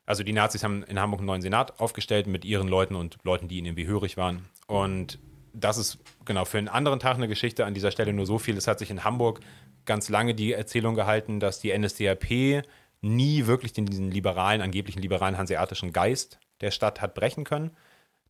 Also 0.05 0.23
die 0.23 0.33
Nazis 0.33 0.63
haben 0.63 0.83
in 0.83 0.99
Hamburg 0.99 1.21
einen 1.21 1.27
neuen 1.27 1.41
Senat 1.41 1.79
aufgestellt 1.79 2.27
mit 2.27 2.43
ihren 2.45 2.67
Leuten 2.67 2.95
und 2.95 3.17
Leuten, 3.23 3.47
die 3.47 3.57
ihnen 3.57 3.67
irgendwie 3.67 3.87
hörig 3.87 4.17
waren. 4.17 4.45
Und 4.67 5.19
das 5.53 5.77
ist 5.77 5.99
genau 6.25 6.45
für 6.45 6.57
einen 6.57 6.67
anderen 6.67 6.99
Tag 6.99 7.15
eine 7.15 7.27
Geschichte 7.27 7.65
an 7.65 7.73
dieser 7.73 7.91
Stelle 7.91 8.11
nur 8.11 8.25
so 8.25 8.39
viel. 8.39 8.57
Es 8.57 8.67
hat 8.67 8.79
sich 8.79 8.89
in 8.89 9.03
Hamburg 9.03 9.39
ganz 9.85 10.09
lange 10.09 10.33
die 10.33 10.53
Erzählung 10.53 10.95
gehalten, 10.95 11.39
dass 11.39 11.59
die 11.59 11.77
NSDAP 11.77 12.63
nie 13.01 13.45
wirklich 13.45 13.73
den, 13.73 13.85
diesen 13.85 14.11
liberalen, 14.11 14.61
angeblichen 14.61 15.01
liberalen 15.01 15.37
hanseatischen 15.37 15.91
Geist 15.91 16.39
der 16.61 16.71
Stadt 16.71 17.01
hat 17.01 17.13
brechen 17.13 17.43
können. 17.43 17.71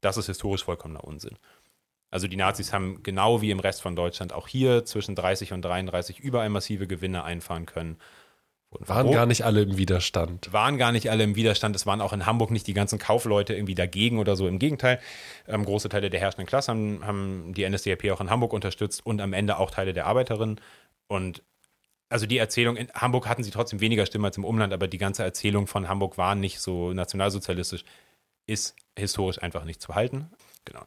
Das 0.01 0.17
ist 0.17 0.25
historisch 0.27 0.63
vollkommener 0.63 1.03
Unsinn. 1.03 1.37
Also 2.09 2.27
die 2.27 2.35
Nazis 2.35 2.73
haben 2.73 3.01
genau 3.01 3.41
wie 3.41 3.51
im 3.51 3.59
Rest 3.59 3.81
von 3.81 3.95
Deutschland 3.95 4.33
auch 4.33 4.47
hier 4.47 4.85
zwischen 4.85 5.15
30 5.15 5.53
und 5.53 5.63
33 5.63 6.19
überall 6.19 6.49
massive 6.49 6.85
Gewinne 6.85 7.23
einfahren 7.23 7.65
können. 7.65 7.97
Wurden 8.73 8.87
Waren 8.87 8.95
verboten 8.97 9.15
gar 9.15 9.25
nicht 9.27 9.45
alle 9.45 9.61
im 9.61 9.77
Widerstand. 9.77 10.51
waren 10.51 10.77
gar 10.77 10.91
nicht 10.91 11.09
alle 11.11 11.23
im 11.23 11.35
Widerstand. 11.35 11.75
Es 11.75 11.85
waren 11.85 12.01
auch 12.01 12.11
in 12.11 12.25
Hamburg 12.25 12.49
nicht 12.49 12.65
die 12.65 12.73
ganzen 12.73 12.97
Kaufleute 12.97 13.53
irgendwie 13.53 13.75
dagegen 13.75 14.17
oder 14.17 14.35
so. 14.35 14.47
Im 14.47 14.57
Gegenteil, 14.57 14.99
ähm, 15.47 15.63
große 15.63 15.89
Teile 15.89 16.09
der 16.09 16.19
herrschenden 16.19 16.47
Klasse 16.47 16.71
haben, 16.71 17.05
haben 17.05 17.53
die 17.53 17.69
NSDAP 17.69 18.09
auch 18.11 18.21
in 18.21 18.29
Hamburg 18.29 18.51
unterstützt 18.51 19.05
und 19.05 19.21
am 19.21 19.33
Ende 19.33 19.57
auch 19.57 19.69
Teile 19.69 19.93
der 19.93 20.07
Arbeiterinnen. 20.07 20.59
Und 21.07 21.43
also 22.09 22.25
die 22.25 22.37
Erzählung, 22.37 22.75
in 22.75 22.89
Hamburg 22.93 23.27
hatten 23.27 23.43
sie 23.43 23.51
trotzdem 23.51 23.79
weniger 23.79 24.05
Stimmen 24.05 24.25
als 24.25 24.37
im 24.37 24.45
Umland, 24.45 24.73
aber 24.73 24.87
die 24.87 24.97
ganze 24.97 25.23
Erzählung 25.23 25.67
von 25.67 25.87
Hamburg 25.87 26.17
war 26.17 26.33
nicht 26.33 26.59
so 26.59 26.93
nationalsozialistisch, 26.93 27.83
ist 28.47 28.75
historisch 28.97 29.41
einfach 29.41 29.65
nicht 29.65 29.81
zu 29.81 29.93
halten. 29.93 30.31
Genau. 30.65 30.81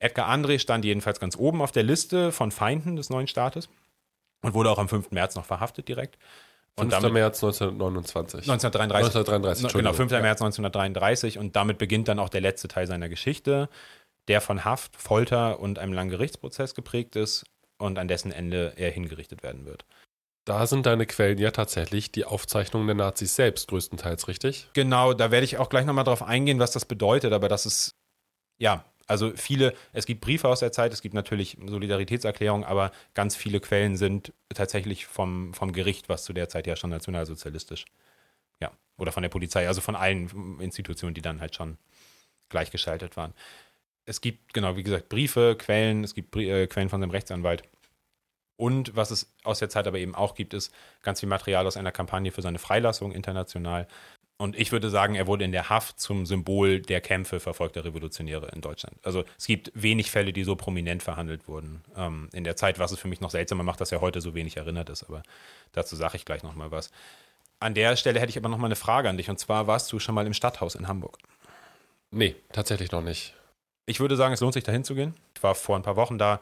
Edgar 0.00 0.28
André 0.28 0.58
stand 0.58 0.84
jedenfalls 0.84 1.20
ganz 1.20 1.36
oben 1.36 1.60
auf 1.60 1.72
der 1.72 1.82
Liste 1.82 2.32
von 2.32 2.50
Feinden 2.50 2.96
des 2.96 3.10
neuen 3.10 3.26
Staates 3.26 3.68
und 4.42 4.54
wurde 4.54 4.70
auch 4.70 4.78
am 4.78 4.88
5. 4.88 5.10
März 5.10 5.34
noch 5.34 5.44
verhaftet 5.44 5.88
direkt. 5.88 6.18
5. 6.78 6.90
damit- 6.90 7.12
März 7.12 7.42
1929. 7.42 8.40
1933. 8.48 9.14
1933, 9.14 9.72
Genau, 9.72 9.92
5. 9.92 10.00
Entschuldigung. 10.00 10.22
März 10.22 10.40
1933 10.40 11.38
und 11.38 11.56
damit 11.56 11.78
beginnt 11.78 12.08
dann 12.08 12.18
auch 12.18 12.28
der 12.28 12.40
letzte 12.40 12.68
Teil 12.68 12.86
seiner 12.86 13.08
Geschichte, 13.08 13.68
der 14.28 14.40
von 14.40 14.64
Haft, 14.64 14.96
Folter 14.96 15.60
und 15.60 15.78
einem 15.78 15.92
langen 15.92 16.10
Gerichtsprozess 16.10 16.74
geprägt 16.74 17.16
ist 17.16 17.44
und 17.78 17.98
an 17.98 18.08
dessen 18.08 18.32
Ende 18.32 18.74
er 18.76 18.90
hingerichtet 18.90 19.42
werden 19.42 19.64
wird. 19.66 19.84
Da 20.46 20.66
sind 20.66 20.86
deine 20.86 21.06
Quellen 21.06 21.38
ja 21.38 21.50
tatsächlich 21.50 22.12
die 22.12 22.24
Aufzeichnungen 22.24 22.86
der 22.86 22.96
Nazis 22.96 23.34
selbst 23.36 23.68
größtenteils, 23.68 24.26
richtig? 24.26 24.68
Genau, 24.72 25.12
da 25.12 25.30
werde 25.30 25.44
ich 25.44 25.58
auch 25.58 25.68
gleich 25.68 25.84
nochmal 25.84 26.04
drauf 26.04 26.22
eingehen, 26.22 26.58
was 26.58 26.70
das 26.72 26.86
bedeutet, 26.86 27.32
aber 27.32 27.48
das 27.48 27.66
ist, 27.66 27.94
ja, 28.58 28.84
also 29.10 29.32
viele, 29.34 29.74
es 29.92 30.06
gibt 30.06 30.20
Briefe 30.20 30.48
aus 30.48 30.60
der 30.60 30.70
Zeit, 30.70 30.92
es 30.92 31.02
gibt 31.02 31.16
natürlich 31.16 31.58
Solidaritätserklärungen, 31.66 32.64
aber 32.64 32.92
ganz 33.12 33.34
viele 33.34 33.58
Quellen 33.58 33.96
sind 33.96 34.32
tatsächlich 34.54 35.06
vom, 35.06 35.52
vom 35.52 35.72
Gericht, 35.72 36.08
was 36.08 36.22
zu 36.22 36.32
der 36.32 36.48
Zeit 36.48 36.68
ja 36.68 36.76
schon 36.76 36.90
nationalsozialistisch, 36.90 37.86
ja, 38.60 38.70
oder 38.98 39.10
von 39.10 39.24
der 39.24 39.28
Polizei, 39.28 39.66
also 39.66 39.80
von 39.80 39.96
allen 39.96 40.60
Institutionen, 40.60 41.14
die 41.14 41.22
dann 41.22 41.40
halt 41.40 41.56
schon 41.56 41.76
gleichgeschaltet 42.50 43.16
waren. 43.16 43.34
Es 44.04 44.20
gibt, 44.20 44.54
genau, 44.54 44.76
wie 44.76 44.84
gesagt, 44.84 45.08
Briefe, 45.08 45.56
Quellen, 45.58 46.04
es 46.04 46.14
gibt 46.14 46.36
äh, 46.36 46.68
Quellen 46.68 46.88
von 46.88 47.00
seinem 47.00 47.10
Rechtsanwalt. 47.10 47.64
Und 48.56 48.94
was 48.94 49.10
es 49.10 49.34
aus 49.42 49.58
der 49.58 49.70
Zeit 49.70 49.88
aber 49.88 49.98
eben 49.98 50.14
auch 50.14 50.36
gibt, 50.36 50.54
ist 50.54 50.72
ganz 51.02 51.18
viel 51.18 51.28
Material 51.28 51.66
aus 51.66 51.76
einer 51.76 51.90
Kampagne 51.90 52.30
für 52.30 52.42
seine 52.42 52.60
Freilassung 52.60 53.10
international. 53.10 53.88
Und 54.40 54.58
ich 54.58 54.72
würde 54.72 54.88
sagen, 54.88 55.16
er 55.16 55.26
wurde 55.26 55.44
in 55.44 55.52
der 55.52 55.68
Haft 55.68 56.00
zum 56.00 56.24
Symbol 56.24 56.80
der 56.80 57.02
Kämpfe 57.02 57.40
verfolgter 57.40 57.84
Revolutionäre 57.84 58.48
in 58.54 58.62
Deutschland. 58.62 58.96
Also 59.02 59.22
es 59.36 59.46
gibt 59.46 59.70
wenig 59.74 60.10
Fälle, 60.10 60.32
die 60.32 60.44
so 60.44 60.56
prominent 60.56 61.02
verhandelt 61.02 61.46
wurden 61.46 61.82
ähm, 61.94 62.30
in 62.32 62.44
der 62.44 62.56
Zeit, 62.56 62.78
was 62.78 62.90
es 62.90 62.98
für 62.98 63.06
mich 63.06 63.20
noch 63.20 63.28
seltsamer 63.28 63.64
macht, 63.64 63.82
dass 63.82 63.92
er 63.92 64.00
heute 64.00 64.22
so 64.22 64.34
wenig 64.34 64.56
erinnert 64.56 64.88
ist. 64.88 65.02
Aber 65.02 65.22
dazu 65.72 65.94
sage 65.94 66.16
ich 66.16 66.24
gleich 66.24 66.42
nochmal 66.42 66.70
was. 66.70 66.90
An 67.58 67.74
der 67.74 67.96
Stelle 67.96 68.18
hätte 68.18 68.30
ich 68.30 68.38
aber 68.38 68.48
nochmal 68.48 68.68
eine 68.68 68.76
Frage 68.76 69.10
an 69.10 69.18
dich. 69.18 69.28
Und 69.28 69.38
zwar, 69.38 69.66
warst 69.66 69.92
du 69.92 69.98
schon 69.98 70.14
mal 70.14 70.26
im 70.26 70.32
Stadthaus 70.32 70.74
in 70.74 70.88
Hamburg? 70.88 71.18
Nee, 72.10 72.34
tatsächlich 72.50 72.92
noch 72.92 73.02
nicht. 73.02 73.34
Ich 73.84 74.00
würde 74.00 74.16
sagen, 74.16 74.32
es 74.32 74.40
lohnt 74.40 74.54
sich 74.54 74.64
da 74.64 74.72
hinzugehen. 74.72 75.16
Ich 75.36 75.42
war 75.42 75.54
vor 75.54 75.76
ein 75.76 75.82
paar 75.82 75.96
Wochen 75.96 76.16
da. 76.16 76.40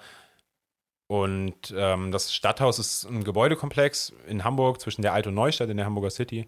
Und 1.08 1.74
ähm, 1.76 2.12
das 2.12 2.32
Stadthaus 2.32 2.78
ist 2.78 3.06
ein 3.06 3.24
Gebäudekomplex 3.24 4.12
in 4.28 4.44
Hamburg 4.44 4.80
zwischen 4.80 5.02
der 5.02 5.14
Alt- 5.14 5.26
und 5.26 5.34
Neustadt 5.34 5.68
in 5.68 5.78
der 5.78 5.86
Hamburger 5.86 6.10
City. 6.10 6.46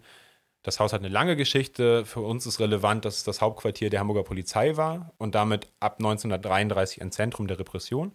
Das 0.63 0.79
Haus 0.79 0.93
hat 0.93 1.01
eine 1.01 1.09
lange 1.09 1.35
Geschichte. 1.35 2.05
Für 2.05 2.21
uns 2.21 2.45
ist 2.45 2.59
relevant, 2.59 3.05
dass 3.05 3.17
es 3.17 3.23
das 3.23 3.41
Hauptquartier 3.41 3.89
der 3.89 3.99
Hamburger 3.99 4.23
Polizei 4.23 4.77
war 4.77 5.11
und 5.17 5.33
damit 5.33 5.67
ab 5.79 5.95
1933 5.99 7.01
ein 7.01 7.11
Zentrum 7.11 7.47
der 7.47 7.57
Repression. 7.57 8.11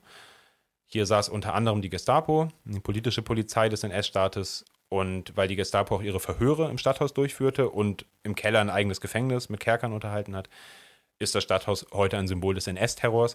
Hier 0.87 1.07
saß 1.07 1.29
unter 1.29 1.55
anderem 1.55 1.83
die 1.83 1.91
Gestapo, 1.91 2.49
die 2.65 2.79
politische 2.79 3.23
Polizei 3.23 3.69
des 3.69 3.83
NS-Staates. 3.83 4.65
Und 4.89 5.37
weil 5.37 5.49
die 5.49 5.57
Gestapo 5.57 5.97
auch 5.97 6.03
ihre 6.03 6.21
Verhöre 6.21 6.71
im 6.71 6.79
Stadthaus 6.79 7.13
durchführte 7.13 7.69
und 7.71 8.07
im 8.23 8.37
Keller 8.37 8.61
ein 8.61 8.71
eigenes 8.71 9.01
Gefängnis 9.01 9.49
mit 9.49 9.59
Kerkern 9.59 9.93
unterhalten 9.93 10.37
hat, 10.37 10.49
ist 11.19 11.35
das 11.35 11.43
Stadthaus 11.43 11.87
heute 11.93 12.17
ein 12.19 12.29
Symbol 12.29 12.55
des 12.55 12.69
NS-Terrors. 12.69 13.35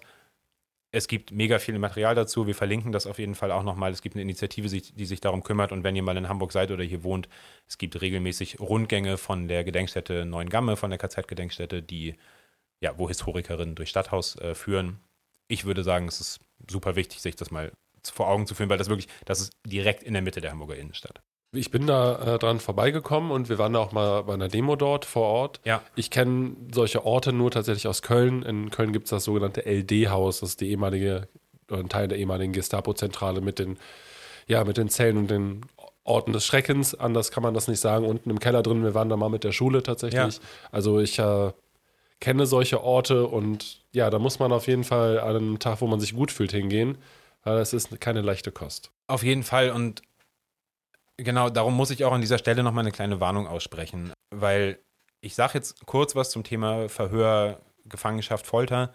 Es 0.94 1.08
gibt 1.08 1.32
mega 1.32 1.58
viel 1.60 1.80
Material 1.80 2.16
dazu. 2.16 2.48
Wir 2.48 2.56
verlinken 2.56 2.92
das 2.92 3.08
auf 3.08 3.18
jeden 3.18 3.36
Fall 3.36 3.52
auch 3.52 3.64
nochmal. 3.64 3.92
Es 3.92 4.02
gibt 4.02 4.16
eine 4.16 4.24
Initiative, 4.24 4.68
die 4.68 5.06
sich 5.06 5.22
darum 5.22 5.42
kümmert. 5.42 5.72
Und 5.72 5.84
wenn 5.84 5.96
ihr 5.96 6.04
mal 6.04 6.18
in 6.18 6.28
Hamburg 6.28 6.52
seid 6.52 6.70
oder 6.70 6.84
hier 6.84 7.04
wohnt, 7.04 7.30
es 7.68 7.78
gibt 7.78 8.02
regelmäßig 8.02 8.60
Rundgänge 8.60 9.18
von 9.18 9.48
der 9.48 9.64
Gedenkstätte 9.64 10.26
Neuengamme, 10.26 10.76
von 10.76 10.90
der 10.90 11.00
KZ-Gedenkstätte, 11.00 11.82
die, 11.82 12.16
ja, 12.84 12.98
wo 12.98 13.08
Historikerinnen 13.08 13.76
durch 13.76 13.90
Stadthaus 13.90 14.36
äh, 14.38 14.54
führen. 14.54 15.00
Ich 15.48 15.64
würde 15.64 15.84
sagen, 15.84 16.08
es 16.08 16.20
ist 16.20 16.40
super 16.70 16.98
wichtig, 16.98 17.22
sich 17.22 17.38
das 17.38 17.52
mal 17.52 17.72
vor 18.04 18.28
Augen 18.28 18.46
zu 18.46 18.56
führen, 18.56 18.70
weil 18.70 18.78
das 18.78 18.90
wirklich, 18.90 19.08
das 19.26 19.40
ist 19.40 19.54
direkt 19.66 20.04
in 20.04 20.14
der 20.14 20.22
Mitte 20.22 20.42
der 20.42 20.52
Hamburger 20.52 20.76
Innenstadt. 20.76 21.22
Ich 21.54 21.70
bin 21.70 21.86
da 21.86 22.36
äh, 22.36 22.40
dran 22.40 22.62
vorbeigekommen 22.62 23.30
und 23.30 23.50
wir 23.50 23.58
waren 23.58 23.74
da 23.74 23.80
auch 23.80 23.92
mal 23.92 24.24
bei 24.24 24.34
einer 24.34 24.48
Demo 24.48 24.78
dort 24.78 25.04
vor 25.04 25.28
Ort. 25.28 25.60
Ja. 25.66 25.82
Ich 25.96 26.10
kenne 26.10 26.56
solche 26.74 27.06
Orte 27.06 27.34
nur 27.34 27.52
tatsächlich 27.52 27.90
aus 27.90 28.02
Köln. 28.02 28.42
In 28.44 28.70
Köln 28.70 28.94
gibt 28.94 29.06
es 29.06 29.10
das 29.10 29.26
sogenannte 29.26 29.66
LD-Haus, 29.66 30.40
das 30.40 30.52
ist 30.52 30.62
die 30.62 30.70
ehemalige, 30.70 31.28
ein 31.70 31.90
Teil 31.90 32.08
der 32.08 32.18
ehemaligen 32.18 32.54
Gestapo-Zentrale 32.54 33.42
mit 33.42 33.60
den, 33.60 33.78
ja, 34.48 34.64
mit 34.64 34.78
den 34.78 34.88
Zellen 34.88 35.18
und 35.18 35.30
den 35.30 35.66
Orten 36.06 36.32
des 36.32 36.46
Schreckens. 36.46 36.96
Anders 36.96 37.32
kann 37.32 37.44
man 37.44 37.54
das 37.54 37.68
nicht 37.68 37.82
sagen. 37.82 38.06
Unten 38.06 38.30
im 38.30 38.40
Keller 38.40 38.64
drin, 38.64 38.84
wir 38.84 38.94
waren 38.94 39.10
da 39.10 39.18
mal 39.18 39.30
mit 39.30 39.44
der 39.44 39.52
Schule 39.52 39.84
tatsächlich. 39.84 40.38
Ja. 40.38 40.44
Also 40.72 41.02
ich 41.02 41.20
äh, 41.20 41.52
kenne 42.22 42.46
solche 42.46 42.82
Orte 42.82 43.28
und 43.28 43.82
ja, 43.92 44.10
da 44.10 44.20
muss 44.20 44.40
man 44.40 44.54
auf 44.54 44.68
jeden 44.68 44.86
Fall 44.86 45.20
an 45.20 45.36
einem 45.36 45.60
Tag, 45.60 45.82
wo 45.82 45.88
man 45.88 46.00
sich 46.00 46.16
gut 46.16 46.32
fühlt, 46.32 46.54
hingehen, 46.54 46.98
weil 47.44 47.58
es 47.58 47.74
ist 47.74 48.00
keine 48.00 48.22
leichte 48.22 48.54
Kost. 48.54 48.90
Auf 49.08 49.24
jeden 49.24 49.44
Fall 49.44 49.72
und 49.72 50.02
genau 51.24 51.50
darum 51.50 51.76
muss 51.76 51.92
ich 51.92 52.04
auch 52.06 52.12
an 52.12 52.22
dieser 52.22 52.38
Stelle 52.38 52.64
nochmal 52.64 52.84
eine 52.84 52.92
kleine 52.92 53.20
Warnung 53.20 53.48
aussprechen, 53.48 54.14
weil 54.30 54.80
ich 55.22 55.36
sage 55.36 55.54
jetzt 55.56 55.86
kurz 55.86 56.16
was 56.16 56.32
zum 56.32 56.44
Thema 56.44 56.90
Verhör, 56.90 57.62
Gefangenschaft, 57.86 58.46
Folter. 58.46 58.94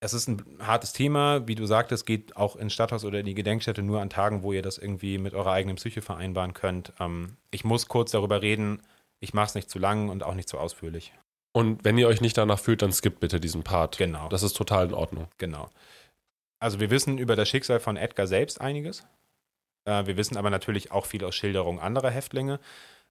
Es 0.00 0.12
ist 0.12 0.28
ein 0.28 0.44
hartes 0.60 0.92
Thema, 0.92 1.48
wie 1.48 1.54
du 1.54 1.64
sagtest, 1.64 2.04
geht 2.04 2.36
auch 2.36 2.56
ins 2.56 2.74
Stadthaus 2.74 3.04
oder 3.04 3.20
in 3.20 3.26
die 3.26 3.34
Gedenkstätte 3.34 3.82
nur 3.82 4.02
an 4.02 4.10
Tagen, 4.10 4.42
wo 4.42 4.52
ihr 4.52 4.60
das 4.60 4.76
irgendwie 4.76 5.16
mit 5.16 5.32
eurer 5.32 5.52
eigenen 5.52 5.76
Psyche 5.76 6.02
vereinbaren 6.02 6.52
könnt. 6.52 6.92
Ähm, 7.00 7.38
ich 7.50 7.64
muss 7.64 7.88
kurz 7.88 8.10
darüber 8.10 8.42
reden, 8.42 8.82
ich 9.20 9.32
mache 9.32 9.46
es 9.46 9.54
nicht 9.54 9.70
zu 9.70 9.78
lang 9.78 10.10
und 10.10 10.22
auch 10.22 10.34
nicht 10.34 10.48
zu 10.48 10.58
ausführlich. 10.58 11.14
Und 11.52 11.84
wenn 11.84 11.96
ihr 11.96 12.08
euch 12.08 12.20
nicht 12.20 12.36
danach 12.36 12.58
fühlt, 12.58 12.82
dann 12.82 12.92
skippt 12.92 13.20
bitte 13.20 13.40
diesen 13.40 13.62
Part. 13.62 13.96
Genau. 13.96 14.28
Das 14.28 14.42
ist 14.42 14.54
total 14.54 14.88
in 14.88 14.94
Ordnung. 14.94 15.28
Genau. 15.38 15.70
Also 16.58 16.80
wir 16.80 16.90
wissen 16.90 17.16
über 17.16 17.36
das 17.36 17.48
Schicksal 17.48 17.80
von 17.80 17.96
Edgar 17.96 18.26
selbst 18.26 18.60
einiges. 18.60 19.06
Äh, 19.84 20.06
wir 20.06 20.16
wissen 20.16 20.36
aber 20.36 20.50
natürlich 20.50 20.90
auch 20.92 21.06
viel 21.06 21.24
aus 21.24 21.34
Schilderungen 21.34 21.78
anderer 21.80 22.10
Häftlinge. 22.10 22.60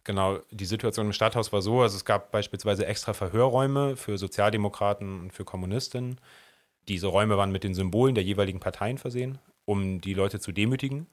Genau, 0.03 0.39
die 0.51 0.65
Situation 0.65 1.07
im 1.07 1.13
Stadthaus 1.13 1.53
war 1.53 1.61
so, 1.61 1.81
also 1.81 1.95
es 1.95 2.05
gab 2.05 2.31
beispielsweise 2.31 2.85
extra 2.85 3.13
Verhörräume 3.13 3.95
für 3.95 4.17
Sozialdemokraten 4.17 5.21
und 5.21 5.33
für 5.33 5.45
Kommunistinnen. 5.45 6.19
Diese 6.89 7.07
Räume 7.07 7.37
waren 7.37 7.51
mit 7.51 7.63
den 7.63 7.73
Symbolen 7.75 8.15
der 8.15 8.23
jeweiligen 8.23 8.59
Parteien 8.59 8.97
versehen. 8.97 9.39
um 9.65 10.01
die 10.01 10.13
Leute 10.13 10.39
zu 10.41 10.51
demütigen. 10.51 11.07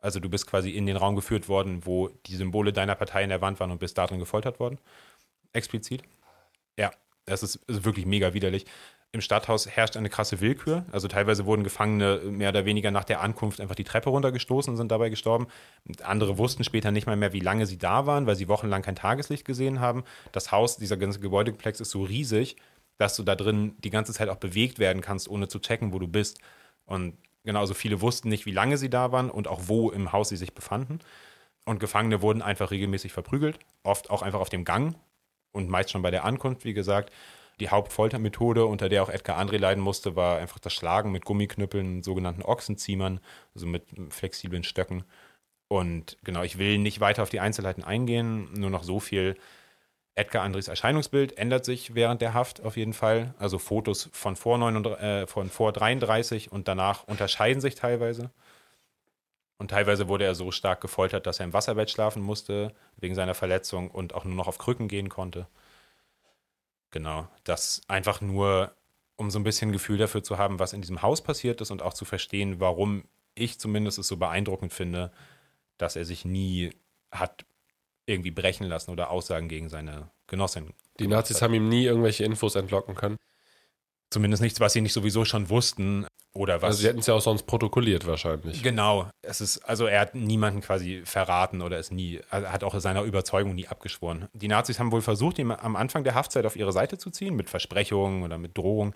Also 0.00 0.20
du 0.20 0.28
bist 0.30 0.46
quasi 0.46 0.70
in 0.70 0.86
den 0.86 0.96
Raum 0.96 1.16
geführt 1.16 1.48
worden, 1.48 1.86
wo 1.86 2.08
die 2.26 2.36
Symbole 2.36 2.72
deiner 2.72 2.94
Partei 2.96 3.22
in 3.24 3.30
der 3.30 3.40
Wand 3.40 3.60
waren 3.60 3.70
und 3.72 3.78
bist 3.80 3.98
darin 3.98 4.18
gefoltert 4.20 4.60
worden. 4.60 4.78
Explizit. 5.52 6.02
Ja, 6.78 6.92
das 7.26 7.42
ist, 7.42 7.56
ist 7.68 7.84
wirklich 7.84 8.06
mega 8.06 8.34
widerlich. 8.34 8.66
Im 9.18 9.22
Stadthaus 9.22 9.66
herrscht 9.66 9.96
eine 9.96 10.10
krasse 10.10 10.40
Willkür. 10.40 10.84
Also 10.92 11.08
teilweise 11.08 11.44
wurden 11.44 11.64
Gefangene 11.64 12.20
mehr 12.30 12.50
oder 12.50 12.64
weniger 12.64 12.92
nach 12.92 13.02
der 13.02 13.20
Ankunft 13.20 13.60
einfach 13.60 13.74
die 13.74 13.82
Treppe 13.82 14.10
runtergestoßen 14.10 14.70
und 14.70 14.76
sind 14.76 14.92
dabei 14.92 15.08
gestorben. 15.08 15.48
Andere 16.04 16.38
wussten 16.38 16.62
später 16.62 16.92
nicht 16.92 17.08
mal 17.08 17.16
mehr, 17.16 17.32
wie 17.32 17.40
lange 17.40 17.66
sie 17.66 17.78
da 17.78 18.06
waren, 18.06 18.28
weil 18.28 18.36
sie 18.36 18.46
wochenlang 18.46 18.82
kein 18.82 18.94
Tageslicht 18.94 19.44
gesehen 19.44 19.80
haben. 19.80 20.04
Das 20.30 20.52
Haus, 20.52 20.76
dieser 20.76 20.96
ganze 20.96 21.18
Gebäudekomplex 21.18 21.80
ist 21.80 21.90
so 21.90 22.04
riesig, 22.04 22.54
dass 22.96 23.16
du 23.16 23.24
da 23.24 23.34
drin 23.34 23.74
die 23.78 23.90
ganze 23.90 24.12
Zeit 24.12 24.28
auch 24.28 24.36
bewegt 24.36 24.78
werden 24.78 25.02
kannst, 25.02 25.28
ohne 25.28 25.48
zu 25.48 25.58
checken, 25.58 25.92
wo 25.92 25.98
du 25.98 26.06
bist. 26.06 26.38
Und 26.84 27.18
genauso 27.42 27.74
viele 27.74 28.00
wussten 28.00 28.28
nicht, 28.28 28.46
wie 28.46 28.52
lange 28.52 28.78
sie 28.78 28.88
da 28.88 29.10
waren 29.10 29.30
und 29.30 29.48
auch 29.48 29.62
wo 29.64 29.90
im 29.90 30.12
Haus 30.12 30.28
sie 30.28 30.36
sich 30.36 30.54
befanden. 30.54 31.00
Und 31.64 31.80
Gefangene 31.80 32.22
wurden 32.22 32.40
einfach 32.40 32.70
regelmäßig 32.70 33.12
verprügelt, 33.12 33.58
oft 33.82 34.10
auch 34.10 34.22
einfach 34.22 34.38
auf 34.38 34.48
dem 34.48 34.64
Gang 34.64 34.94
und 35.50 35.68
meist 35.68 35.90
schon 35.90 36.02
bei 36.02 36.12
der 36.12 36.24
Ankunft, 36.24 36.64
wie 36.64 36.72
gesagt. 36.72 37.12
Die 37.60 37.70
Hauptfoltermethode, 37.70 38.66
unter 38.66 38.88
der 38.88 39.02
auch 39.02 39.08
Edgar 39.08 39.38
André 39.40 39.58
leiden 39.58 39.82
musste, 39.82 40.14
war 40.14 40.38
einfach 40.38 40.58
das 40.58 40.72
Schlagen 40.72 41.10
mit 41.10 41.24
Gummiknüppeln, 41.24 42.02
sogenannten 42.02 42.42
Ochsenziehmern, 42.42 43.20
also 43.54 43.66
mit 43.66 43.84
flexiblen 44.10 44.62
Stöcken. 44.62 45.04
Und 45.68 46.16
genau, 46.24 46.42
ich 46.42 46.58
will 46.58 46.78
nicht 46.78 47.00
weiter 47.00 47.22
auf 47.22 47.30
die 47.30 47.40
Einzelheiten 47.40 47.84
eingehen, 47.84 48.52
nur 48.54 48.70
noch 48.70 48.84
so 48.84 49.00
viel. 49.00 49.36
Edgar 50.14 50.42
Andres 50.42 50.66
Erscheinungsbild 50.66 51.38
ändert 51.38 51.64
sich 51.64 51.94
während 51.94 52.22
der 52.22 52.34
Haft 52.34 52.64
auf 52.64 52.76
jeden 52.76 52.92
Fall. 52.92 53.34
Also 53.38 53.58
Fotos 53.58 54.08
von 54.12 54.34
vor, 54.34 54.58
39, 54.58 55.02
äh, 55.02 55.26
von 55.26 55.50
vor 55.50 55.72
33 55.72 56.50
und 56.50 56.66
danach 56.66 57.04
unterscheiden 57.04 57.60
sich 57.60 57.76
teilweise. 57.76 58.30
Und 59.58 59.72
teilweise 59.72 60.08
wurde 60.08 60.24
er 60.24 60.34
so 60.34 60.50
stark 60.50 60.80
gefoltert, 60.80 61.26
dass 61.26 61.40
er 61.40 61.44
im 61.44 61.52
Wasserbett 61.52 61.90
schlafen 61.90 62.22
musste, 62.22 62.72
wegen 62.96 63.14
seiner 63.14 63.34
Verletzung 63.34 63.90
und 63.90 64.14
auch 64.14 64.24
nur 64.24 64.34
noch 64.34 64.48
auf 64.48 64.58
Krücken 64.58 64.88
gehen 64.88 65.08
konnte. 65.08 65.46
Genau, 66.90 67.28
das 67.44 67.82
einfach 67.88 68.20
nur, 68.20 68.74
um 69.16 69.30
so 69.30 69.38
ein 69.38 69.44
bisschen 69.44 69.72
Gefühl 69.72 69.98
dafür 69.98 70.22
zu 70.22 70.38
haben, 70.38 70.58
was 70.58 70.72
in 70.72 70.80
diesem 70.80 71.02
Haus 71.02 71.22
passiert 71.22 71.60
ist 71.60 71.70
und 71.70 71.82
auch 71.82 71.94
zu 71.94 72.04
verstehen, 72.04 72.60
warum 72.60 73.04
ich 73.34 73.58
zumindest 73.58 73.98
es 73.98 74.08
so 74.08 74.16
beeindruckend 74.16 74.72
finde, 74.72 75.12
dass 75.76 75.96
er 75.96 76.04
sich 76.04 76.24
nie 76.24 76.72
hat 77.10 77.44
irgendwie 78.06 78.30
brechen 78.30 78.66
lassen 78.66 78.90
oder 78.90 79.10
Aussagen 79.10 79.48
gegen 79.48 79.68
seine 79.68 80.10
Genossin. 80.26 80.72
Die 80.98 81.06
Nazis 81.06 81.42
haben 81.42 81.54
ihm 81.54 81.68
nie 81.68 81.84
irgendwelche 81.84 82.24
Infos 82.24 82.56
entlocken 82.56 82.94
können. 82.94 83.16
Zumindest 84.10 84.42
nichts, 84.42 84.60
was 84.60 84.72
sie 84.72 84.80
nicht 84.80 84.94
sowieso 84.94 85.24
schon 85.24 85.50
wussten. 85.50 86.06
Oder 86.38 86.62
was. 86.62 86.68
Also 86.68 86.82
sie 86.82 86.86
hätten 86.86 87.00
es 87.00 87.06
ja 87.08 87.14
auch 87.14 87.20
sonst 87.20 87.46
protokolliert 87.46 88.06
wahrscheinlich. 88.06 88.62
Genau. 88.62 89.10
Es 89.22 89.40
ist, 89.40 89.58
also 89.58 89.86
er 89.86 90.00
hat 90.02 90.14
niemanden 90.14 90.60
quasi 90.60 91.02
verraten 91.04 91.62
oder 91.62 91.78
es 91.78 91.90
nie, 91.90 92.20
er 92.30 92.52
hat 92.52 92.62
auch 92.62 92.78
seiner 92.78 93.02
Überzeugung 93.02 93.56
nie 93.56 93.66
abgeschworen. 93.66 94.28
Die 94.34 94.46
Nazis 94.46 94.78
haben 94.78 94.92
wohl 94.92 95.02
versucht, 95.02 95.40
ihn 95.40 95.50
am 95.50 95.74
Anfang 95.74 96.04
der 96.04 96.14
Haftzeit 96.14 96.46
auf 96.46 96.54
ihre 96.54 96.70
Seite 96.70 96.96
zu 96.96 97.10
ziehen, 97.10 97.34
mit 97.34 97.50
Versprechungen 97.50 98.22
oder 98.22 98.38
mit 98.38 98.56
Drohungen. 98.56 98.94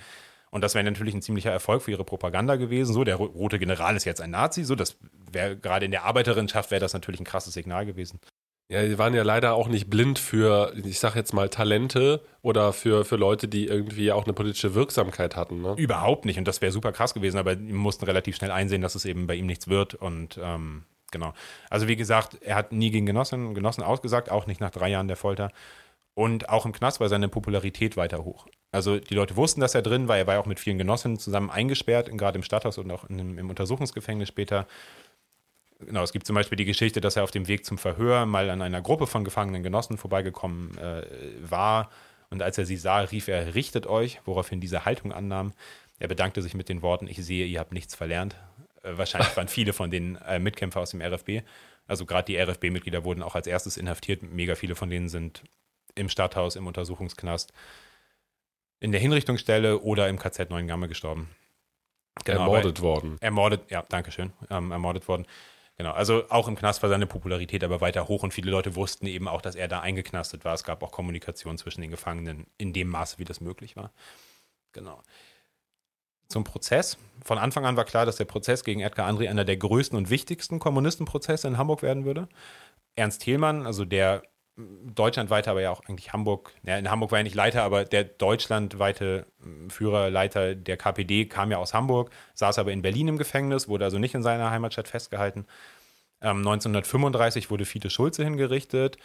Und 0.53 0.63
das 0.63 0.77
wäre 0.77 0.85
natürlich 0.85 1.15
ein 1.15 1.23
ziemlicher 1.23 1.51
Erfolg 1.51 1.83
für 1.83 1.91
ihre 1.91 2.05
Propaganda 2.05 2.55
gewesen. 2.55 2.93
So, 2.93 3.03
der 3.03 3.17
rote 3.17 3.59
General 3.59 3.97
ist 3.97 4.05
jetzt 4.05 4.21
ein 4.21 4.31
Nazi. 4.31 4.63
So, 4.63 4.77
das 4.77 4.97
wäre 5.33 5.57
gerade 5.57 5.85
in 5.85 5.91
der 5.91 6.05
Arbeiterinschaft 6.05 6.71
wäre 6.71 6.81
das 6.81 6.93
natürlich 6.93 7.21
ein 7.21 7.25
krasses 7.25 7.55
Signal 7.55 7.87
gewesen. 7.87 8.21
Ja, 8.69 8.83
die 8.83 8.99
waren 8.99 9.13
ja 9.13 9.23
leider 9.23 9.55
auch 9.55 9.69
nicht 9.69 9.91
blind 9.91 10.19
für, 10.19 10.73
ich 10.83 10.99
sag 10.99 11.15
jetzt 11.15 11.35
mal, 11.35 11.51
Talente 11.51 12.23
oder 12.41 12.73
für, 12.73 13.05
für 13.05 13.17
Leute, 13.17 13.47
die 13.47 13.67
irgendwie 13.67 14.13
auch 14.13 14.25
eine 14.25 14.33
politische 14.33 14.75
Wirksamkeit 14.75 15.37
hatten. 15.37 15.61
Ne? 15.61 15.75
Überhaupt 15.77 16.25
nicht. 16.25 16.39
Und 16.39 16.49
das 16.49 16.63
wäre 16.63 16.73
super 16.73 16.93
krass 16.93 17.13
gewesen, 17.13 17.37
aber 17.37 17.55
die 17.55 17.73
mussten 17.73 18.07
relativ 18.07 18.37
schnell 18.37 18.51
einsehen, 18.51 18.81
dass 18.81 18.95
es 18.95 19.05
eben 19.05 19.27
bei 19.27 19.35
ihm 19.35 19.47
nichts 19.47 19.69
wird. 19.69 19.95
Und 19.95 20.41
ähm, 20.43 20.85
genau. 21.11 21.35
Also 21.69 21.87
wie 21.87 21.97
gesagt, 21.97 22.39
er 22.41 22.57
hat 22.57 22.73
nie 22.73 22.91
gegen 22.91 23.05
Genossen, 23.05 23.55
Genossen 23.55 23.83
ausgesagt, 23.83 24.31
auch 24.31 24.47
nicht 24.47 24.61
nach 24.61 24.71
drei 24.71 24.89
Jahren 24.89 25.09
der 25.09 25.19
Folter. 25.19 25.51
Und 26.15 26.49
auch 26.49 26.67
im 26.67 26.73
Knast 26.73 27.01
war 27.01 27.09
seine 27.09 27.29
Popularität 27.29 27.97
weiter 27.97 28.25
hoch. 28.25 28.47
Also 28.71 28.99
die 28.99 29.15
Leute 29.15 29.37
wussten, 29.37 29.61
dass 29.61 29.75
er 29.75 29.83
drin 29.83 30.09
war. 30.09 30.19
Er 30.19 30.27
war 30.27 30.35
ja 30.35 30.41
auch 30.41 30.47
mit 30.47 30.61
vielen 30.61 30.79
Genossen 30.79 31.19
zusammen 31.19 31.51
eingesperrt, 31.51 32.11
gerade 32.17 32.37
im 32.37 32.43
Stadthaus 32.43 32.79
und 32.79 32.91
auch 32.91 33.09
in, 33.09 33.39
im 33.39 33.51
Untersuchungsgefängnis 33.51 34.29
später. 34.29 34.67
Genau, 35.87 36.03
es 36.03 36.13
gibt 36.13 36.27
zum 36.27 36.35
Beispiel 36.35 36.57
die 36.57 36.65
Geschichte, 36.65 37.01
dass 37.01 37.17
er 37.17 37.25
auf 37.25 37.31
dem 37.31 37.49
Weg 37.49 37.65
zum 37.65 37.79
Verhör 37.79 38.27
mal 38.27 38.51
an 38.51 38.63
einer 38.63 38.83
Gruppe 38.83 39.07
von 39.07 39.25
gefangenen 39.25 39.63
Genossen 39.63 39.99
vorbeigekommen 39.99 40.77
äh, 40.79 41.03
war. 41.49 41.91
Und 42.31 42.43
als 42.43 42.57
er 42.59 42.65
sie 42.65 42.77
sah, 42.77 43.01
rief 43.01 43.29
er, 43.29 43.55
richtet 43.55 43.87
euch, 43.87 44.21
woraufhin 44.25 44.61
diese 44.61 44.85
Haltung 44.85 45.13
annahm. 45.13 45.53
Er 45.99 46.09
bedankte 46.09 46.43
sich 46.43 46.55
mit 46.55 46.69
den 46.69 46.83
Worten, 46.83 47.07
ich 47.07 47.19
sehe, 47.19 47.47
ihr 47.47 47.61
habt 47.61 47.73
nichts 47.73 47.95
verlernt. 47.95 48.37
Äh, 48.83 48.97
wahrscheinlich 48.97 49.37
waren 49.37 49.49
viele 49.49 49.73
von 49.73 49.91
den 49.91 50.17
äh, 50.17 50.39
Mitkämpfer 50.39 50.81
aus 50.81 50.91
dem 50.91 51.01
RFB. 51.01 51.43
Also 51.87 52.07
gerade 52.07 52.27
die 52.27 52.39
RFB-Mitglieder 52.39 53.05
wurden 53.05 53.23
auch 53.23 53.35
als 53.35 53.47
erstes 53.47 53.77
inhaftiert. 53.77 54.23
Mega 54.23 54.55
viele 54.55 54.75
von 54.75 54.89
denen 54.89 55.09
sind 55.09 55.43
im 55.95 56.09
Stadthaus, 56.09 56.57
im 56.57 56.67
Untersuchungsknast, 56.67 57.53
in 58.81 58.93
der 58.93 59.01
Hinrichtungsstelle 59.01 59.79
oder 59.81 60.09
im 60.09 60.19
KZ 60.19 60.51
Neuengamme 60.51 60.89
gestorben. 60.89 61.29
Genau, 62.25 62.41
ermordet 62.41 62.81
worden. 62.81 63.17
Ermordet, 63.21 63.71
ja, 63.71 63.85
danke 63.89 64.11
schön. 64.11 64.33
Ähm, 64.51 64.71
ermordet 64.71 65.09
worden. 65.09 65.27
Genau, 65.79 65.93
also 65.93 66.29
auch 66.29 66.49
im 66.49 66.55
Knast 66.55 66.83
war 66.83 66.91
seine 66.91 67.07
Popularität 67.07 67.65
aber 67.65 67.81
weiter 67.81 68.07
hoch 68.07 68.23
und 68.23 68.35
viele 68.35 68.51
Leute 68.51 68.77
wussten 68.77 69.07
eben 69.07 69.27
auch, 69.27 69.41
dass 69.41 69.55
er 69.55 69.69
da 69.69 69.81
eingeknastet 69.81 70.45
war. 70.45 70.55
Es 70.55 70.65
gab 70.65 70.83
auch 70.83 70.93
Kommunikation 70.93 71.57
zwischen 71.59 71.81
den 71.81 71.91
Gefangenen 71.91 72.47
in 72.59 72.73
dem 72.73 72.89
Maße, 72.89 73.19
wie 73.19 73.25
das 73.25 73.41
möglich 73.41 73.75
war. 73.75 73.93
Genau. 74.73 75.03
Zum 76.29 76.45
Prozess. 76.45 76.99
Von 77.25 77.39
Anfang 77.39 77.67
an 77.67 77.77
war 77.77 77.85
klar, 77.85 78.07
dass 78.07 78.17
der 78.17 78.25
Prozess 78.27 78.65
gegen 78.65 78.81
Edgar 78.81 79.09
André 79.09 79.29
einer 79.29 79.45
der 79.45 79.57
größten 79.57 79.97
und 79.97 80.11
wichtigsten 80.11 80.59
Kommunistenprozesse 80.59 81.49
in 81.49 81.59
Hamburg 81.59 81.83
werden 81.83 82.05
würde. 82.05 82.29
Ernst 82.95 83.23
Thielmann, 83.23 83.67
also 83.67 83.85
der 83.85 84.23
deutschlandweite, 84.95 85.51
aber 85.51 85.61
ja 85.61 85.71
auch 85.71 85.83
eigentlich 85.89 86.13
Hamburg, 86.13 86.53
ja, 86.65 86.77
in 86.77 86.91
Hamburg 86.91 87.13
war 87.13 87.19
er 87.19 87.25
nicht 87.25 87.35
Leiter, 87.35 87.63
aber 87.63 87.85
der 87.85 88.05
deutschlandweite 88.05 89.27
hm, 89.43 89.71
Führer, 89.71 90.11
Leiter 90.11 90.55
der 90.55 90.77
KPD 90.77 91.27
kam 91.27 91.51
ja 91.51 91.59
aus 91.59 91.75
Hamburg, 91.75 92.11
saß 92.35 92.59
aber 92.59 92.73
in 92.73 92.83
Berlin 92.83 93.09
im 93.09 93.19
Gefängnis, 93.19 93.69
wurde 93.69 93.85
also 93.85 93.99
nicht 93.99 94.15
in 94.15 94.23
seiner 94.23 94.51
Heimatstadt 94.51 94.89
festgehalten. 94.89 95.47
Ähm, 96.21 96.39
1935 96.39 97.51
wurde 97.51 97.65
Fiete 97.65 97.91
Schulze 97.91 98.25
hingerichtet, 98.25 98.97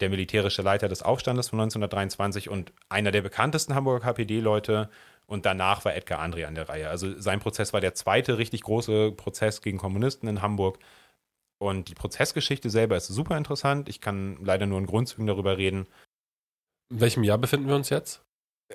der 0.00 0.10
militärische 0.10 0.62
Leiter 0.62 0.88
des 0.88 1.02
Aufstandes 1.02 1.48
von 1.48 1.60
1923 1.60 2.48
und 2.48 2.72
einer 2.88 3.10
der 3.10 3.22
bekanntesten 3.22 3.74
Hamburger 3.74 4.06
KPD-Leute. 4.06 4.90
Und 5.26 5.46
danach 5.46 5.84
war 5.84 5.94
Edgar 5.94 6.20
André 6.20 6.44
an 6.46 6.54
der 6.54 6.68
Reihe. 6.68 6.88
Also 6.88 7.18
sein 7.18 7.40
Prozess 7.40 7.72
war 7.72 7.80
der 7.80 7.94
zweite 7.94 8.38
richtig 8.38 8.62
große 8.62 9.12
Prozess 9.12 9.62
gegen 9.62 9.78
Kommunisten 9.78 10.28
in 10.28 10.42
Hamburg. 10.42 10.78
Und 11.62 11.88
die 11.88 11.94
Prozessgeschichte 11.94 12.70
selber 12.70 12.96
ist 12.96 13.06
super 13.06 13.36
interessant. 13.36 13.88
Ich 13.88 14.00
kann 14.00 14.36
leider 14.42 14.66
nur 14.66 14.80
in 14.80 14.86
Grundzügen 14.86 15.28
darüber 15.28 15.58
reden. 15.58 15.86
In 16.90 17.00
welchem 17.00 17.22
Jahr 17.22 17.38
befinden 17.38 17.68
wir 17.68 17.76
uns 17.76 17.88
jetzt? 17.88 18.20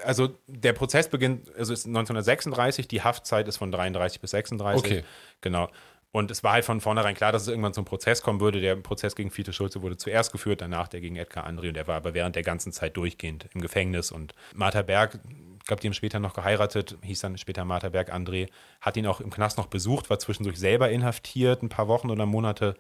Also 0.06 0.38
der 0.48 0.72
Prozess 0.72 1.10
beginnt, 1.10 1.54
also 1.58 1.74
ist 1.74 1.86
1936, 1.86 2.88
die 2.88 3.02
Haftzeit 3.02 3.46
ist 3.50 3.58
von 3.58 3.74
33 3.74 4.22
bis 4.22 4.32
36. 4.32 4.80
Okay. 4.80 5.04
Genau. 5.42 5.68
Und 6.14 6.32
es 6.32 6.46
war 6.46 6.54
halt 6.54 6.64
von 6.64 6.80
vornherein 6.80 7.14
klar, 7.14 7.34
dass 7.34 7.42
es 7.42 7.50
irgendwann 7.50 7.74
zum 7.74 7.84
Prozess 7.84 8.22
kommen 8.22 8.40
würde. 8.40 8.62
Der 8.62 8.78
Prozess 8.78 9.18
gegen 9.18 9.32
Fiete 9.32 9.52
Schulze 9.52 9.82
wurde 9.82 9.98
zuerst 9.98 10.32
geführt, 10.32 10.62
danach 10.62 10.88
der 10.88 11.02
gegen 11.02 11.18
Edgar 11.18 11.46
André. 11.46 11.68
Und 11.68 11.74
der 11.74 11.88
war 11.88 11.98
aber 11.98 12.14
während 12.14 12.38
der 12.38 12.44
ganzen 12.44 12.72
Zeit 12.72 12.96
durchgehend 12.96 13.50
im 13.54 13.60
Gefängnis. 13.60 14.14
Und 14.14 14.34
Martha 14.56 14.82
Berg, 14.82 15.20
ich 15.68 15.70
glaube, 15.70 15.82
die 15.82 15.90
haben 15.90 15.94
später 15.96 16.22
noch 16.22 16.34
geheiratet, 16.34 16.98
hieß 17.04 17.20
dann 17.20 17.38
später 17.38 17.66
Martha 17.66 17.90
Berg 17.90 18.14
André, 18.14 18.48
hat 18.80 18.96
ihn 18.96 19.06
auch 19.06 19.20
im 19.20 19.30
Knast 19.30 19.58
noch 19.58 19.68
besucht, 19.68 20.10
war 20.10 20.18
zwischendurch 20.18 20.58
selber 20.58 20.90
inhaftiert, 20.90 21.62
ein 21.62 21.68
paar 21.68 21.90
Wochen 21.90 22.10
oder 22.10 22.26
Monate. 22.26 22.78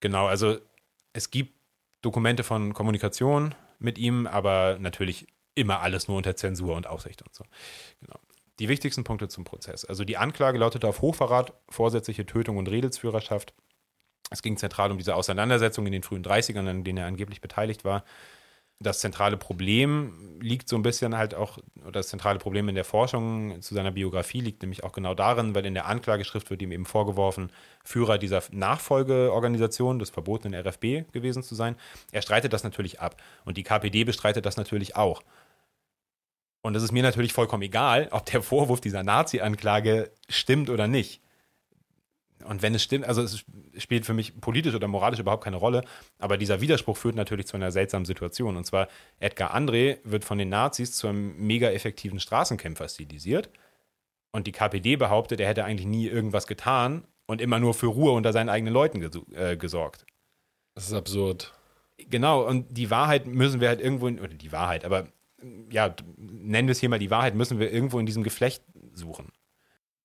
Genau, 0.00 0.26
also 0.26 0.58
es 1.14 1.30
gibt 1.30 1.54
Dokumente 2.02 2.44
von 2.44 2.74
Kommunikation 2.74 3.54
mit 3.78 3.96
ihm, 3.96 4.26
aber 4.26 4.76
natürlich 4.78 5.26
immer 5.54 5.80
alles 5.80 6.06
nur 6.06 6.18
unter 6.18 6.36
Zensur 6.36 6.76
und 6.76 6.86
Aufsicht 6.86 7.22
und 7.22 7.34
so. 7.34 7.44
Genau. 8.00 8.20
Die 8.58 8.68
wichtigsten 8.68 9.02
Punkte 9.02 9.28
zum 9.28 9.44
Prozess. 9.44 9.86
Also 9.86 10.04
die 10.04 10.18
Anklage 10.18 10.58
lautete 10.58 10.86
auf 10.86 11.00
Hochverrat, 11.00 11.54
vorsätzliche 11.70 12.26
Tötung 12.26 12.58
und 12.58 12.68
Redelsführerschaft. 12.68 13.54
Es 14.30 14.42
ging 14.42 14.58
zentral 14.58 14.90
um 14.90 14.98
diese 14.98 15.14
Auseinandersetzung 15.14 15.86
in 15.86 15.92
den 15.92 16.02
frühen 16.02 16.22
30ern, 16.22 16.68
an 16.68 16.84
denen 16.84 16.98
er 16.98 17.06
angeblich 17.06 17.40
beteiligt 17.40 17.86
war 17.86 18.04
das 18.82 19.00
zentrale 19.00 19.36
Problem 19.36 20.38
liegt 20.40 20.68
so 20.68 20.76
ein 20.76 20.82
bisschen 20.82 21.16
halt 21.16 21.34
auch, 21.34 21.58
oder 21.82 21.92
das 21.92 22.08
zentrale 22.08 22.38
Problem 22.38 22.68
in 22.70 22.74
der 22.74 22.84
Forschung 22.84 23.60
zu 23.60 23.74
seiner 23.74 23.90
Biografie 23.90 24.40
liegt 24.40 24.62
nämlich 24.62 24.84
auch 24.84 24.92
genau 24.92 25.14
darin, 25.14 25.54
weil 25.54 25.66
in 25.66 25.74
der 25.74 25.86
Anklageschrift 25.86 26.48
wird 26.48 26.62
ihm 26.62 26.72
eben 26.72 26.86
vorgeworfen, 26.86 27.52
Führer 27.84 28.16
dieser 28.16 28.42
Nachfolgeorganisation 28.50 29.98
des 29.98 30.08
verbotenen 30.08 30.58
RFB 30.66 31.12
gewesen 31.12 31.42
zu 31.42 31.54
sein. 31.54 31.76
Er 32.10 32.22
streitet 32.22 32.54
das 32.54 32.64
natürlich 32.64 33.00
ab 33.00 33.16
und 33.44 33.58
die 33.58 33.64
KPD 33.64 34.04
bestreitet 34.04 34.46
das 34.46 34.56
natürlich 34.56 34.96
auch. 34.96 35.22
Und 36.62 36.74
es 36.74 36.82
ist 36.82 36.92
mir 36.92 37.02
natürlich 37.02 37.34
vollkommen 37.34 37.62
egal, 37.62 38.08
ob 38.12 38.24
der 38.26 38.42
Vorwurf 38.42 38.80
dieser 38.80 39.02
Nazi-Anklage 39.02 40.10
stimmt 40.28 40.70
oder 40.70 40.88
nicht. 40.88 41.20
Und 42.44 42.62
wenn 42.62 42.74
es 42.74 42.82
stimmt, 42.82 43.04
also 43.04 43.22
es 43.22 43.44
spielt 43.76 44.06
für 44.06 44.14
mich 44.14 44.40
politisch 44.40 44.74
oder 44.74 44.88
moralisch 44.88 45.20
überhaupt 45.20 45.44
keine 45.44 45.56
Rolle, 45.56 45.84
aber 46.18 46.36
dieser 46.38 46.60
Widerspruch 46.60 46.96
führt 46.96 47.14
natürlich 47.14 47.46
zu 47.46 47.56
einer 47.56 47.70
seltsamen 47.70 48.04
Situation. 48.04 48.56
Und 48.56 48.64
zwar, 48.64 48.88
Edgar 49.18 49.54
André 49.54 49.98
wird 50.04 50.24
von 50.24 50.38
den 50.38 50.48
Nazis 50.48 50.92
zu 50.92 51.08
einem 51.08 51.36
mega 51.36 51.70
effektiven 51.70 52.20
Straßenkämpfer 52.20 52.88
stilisiert. 52.88 53.50
Und 54.32 54.46
die 54.46 54.52
KPD 54.52 54.96
behauptet, 54.96 55.40
er 55.40 55.48
hätte 55.48 55.64
eigentlich 55.64 55.86
nie 55.86 56.06
irgendwas 56.06 56.46
getan 56.46 57.04
und 57.26 57.40
immer 57.40 57.58
nur 57.58 57.74
für 57.74 57.88
Ruhe 57.88 58.12
unter 58.12 58.32
seinen 58.32 58.48
eigenen 58.48 58.72
Leuten 58.72 59.02
äh, 59.34 59.56
gesorgt. 59.56 60.06
Das 60.74 60.86
ist 60.86 60.94
absurd. 60.94 61.52
Genau, 61.98 62.46
und 62.46 62.66
die 62.70 62.90
Wahrheit 62.90 63.26
müssen 63.26 63.60
wir 63.60 63.68
halt 63.68 63.80
irgendwo, 63.80 64.06
in, 64.06 64.20
oder 64.20 64.34
die 64.34 64.52
Wahrheit, 64.52 64.84
aber 64.84 65.08
ja, 65.70 65.94
nennen 66.16 66.68
wir 66.68 66.72
es 66.72 66.80
hier 66.80 66.88
mal 66.88 66.98
die 66.98 67.10
Wahrheit, 67.10 67.34
müssen 67.34 67.58
wir 67.58 67.72
irgendwo 67.72 67.98
in 67.98 68.06
diesem 68.06 68.22
Geflecht 68.22 68.62
suchen. 68.92 69.32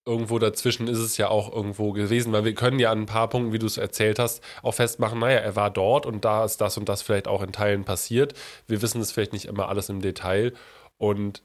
Irgendwo 0.05 0.37
dazwischen 0.37 0.87
ist 0.87 0.99
es 0.99 1.17
ja 1.17 1.29
auch 1.29 1.51
irgendwo 1.51 1.91
gewesen, 1.91 2.31
weil 2.31 2.45
wir 2.45 2.53
können 2.53 2.77
ja 2.79 2.91
an 2.91 3.01
ein 3.01 3.05
paar 3.07 3.27
Punkten, 3.27 3.53
wie 3.53 3.59
du 3.59 3.65
es 3.65 3.77
erzählt 3.77 4.19
hast, 4.19 4.43
auch 4.61 4.73
festmachen, 4.73 5.19
naja, 5.19 5.39
er 5.39 5.55
war 5.55 5.71
dort 5.71 6.05
und 6.05 6.23
da 6.23 6.45
ist 6.45 6.61
das 6.61 6.77
und 6.77 6.87
das 6.87 7.01
vielleicht 7.01 7.27
auch 7.27 7.41
in 7.41 7.51
Teilen 7.51 7.85
passiert. 7.85 8.35
Wir 8.67 8.81
wissen 8.83 9.01
es 9.01 9.11
vielleicht 9.11 9.33
nicht 9.33 9.45
immer 9.45 9.67
alles 9.67 9.89
im 9.89 10.01
Detail. 10.01 10.53
Und 10.97 11.41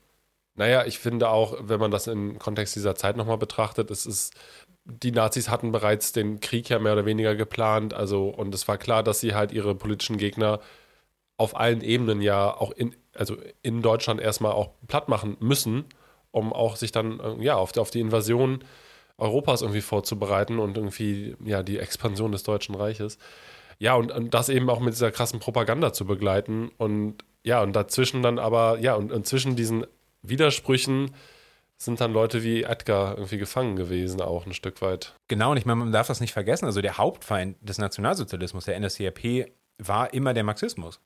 naja, 0.57 0.85
ich 0.85 0.99
finde 0.99 1.31
auch, 1.31 1.57
wenn 1.61 1.81
man 1.81 1.91
das 1.91 2.07
im 2.07 2.39
Kontext 2.39 2.77
dieser 2.77 2.95
Zeit 2.95 3.17
nochmal 3.17 3.39
betrachtet, 3.39 3.91
es 3.91 4.05
ist, 4.05 4.35
die 4.85 5.13
Nazis 5.13 5.49
hatten 5.49 5.73
bereits 5.73 6.13
den 6.13 6.41
Krieg 6.41 6.69
ja 6.69 6.79
mehr 6.79 6.93
oder 6.93 7.07
weniger 7.07 7.35
geplant, 7.35 7.95
also 7.95 8.29
und 8.29 8.55
es 8.55 8.69
war 8.69 8.77
klar, 8.77 9.03
dass 9.03 9.21
sie 9.21 9.35
halt 9.35 9.53
ihre 9.53 9.75
politischen 9.75 10.19
Gegner 10.19 10.61
auf 11.39 11.57
allen 11.57 11.81
Ebenen 11.81 12.21
ja 12.21 12.55
auch 12.55 12.73
in, 12.73 12.95
also 13.15 13.37
in 13.63 13.81
Deutschland 13.81 14.21
erstmal 14.21 14.53
auch 14.53 14.71
platt 14.87 15.09
machen 15.09 15.39
müssen, 15.41 15.87
um 16.33 16.53
auch 16.53 16.76
sich 16.76 16.93
dann 16.93 17.20
äh, 17.20 17.45
ja 17.45 17.57
auf, 17.57 17.76
auf 17.76 17.91
die 17.91 18.01
Invasion 18.01 18.64
Europas 19.18 19.62
irgendwie 19.62 19.83
vorzubereiten 19.83 20.59
und 20.59 20.76
irgendwie 20.76 21.37
ja 21.45 21.62
die 21.62 21.78
Expansion 21.78 22.33
des 22.33 22.43
Deutschen 22.43 22.74
Reiches. 22.74 23.18
Ja, 23.78 23.95
und, 23.95 24.12
und 24.12 24.35
das 24.35 24.49
eben 24.49 24.68
auch 24.68 24.81
mit 24.81 24.95
dieser 24.95 25.11
krassen 25.11 25.41
Propaganda 25.41 25.93
zu 25.93 26.05
begleiten 26.05 26.70
und 26.76 27.24
ja, 27.43 27.62
und 27.62 27.74
dazwischen 27.74 28.22
dann 28.22 28.39
aber, 28.39 28.78
ja, 28.81 28.95
und, 28.95 29.12
und 29.12 29.26
zwischen 29.26 29.57
diesen 29.57 29.87
Widersprüchen 30.22 31.12
sind 31.78 32.01
dann 32.01 32.12
Leute 32.12 32.43
wie 32.45 32.64
Edgar 32.64 33.16
irgendwie 33.16 33.39
gefangen 33.39 33.76
gewesen, 33.76 34.20
auch 34.20 34.45
ein 34.45 34.53
Stück 34.53 34.83
weit. 34.83 35.14
Genau, 35.28 35.53
und 35.53 35.57
ich 35.57 35.64
meine, 35.64 35.78
man 35.78 35.93
darf 35.93 36.09
das 36.09 36.20
nicht 36.20 36.35
vergessen. 36.35 36.66
Also 36.66 36.83
der 36.83 36.99
Hauptfeind 36.99 37.57
des 37.66 37.78
Nationalsozialismus, 37.78 38.66
der 38.66 38.78
NSDAP, 38.78 39.51
war 39.78 40.12
immer 40.12 40.35
der 40.35 40.45
Marxismus. 40.45 41.01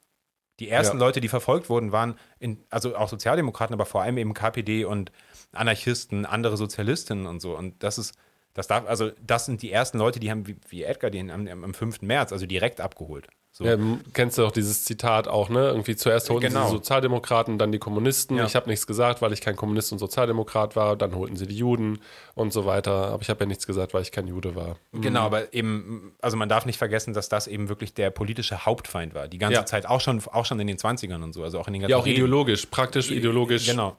Die 0.60 0.68
ersten 0.68 0.98
ja. 0.98 1.04
Leute, 1.04 1.20
die 1.20 1.28
verfolgt 1.28 1.68
wurden, 1.68 1.90
waren 1.90 2.16
in, 2.38 2.64
also 2.70 2.96
auch 2.96 3.08
Sozialdemokraten, 3.08 3.74
aber 3.74 3.86
vor 3.86 4.02
allem 4.02 4.18
eben 4.18 4.34
KPD 4.34 4.84
und 4.84 5.10
Anarchisten, 5.52 6.26
andere 6.26 6.56
Sozialistinnen 6.56 7.26
und 7.26 7.40
so. 7.40 7.56
Und 7.56 7.82
das 7.82 7.98
ist, 7.98 8.14
das 8.52 8.68
darf, 8.68 8.86
also 8.86 9.10
das 9.20 9.46
sind 9.46 9.62
die 9.62 9.72
ersten 9.72 9.98
Leute, 9.98 10.20
die 10.20 10.30
haben 10.30 10.46
wie, 10.46 10.56
wie 10.68 10.84
Edgar 10.84 11.10
den 11.10 11.30
am, 11.30 11.46
am 11.48 11.74
5. 11.74 12.02
März, 12.02 12.32
also 12.32 12.46
direkt 12.46 12.80
abgeholt. 12.80 13.28
So. 13.56 13.64
Ja, 13.64 13.76
kennst 14.12 14.36
du 14.36 14.42
doch 14.42 14.50
dieses 14.50 14.84
Zitat 14.84 15.28
auch, 15.28 15.48
ne? 15.48 15.68
Irgendwie 15.68 15.94
zuerst 15.94 16.28
holten 16.28 16.48
genau. 16.48 16.64
sie 16.64 16.70
die 16.72 16.76
Sozialdemokraten, 16.78 17.56
dann 17.56 17.70
die 17.70 17.78
Kommunisten. 17.78 18.36
Ja. 18.36 18.46
Ich 18.46 18.56
habe 18.56 18.68
nichts 18.68 18.84
gesagt, 18.84 19.22
weil 19.22 19.32
ich 19.32 19.40
kein 19.40 19.54
Kommunist 19.54 19.92
und 19.92 20.00
Sozialdemokrat 20.00 20.74
war. 20.74 20.96
Dann 20.96 21.14
holten 21.14 21.36
sie 21.36 21.46
die 21.46 21.56
Juden 21.56 22.00
und 22.34 22.52
so 22.52 22.66
weiter. 22.66 23.12
Aber 23.12 23.22
ich 23.22 23.30
habe 23.30 23.38
ja 23.44 23.46
nichts 23.46 23.64
gesagt, 23.68 23.94
weil 23.94 24.02
ich 24.02 24.10
kein 24.10 24.26
Jude 24.26 24.56
war. 24.56 24.76
Mhm. 24.90 25.02
Genau, 25.02 25.20
aber 25.20 25.54
eben, 25.54 26.16
also 26.20 26.36
man 26.36 26.48
darf 26.48 26.66
nicht 26.66 26.78
vergessen, 26.78 27.14
dass 27.14 27.28
das 27.28 27.46
eben 27.46 27.68
wirklich 27.68 27.94
der 27.94 28.10
politische 28.10 28.66
Hauptfeind 28.66 29.14
war. 29.14 29.28
Die 29.28 29.38
ganze 29.38 29.60
ja. 29.60 29.66
Zeit, 29.66 29.86
auch 29.86 30.00
schon, 30.00 30.20
auch 30.32 30.46
schon 30.46 30.58
in 30.58 30.66
den 30.66 30.76
20ern 30.76 31.22
und 31.22 31.32
so. 31.32 31.44
Also 31.44 31.60
auch 31.60 31.68
in 31.68 31.74
den 31.74 31.82
ganzen 31.82 31.92
Ja, 31.92 31.98
auch 31.98 32.06
ideologisch, 32.06 32.66
praktisch 32.66 33.12
ideologisch. 33.12 33.66
Genau. 33.66 33.96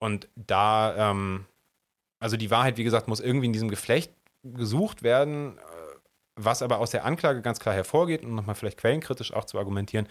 Und 0.00 0.26
da, 0.34 1.12
ähm, 1.12 1.44
also 2.18 2.36
die 2.36 2.50
Wahrheit, 2.50 2.78
wie 2.78 2.84
gesagt, 2.84 3.06
muss 3.06 3.20
irgendwie 3.20 3.46
in 3.46 3.52
diesem 3.52 3.68
Geflecht 3.68 4.10
gesucht 4.42 5.04
werden 5.04 5.56
was 6.36 6.62
aber 6.62 6.78
aus 6.78 6.90
der 6.90 7.04
Anklage 7.04 7.42
ganz 7.42 7.60
klar 7.60 7.74
hervorgeht, 7.74 8.24
um 8.24 8.34
nochmal 8.34 8.54
vielleicht 8.54 8.78
quellenkritisch 8.78 9.32
auch 9.32 9.44
zu 9.44 9.58
argumentieren, 9.58 10.08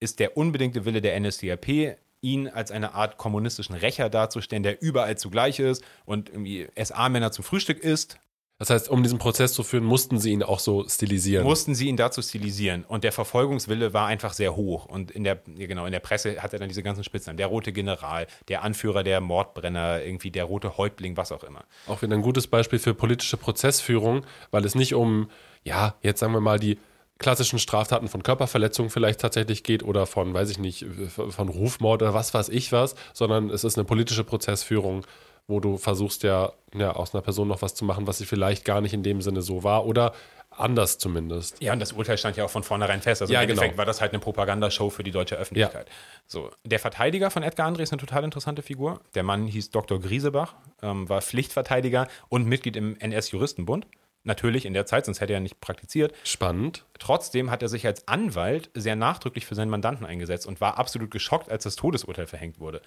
ist 0.00 0.20
der 0.20 0.36
unbedingte 0.36 0.84
Wille 0.84 1.00
der 1.00 1.18
NSDAP, 1.18 1.96
ihn 2.20 2.48
als 2.48 2.70
eine 2.70 2.94
Art 2.94 3.16
kommunistischen 3.16 3.74
Rächer 3.74 4.10
darzustellen, 4.10 4.62
der 4.62 4.82
überall 4.82 5.16
zugleich 5.16 5.60
ist 5.60 5.84
und 6.04 6.28
irgendwie 6.28 6.68
SA-Männer 6.76 7.32
zum 7.32 7.44
Frühstück 7.44 7.78
isst 7.78 8.18
das 8.58 8.70
heißt, 8.70 8.88
um 8.88 9.04
diesen 9.04 9.18
Prozess 9.18 9.52
zu 9.52 9.62
führen, 9.62 9.84
mussten 9.84 10.18
sie 10.18 10.32
ihn 10.32 10.42
auch 10.42 10.58
so 10.58 10.84
stilisieren. 10.88 11.44
Mussten 11.44 11.76
sie 11.76 11.86
ihn 11.86 11.96
dazu 11.96 12.20
stilisieren. 12.22 12.84
Und 12.84 13.04
der 13.04 13.12
Verfolgungswille 13.12 13.92
war 13.92 14.08
einfach 14.08 14.32
sehr 14.32 14.56
hoch. 14.56 14.86
Und 14.86 15.12
in 15.12 15.22
der, 15.22 15.36
genau, 15.46 15.86
in 15.86 15.92
der 15.92 16.00
Presse 16.00 16.42
hat 16.42 16.52
er 16.52 16.58
dann 16.58 16.68
diese 16.68 16.82
ganzen 16.82 17.04
Spitznamen. 17.04 17.36
Der 17.36 17.46
rote 17.46 17.72
General, 17.72 18.26
der 18.48 18.64
Anführer 18.64 19.04
der 19.04 19.20
Mordbrenner, 19.20 20.02
irgendwie 20.02 20.32
der 20.32 20.42
rote 20.42 20.76
Häuptling, 20.76 21.16
was 21.16 21.30
auch 21.30 21.44
immer. 21.44 21.64
Auch 21.86 22.02
wieder 22.02 22.14
ein 22.14 22.22
gutes 22.22 22.48
Beispiel 22.48 22.80
für 22.80 22.94
politische 22.94 23.36
Prozessführung, 23.36 24.26
weil 24.50 24.64
es 24.64 24.74
nicht 24.74 24.92
um, 24.92 25.30
ja, 25.62 25.94
jetzt 26.02 26.18
sagen 26.18 26.32
wir 26.32 26.40
mal, 26.40 26.58
die 26.58 26.78
klassischen 27.18 27.60
Straftaten 27.60 28.08
von 28.08 28.24
Körperverletzung 28.24 28.90
vielleicht 28.90 29.20
tatsächlich 29.20 29.62
geht 29.62 29.84
oder 29.84 30.06
von, 30.06 30.34
weiß 30.34 30.50
ich 30.50 30.58
nicht, 30.58 30.84
von 31.08 31.48
Rufmord 31.48 32.02
oder 32.02 32.14
was 32.14 32.34
weiß 32.34 32.48
ich 32.48 32.72
was, 32.72 32.96
sondern 33.12 33.50
es 33.50 33.64
ist 33.64 33.76
eine 33.76 33.84
politische 33.84 34.24
Prozessführung 34.24 35.04
wo 35.48 35.60
du 35.60 35.78
versuchst 35.78 36.22
ja, 36.22 36.52
ja 36.74 36.92
aus 36.92 37.14
einer 37.14 37.22
Person 37.22 37.48
noch 37.48 37.62
was 37.62 37.74
zu 37.74 37.84
machen, 37.84 38.06
was 38.06 38.18
sie 38.18 38.26
vielleicht 38.26 38.64
gar 38.64 38.80
nicht 38.80 38.92
in 38.92 39.02
dem 39.02 39.22
Sinne 39.22 39.42
so 39.42 39.64
war 39.64 39.86
oder 39.86 40.12
anders 40.50 40.98
zumindest. 40.98 41.60
Ja, 41.62 41.72
und 41.72 41.80
das 41.80 41.92
Urteil 41.92 42.18
stand 42.18 42.36
ja 42.36 42.44
auch 42.44 42.50
von 42.50 42.62
vornherein 42.62 43.00
fest. 43.00 43.22
Also 43.22 43.32
ja, 43.32 43.40
im 43.40 43.48
Endeffekt 43.48 43.72
genau. 43.72 43.78
war 43.78 43.86
das 43.86 44.00
halt 44.00 44.12
eine 44.12 44.20
Propagandashow 44.20 44.90
für 44.90 45.02
die 45.02 45.10
deutsche 45.10 45.36
Öffentlichkeit. 45.36 45.88
Ja. 45.88 45.94
So, 46.26 46.50
der 46.64 46.78
Verteidiger 46.78 47.30
von 47.30 47.42
Edgar 47.42 47.68
André 47.68 47.82
ist 47.82 47.92
eine 47.92 48.00
total 48.00 48.24
interessante 48.24 48.62
Figur. 48.62 49.00
Der 49.14 49.22
Mann 49.22 49.46
hieß 49.46 49.70
Dr. 49.70 50.00
Griesebach, 50.00 50.54
ähm, 50.82 51.08
war 51.08 51.22
Pflichtverteidiger 51.22 52.08
und 52.28 52.46
Mitglied 52.46 52.76
im 52.76 52.96
NS-Juristenbund. 52.98 53.86
Natürlich 54.24 54.66
in 54.66 54.74
der 54.74 54.84
Zeit, 54.84 55.06
sonst 55.06 55.20
hätte 55.20 55.32
er 55.32 55.40
nicht 55.40 55.60
praktiziert. 55.60 56.12
Spannend. 56.24 56.84
Trotzdem 56.98 57.50
hat 57.50 57.62
er 57.62 57.68
sich 57.68 57.86
als 57.86 58.06
Anwalt 58.08 58.68
sehr 58.74 58.96
nachdrücklich 58.96 59.46
für 59.46 59.54
seinen 59.54 59.70
Mandanten 59.70 60.04
eingesetzt 60.04 60.46
und 60.46 60.60
war 60.60 60.76
absolut 60.76 61.10
geschockt, 61.10 61.50
als 61.50 61.64
das 61.64 61.76
Todesurteil 61.76 62.26
verhängt 62.26 62.58
wurde 62.58 62.82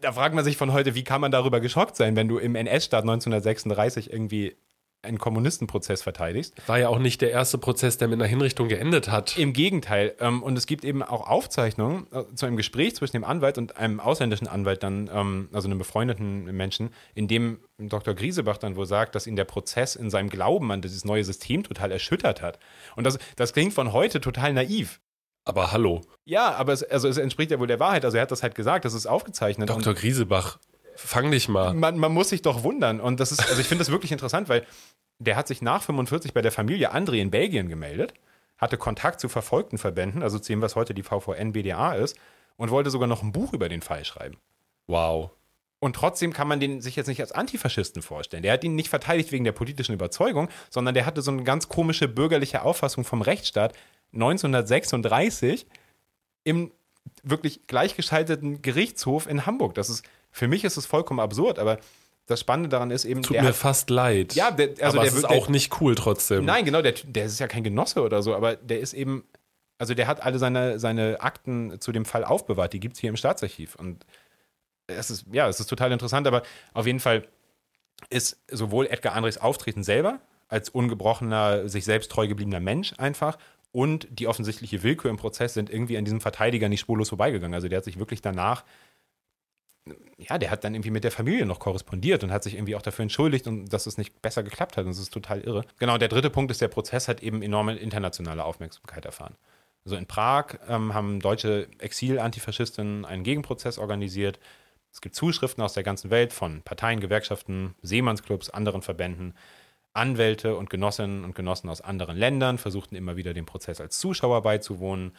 da 0.00 0.12
fragt 0.12 0.34
man 0.34 0.44
sich 0.44 0.56
von 0.56 0.72
heute, 0.72 0.94
wie 0.94 1.04
kann 1.04 1.20
man 1.20 1.30
darüber 1.30 1.60
geschockt 1.60 1.96
sein, 1.96 2.16
wenn 2.16 2.28
du 2.28 2.38
im 2.38 2.54
NS-Staat 2.54 3.02
1936 3.02 4.12
irgendwie 4.12 4.56
einen 5.02 5.18
Kommunistenprozess 5.18 6.02
verteidigst. 6.02 6.54
War 6.68 6.78
ja 6.78 6.88
auch 6.88 6.98
nicht 6.98 7.22
der 7.22 7.30
erste 7.30 7.56
Prozess, 7.56 7.96
der 7.96 8.08
mit 8.08 8.20
einer 8.20 8.28
Hinrichtung 8.28 8.68
geendet 8.68 9.10
hat. 9.10 9.38
Im 9.38 9.52
Gegenteil. 9.52 10.14
Ähm, 10.20 10.42
und 10.42 10.58
es 10.58 10.66
gibt 10.66 10.84
eben 10.84 11.02
auch 11.02 11.26
Aufzeichnungen 11.26 12.06
äh, 12.12 12.24
zu 12.34 12.46
einem 12.46 12.56
Gespräch 12.56 12.96
zwischen 12.96 13.12
dem 13.12 13.24
Anwalt 13.24 13.56
und 13.56 13.78
einem 13.78 13.98
ausländischen 13.98 14.46
Anwalt 14.46 14.82
dann, 14.82 15.08
ähm, 15.12 15.48
also 15.52 15.68
einem 15.68 15.78
befreundeten 15.78 16.44
Menschen, 16.54 16.90
in 17.14 17.28
dem 17.28 17.60
Dr. 17.78 18.14
Griesebach 18.14 18.58
dann 18.58 18.76
wohl 18.76 18.86
sagt, 18.86 19.14
dass 19.14 19.26
ihn 19.26 19.36
der 19.36 19.44
Prozess 19.44 19.96
in 19.96 20.10
seinem 20.10 20.28
Glauben 20.28 20.70
an 20.70 20.82
dieses 20.82 21.06
neue 21.06 21.24
System 21.24 21.62
total 21.62 21.90
erschüttert 21.92 22.42
hat. 22.42 22.58
Und 22.94 23.04
das, 23.04 23.18
das 23.36 23.54
klingt 23.54 23.72
von 23.72 23.92
heute 23.92 24.20
total 24.20 24.52
naiv. 24.52 25.00
Aber 25.44 25.72
hallo. 25.72 26.02
Ja, 26.24 26.54
aber 26.54 26.72
es, 26.72 26.82
also 26.82 27.08
es 27.08 27.16
entspricht 27.16 27.50
ja 27.50 27.58
wohl 27.58 27.66
der 27.66 27.80
Wahrheit. 27.80 28.04
Also 28.04 28.16
er 28.16 28.22
hat 28.22 28.30
das 28.30 28.42
halt 28.42 28.54
gesagt, 28.54 28.84
das 28.84 28.94
ist 28.94 29.06
aufgezeichnet. 29.06 29.68
Dr. 29.68 29.94
Griesebach, 29.94 30.58
fang 30.96 31.30
dich 31.30 31.48
mal. 31.48 31.74
Man, 31.74 31.98
man 31.98 32.12
muss 32.12 32.28
sich 32.28 32.42
doch 32.42 32.62
wundern. 32.62 33.00
Und 33.00 33.20
das 33.20 33.32
ist, 33.32 33.40
also 33.48 33.60
ich 33.60 33.66
finde 33.66 33.82
das 33.82 33.90
wirklich 33.90 34.12
interessant, 34.12 34.48
weil 34.48 34.66
der 35.18 35.36
hat 35.36 35.48
sich 35.48 35.62
nach 35.62 35.82
45 35.82 36.34
bei 36.34 36.42
der 36.42 36.52
Familie 36.52 36.94
André 36.94 37.20
in 37.20 37.30
Belgien 37.30 37.68
gemeldet, 37.68 38.14
hatte 38.58 38.76
Kontakt 38.76 39.20
zu 39.20 39.28
verfolgten 39.28 39.78
Verbänden, 39.78 40.22
also 40.22 40.38
zu 40.38 40.52
dem, 40.52 40.62
was 40.62 40.76
heute 40.76 40.94
die 40.94 41.02
VVN 41.02 41.52
BDA 41.52 41.94
ist, 41.94 42.16
und 42.56 42.70
wollte 42.70 42.90
sogar 42.90 43.08
noch 43.08 43.22
ein 43.22 43.32
Buch 43.32 43.52
über 43.52 43.68
den 43.68 43.82
Fall 43.82 44.04
schreiben. 44.04 44.36
Wow. 44.86 45.30
Und 45.78 45.96
trotzdem 45.96 46.34
kann 46.34 46.46
man 46.46 46.60
den 46.60 46.82
sich 46.82 46.94
jetzt 46.94 47.06
nicht 47.06 47.22
als 47.22 47.32
Antifaschisten 47.32 48.02
vorstellen. 48.02 48.42
Der 48.42 48.52
hat 48.52 48.64
ihn 48.64 48.74
nicht 48.74 48.90
verteidigt 48.90 49.32
wegen 49.32 49.44
der 49.44 49.52
politischen 49.52 49.94
Überzeugung, 49.94 50.50
sondern 50.68 50.94
der 50.94 51.06
hatte 51.06 51.22
so 51.22 51.30
eine 51.30 51.42
ganz 51.42 51.68
komische 51.68 52.06
bürgerliche 52.06 52.62
Auffassung 52.62 53.04
vom 53.04 53.22
Rechtsstaat, 53.22 53.72
1936 54.12 55.66
im 56.44 56.72
wirklich 57.22 57.66
gleichgeschalteten 57.66 58.62
Gerichtshof 58.62 59.26
in 59.26 59.46
Hamburg. 59.46 59.74
Das 59.74 59.90
ist, 59.90 60.04
für 60.30 60.48
mich 60.48 60.64
ist 60.64 60.76
es 60.76 60.86
vollkommen 60.86 61.20
absurd, 61.20 61.58
aber 61.58 61.78
das 62.26 62.40
Spannende 62.40 62.68
daran 62.68 62.90
ist 62.90 63.04
eben. 63.04 63.22
Tut 63.22 63.36
mir 63.36 63.48
hat, 63.48 63.54
fast 63.54 63.90
leid. 63.90 64.34
Ja, 64.34 64.50
der, 64.50 64.68
also 64.80 64.98
aber 64.98 65.00
der, 65.00 65.08
es 65.08 65.14
ist 65.14 65.28
der, 65.28 65.30
auch 65.30 65.48
nicht 65.48 65.80
cool 65.80 65.94
trotzdem. 65.94 66.44
Nein, 66.44 66.64
genau, 66.64 66.80
der, 66.80 66.92
der 66.92 67.26
ist 67.26 67.40
ja 67.40 67.48
kein 67.48 67.64
Genosse 67.64 68.02
oder 68.02 68.22
so, 68.22 68.34
aber 68.34 68.56
der 68.56 68.80
ist 68.80 68.92
eben, 68.92 69.24
also 69.78 69.94
der 69.94 70.06
hat 70.06 70.22
alle 70.22 70.38
seine, 70.38 70.78
seine 70.78 71.20
Akten 71.20 71.80
zu 71.80 71.92
dem 71.92 72.04
Fall 72.04 72.24
aufbewahrt. 72.24 72.72
Die 72.72 72.80
gibt 72.80 72.94
es 72.94 73.00
hier 73.00 73.10
im 73.10 73.16
Staatsarchiv. 73.16 73.74
Und 73.74 74.06
es 74.86 75.10
ist, 75.10 75.26
ja, 75.32 75.48
es 75.48 75.60
ist 75.60 75.66
total 75.66 75.92
interessant, 75.92 76.26
aber 76.26 76.42
auf 76.72 76.86
jeden 76.86 77.00
Fall 77.00 77.26
ist 78.08 78.38
sowohl 78.50 78.86
Edgar 78.86 79.14
Andres 79.14 79.38
Auftreten 79.38 79.82
selber 79.82 80.20
als 80.48 80.68
ungebrochener, 80.68 81.68
sich 81.68 81.84
selbst 81.84 82.10
treu 82.10 82.26
gebliebener 82.26 82.60
Mensch 82.60 82.94
einfach 82.98 83.38
und 83.72 84.08
die 84.10 84.26
offensichtliche 84.26 84.82
Willkür 84.82 85.10
im 85.10 85.16
Prozess 85.16 85.54
sind 85.54 85.70
irgendwie 85.70 85.96
an 85.96 86.04
diesem 86.04 86.20
Verteidiger 86.20 86.68
nicht 86.68 86.80
spurlos 86.80 87.08
vorbeigegangen. 87.08 87.54
Also 87.54 87.68
der 87.68 87.78
hat 87.78 87.84
sich 87.84 87.98
wirklich 87.98 88.20
danach, 88.20 88.64
ja, 90.18 90.38
der 90.38 90.50
hat 90.50 90.64
dann 90.64 90.74
irgendwie 90.74 90.90
mit 90.90 91.04
der 91.04 91.12
Familie 91.12 91.46
noch 91.46 91.60
korrespondiert 91.60 92.24
und 92.24 92.32
hat 92.32 92.42
sich 92.42 92.54
irgendwie 92.54 92.74
auch 92.74 92.82
dafür 92.82 93.04
entschuldigt 93.04 93.46
und 93.46 93.72
dass 93.72 93.86
es 93.86 93.96
nicht 93.96 94.20
besser 94.22 94.42
geklappt 94.42 94.76
hat. 94.76 94.84
Und 94.84 94.90
das 94.90 94.98
ist 94.98 95.12
total 95.12 95.40
irre. 95.40 95.64
Genau, 95.78 95.98
der 95.98 96.08
dritte 96.08 96.30
Punkt 96.30 96.50
ist, 96.50 96.60
der 96.60 96.68
Prozess 96.68 97.08
hat 97.08 97.22
eben 97.22 97.42
enorme 97.42 97.76
internationale 97.76 98.44
Aufmerksamkeit 98.44 99.04
erfahren. 99.04 99.36
Also 99.84 99.96
in 99.96 100.06
Prag 100.06 100.58
ähm, 100.68 100.92
haben 100.92 101.20
deutsche 101.20 101.68
Exil-Antifaschistinnen 101.78 103.04
einen 103.04 103.22
Gegenprozess 103.22 103.78
organisiert. 103.78 104.38
Es 104.92 105.00
gibt 105.00 105.14
Zuschriften 105.14 105.62
aus 105.62 105.72
der 105.74 105.84
ganzen 105.84 106.10
Welt 106.10 106.32
von 106.32 106.62
Parteien, 106.62 107.00
Gewerkschaften, 107.00 107.74
Seemannsclubs, 107.80 108.50
anderen 108.50 108.82
Verbänden. 108.82 109.34
Anwälte 109.92 110.56
und 110.56 110.70
Genossinnen 110.70 111.24
und 111.24 111.34
Genossen 111.34 111.68
aus 111.68 111.80
anderen 111.80 112.16
Ländern 112.16 112.58
versuchten 112.58 112.94
immer 112.94 113.16
wieder 113.16 113.34
dem 113.34 113.46
Prozess 113.46 113.80
als 113.80 113.98
Zuschauer 113.98 114.42
beizuwohnen. 114.42 115.12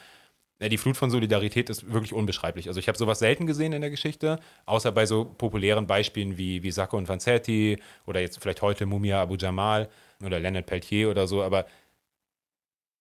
Die 0.62 0.78
Flut 0.78 0.96
von 0.96 1.10
Solidarität 1.10 1.70
ist 1.72 1.92
wirklich 1.92 2.14
unbeschreiblich. 2.14 2.68
Also 2.68 2.80
ich 2.80 2.88
habe 2.88 2.98
sowas 2.98 3.20
selten 3.20 3.48
gesehen 3.48 3.74
in 3.74 3.82
der 3.82 3.90
Geschichte, 3.90 4.40
außer 4.66 4.92
bei 4.92 5.08
so 5.08 5.26
populären 5.26 5.88
Beispielen 5.88 6.38
wie, 6.38 6.62
wie 6.62 6.72
Sacco 6.72 6.98
und 6.98 7.10
Vanzetti 7.10 7.82
oder 8.06 8.22
jetzt 8.22 8.40
vielleicht 8.40 8.62
heute 8.62 8.86
Mumia 8.86 9.22
Abu 9.22 9.36
Jamal 9.36 9.90
oder 10.24 10.40
Leonard 10.40 10.68
Peltier 10.68 11.10
oder 11.10 11.26
so, 11.28 11.42
aber 11.42 11.66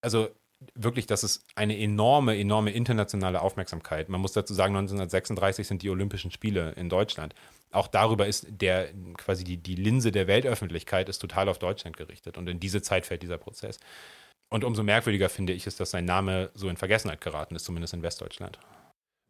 also 0.01 0.29
wirklich, 0.75 1.07
das 1.07 1.23
ist 1.23 1.45
eine 1.55 1.77
enorme, 1.77 2.37
enorme 2.37 2.71
internationale 2.71 3.41
Aufmerksamkeit. 3.41 4.09
Man 4.09 4.21
muss 4.21 4.33
dazu 4.33 4.53
sagen, 4.53 4.75
1936 4.75 5.67
sind 5.67 5.81
die 5.81 5.89
Olympischen 5.89 6.31
Spiele 6.31 6.71
in 6.73 6.89
Deutschland. 6.89 7.33
Auch 7.71 7.87
darüber 7.87 8.27
ist 8.27 8.47
der 8.49 8.89
quasi 9.17 9.43
die, 9.43 9.57
die 9.57 9.75
Linse 9.75 10.11
der 10.11 10.27
Weltöffentlichkeit 10.27 11.09
ist 11.09 11.19
total 11.19 11.49
auf 11.49 11.59
Deutschland 11.59 11.97
gerichtet. 11.97 12.37
Und 12.37 12.47
in 12.47 12.59
diese 12.59 12.81
Zeit 12.81 13.05
fällt 13.05 13.23
dieser 13.23 13.37
Prozess. 13.37 13.79
Und 14.49 14.63
umso 14.63 14.83
merkwürdiger 14.83 15.29
finde 15.29 15.53
ich 15.53 15.65
es, 15.65 15.77
dass 15.77 15.91
sein 15.91 16.05
Name 16.05 16.51
so 16.53 16.67
in 16.67 16.77
Vergessenheit 16.77 17.21
geraten 17.21 17.55
ist, 17.55 17.65
zumindest 17.65 17.93
in 17.93 18.03
Westdeutschland. 18.03 18.59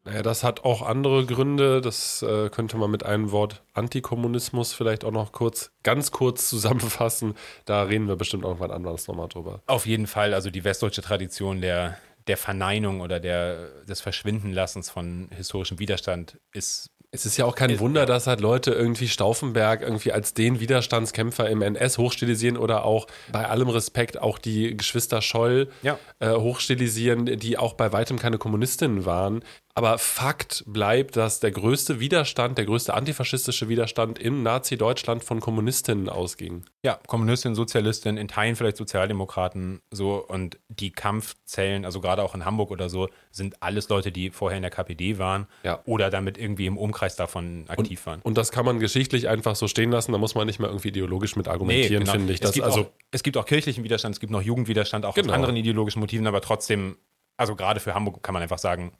Naja, 0.03 0.23
das 0.23 0.43
hat 0.43 0.63
auch 0.65 0.81
andere 0.81 1.25
Gründe. 1.25 1.79
Das 1.79 2.23
äh, 2.23 2.49
könnte 2.49 2.77
man 2.77 2.89
mit 2.89 3.05
einem 3.05 3.31
Wort 3.31 3.61
Antikommunismus 3.73 4.73
vielleicht 4.73 5.05
auch 5.05 5.11
noch 5.11 5.31
kurz, 5.31 5.71
ganz 5.83 6.11
kurz 6.11 6.49
zusammenfassen. 6.49 7.35
Da 7.65 7.83
reden 7.83 8.07
wir 8.07 8.15
bestimmt 8.15 8.43
irgendwann 8.43 8.71
anders 8.71 9.07
nochmal 9.07 9.27
drüber. 9.27 9.61
Auf 9.67 9.85
jeden 9.85 10.07
Fall, 10.07 10.33
also 10.33 10.49
die 10.49 10.63
westdeutsche 10.63 11.03
Tradition 11.03 11.61
der, 11.61 11.97
der 12.27 12.37
Verneinung 12.37 13.01
oder 13.01 13.19
der, 13.19 13.67
des 13.87 14.01
Verschwindenlassens 14.01 14.89
von 14.89 15.29
historischem 15.35 15.77
Widerstand 15.77 16.39
ist 16.51 16.89
es 17.13 17.25
ist 17.25 17.35
ja 17.35 17.43
auch 17.43 17.55
kein 17.55 17.77
Wunder, 17.79 18.05
dass 18.05 18.25
halt 18.25 18.39
Leute 18.39 18.71
irgendwie 18.71 19.09
Stauffenberg 19.09 19.81
irgendwie 19.81 20.13
als 20.13 20.33
den 20.33 20.61
Widerstandskämpfer 20.61 21.49
im 21.49 21.61
NS 21.61 21.97
hochstilisieren 21.97 22.55
oder 22.55 22.85
auch 22.85 23.07
bei 23.33 23.49
allem 23.49 23.67
Respekt 23.67 24.21
auch 24.21 24.37
die 24.37 24.77
Geschwister 24.77 25.21
Scholl 25.21 25.67
ja. 25.83 25.99
äh, 26.19 26.31
hochstilisieren, 26.31 27.25
die 27.25 27.57
auch 27.57 27.73
bei 27.73 27.91
weitem 27.91 28.17
keine 28.17 28.37
Kommunistinnen 28.37 29.05
waren. 29.05 29.43
Aber 29.73 29.97
Fakt 29.97 30.63
bleibt, 30.67 31.15
dass 31.15 31.39
der 31.39 31.51
größte 31.51 31.99
Widerstand, 31.99 32.57
der 32.57 32.65
größte 32.65 32.93
antifaschistische 32.93 33.69
Widerstand 33.69 34.19
im 34.19 34.43
Nazi-Deutschland 34.43 35.23
von 35.23 35.39
Kommunistinnen 35.39 36.09
ausging. 36.09 36.65
Ja, 36.83 36.99
Kommunistinnen, 37.07 37.55
Sozialistinnen, 37.55 38.17
in 38.17 38.27
Teilen 38.27 38.55
vielleicht 38.55 38.77
Sozialdemokraten, 38.77 39.81
so 39.91 40.25
und 40.27 40.59
die 40.67 40.91
Kampfzellen, 40.91 41.85
also 41.85 42.01
gerade 42.01 42.23
auch 42.23 42.35
in 42.35 42.45
Hamburg 42.45 42.71
oder 42.71 42.89
so, 42.89 43.09
sind 43.31 43.61
alles 43.61 43.87
Leute, 43.89 44.11
die 44.11 44.29
vorher 44.29 44.57
in 44.57 44.63
der 44.63 44.71
KPD 44.71 45.17
waren 45.17 45.47
ja. 45.63 45.79
oder 45.85 46.09
damit 46.09 46.37
irgendwie 46.37 46.65
im 46.65 46.77
Umkreis 46.77 47.15
davon 47.15 47.65
aktiv 47.67 48.01
und, 48.01 48.05
waren. 48.05 48.21
Und 48.21 48.37
das 48.37 48.51
kann 48.51 48.65
man 48.65 48.79
geschichtlich 48.79 49.29
einfach 49.29 49.55
so 49.55 49.67
stehen 49.67 49.91
lassen, 49.91 50.11
da 50.11 50.17
muss 50.17 50.35
man 50.35 50.47
nicht 50.47 50.59
mehr 50.59 50.69
irgendwie 50.69 50.89
ideologisch 50.89 51.35
mit 51.35 51.47
argumentieren, 51.47 51.93
nee, 51.93 51.99
genau. 51.99 52.11
finde 52.11 52.33
ich. 52.33 52.41
Es 52.41 52.51
gibt, 52.51 52.65
also, 52.65 52.81
auch, 52.81 52.91
es 53.11 53.23
gibt 53.23 53.37
auch 53.37 53.45
kirchlichen 53.45 53.83
Widerstand, 53.83 54.15
es 54.15 54.19
gibt 54.19 54.31
noch 54.31 54.41
Jugendwiderstand, 54.41 55.05
auch 55.05 55.15
genau. 55.15 55.29
aus 55.29 55.35
anderen 55.35 55.55
ideologischen 55.55 55.99
Motiven, 55.99 56.27
aber 56.27 56.41
trotzdem, 56.41 56.97
also 57.37 57.55
gerade 57.55 57.79
für 57.79 57.93
Hamburg 57.93 58.21
kann 58.21 58.33
man 58.33 58.43
einfach 58.43 58.59
sagen, 58.59 58.93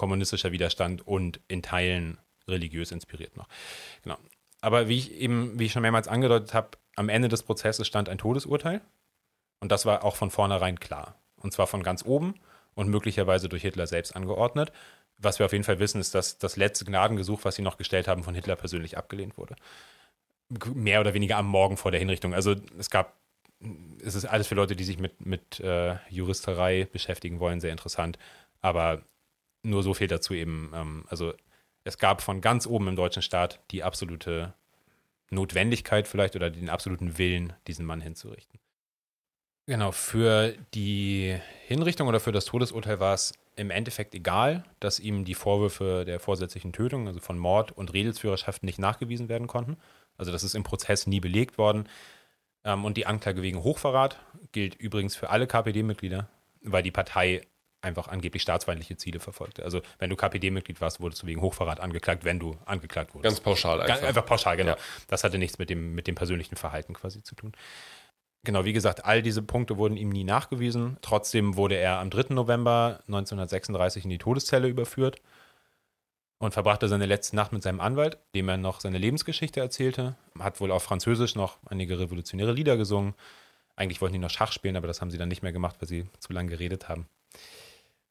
kommunistischer 0.00 0.50
Widerstand 0.50 1.06
und 1.06 1.40
in 1.46 1.62
Teilen 1.62 2.16
religiös 2.48 2.90
inspiriert 2.90 3.36
noch. 3.36 3.48
Genau. 4.02 4.16
Aber 4.62 4.88
wie 4.88 4.96
ich 4.96 5.12
eben, 5.12 5.58
wie 5.58 5.66
ich 5.66 5.72
schon 5.72 5.82
mehrmals 5.82 6.08
angedeutet 6.08 6.54
habe, 6.54 6.70
am 6.96 7.10
Ende 7.10 7.28
des 7.28 7.42
Prozesses 7.42 7.86
stand 7.86 8.08
ein 8.08 8.16
Todesurteil. 8.16 8.80
Und 9.60 9.70
das 9.70 9.84
war 9.84 10.02
auch 10.02 10.16
von 10.16 10.30
vornherein 10.30 10.80
klar. 10.80 11.20
Und 11.36 11.52
zwar 11.52 11.66
von 11.66 11.82
ganz 11.82 12.02
oben 12.02 12.34
und 12.74 12.88
möglicherweise 12.88 13.50
durch 13.50 13.60
Hitler 13.60 13.86
selbst 13.86 14.16
angeordnet. 14.16 14.72
Was 15.18 15.38
wir 15.38 15.44
auf 15.44 15.52
jeden 15.52 15.64
Fall 15.64 15.80
wissen, 15.80 16.00
ist, 16.00 16.14
dass 16.14 16.38
das 16.38 16.56
letzte 16.56 16.86
Gnadengesuch, 16.86 17.44
was 17.44 17.56
sie 17.56 17.62
noch 17.62 17.76
gestellt 17.76 18.08
haben, 18.08 18.24
von 18.24 18.34
Hitler 18.34 18.56
persönlich 18.56 18.96
abgelehnt 18.96 19.36
wurde. 19.36 19.54
Mehr 20.74 21.00
oder 21.02 21.12
weniger 21.12 21.36
am 21.36 21.46
Morgen 21.46 21.76
vor 21.76 21.90
der 21.90 22.00
Hinrichtung. 22.00 22.32
Also 22.32 22.56
es 22.78 22.88
gab, 22.88 23.18
es 24.02 24.14
ist 24.14 24.24
alles 24.24 24.46
für 24.46 24.54
Leute, 24.54 24.76
die 24.76 24.84
sich 24.84 24.98
mit, 24.98 25.26
mit 25.26 25.60
äh, 25.60 25.96
Juristerei 26.08 26.88
beschäftigen 26.90 27.38
wollen, 27.38 27.60
sehr 27.60 27.72
interessant. 27.72 28.18
Aber 28.62 29.02
nur 29.62 29.82
so 29.82 29.94
viel 29.94 30.06
dazu 30.06 30.34
eben. 30.34 30.72
Ähm, 30.74 31.04
also 31.08 31.34
es 31.84 31.98
gab 31.98 32.22
von 32.22 32.40
ganz 32.40 32.66
oben 32.66 32.88
im 32.88 32.96
deutschen 32.96 33.22
Staat 33.22 33.60
die 33.70 33.82
absolute 33.82 34.54
Notwendigkeit 35.30 36.08
vielleicht 36.08 36.36
oder 36.36 36.50
den 36.50 36.68
absoluten 36.68 37.18
Willen, 37.18 37.52
diesen 37.66 37.86
Mann 37.86 38.00
hinzurichten. 38.00 38.60
Genau, 39.66 39.92
für 39.92 40.54
die 40.74 41.38
Hinrichtung 41.66 42.08
oder 42.08 42.18
für 42.18 42.32
das 42.32 42.44
Todesurteil 42.44 42.98
war 42.98 43.14
es 43.14 43.32
im 43.56 43.70
Endeffekt 43.70 44.14
egal, 44.14 44.64
dass 44.80 44.98
ihm 44.98 45.24
die 45.24 45.34
Vorwürfe 45.34 46.04
der 46.04 46.18
vorsätzlichen 46.18 46.72
Tötung, 46.72 47.06
also 47.06 47.20
von 47.20 47.38
Mord 47.38 47.72
und 47.72 47.92
Redelsführerschaft, 47.92 48.62
nicht 48.62 48.78
nachgewiesen 48.78 49.28
werden 49.28 49.46
konnten. 49.46 49.76
Also 50.16 50.32
das 50.32 50.42
ist 50.42 50.54
im 50.54 50.64
Prozess 50.64 51.06
nie 51.06 51.20
belegt 51.20 51.58
worden. 51.58 51.88
Ähm, 52.64 52.84
und 52.84 52.96
die 52.96 53.06
Anklage 53.06 53.42
wegen 53.42 53.62
Hochverrat 53.62 54.18
gilt 54.52 54.74
übrigens 54.74 55.14
für 55.14 55.30
alle 55.30 55.46
KPD-Mitglieder, 55.46 56.28
weil 56.62 56.82
die 56.82 56.90
Partei 56.90 57.42
einfach 57.82 58.08
angeblich 58.08 58.42
staatsfeindliche 58.42 58.96
Ziele 58.96 59.20
verfolgte. 59.20 59.64
Also 59.64 59.80
wenn 59.98 60.10
du 60.10 60.16
KPD-Mitglied 60.16 60.80
warst, 60.80 61.00
wurdest 61.00 61.22
du 61.22 61.26
wegen 61.26 61.40
Hochverrat 61.40 61.80
angeklagt, 61.80 62.24
wenn 62.24 62.38
du 62.38 62.56
angeklagt 62.66 63.14
wurdest. 63.14 63.36
Ganz 63.36 63.40
pauschal 63.40 63.80
einfach. 63.80 64.06
einfach 64.06 64.26
pauschal, 64.26 64.56
genau. 64.56 64.72
Ja. 64.72 64.78
Das 65.08 65.24
hatte 65.24 65.38
nichts 65.38 65.58
mit 65.58 65.70
dem, 65.70 65.94
mit 65.94 66.06
dem 66.06 66.14
persönlichen 66.14 66.56
Verhalten 66.56 66.94
quasi 66.94 67.22
zu 67.22 67.34
tun. 67.34 67.52
Genau, 68.42 68.64
wie 68.64 68.72
gesagt, 68.72 69.04
all 69.04 69.20
diese 69.20 69.42
Punkte 69.42 69.76
wurden 69.76 69.96
ihm 69.96 70.08
nie 70.08 70.24
nachgewiesen. 70.24 70.96
Trotzdem 71.02 71.56
wurde 71.56 71.76
er 71.76 71.98
am 71.98 72.08
3. 72.08 72.34
November 72.34 73.00
1936 73.06 74.04
in 74.04 74.10
die 74.10 74.18
Todeszelle 74.18 74.68
überführt 74.68 75.20
und 76.38 76.52
verbrachte 76.52 76.88
seine 76.88 77.04
letzte 77.04 77.36
Nacht 77.36 77.52
mit 77.52 77.62
seinem 77.62 77.80
Anwalt, 77.80 78.18
dem 78.34 78.48
er 78.48 78.56
noch 78.56 78.80
seine 78.80 78.96
Lebensgeschichte 78.96 79.60
erzählte. 79.60 80.16
Hat 80.38 80.58
wohl 80.60 80.70
auf 80.70 80.82
Französisch 80.82 81.34
noch 81.34 81.58
einige 81.68 81.98
revolutionäre 81.98 82.52
Lieder 82.52 82.78
gesungen. 82.78 83.14
Eigentlich 83.76 84.00
wollten 84.00 84.14
die 84.14 84.18
noch 84.18 84.30
Schach 84.30 84.52
spielen, 84.52 84.76
aber 84.76 84.86
das 84.86 85.02
haben 85.02 85.10
sie 85.10 85.18
dann 85.18 85.28
nicht 85.28 85.42
mehr 85.42 85.52
gemacht, 85.52 85.76
weil 85.80 85.88
sie 85.88 86.06
zu 86.18 86.32
lange 86.32 86.48
geredet 86.48 86.88
haben. 86.88 87.06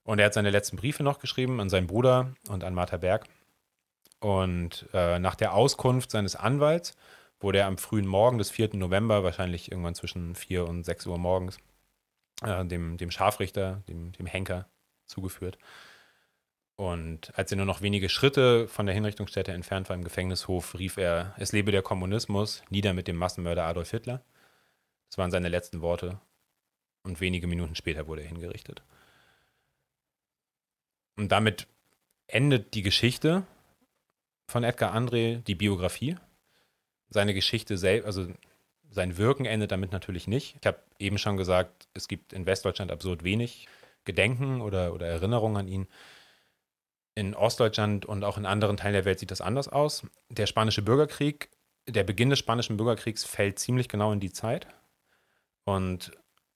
Und 0.10 0.18
er 0.18 0.26
hat 0.26 0.34
seine 0.34 0.50
letzten 0.50 0.76
Briefe 0.76 1.04
noch 1.04 1.20
geschrieben 1.20 1.62
an 1.62 1.70
seinen 1.70 1.86
Bruder 1.86 2.34
und 2.48 2.64
an 2.64 2.74
Martha 2.74 2.98
Berg. 2.98 3.28
Und 4.20 4.90
äh, 4.92 5.20
nach 5.20 5.36
der 5.36 5.54
Auskunft 5.54 6.10
seines 6.10 6.36
Anwalts 6.36 6.98
wurde 7.40 7.60
er 7.60 7.68
am 7.68 7.78
frühen 7.78 8.08
Morgen 8.08 8.40
des 8.40 8.50
4. 8.50 8.72
November, 8.74 9.24
wahrscheinlich 9.24 9.72
irgendwann 9.72 9.94
zwischen 9.94 10.34
4 10.34 10.68
und 10.68 10.84
6 10.84 11.06
Uhr 11.06 11.20
morgens, 11.20 11.60
äh, 12.42 12.66
dem, 12.66 12.98
dem 12.98 13.12
Scharfrichter, 13.12 13.84
dem, 13.88 14.12
dem 14.14 14.26
Henker, 14.26 14.68
zugeführt. 15.06 15.60
Und 16.76 17.32
als 17.38 17.52
er 17.52 17.58
nur 17.58 17.68
noch 17.68 17.84
wenige 17.84 18.10
Schritte 18.10 18.68
von 18.68 18.88
der 18.88 18.96
Hinrichtungsstätte 18.96 19.52
entfernt 19.52 19.90
war 19.90 19.96
im 19.96 20.04
Gefängnishof, 20.04 20.74
rief 20.74 20.98
er: 20.98 21.36
Es 21.38 21.52
lebe 21.52 21.72
der 21.72 21.84
Kommunismus, 21.84 22.64
nieder 22.72 22.96
mit 22.96 23.08
dem 23.08 23.16
Massenmörder 23.16 23.66
Adolf 23.66 23.92
Hitler. 23.92 24.24
Das 25.12 25.20
waren 25.20 25.30
seine 25.30 25.50
letzten 25.50 25.82
Worte. 25.82 26.20
Und 27.04 27.22
wenige 27.22 27.46
Minuten 27.46 27.76
später 27.76 28.08
wurde 28.08 28.24
er 28.24 28.30
hingerichtet. 28.30 28.82
Und 31.20 31.34
damit 31.34 31.68
endet 32.28 32.74
die 32.76 32.82
Geschichte 32.82 33.44
von 34.48 34.64
Edgar 34.64 34.96
André, 34.96 35.44
die 35.44 35.54
Biografie. 35.54 36.16
Seine 37.10 37.34
Geschichte 37.34 37.78
selbst, 37.78 38.06
also 38.06 38.28
sein 38.90 39.18
Wirken 39.18 39.44
endet 39.44 39.74
damit 39.74 39.92
natürlich 39.92 40.28
nicht. 40.28 40.56
Ich 40.62 40.66
habe 40.66 40.82
eben 40.98 41.18
schon 41.18 41.36
gesagt, 41.36 41.90
es 41.94 42.08
gibt 42.08 42.32
in 42.32 42.46
Westdeutschland 42.46 42.90
absurd 42.90 43.26
wenig 43.26 43.68
Gedenken 44.06 44.62
oder, 44.62 44.94
oder 44.94 45.08
Erinnerungen 45.08 45.58
an 45.58 45.68
ihn. 45.68 45.88
In 47.16 47.36
Ostdeutschland 47.36 48.06
und 48.06 48.24
auch 48.24 48.38
in 48.38 48.46
anderen 48.46 48.78
Teilen 48.78 48.94
der 48.94 49.04
Welt 49.04 49.20
sieht 49.20 49.32
das 49.32 49.42
anders 49.42 49.68
aus. 49.68 50.08
Der 50.30 50.48
spanische 50.48 50.84
Bürgerkrieg, 50.84 51.50
der 51.86 52.06
Beginn 52.06 52.30
des 52.30 52.40
spanischen 52.40 52.78
Bürgerkriegs 52.78 53.26
fällt 53.26 53.60
ziemlich 53.60 53.90
genau 53.90 54.14
in 54.14 54.22
die 54.22 54.32
Zeit. 54.32 54.68
Und 55.66 56.14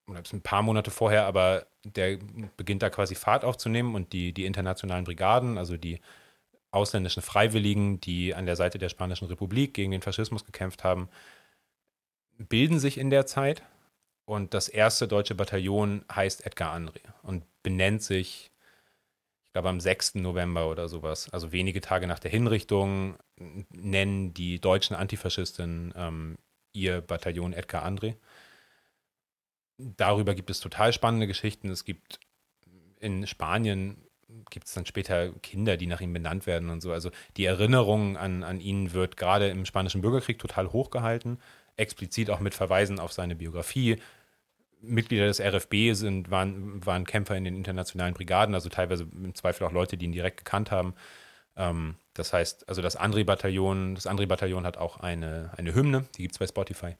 ein 0.08 0.42
paar 0.42 0.62
Monate 0.62 0.92
vorher, 0.92 1.26
aber 1.26 1.66
der 1.84 2.18
beginnt 2.58 2.84
da 2.84 2.90
quasi 2.90 3.16
Fahrt 3.16 3.46
aufzunehmen 3.46 3.96
und 3.96 4.14
die, 4.14 4.34
die 4.34 4.46
internationalen 4.46 5.06
Brigaden, 5.06 5.58
also 5.58 5.78
die 5.78 6.00
ausländischen 6.72 7.22
Freiwilligen, 7.22 8.00
die 8.02 8.34
an 8.34 8.46
der 8.46 8.56
Seite 8.56 8.78
der 8.78 8.90
Spanischen 8.90 9.28
Republik 9.28 9.74
gegen 9.74 9.92
den 9.92 10.02
Faschismus 10.02 10.46
gekämpft 10.46 10.84
haben, 10.84 11.08
bilden 12.38 12.80
sich 12.80 12.98
in 12.98 13.10
der 13.10 13.26
Zeit. 13.26 13.64
Und 14.26 14.54
das 14.54 14.70
erste 14.70 15.08
deutsche 15.08 15.36
Bataillon 15.36 16.06
heißt 16.14 16.46
Edgar 16.46 16.76
André 16.76 17.02
und 17.24 17.44
benennt 17.62 18.02
sich, 18.02 18.52
ich 19.44 19.52
glaube, 19.52 19.70
am 19.70 19.82
6. 19.82 20.16
November 20.16 20.70
oder 20.70 20.88
sowas, 20.88 21.30
also 21.32 21.52
wenige 21.52 21.82
Tage 21.82 22.08
nach 22.08 22.20
der 22.20 22.32
Hinrichtung, 22.32 23.18
nennen 23.70 24.34
die 24.34 24.60
deutschen 24.60 24.96
Antifaschisten 24.96 25.94
ähm, 25.96 26.38
ihr 26.72 27.02
Bataillon 27.02 27.54
Edgar 27.54 27.86
André 27.86 28.16
darüber 29.78 30.36
gibt 30.36 30.50
es 30.50 30.60
total 30.60 30.94
spannende 30.94 31.28
Geschichten. 31.28 31.70
Es 31.70 31.84
gibt 31.86 32.20
in 33.00 33.28
Spanien 33.28 33.98
gibt 34.50 34.68
es 34.68 34.74
dann 34.74 34.86
später 34.86 35.32
Kinder, 35.42 35.78
die 35.78 35.88
nach 35.88 36.02
ihm 36.02 36.14
benannt 36.14 36.48
werden 36.48 36.70
und 36.70 36.82
so. 36.82 36.92
Also 36.92 37.12
die 37.38 37.46
Erinnerung 37.46 38.18
an, 38.18 38.44
an 38.44 38.60
ihn 38.60 38.94
wird 38.94 39.18
gerade 39.18 39.50
im 39.50 39.66
Spanischen 39.66 40.02
Bürgerkrieg 40.02 40.40
total 40.40 40.72
hochgehalten, 40.72 41.40
explizit 41.78 42.30
auch 42.30 42.40
mit 42.40 42.54
Verweisen 42.54 43.00
auf 43.00 43.14
seine 43.14 43.36
Biografie. 43.36 43.98
Mitglieder 44.82 45.28
des 45.28 45.40
RFB 45.40 45.94
sind, 45.94 46.30
waren, 46.30 46.86
waren 46.86 47.06
Kämpfer 47.06 47.38
in 47.38 47.46
den 47.46 47.56
internationalen 47.56 48.14
Brigaden, 48.14 48.54
also 48.56 48.70
teilweise 48.70 49.04
im 49.04 49.34
Zweifel 49.34 49.66
auch 49.66 49.72
Leute, 49.72 49.98
die 49.98 50.06
ihn 50.06 50.12
direkt 50.12 50.38
gekannt 50.38 50.72
haben. 50.72 50.94
Ähm, 51.56 51.96
das 52.14 52.34
heißt, 52.34 52.68
also 52.68 52.82
das 52.82 52.96
Andri-Bataillon, 52.96 53.96
das 53.96 54.08
Andri-Bataillon 54.08 54.66
hat 54.66 54.78
auch 54.78 55.00
eine, 55.00 55.52
eine 55.56 55.74
Hymne, 55.74 56.06
die 56.18 56.24
gibt 56.24 56.36
es 56.36 56.40
bei 56.40 56.48
Spotify. 56.48 56.96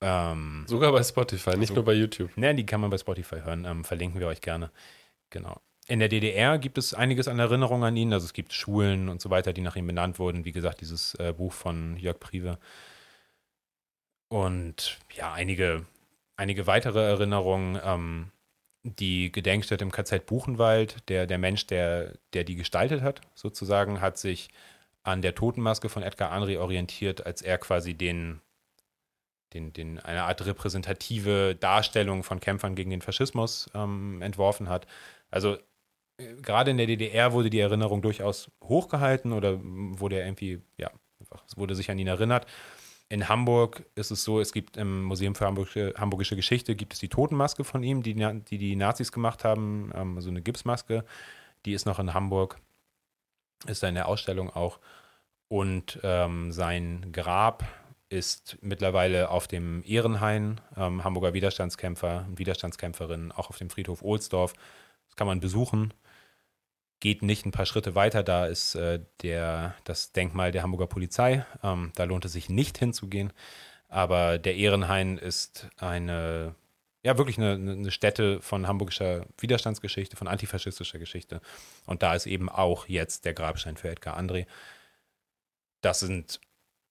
Ähm, 0.00 0.64
Sogar 0.68 0.92
bei 0.92 1.02
Spotify, 1.02 1.56
nicht 1.56 1.68
so, 1.68 1.74
nur 1.74 1.84
bei 1.84 1.94
YouTube. 1.94 2.36
Ne, 2.36 2.54
die 2.54 2.66
kann 2.66 2.80
man 2.80 2.90
bei 2.90 2.98
Spotify 2.98 3.40
hören. 3.40 3.64
Ähm, 3.64 3.84
verlinken 3.84 4.20
wir 4.20 4.28
euch 4.28 4.40
gerne. 4.40 4.70
Genau. 5.30 5.60
in 5.88 5.98
der 5.98 6.08
DDR 6.08 6.58
gibt 6.58 6.78
es 6.78 6.94
einiges 6.94 7.28
an 7.28 7.38
Erinnerungen 7.38 7.84
an 7.84 7.96
ihn. 7.96 8.12
Also 8.12 8.26
es 8.26 8.32
gibt 8.32 8.52
Schulen 8.52 9.08
und 9.08 9.20
so 9.20 9.30
weiter, 9.30 9.52
die 9.52 9.60
nach 9.62 9.76
ihm 9.76 9.86
benannt 9.86 10.18
wurden. 10.18 10.44
Wie 10.44 10.52
gesagt, 10.52 10.80
dieses 10.80 11.14
äh, 11.14 11.32
Buch 11.36 11.52
von 11.52 11.96
Jörg 11.96 12.20
Prive. 12.20 12.58
Und 14.28 14.98
ja, 15.14 15.32
einige, 15.32 15.86
einige 16.36 16.66
weitere 16.66 17.02
Erinnerungen. 17.02 17.80
Ähm, 17.82 18.32
die 18.86 19.32
Gedenkstätte 19.32 19.84
im 19.84 19.90
KZ 19.90 20.26
Buchenwald, 20.26 21.08
der, 21.08 21.26
der 21.26 21.38
Mensch, 21.38 21.66
der, 21.66 22.12
der 22.34 22.44
die 22.44 22.54
gestaltet 22.54 23.02
hat, 23.02 23.20
sozusagen, 23.34 24.00
hat 24.00 24.18
sich 24.18 24.48
an 25.02 25.22
der 25.22 25.34
Totenmaske 25.34 25.88
von 25.88 26.02
Edgar 26.02 26.32
Henry 26.32 26.56
orientiert, 26.56 27.26
als 27.26 27.42
er 27.42 27.58
quasi 27.58 27.94
den, 27.94 28.40
den, 29.56 29.72
den, 29.72 29.98
eine 29.98 30.24
Art 30.24 30.44
repräsentative 30.44 31.56
Darstellung 31.58 32.22
von 32.22 32.40
Kämpfern 32.40 32.74
gegen 32.74 32.90
den 32.90 33.02
Faschismus 33.02 33.68
ähm, 33.74 34.22
entworfen 34.22 34.68
hat. 34.68 34.86
Also 35.30 35.56
äh, 36.18 36.34
gerade 36.42 36.70
in 36.70 36.76
der 36.76 36.86
DDR 36.86 37.32
wurde 37.32 37.50
die 37.50 37.60
Erinnerung 37.60 38.02
durchaus 38.02 38.50
hochgehalten 38.62 39.32
oder 39.32 39.58
wurde 39.62 40.20
irgendwie, 40.20 40.62
ja, 40.76 40.90
es 41.46 41.56
wurde 41.56 41.74
sich 41.74 41.90
an 41.90 41.98
ihn 41.98 42.06
erinnert. 42.06 42.46
In 43.08 43.28
Hamburg 43.28 43.84
ist 43.94 44.10
es 44.10 44.24
so, 44.24 44.40
es 44.40 44.52
gibt 44.52 44.76
im 44.76 45.04
Museum 45.04 45.36
für 45.36 45.46
Hamburgische, 45.46 45.94
Hamburgische 45.96 46.34
Geschichte 46.34 46.74
gibt 46.74 46.92
es 46.92 46.98
die 46.98 47.08
Totenmaske 47.08 47.62
von 47.62 47.82
ihm, 47.82 48.02
die 48.02 48.14
die, 48.14 48.58
die 48.58 48.76
Nazis 48.76 49.12
gemacht 49.12 49.44
haben, 49.44 49.92
ähm, 49.94 50.20
so 50.20 50.28
eine 50.28 50.42
Gipsmaske. 50.42 51.04
Die 51.64 51.72
ist 51.72 51.86
noch 51.86 51.98
in 51.98 52.14
Hamburg, 52.14 52.60
ist 53.66 53.82
da 53.82 53.88
in 53.88 53.94
der 53.94 54.08
Ausstellung 54.08 54.50
auch. 54.50 54.80
Und 55.48 56.00
ähm, 56.02 56.50
sein 56.50 57.12
Grab 57.12 57.64
ist 58.08 58.58
mittlerweile 58.60 59.30
auf 59.30 59.48
dem 59.48 59.82
Ehrenhain, 59.84 60.60
ähm, 60.76 61.02
Hamburger 61.04 61.34
Widerstandskämpfer 61.34 62.24
und 62.28 62.38
Widerstandskämpferin, 62.38 63.32
auch 63.32 63.50
auf 63.50 63.58
dem 63.58 63.70
Friedhof 63.70 64.02
Ohlsdorf. 64.02 64.52
Das 65.06 65.16
kann 65.16 65.26
man 65.26 65.40
besuchen 65.40 65.92
geht 67.00 67.22
nicht 67.22 67.46
ein 67.46 67.52
paar 67.52 67.66
Schritte 67.66 67.94
weiter. 67.94 68.22
Da 68.22 68.46
ist 68.46 68.74
äh, 68.74 69.00
der, 69.22 69.74
das 69.84 70.12
Denkmal 70.12 70.52
der 70.52 70.62
Hamburger 70.62 70.86
Polizei. 70.86 71.44
Ähm, 71.62 71.92
da 71.94 72.04
lohnt 72.04 72.24
es 72.24 72.32
sich 72.32 72.48
nicht 72.48 72.78
hinzugehen. 72.78 73.32
Aber 73.88 74.38
der 74.38 74.56
Ehrenhain 74.56 75.18
ist 75.18 75.68
eine, 75.76 76.54
ja, 77.02 77.18
wirklich 77.18 77.38
eine, 77.38 77.52
eine 77.52 77.90
Stätte 77.90 78.40
von 78.40 78.66
hamburgischer 78.66 79.26
Widerstandsgeschichte, 79.38 80.16
von 80.16 80.28
antifaschistischer 80.28 80.98
Geschichte. 80.98 81.40
Und 81.86 82.02
da 82.02 82.14
ist 82.14 82.26
eben 82.26 82.48
auch 82.48 82.88
jetzt 82.88 83.24
der 83.24 83.34
Grabstein 83.34 83.76
für 83.76 83.88
Edgar 83.88 84.18
André. 84.18 84.46
Das 85.82 86.00
sind, 86.00 86.40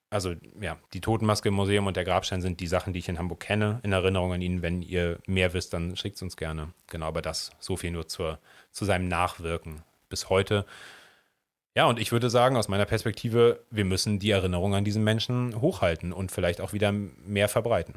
also 0.09 0.33
ja, 0.61 0.77
die 0.93 1.01
Totenmaske 1.01 1.49
im 1.49 1.55
Museum 1.55 1.87
und 1.87 1.97
der 1.97 2.05
Grabstein 2.05 2.41
sind 2.41 2.59
die 2.59 2.67
Sachen, 2.67 2.93
die 2.93 2.99
ich 2.99 3.09
in 3.09 3.19
Hamburg 3.19 3.41
kenne, 3.41 3.79
in 3.83 3.91
Erinnerung 3.91 4.33
an 4.33 4.41
ihn. 4.41 4.61
Wenn 4.61 4.81
ihr 4.81 5.19
mehr 5.25 5.53
wisst, 5.53 5.73
dann 5.73 5.95
schickt 5.95 6.15
es 6.15 6.21
uns 6.21 6.37
gerne. 6.37 6.73
Genau, 6.87 7.07
aber 7.07 7.21
das, 7.21 7.51
so 7.59 7.75
viel 7.75 7.91
nur 7.91 8.07
zur, 8.07 8.39
zu 8.71 8.85
seinem 8.85 9.07
Nachwirken 9.07 9.81
bis 10.09 10.29
heute. 10.29 10.65
Ja, 11.75 11.85
und 11.87 11.99
ich 11.99 12.11
würde 12.11 12.29
sagen, 12.29 12.55
aus 12.55 12.69
meiner 12.69 12.85
Perspektive, 12.85 13.59
wir 13.69 13.83
müssen 13.83 14.19
die 14.19 14.31
Erinnerung 14.31 14.75
an 14.75 14.85
diesen 14.85 15.03
Menschen 15.03 15.59
hochhalten 15.59 16.13
und 16.13 16.31
vielleicht 16.31 16.61
auch 16.61 16.71
wieder 16.71 16.91
mehr 16.93 17.49
verbreiten. 17.49 17.95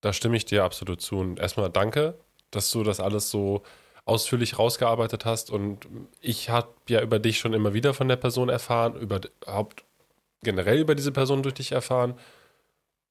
Da 0.00 0.12
stimme 0.12 0.36
ich 0.36 0.44
dir 0.44 0.64
absolut 0.64 1.00
zu. 1.00 1.18
Und 1.18 1.38
erstmal 1.38 1.70
danke, 1.70 2.18
dass 2.50 2.70
du 2.70 2.82
das 2.82 2.98
alles 2.98 3.30
so 3.30 3.62
ausführlich 4.04 4.58
rausgearbeitet 4.58 5.24
hast. 5.24 5.50
Und 5.50 5.86
ich 6.20 6.50
habe 6.50 6.68
ja 6.88 7.00
über 7.00 7.18
dich 7.18 7.38
schon 7.38 7.54
immer 7.54 7.72
wieder 7.72 7.94
von 7.94 8.08
der 8.08 8.16
Person 8.16 8.48
erfahren, 8.48 8.96
überhaupt 8.96 9.83
generell 10.44 10.78
über 10.78 10.94
diese 10.94 11.10
Person 11.12 11.42
durch 11.42 11.54
dich 11.54 11.72
erfahren. 11.72 12.14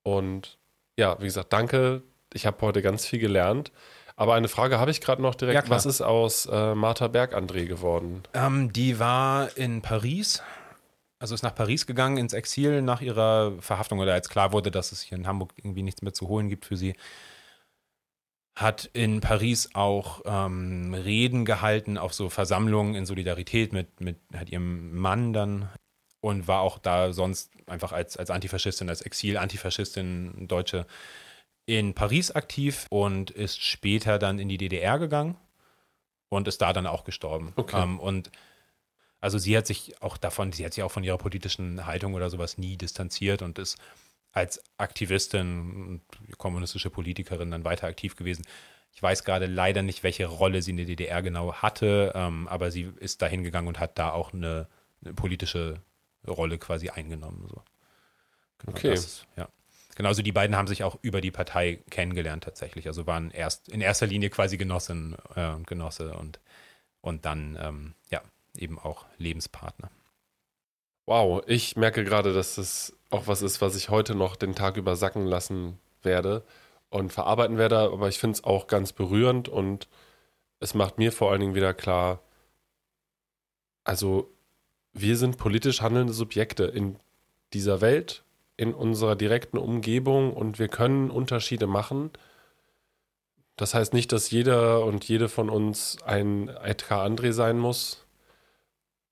Und 0.03 0.57
ja, 0.97 1.19
wie 1.19 1.25
gesagt, 1.25 1.51
danke. 1.51 2.03
Ich 2.33 2.45
habe 2.45 2.61
heute 2.61 2.81
ganz 2.81 3.05
viel 3.05 3.19
gelernt. 3.19 3.71
Aber 4.15 4.35
eine 4.35 4.47
Frage 4.47 4.79
habe 4.79 4.91
ich 4.91 5.01
gerade 5.01 5.21
noch 5.21 5.35
direkt. 5.35 5.65
Ja, 5.65 5.69
Was 5.69 5.85
ist 5.85 6.01
aus 6.01 6.45
äh, 6.45 6.75
Martha 6.75 7.07
Berg-André 7.07 7.65
geworden? 7.65 8.23
Ähm, 8.33 8.71
die 8.71 8.99
war 8.99 9.57
in 9.57 9.81
Paris. 9.81 10.43
Also 11.19 11.35
ist 11.35 11.43
nach 11.43 11.55
Paris 11.55 11.87
gegangen, 11.87 12.17
ins 12.17 12.33
Exil 12.33 12.81
nach 12.81 13.01
ihrer 13.01 13.53
Verhaftung 13.59 13.99
oder 13.99 14.13
als 14.13 14.29
klar 14.29 14.51
wurde, 14.51 14.71
dass 14.71 14.91
es 14.91 15.01
hier 15.01 15.17
in 15.17 15.25
Hamburg 15.25 15.53
irgendwie 15.57 15.81
nichts 15.81 16.01
mehr 16.01 16.13
zu 16.13 16.27
holen 16.27 16.49
gibt 16.49 16.65
für 16.65 16.75
sie. 16.77 16.95
Hat 18.55 18.89
in 18.93 19.21
Paris 19.21 19.69
auch 19.73 20.21
ähm, 20.25 20.93
Reden 20.93 21.45
gehalten 21.45 21.97
auf 21.97 22.13
so 22.13 22.29
Versammlungen 22.29 22.93
in 22.93 23.05
Solidarität 23.05 23.73
mit, 23.73 23.99
mit 23.99 24.17
hat 24.35 24.49
ihrem 24.49 24.95
Mann 24.95 25.33
dann 25.33 25.69
und 26.23 26.47
war 26.47 26.61
auch 26.61 26.79
da 26.79 27.11
sonst 27.11 27.51
einfach 27.67 27.91
als, 27.91 28.15
als 28.15 28.29
Antifaschistin, 28.29 28.87
als 28.87 29.01
Exil-Antifaschistin, 29.01 30.47
Deutsche 30.47 30.87
in 31.65 31.93
Paris 31.93 32.31
aktiv 32.31 32.85
und 32.89 33.29
ist 33.29 33.61
später 33.61 34.19
dann 34.19 34.39
in 34.39 34.47
die 34.47 34.57
DDR 34.57 34.99
gegangen 34.99 35.35
und 36.29 36.47
ist 36.47 36.61
da 36.61 36.71
dann 36.71 36.87
auch 36.87 37.03
gestorben. 37.03 37.51
Okay. 37.57 37.83
Ähm, 37.83 37.99
und 37.99 38.31
also 39.19 39.37
sie 39.37 39.57
hat 39.57 39.67
sich 39.67 40.01
auch 40.01 40.15
davon, 40.15 40.53
sie 40.53 40.63
hat 40.63 40.73
sich 40.73 40.83
auch 40.83 40.91
von 40.93 41.03
ihrer 41.03 41.17
politischen 41.17 41.85
Haltung 41.85 42.13
oder 42.13 42.29
sowas 42.29 42.57
nie 42.57 42.77
distanziert 42.77 43.41
und 43.41 43.59
ist 43.59 43.77
als 44.31 44.63
Aktivistin 44.77 46.01
und 46.21 46.37
kommunistische 46.37 46.89
Politikerin 46.89 47.51
dann 47.51 47.65
weiter 47.65 47.87
aktiv 47.87 48.15
gewesen. 48.15 48.45
Ich 48.93 49.03
weiß 49.03 49.25
gerade 49.25 49.47
leider 49.47 49.81
nicht, 49.81 50.03
welche 50.03 50.27
Rolle 50.27 50.61
sie 50.61 50.71
in 50.71 50.77
der 50.77 50.85
DDR 50.85 51.21
genau 51.21 51.53
hatte, 51.55 52.13
ähm, 52.15 52.47
aber 52.47 52.71
sie 52.71 52.93
ist 53.01 53.21
da 53.21 53.25
hingegangen 53.25 53.67
und 53.67 53.81
hat 53.81 53.99
da 53.99 54.11
auch 54.11 54.31
eine, 54.31 54.69
eine 55.03 55.13
politische 55.13 55.81
Rolle 56.27 56.57
quasi 56.57 56.89
eingenommen. 56.89 57.47
So. 57.47 57.61
Genau 58.59 58.77
okay. 58.77 58.91
Das, 58.91 59.25
ja. 59.35 59.47
Genauso 59.95 60.23
die 60.23 60.31
beiden 60.31 60.55
haben 60.55 60.67
sich 60.67 60.83
auch 60.83 60.97
über 61.01 61.21
die 61.21 61.31
Partei 61.31 61.79
kennengelernt 61.89 62.43
tatsächlich. 62.43 62.87
Also 62.87 63.05
waren 63.05 63.29
erst 63.31 63.69
in 63.69 63.81
erster 63.81 64.07
Linie 64.07 64.29
quasi 64.29 64.57
Genossin 64.57 65.15
äh, 65.35 65.49
und 65.49 65.67
Genosse 65.67 66.15
und, 66.15 66.39
und 67.01 67.25
dann 67.25 67.57
ähm, 67.61 67.93
ja 68.09 68.21
eben 68.57 68.79
auch 68.79 69.05
Lebenspartner. 69.17 69.91
Wow, 71.05 71.43
ich 71.47 71.75
merke 71.75 72.03
gerade, 72.03 72.33
dass 72.33 72.55
das 72.55 72.95
auch 73.09 73.27
was 73.27 73.41
ist, 73.41 73.61
was 73.61 73.75
ich 73.75 73.89
heute 73.89 74.15
noch 74.15 74.35
den 74.35 74.55
Tag 74.55 74.77
über 74.77 74.95
sacken 74.95 75.25
lassen 75.25 75.79
werde 76.01 76.43
und 76.89 77.11
verarbeiten 77.11 77.57
werde, 77.57 77.77
aber 77.79 78.07
ich 78.07 78.19
finde 78.19 78.35
es 78.35 78.43
auch 78.43 78.67
ganz 78.67 78.93
berührend 78.93 79.49
und 79.49 79.89
es 80.59 80.73
macht 80.73 80.97
mir 80.97 81.11
vor 81.11 81.31
allen 81.31 81.41
Dingen 81.41 81.55
wieder 81.55 81.73
klar, 81.73 82.21
also 83.83 84.32
wir 84.93 85.17
sind 85.17 85.37
politisch 85.37 85.81
handelnde 85.81 86.13
Subjekte 86.13 86.65
in 86.65 86.97
dieser 87.53 87.81
Welt 87.81 88.23
in 88.55 88.73
unserer 88.73 89.15
direkten 89.15 89.57
Umgebung 89.57 90.33
und 90.33 90.59
wir 90.59 90.67
können 90.67 91.09
Unterschiede 91.09 91.67
machen. 91.67 92.11
Das 93.55 93.73
heißt 93.73 93.93
nicht, 93.93 94.11
dass 94.11 94.31
jeder 94.31 94.85
und 94.85 95.03
jede 95.07 95.29
von 95.29 95.49
uns 95.49 95.97
ein 96.03 96.49
Edgar 96.49 97.05
André 97.05 97.31
sein 97.31 97.57
muss. 97.57 98.05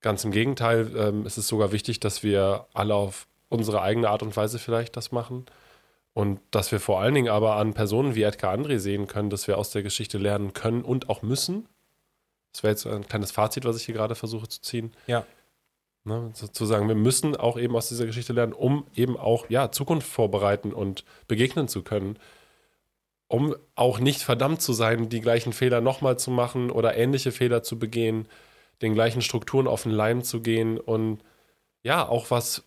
Ganz 0.00 0.24
im 0.24 0.30
Gegenteil, 0.30 0.92
ähm, 0.96 1.26
es 1.26 1.38
ist 1.38 1.48
sogar 1.48 1.72
wichtig, 1.72 2.00
dass 2.00 2.22
wir 2.22 2.66
alle 2.72 2.94
auf 2.94 3.26
unsere 3.48 3.82
eigene 3.82 4.08
Art 4.08 4.22
und 4.22 4.36
Weise 4.36 4.58
vielleicht 4.58 4.96
das 4.96 5.12
machen. 5.12 5.46
Und 6.14 6.40
dass 6.50 6.72
wir 6.72 6.80
vor 6.80 7.00
allen 7.00 7.14
Dingen 7.14 7.28
aber 7.28 7.56
an 7.56 7.74
Personen 7.74 8.14
wie 8.14 8.22
Edgar 8.22 8.54
André 8.54 8.78
sehen 8.78 9.06
können, 9.06 9.30
dass 9.30 9.48
wir 9.48 9.58
aus 9.58 9.70
der 9.70 9.82
Geschichte 9.82 10.18
lernen 10.18 10.52
können 10.52 10.82
und 10.82 11.08
auch 11.08 11.22
müssen. 11.22 11.68
Das 12.52 12.62
wäre 12.62 12.72
jetzt 12.72 12.86
ein 12.86 13.06
kleines 13.06 13.32
Fazit, 13.32 13.64
was 13.64 13.76
ich 13.76 13.84
hier 13.84 13.94
gerade 13.94 14.14
versuche 14.14 14.48
zu 14.48 14.60
ziehen. 14.60 14.92
Ja. 15.06 15.24
Ne, 16.04 16.32
sozusagen, 16.34 16.88
wir 16.88 16.96
müssen 16.96 17.36
auch 17.36 17.56
eben 17.56 17.76
aus 17.76 17.88
dieser 17.88 18.06
Geschichte 18.06 18.32
lernen, 18.32 18.52
um 18.52 18.86
eben 18.92 19.16
auch 19.16 19.48
ja, 19.48 19.70
Zukunft 19.70 20.08
vorbereiten 20.08 20.72
und 20.72 21.04
begegnen 21.28 21.68
zu 21.68 21.82
können. 21.82 22.18
Um 23.28 23.54
auch 23.76 24.00
nicht 24.00 24.22
verdammt 24.22 24.60
zu 24.60 24.72
sein, 24.72 25.08
die 25.08 25.20
gleichen 25.20 25.52
Fehler 25.52 25.80
nochmal 25.80 26.18
zu 26.18 26.30
machen 26.32 26.70
oder 26.70 26.96
ähnliche 26.96 27.30
Fehler 27.30 27.62
zu 27.62 27.78
begehen, 27.78 28.26
den 28.82 28.94
gleichen 28.94 29.22
Strukturen 29.22 29.68
auf 29.68 29.84
den 29.84 29.92
Leim 29.92 30.24
zu 30.24 30.40
gehen 30.42 30.78
und 30.78 31.22
ja, 31.84 32.06
auch 32.08 32.30
was, 32.32 32.64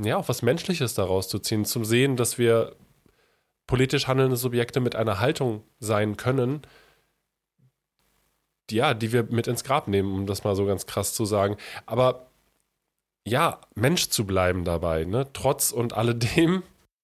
ja, 0.00 0.16
auch 0.16 0.28
was 0.28 0.42
Menschliches 0.42 0.94
daraus 0.94 1.28
zu 1.28 1.40
ziehen, 1.40 1.64
zum 1.64 1.84
Sehen, 1.84 2.16
dass 2.16 2.38
wir 2.38 2.76
politisch 3.66 4.06
handelnde 4.06 4.36
Subjekte 4.36 4.80
mit 4.80 4.94
einer 4.94 5.18
Haltung 5.18 5.64
sein 5.80 6.16
können, 6.16 6.62
ja, 8.70 8.94
die 8.94 9.12
wir 9.12 9.24
mit 9.24 9.48
ins 9.48 9.64
Grab 9.64 9.88
nehmen, 9.88 10.12
um 10.12 10.26
das 10.26 10.44
mal 10.44 10.54
so 10.54 10.66
ganz 10.66 10.86
krass 10.86 11.14
zu 11.14 11.24
sagen. 11.24 11.56
Aber 11.86 12.27
ja, 13.28 13.60
Mensch 13.74 14.08
zu 14.08 14.26
bleiben 14.26 14.64
dabei, 14.64 15.04
ne? 15.04 15.26
Trotz 15.32 15.70
und 15.72 15.92
alledem. 15.92 16.62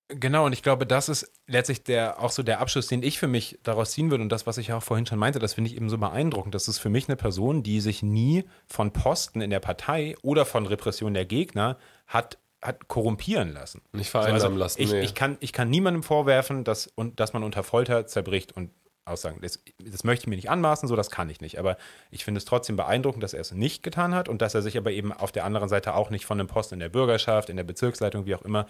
Genau, 0.09 0.44
und 0.46 0.52
ich 0.52 0.62
glaube, 0.62 0.86
das 0.86 1.09
ist 1.09 1.32
letztlich 1.46 1.82
der, 1.82 2.20
auch 2.20 2.30
so 2.30 2.42
der 2.42 2.60
Abschluss, 2.60 2.88
den 2.88 3.02
ich 3.02 3.18
für 3.18 3.26
mich 3.26 3.59
daraus 3.62 3.92
ziehen 3.92 4.10
würde. 4.10 4.22
Und 4.22 4.28
das, 4.28 4.46
was 4.46 4.59
ich 4.59 4.72
auch 4.72 4.82
vorhin 4.82 5.06
schon 5.06 5.18
meinte, 5.18 5.38
das 5.38 5.55
finde 5.55 5.70
ich 5.70 5.76
eben 5.76 5.88
so 5.88 5.96
beeindruckend. 5.96 6.55
Das 6.55 6.68
ist 6.68 6.78
für 6.78 6.90
mich 6.90 7.09
eine 7.09 7.16
Person, 7.16 7.62
die 7.62 7.80
sich 7.80 8.02
nie 8.02 8.44
von 8.66 8.92
Posten 8.92 9.40
in 9.40 9.51
der 9.51 9.60
Partei 9.60 10.14
oder 10.22 10.44
von 10.44 10.66
Repression 10.66 11.14
der 11.14 11.24
Gegner 11.24 11.78
hat 12.06 12.38
hat 12.64 12.88
korrumpieren 12.88 13.52
lassen. 13.52 13.82
Nicht 13.92 14.09
vereinsamen 14.09 14.55
also, 14.55 14.56
lassen. 14.56 14.80
Ich, 14.80 14.90
nee. 14.90 15.02
ich, 15.02 15.14
kann, 15.14 15.36
ich 15.40 15.52
kann 15.52 15.68
niemandem 15.68 16.02
vorwerfen, 16.02 16.64
dass, 16.64 16.86
und, 16.86 17.20
dass 17.20 17.34
man 17.34 17.42
unter 17.42 17.62
Folter 17.62 18.06
zerbricht 18.06 18.52
und 18.52 18.70
Aussagen. 19.06 19.39
Das, 19.43 19.59
das, 19.78 20.02
möchte 20.05 20.22
ich 20.24 20.26
mir 20.28 20.36
nicht 20.36 20.48
anmaßen, 20.51 20.89
so 20.89 20.97
das 20.97 21.10
kann 21.10 21.28
ich 21.28 21.40
nicht. 21.40 21.59
Aber 21.59 21.76
ich 22.10 22.24
finde 22.24 22.39
es 22.39 22.44
trotzdem 22.47 22.76
beeindruckend, 22.76 23.22
dass 23.22 23.35
er 23.35 23.40
es 23.40 23.52
nicht 23.52 23.82
getan 23.82 24.14
hat 24.14 24.28
und 24.28 24.40
dass 24.40 24.55
er 24.55 24.62
sich 24.62 24.78
aber 24.78 24.93
eben 24.93 25.12
auf 25.12 25.31
der 25.31 25.44
anderen 25.44 25.68
Seite 25.68 25.94
auch 25.94 26.09
nicht 26.10 26.24
von 26.24 26.40
einem 26.40 26.48
Posten 26.48 26.74
in 26.74 26.81
der 26.81 26.89
Bürgerschaft, 26.89 27.51
in 27.51 27.56
der 27.56 27.64
Bezirksleitung, 27.64 28.24
wie 28.26 28.35
auch 28.35 28.43
immer, 28.43 28.66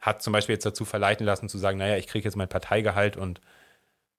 hat 0.00 0.22
zum 0.22 0.32
Beispiel 0.34 0.54
jetzt 0.54 0.66
dazu 0.66 0.84
verleiten 0.84 1.24
lassen 1.24 1.48
zu 1.48 1.56
sagen, 1.58 1.78
naja, 1.78 1.96
ich 1.96 2.06
kriege 2.06 2.24
jetzt 2.24 2.36
mein 2.36 2.48
Parteigehalt 2.48 3.16
und 3.16 3.40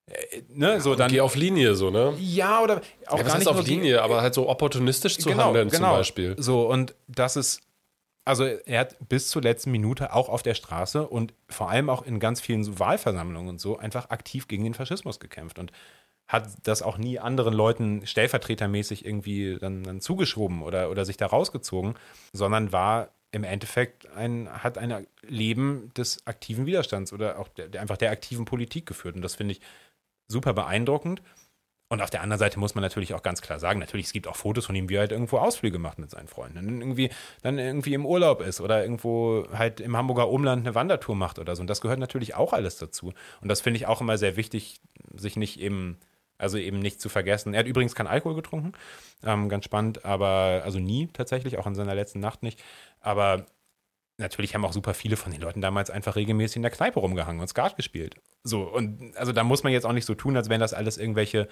Äh, 0.08 0.42
ne, 0.50 0.82
so 0.82 0.96
dann. 0.96 1.12
Geh 1.12 1.22
auf 1.22 1.36
Linie, 1.36 1.76
so, 1.76 1.92
ne? 1.92 2.16
Ja, 2.20 2.62
oder 2.64 2.82
auch 3.06 3.18
Ja, 3.20 3.24
gar 3.24 3.38
nicht 3.38 3.48
auf 3.48 3.54
nur 3.58 3.64
die- 3.64 3.76
Linie, 3.76 4.02
aber 4.02 4.24
halt 4.24 4.34
so 4.34 4.50
opportunistisch 4.50 5.20
zu 5.20 5.30
handeln 5.38 5.70
zum 5.70 5.82
Beispiel. 5.84 6.36
So, 6.40 6.68
und 6.68 6.96
das 7.08 7.36
ist, 7.36 7.62
also 8.26 8.44
er 8.44 8.82
hat 8.82 8.96
bis 9.10 9.30
zur 9.30 9.42
letzten 9.42 9.72
Minute 9.72 10.14
auch 10.14 10.30
auf 10.30 10.44
der 10.44 10.54
Straße 10.54 11.08
und 11.08 11.34
vor 11.48 11.70
allem 11.70 11.90
auch 11.90 12.04
in 12.04 12.20
ganz 12.20 12.42
vielen 12.42 12.80
Wahlversammlungen 12.80 13.50
und 13.50 13.60
so 13.60 13.78
einfach 13.78 14.10
aktiv 14.10 14.48
gegen 14.48 14.64
den 14.64 14.74
Faschismus 14.74 15.20
gekämpft 15.20 15.58
und 15.60 15.72
hat 16.28 16.48
das 16.64 16.84
auch 16.84 17.00
nie 17.00 17.18
anderen 17.18 17.54
Leuten 17.54 18.06
stellvertretermäßig 18.06 19.04
irgendwie 19.04 19.58
dann, 19.60 19.84
dann 19.84 20.00
zugeschoben 20.00 20.62
oder, 20.62 20.92
oder 20.92 21.04
sich 21.04 21.18
da 21.18 21.26
rausgezogen, 21.26 21.96
sondern 22.32 22.72
war 22.72 23.10
im 23.32 23.44
Endeffekt 23.44 24.08
ein, 24.12 24.48
hat 24.64 24.78
ein 24.78 25.08
Leben 25.22 25.92
des 25.96 26.26
aktiven 26.28 26.68
Widerstands 26.68 27.14
oder 27.14 27.40
auch 27.40 27.48
der, 27.48 27.82
einfach 27.82 27.98
der 27.98 28.12
aktiven 28.12 28.46
Politik 28.46 28.86
geführt. 28.86 29.16
Und 29.16 29.24
das 29.24 29.36
finde 29.36 29.54
ich 29.54 29.62
super 30.28 30.54
beeindruckend. 30.54 31.22
Und 31.92 32.04
auf 32.04 32.12
der 32.12 32.22
anderen 32.22 32.38
Seite 32.38 32.60
muss 32.60 32.76
man 32.76 32.84
natürlich 32.84 33.16
auch 33.16 33.24
ganz 33.24 33.42
klar 33.42 33.60
sagen, 33.60 33.80
natürlich, 33.80 34.06
es 34.06 34.14
gibt 34.14 34.28
auch 34.28 34.36
Fotos 34.36 34.68
von 34.68 34.76
ihm, 34.76 34.90
wie 34.90 34.96
er 34.96 35.02
halt 35.02 35.12
irgendwo 35.12 35.40
Ausflüge 35.40 35.80
macht 35.80 35.98
mit 35.98 36.12
seinen 36.12 36.28
Freunden. 36.28 36.60
Und 36.60 36.82
irgendwie, 36.82 37.10
dann 37.42 37.58
irgendwie 37.58 37.96
im 37.96 38.06
Urlaub 38.06 38.42
ist 38.42 38.62
oder 38.62 38.84
irgendwo 38.84 39.48
halt 39.52 39.80
im 39.80 39.98
Hamburger 39.98 40.30
Umland 40.30 40.68
eine 40.68 40.76
Wandertour 40.76 41.16
macht 41.16 41.40
oder 41.40 41.56
so. 41.56 41.62
Und 41.62 41.68
das 41.68 41.82
gehört 41.82 41.98
natürlich 41.98 42.36
auch 42.36 42.54
alles 42.54 42.78
dazu. 42.78 43.14
Und 43.42 43.50
das 43.50 43.62
finde 43.62 43.78
ich 43.78 43.88
auch 43.88 44.02
immer 44.02 44.20
sehr 44.20 44.38
wichtig, 44.38 44.82
sich 45.16 45.36
nicht 45.36 45.60
eben, 45.60 45.98
also 46.38 46.60
eben 46.60 46.78
nicht 46.78 47.02
zu 47.02 47.10
vergessen. 47.10 47.56
Er 47.56 47.62
hat 47.62 47.68
übrigens 47.68 47.96
keinen 47.96 48.08
Alkohol 48.08 48.36
getrunken, 48.36 48.74
ähm, 49.24 49.50
ganz 49.50 49.66
spannend, 49.66 50.06
aber, 50.06 50.62
also 50.64 50.78
nie 50.78 51.08
tatsächlich, 51.12 51.58
auch 51.58 51.66
in 51.66 51.74
seiner 51.74 51.96
letzten 51.96 52.20
Nacht 52.20 52.44
nicht. 52.44 52.62
Aber 53.02 53.48
natürlich 54.20 54.54
haben 54.54 54.66
auch 54.66 54.74
super 54.74 54.94
viele 54.94 55.18
von 55.18 55.32
den 55.32 55.42
Leuten 55.42 55.62
damals 55.62 55.90
einfach 55.90 56.16
regelmäßig 56.16 56.58
in 56.58 56.62
der 56.62 56.72
Kneipe 56.72 57.00
rumgehangen 57.00 57.42
und 57.42 57.48
Skat 57.48 57.78
gespielt. 57.78 58.16
So, 58.44 58.64
und 58.64 59.16
also 59.18 59.32
da 59.32 59.44
muss 59.44 59.64
man 59.64 59.74
jetzt 59.74 59.86
auch 59.86 59.94
nicht 59.94 60.06
so 60.06 60.16
tun, 60.16 60.36
als 60.38 60.50
wären 60.50 60.62
das 60.62 60.74
alles 60.74 60.98
irgendwelche, 60.98 61.48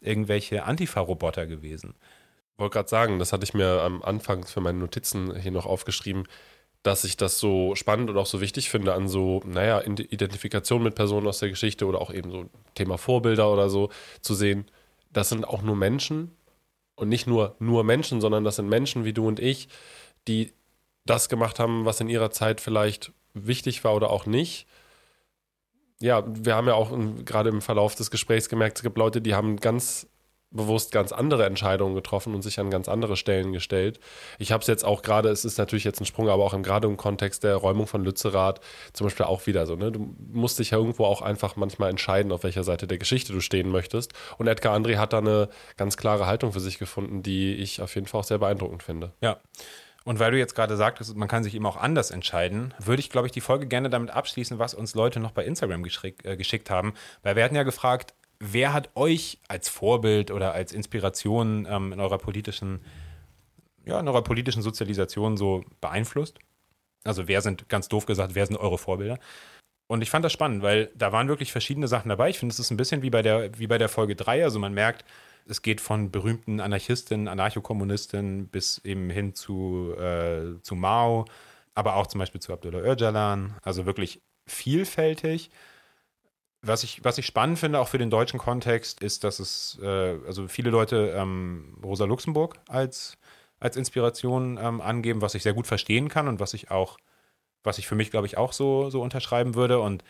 irgendwelche 0.00 0.64
Antifa-Roboter 0.64 1.46
gewesen. 1.46 1.94
wollte 2.56 2.74
gerade 2.74 2.88
sagen, 2.88 3.18
das 3.18 3.32
hatte 3.32 3.44
ich 3.44 3.54
mir 3.54 3.82
am 3.82 4.02
Anfang 4.02 4.46
für 4.46 4.60
meine 4.60 4.78
Notizen 4.78 5.34
hier 5.36 5.50
noch 5.50 5.66
aufgeschrieben, 5.66 6.24
dass 6.82 7.04
ich 7.04 7.16
das 7.16 7.38
so 7.38 7.74
spannend 7.74 8.10
und 8.10 8.16
auch 8.16 8.26
so 8.26 8.40
wichtig 8.40 8.70
finde 8.70 8.94
an 8.94 9.08
so, 9.08 9.42
naja, 9.44 9.82
Identifikation 9.82 10.82
mit 10.82 10.94
Personen 10.94 11.26
aus 11.26 11.38
der 11.38 11.50
Geschichte 11.50 11.86
oder 11.86 12.00
auch 12.00 12.12
eben 12.12 12.30
so 12.30 12.46
Thema 12.74 12.96
Vorbilder 12.96 13.52
oder 13.52 13.68
so 13.68 13.90
zu 14.20 14.34
sehen. 14.34 14.66
Das 15.12 15.28
sind 15.28 15.46
auch 15.46 15.62
nur 15.62 15.76
Menschen 15.76 16.36
und 16.94 17.08
nicht 17.08 17.26
nur 17.26 17.56
nur 17.58 17.84
Menschen, 17.84 18.20
sondern 18.20 18.44
das 18.44 18.56
sind 18.56 18.68
Menschen 18.68 19.04
wie 19.04 19.12
du 19.12 19.26
und 19.26 19.40
ich, 19.40 19.68
die 20.28 20.52
das 21.10 21.28
gemacht 21.28 21.58
haben, 21.58 21.84
was 21.84 22.00
in 22.00 22.08
ihrer 22.08 22.30
Zeit 22.30 22.60
vielleicht 22.60 23.12
wichtig 23.34 23.84
war 23.84 23.94
oder 23.94 24.10
auch 24.10 24.26
nicht. 24.26 24.66
Ja, 26.00 26.24
wir 26.26 26.54
haben 26.54 26.66
ja 26.66 26.74
auch 26.74 26.92
gerade 27.24 27.50
im 27.50 27.60
Verlauf 27.60 27.94
des 27.94 28.10
Gesprächs 28.10 28.48
gemerkt, 28.48 28.78
es 28.78 28.82
gibt 28.82 28.96
Leute, 28.96 29.20
die 29.20 29.34
haben 29.34 29.56
ganz 29.56 30.06
bewusst 30.52 30.90
ganz 30.90 31.12
andere 31.12 31.46
Entscheidungen 31.46 31.94
getroffen 31.94 32.34
und 32.34 32.42
sich 32.42 32.58
an 32.58 32.70
ganz 32.70 32.88
andere 32.88 33.16
Stellen 33.16 33.52
gestellt. 33.52 34.00
Ich 34.38 34.50
habe 34.50 34.62
es 34.62 34.66
jetzt 34.66 34.84
auch 34.84 35.02
gerade, 35.02 35.28
es 35.28 35.44
ist 35.44 35.58
natürlich 35.58 35.84
jetzt 35.84 36.00
ein 36.00 36.06
Sprung, 36.06 36.28
aber 36.28 36.44
auch 36.44 36.60
gerade 36.62 36.88
im 36.88 36.96
Kontext 36.96 37.44
der 37.44 37.54
Räumung 37.54 37.86
von 37.86 38.02
Lützerath 38.02 38.60
zum 38.92 39.06
Beispiel 39.06 39.26
auch 39.26 39.46
wieder 39.46 39.66
so. 39.66 39.76
Ne? 39.76 39.92
Du 39.92 40.14
musst 40.32 40.58
dich 40.58 40.70
ja 40.70 40.78
irgendwo 40.78 41.04
auch 41.04 41.22
einfach 41.22 41.54
manchmal 41.54 41.90
entscheiden, 41.90 42.32
auf 42.32 42.42
welcher 42.42 42.64
Seite 42.64 42.88
der 42.88 42.98
Geschichte 42.98 43.32
du 43.32 43.40
stehen 43.40 43.70
möchtest. 43.70 44.12
Und 44.38 44.48
Edgar 44.48 44.76
André 44.76 44.96
hat 44.96 45.12
da 45.12 45.18
eine 45.18 45.48
ganz 45.76 45.96
klare 45.96 46.26
Haltung 46.26 46.52
für 46.52 46.60
sich 46.60 46.78
gefunden, 46.78 47.22
die 47.22 47.54
ich 47.54 47.80
auf 47.80 47.94
jeden 47.94 48.08
Fall 48.08 48.20
auch 48.20 48.24
sehr 48.24 48.38
beeindruckend 48.38 48.82
finde. 48.82 49.12
Ja. 49.20 49.38
Und 50.04 50.18
weil 50.18 50.30
du 50.30 50.38
jetzt 50.38 50.54
gerade 50.54 50.76
sagtest, 50.76 51.14
man 51.16 51.28
kann 51.28 51.44
sich 51.44 51.54
eben 51.54 51.66
auch 51.66 51.76
anders 51.76 52.10
entscheiden, 52.10 52.72
würde 52.78 53.00
ich, 53.00 53.10
glaube 53.10 53.26
ich, 53.26 53.32
die 53.32 53.42
Folge 53.42 53.66
gerne 53.66 53.90
damit 53.90 54.10
abschließen, 54.10 54.58
was 54.58 54.74
uns 54.74 54.94
Leute 54.94 55.20
noch 55.20 55.32
bei 55.32 55.44
Instagram 55.44 55.82
geschickt, 55.82 56.24
äh, 56.24 56.36
geschickt 56.36 56.70
haben. 56.70 56.94
Weil 57.22 57.36
wir 57.36 57.44
hatten 57.44 57.56
ja 57.56 57.64
gefragt, 57.64 58.14
wer 58.38 58.72
hat 58.72 58.90
euch 58.94 59.38
als 59.48 59.68
Vorbild 59.68 60.30
oder 60.30 60.52
als 60.52 60.72
Inspiration 60.72 61.66
ähm, 61.68 61.92
in 61.92 62.00
eurer 62.00 62.18
politischen, 62.18 62.80
ja, 63.84 64.00
in 64.00 64.08
eurer 64.08 64.22
politischen 64.22 64.62
Sozialisation 64.62 65.36
so 65.36 65.64
beeinflusst? 65.80 66.38
Also 67.04 67.28
wer 67.28 67.42
sind, 67.42 67.68
ganz 67.68 67.88
doof 67.88 68.06
gesagt, 68.06 68.34
wer 68.34 68.46
sind 68.46 68.56
eure 68.56 68.78
Vorbilder? 68.78 69.18
Und 69.86 70.02
ich 70.02 70.10
fand 70.10 70.24
das 70.24 70.32
spannend, 70.32 70.62
weil 70.62 70.90
da 70.94 71.12
waren 71.12 71.28
wirklich 71.28 71.52
verschiedene 71.52 71.88
Sachen 71.88 72.08
dabei. 72.08 72.30
Ich 72.30 72.38
finde, 72.38 72.52
es 72.52 72.58
ist 72.58 72.70
ein 72.70 72.76
bisschen 72.76 73.02
wie 73.02 73.10
bei 73.10 73.22
der, 73.22 73.58
wie 73.58 73.66
bei 73.66 73.76
der 73.76 73.88
Folge 73.88 74.16
3. 74.16 74.44
Also 74.44 74.58
man 74.58 74.72
merkt, 74.72 75.04
es 75.50 75.62
geht 75.62 75.80
von 75.80 76.10
berühmten 76.10 76.60
Anarchistinnen, 76.60 77.28
Anarchokommunistinnen 77.28 78.48
bis 78.48 78.78
eben 78.84 79.10
hin 79.10 79.34
zu, 79.34 79.94
äh, 79.98 80.60
zu 80.62 80.76
Mao, 80.76 81.24
aber 81.74 81.96
auch 81.96 82.06
zum 82.06 82.20
Beispiel 82.20 82.40
zu 82.40 82.52
Abdullah 82.52 82.80
Öcalan. 82.80 83.56
Also 83.62 83.84
wirklich 83.84 84.22
vielfältig. 84.46 85.50
Was 86.62 86.84
ich, 86.84 87.02
was 87.04 87.18
ich 87.18 87.26
spannend 87.26 87.58
finde, 87.58 87.80
auch 87.80 87.88
für 87.88 87.98
den 87.98 88.10
deutschen 88.10 88.38
Kontext, 88.38 89.02
ist, 89.02 89.24
dass 89.24 89.40
es, 89.40 89.78
äh, 89.82 90.18
also 90.26 90.46
viele 90.46 90.70
Leute 90.70 91.14
ähm, 91.16 91.78
Rosa 91.82 92.04
Luxemburg 92.04 92.56
als, 92.68 93.16
als 93.58 93.76
Inspiration 93.76 94.58
ähm, 94.60 94.80
angeben, 94.80 95.22
was 95.22 95.34
ich 95.34 95.42
sehr 95.42 95.54
gut 95.54 95.66
verstehen 95.66 96.08
kann 96.08 96.28
und 96.28 96.38
was 96.38 96.54
ich 96.54 96.70
auch, 96.70 96.98
was 97.64 97.78
ich 97.78 97.86
für 97.86 97.94
mich, 97.94 98.10
glaube 98.10 98.26
ich, 98.26 98.36
auch 98.36 98.52
so, 98.52 98.90
so 98.90 99.00
unterschreiben 99.00 99.54
würde. 99.54 99.80
Und 99.80 100.04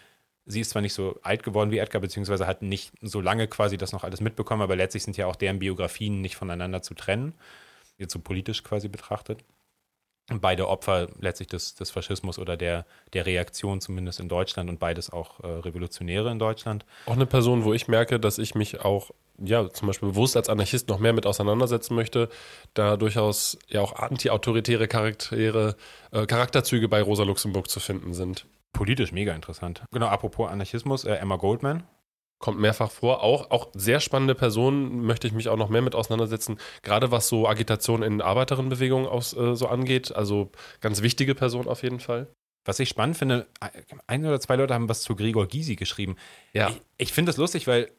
sie 0.51 0.61
ist 0.61 0.71
zwar 0.71 0.83
nicht 0.83 0.95
so 0.95 1.19
alt 1.23 1.43
geworden 1.43 1.71
wie 1.71 1.79
Edgar, 1.79 2.01
beziehungsweise 2.01 2.47
hat 2.47 2.63
nicht 2.63 2.93
so 3.01 3.21
lange 3.21 3.47
quasi 3.49 3.77
das 3.77 3.93
noch 3.93 4.05
alles 4.05 4.21
mitbekommen, 4.21 4.63
aber 4.63 4.77
letztlich 4.77 5.03
sind 5.03 5.17
ja 5.17 5.27
auch 5.27 5.37
deren 5.37 5.59
Biografien 5.59 6.21
nicht 6.21 6.37
voneinander 6.37 6.83
zu 6.83 6.95
trennen, 6.95 7.35
jetzt 7.99 8.13
so 8.13 8.19
politisch 8.19 8.63
quasi 8.65 8.89
betrachtet. 8.89 9.45
Beide 10.33 10.69
Opfer 10.69 11.09
letztlich 11.19 11.49
des, 11.49 11.75
des 11.75 11.91
Faschismus 11.91 12.39
oder 12.39 12.57
der, 12.57 12.87
der 13.15 13.27
Reaktion 13.27 13.81
zumindest 13.81 14.21
in 14.21 14.29
Deutschland 14.29 14.71
und 14.71 14.79
beides 14.79 15.11
auch 15.11 15.41
äh, 15.41 15.47
Revolutionäre 15.47 16.31
in 16.31 16.39
Deutschland. 16.39 16.85
Auch 17.07 17.15
eine 17.15 17.27
Person, 17.27 17.65
wo 17.65 17.73
ich 17.73 17.89
merke, 17.89 18.21
dass 18.21 18.39
ich 18.39 18.55
mich 18.55 18.81
auch, 18.81 19.11
ja, 19.39 19.69
zum 19.71 19.89
Beispiel 19.89 20.11
bewusst 20.11 20.37
als 20.37 20.49
Anarchist 20.49 20.89
noch 20.89 21.01
mehr 21.01 21.13
mit 21.13 21.27
auseinandersetzen 21.27 21.97
möchte, 21.97 22.29
da 22.75 22.97
durchaus 22.97 23.59
ja 23.67 23.81
auch 23.81 23.95
anti-autoritäre 23.95 24.87
Charaktere, 24.87 25.75
äh, 26.13 26.27
Charakterzüge 26.27 26.89
bei 26.89 27.03
Rosa 27.03 27.25
Luxemburg 27.25 27.69
zu 27.69 27.81
finden 27.81 28.15
sind. 28.15 28.47
Politisch 28.73 29.13
mega 29.13 29.35
interessant. 29.35 29.85
Genau, 29.93 30.07
apropos 30.07 30.49
Anarchismus, 30.49 31.05
äh, 31.05 31.15
Emma 31.15 31.37
Goldman. 31.37 31.85
Kommt 32.39 32.59
mehrfach 32.59 32.91
vor. 32.91 33.23
Auch, 33.23 33.51
auch 33.51 33.69
sehr 33.75 34.01
spannende 34.01 34.35
Personen 34.35 35.05
möchte 35.05 35.27
ich 35.27 35.35
mich 35.35 35.49
auch 35.49 35.59
noch 35.59 35.69
mehr 35.69 35.83
mit 35.83 35.95
auseinandersetzen. 35.95 36.59
Gerade 36.83 37.11
was 37.11 37.29
so 37.29 37.47
Agitation 37.47 38.03
in 38.03 38.23
Arbeiterinnenbewegungen 38.23 39.07
aus, 39.07 39.37
äh, 39.37 39.55
so 39.55 39.69
angeht. 39.69 40.15
Also 40.17 40.51
ganz 40.81 41.03
wichtige 41.03 41.35
Person 41.35 41.69
auf 41.69 41.83
jeden 41.83 42.01
Fall. 42.01 42.29
Was 42.65 42.79
ich 42.79 42.89
spannend 42.89 43.17
finde, 43.17 43.47
ein 44.07 44.25
oder 44.25 44.41
zwei 44.41 44.57
Leute 44.57 44.75
haben 44.75 44.89
was 44.89 45.03
zu 45.03 45.17
Gregor 45.17 45.47
Gysi 45.49 45.77
geschrieben. 45.77 46.17
Ja. 46.53 46.69
Ich, 46.69 46.83
ich 46.99 47.13
finde 47.13 47.31
das 47.31 47.37
lustig, 47.37 47.67
weil, 47.67 47.91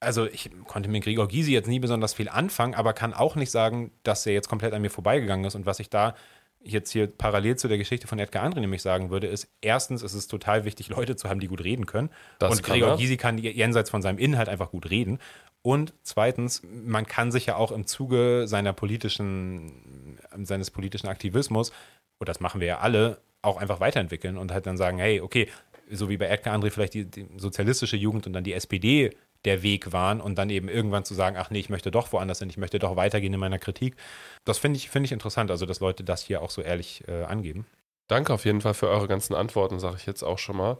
also 0.00 0.26
ich 0.26 0.50
konnte 0.66 0.88
mit 0.88 1.04
Gregor 1.04 1.28
Gysi 1.28 1.52
jetzt 1.52 1.68
nie 1.68 1.78
besonders 1.80 2.14
viel 2.14 2.28
anfangen, 2.28 2.74
aber 2.74 2.92
kann 2.92 3.14
auch 3.14 3.34
nicht 3.34 3.50
sagen, 3.50 3.92
dass 4.02 4.26
er 4.26 4.32
jetzt 4.32 4.48
komplett 4.48 4.72
an 4.72 4.82
mir 4.82 4.90
vorbeigegangen 4.90 5.44
ist. 5.44 5.54
Und 5.54 5.66
was 5.66 5.80
ich 5.80 5.90
da 5.90 6.14
jetzt 6.62 6.90
hier 6.90 7.06
parallel 7.06 7.56
zu 7.56 7.68
der 7.68 7.78
Geschichte 7.78 8.06
von 8.06 8.18
Edgar 8.18 8.44
André 8.44 8.60
nämlich 8.60 8.82
sagen 8.82 9.10
würde, 9.10 9.26
ist, 9.26 9.48
erstens 9.60 10.02
ist 10.02 10.14
es 10.14 10.26
total 10.26 10.64
wichtig, 10.64 10.88
Leute 10.88 11.16
zu 11.16 11.28
haben, 11.28 11.40
die 11.40 11.46
gut 11.46 11.64
reden 11.64 11.86
können. 11.86 12.10
Das 12.38 12.52
und 12.52 12.62
Gregor. 12.62 12.96
Gysi 12.96 13.16
kann 13.16 13.38
jenseits 13.38 13.90
von 13.90 14.02
seinem 14.02 14.18
Inhalt 14.18 14.48
einfach 14.48 14.70
gut 14.70 14.90
reden. 14.90 15.18
Und 15.62 15.92
zweitens, 16.02 16.62
man 16.64 17.06
kann 17.06 17.32
sich 17.32 17.46
ja 17.46 17.56
auch 17.56 17.72
im 17.72 17.86
Zuge 17.86 18.44
seiner 18.46 18.72
politischen, 18.72 20.18
seines 20.42 20.70
politischen 20.70 21.08
Aktivismus, 21.08 21.72
und 22.18 22.28
das 22.28 22.40
machen 22.40 22.60
wir 22.60 22.68
ja 22.68 22.78
alle, 22.78 23.18
auch 23.42 23.56
einfach 23.56 23.80
weiterentwickeln 23.80 24.36
und 24.36 24.52
halt 24.52 24.66
dann 24.66 24.76
sagen, 24.76 24.98
hey, 24.98 25.20
okay, 25.20 25.48
so 25.90 26.08
wie 26.08 26.18
bei 26.18 26.26
Edgar 26.26 26.54
André 26.54 26.70
vielleicht 26.70 26.94
die, 26.94 27.04
die 27.06 27.26
sozialistische 27.36 27.96
Jugend 27.96 28.26
und 28.26 28.32
dann 28.32 28.44
die 28.44 28.52
SPD 28.52 29.16
der 29.44 29.62
Weg 29.62 29.92
waren 29.92 30.20
und 30.20 30.36
dann 30.36 30.50
eben 30.50 30.68
irgendwann 30.68 31.04
zu 31.04 31.14
sagen, 31.14 31.36
ach 31.38 31.50
nee, 31.50 31.60
ich 31.60 31.70
möchte 31.70 31.90
doch 31.90 32.12
woanders 32.12 32.40
hin, 32.40 32.50
ich 32.50 32.58
möchte 32.58 32.78
doch 32.78 32.96
weitergehen 32.96 33.32
in 33.32 33.40
meiner 33.40 33.58
Kritik. 33.58 33.96
Das 34.44 34.58
finde 34.58 34.76
ich, 34.76 34.90
finde 34.90 35.06
ich 35.06 35.12
interessant, 35.12 35.50
also 35.50 35.66
dass 35.66 35.80
Leute 35.80 36.04
das 36.04 36.22
hier 36.22 36.42
auch 36.42 36.50
so 36.50 36.62
ehrlich 36.62 37.04
äh, 37.08 37.24
angeben. 37.24 37.66
Danke 38.08 38.34
auf 38.34 38.44
jeden 38.44 38.60
Fall 38.60 38.74
für 38.74 38.88
eure 38.88 39.08
ganzen 39.08 39.34
Antworten, 39.34 39.78
sage 39.78 39.96
ich 39.98 40.06
jetzt 40.06 40.22
auch 40.22 40.38
schon 40.38 40.56
mal. 40.56 40.78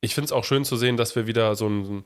Ich 0.00 0.14
finde 0.14 0.26
es 0.26 0.32
auch 0.32 0.44
schön 0.44 0.64
zu 0.64 0.76
sehen, 0.76 0.96
dass 0.96 1.16
wir 1.16 1.26
wieder 1.26 1.56
so 1.56 1.68
ein, 1.68 2.04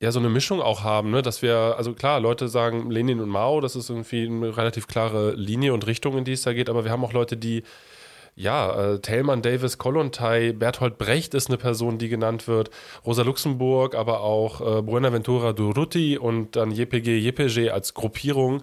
ja, 0.00 0.12
so 0.12 0.18
eine 0.18 0.28
Mischung 0.28 0.60
auch 0.60 0.82
haben, 0.82 1.10
ne? 1.10 1.22
dass 1.22 1.40
wir, 1.40 1.76
also 1.78 1.94
klar, 1.94 2.20
Leute 2.20 2.48
sagen 2.48 2.90
Lenin 2.90 3.20
und 3.20 3.30
Mao, 3.30 3.60
das 3.60 3.76
ist 3.76 3.88
irgendwie 3.88 4.26
eine 4.26 4.56
relativ 4.56 4.86
klare 4.86 5.32
Linie 5.32 5.72
und 5.72 5.86
Richtung, 5.86 6.18
in 6.18 6.24
die 6.24 6.32
es 6.32 6.42
da 6.42 6.52
geht, 6.52 6.68
aber 6.68 6.84
wir 6.84 6.90
haben 6.90 7.04
auch 7.04 7.14
Leute, 7.14 7.36
die, 7.36 7.62
ja, 8.36 8.92
äh, 8.92 9.00
Thälmann, 9.00 9.40
Davis, 9.40 9.78
Kollontai, 9.78 10.52
Berthold 10.52 10.98
Brecht 10.98 11.32
ist 11.32 11.48
eine 11.48 11.56
Person, 11.56 11.96
die 11.96 12.10
genannt 12.10 12.46
wird, 12.46 12.70
Rosa 13.04 13.22
Luxemburg, 13.22 13.94
aber 13.94 14.20
auch 14.20 14.60
äh, 14.60 14.82
Buenaventura 14.82 15.54
Durruti 15.54 16.18
und 16.18 16.54
dann 16.54 16.70
JPG, 16.70 17.16
JPG 17.16 17.70
als 17.70 17.94
Gruppierung, 17.94 18.62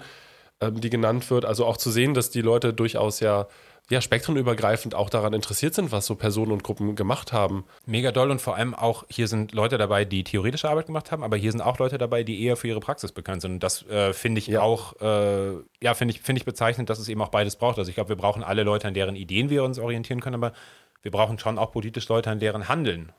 ähm, 0.62 0.80
die 0.80 0.91
genannt 0.91 1.30
wird. 1.32 1.45
Also 1.45 1.66
auch 1.66 1.78
zu 1.78 1.90
sehen, 1.90 2.14
dass 2.14 2.30
die 2.30 2.41
Leute 2.41 2.72
durchaus 2.72 3.20
ja, 3.20 3.48
ja 3.90 4.02
spektrenübergreifend 4.02 4.96
auch 4.96 5.10
daran 5.10 5.34
interessiert 5.34 5.74
sind, 5.74 5.92
was 5.92 6.06
so 6.06 6.16
Personen 6.16 6.52
und 6.52 6.64
Gruppen 6.64 6.96
gemacht 6.96 7.34
haben. 7.34 7.66
Mega 7.86 8.12
doll 8.12 8.32
und 8.32 8.42
vor 8.42 8.56
allem 8.56 8.74
auch, 8.74 9.04
hier 9.10 9.28
sind 9.28 9.54
Leute 9.54 9.78
dabei, 9.78 10.06
die 10.06 10.24
theoretische 10.24 10.70
Arbeit 10.70 10.86
gemacht 10.86 11.12
haben, 11.12 11.24
aber 11.24 11.36
hier 11.36 11.52
sind 11.52 11.62
auch 11.62 11.78
Leute 11.80 11.98
dabei, 11.98 12.24
die 12.24 12.44
eher 12.44 12.56
für 12.56 12.68
ihre 12.70 12.80
Praxis 12.80 13.12
bekannt 13.12 13.42
sind. 13.42 13.54
Und 13.54 13.64
das 13.64 13.86
äh, 13.88 14.14
finde 14.14 14.40
ich 14.40 14.48
Ja. 14.48 14.62
auch, 14.62 15.00
äh, 15.02 15.54
ja, 15.82 15.94
finde 15.94 16.14
ich, 16.14 16.22
finde 16.22 16.40
ich 16.40 16.46
bezeichnend, 16.46 16.90
dass 16.90 17.00
es 17.00 17.10
eben 17.10 17.22
auch 17.22 17.30
beides 17.30 17.58
braucht. 17.58 17.78
Also 17.78 17.90
ich 17.90 17.96
glaube, 17.96 18.10
wir 18.10 18.16
brauchen 18.16 18.44
alle 18.44 18.64
Leute, 18.64 18.88
an 18.88 18.94
deren 18.94 19.16
Ideen 19.16 19.50
wir 19.50 19.64
uns 19.64 19.80
orientieren 19.80 20.22
können, 20.22 20.36
aber 20.36 20.54
wir 21.02 21.12
brauchen 21.12 21.38
schon 21.38 21.58
auch 21.58 21.72
politisch 21.72 22.08
Leute, 22.08 22.32
an 22.32 22.40
deren 22.40 22.70
Handeln 22.70 23.12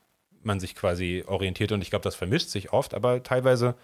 man 0.42 0.60
sich 0.60 0.74
quasi 0.74 1.24
orientiert. 1.26 1.72
Und 1.72 1.82
ich 1.82 1.90
glaube, 1.90 2.02
das 2.04 2.14
vermischt 2.14 2.48
sich 2.48 2.72
oft, 2.72 2.94
aber 2.94 3.22
teilweise 3.22 3.74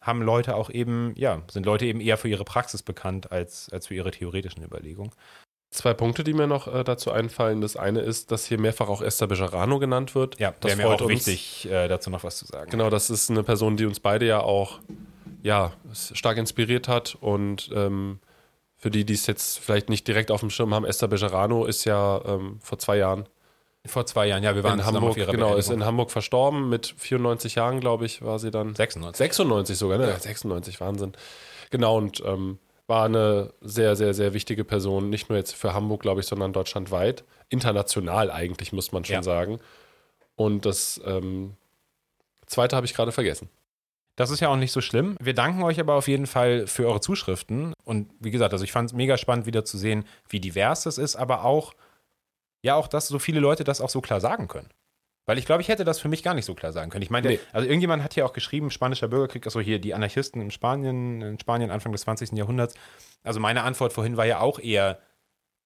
haben 0.00 0.22
Leute 0.22 0.54
auch 0.54 0.70
eben, 0.70 1.12
ja, 1.16 1.42
sind 1.50 1.66
Leute 1.66 1.84
eben 1.84 2.00
eher 2.00 2.16
für 2.16 2.28
ihre 2.28 2.44
Praxis 2.44 2.82
bekannt 2.82 3.32
als, 3.32 3.68
als 3.72 3.88
für 3.88 3.94
ihre 3.94 4.10
theoretischen 4.10 4.62
Überlegungen. 4.62 5.10
Zwei 5.70 5.92
Punkte, 5.92 6.24
die 6.24 6.32
mir 6.32 6.46
noch 6.46 6.72
äh, 6.72 6.82
dazu 6.82 7.12
einfallen. 7.12 7.60
Das 7.60 7.76
eine 7.76 8.00
ist, 8.00 8.32
dass 8.32 8.46
hier 8.46 8.58
mehrfach 8.58 8.88
auch 8.88 9.02
Esther 9.02 9.26
Bejarano 9.26 9.78
genannt 9.78 10.14
wird. 10.14 10.38
Ja, 10.40 10.54
das 10.60 10.78
wäre 10.78 10.88
mir 10.88 10.94
auch 10.94 11.08
wichtig, 11.08 11.68
äh, 11.70 11.88
dazu 11.88 12.08
noch 12.08 12.24
was 12.24 12.38
zu 12.38 12.46
sagen. 12.46 12.70
Genau, 12.70 12.88
das 12.88 13.10
ist 13.10 13.30
eine 13.30 13.42
Person, 13.42 13.76
die 13.76 13.84
uns 13.84 14.00
beide 14.00 14.26
ja 14.26 14.40
auch 14.40 14.80
ja, 15.42 15.72
stark 15.92 16.38
inspiriert 16.38 16.88
hat 16.88 17.16
und 17.20 17.70
ähm, 17.74 18.18
für 18.76 18.90
die, 18.90 19.04
die 19.04 19.14
es 19.14 19.26
jetzt 19.26 19.58
vielleicht 19.58 19.88
nicht 19.88 20.06
direkt 20.06 20.30
auf 20.30 20.40
dem 20.40 20.50
Schirm 20.50 20.72
haben, 20.72 20.84
Esther 20.84 21.08
Bejarano 21.08 21.64
ist 21.64 21.84
ja 21.84 22.20
ähm, 22.24 22.58
vor 22.62 22.78
zwei 22.78 22.96
Jahren. 22.96 23.28
Vor 23.86 24.06
zwei 24.06 24.26
Jahren, 24.26 24.42
ja, 24.42 24.54
wir 24.54 24.64
waren 24.64 24.78
in 24.78 24.84
Hamburg, 24.84 25.16
genau, 25.16 25.56
ist 25.56 25.70
in 25.70 25.84
Hamburg 25.84 26.10
verstorben. 26.10 26.68
Mit 26.68 26.94
94 26.96 27.54
Jahren, 27.54 27.80
glaube 27.80 28.06
ich, 28.06 28.22
war 28.22 28.38
sie 28.38 28.50
dann. 28.50 28.74
96. 28.74 29.16
96 29.16 29.78
sogar, 29.78 29.98
ne? 29.98 30.08
Ja. 30.08 30.18
96, 30.18 30.80
Wahnsinn. 30.80 31.12
Genau, 31.70 31.96
und 31.96 32.22
ähm, 32.24 32.58
war 32.88 33.04
eine 33.04 33.52
sehr, 33.60 33.94
sehr, 33.94 34.14
sehr 34.14 34.32
wichtige 34.32 34.64
Person, 34.64 35.10
nicht 35.10 35.28
nur 35.28 35.38
jetzt 35.38 35.54
für 35.54 35.74
Hamburg, 35.74 36.00
glaube 36.00 36.20
ich, 36.20 36.26
sondern 36.26 36.52
deutschlandweit. 36.52 37.22
International 37.50 38.30
eigentlich, 38.30 38.72
muss 38.72 38.92
man 38.92 39.04
schon 39.04 39.16
ja. 39.16 39.22
sagen. 39.22 39.60
Und 40.36 40.64
das 40.64 41.00
ähm, 41.04 41.54
zweite 42.46 42.74
habe 42.76 42.86
ich 42.86 42.94
gerade 42.94 43.12
vergessen. 43.12 43.50
Das 44.16 44.30
ist 44.30 44.40
ja 44.40 44.48
auch 44.48 44.56
nicht 44.56 44.72
so 44.72 44.80
schlimm. 44.80 45.16
Wir 45.20 45.34
danken 45.34 45.62
euch 45.62 45.78
aber 45.78 45.94
auf 45.94 46.08
jeden 46.08 46.26
Fall 46.26 46.66
für 46.66 46.86
eure 46.88 47.00
Zuschriften. 47.00 47.72
Und 47.84 48.10
wie 48.20 48.30
gesagt, 48.30 48.52
also 48.52 48.64
ich 48.64 48.72
fand 48.72 48.90
es 48.90 48.96
mega 48.96 49.16
spannend, 49.18 49.46
wieder 49.46 49.64
zu 49.64 49.76
sehen, 49.78 50.04
wie 50.28 50.40
divers 50.40 50.82
das 50.82 50.98
ist, 50.98 51.14
aber 51.14 51.44
auch, 51.44 51.74
ja, 52.62 52.74
auch, 52.74 52.88
dass 52.88 53.06
so 53.06 53.18
viele 53.18 53.38
Leute 53.38 53.64
das 53.64 53.80
auch 53.80 53.90
so 53.90 54.00
klar 54.00 54.20
sagen 54.20 54.48
können. 54.48 54.68
Weil 55.28 55.36
ich 55.36 55.44
glaube, 55.44 55.60
ich 55.60 55.68
hätte 55.68 55.84
das 55.84 56.00
für 56.00 56.08
mich 56.08 56.22
gar 56.22 56.32
nicht 56.32 56.46
so 56.46 56.54
klar 56.54 56.72
sagen 56.72 56.90
können. 56.90 57.02
Ich 57.02 57.10
meine, 57.10 57.28
nee. 57.28 57.40
also 57.52 57.68
irgendjemand 57.68 58.02
hat 58.02 58.14
hier 58.14 58.24
auch 58.24 58.32
geschrieben, 58.32 58.70
spanischer 58.70 59.08
Bürgerkrieg, 59.08 59.44
also 59.44 59.60
hier 59.60 59.78
die 59.78 59.92
Anarchisten 59.92 60.40
in 60.40 60.50
Spanien, 60.50 61.20
in 61.20 61.38
Spanien 61.38 61.70
Anfang 61.70 61.92
des 61.92 62.00
20. 62.00 62.32
Jahrhunderts. 62.32 62.74
Also 63.22 63.38
meine 63.38 63.62
Antwort 63.62 63.92
vorhin 63.92 64.16
war 64.16 64.24
ja 64.24 64.40
auch 64.40 64.58
eher 64.58 64.98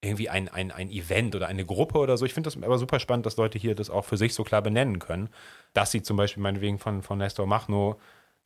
irgendwie 0.01 0.27
ein, 0.27 0.49
ein, 0.49 0.73
ein 0.73 0.89
Event 0.89 1.33
oder 1.33 1.47
eine 1.47 1.65
Gruppe 1.65 1.99
oder 1.99 2.17
so. 2.17 2.25
Ich 2.25 2.33
finde 2.33 2.49
das 2.49 2.61
aber 2.61 2.77
super 2.77 2.99
spannend, 2.99 3.25
dass 3.25 3.37
Leute 3.37 3.57
hier 3.57 3.73
das 3.73 3.89
auch 3.89 4.03
für 4.03 4.17
sich 4.17 4.33
so 4.33 4.43
klar 4.43 4.61
benennen 4.61 4.99
können. 4.99 5.29
Dass 5.71 5.91
sie 5.91 6.01
zum 6.01 6.17
Beispiel 6.17 6.43
meinetwegen 6.43 6.77
von, 6.77 7.01
von 7.01 7.17
Nestor 7.17 7.47
Machno 7.47 7.97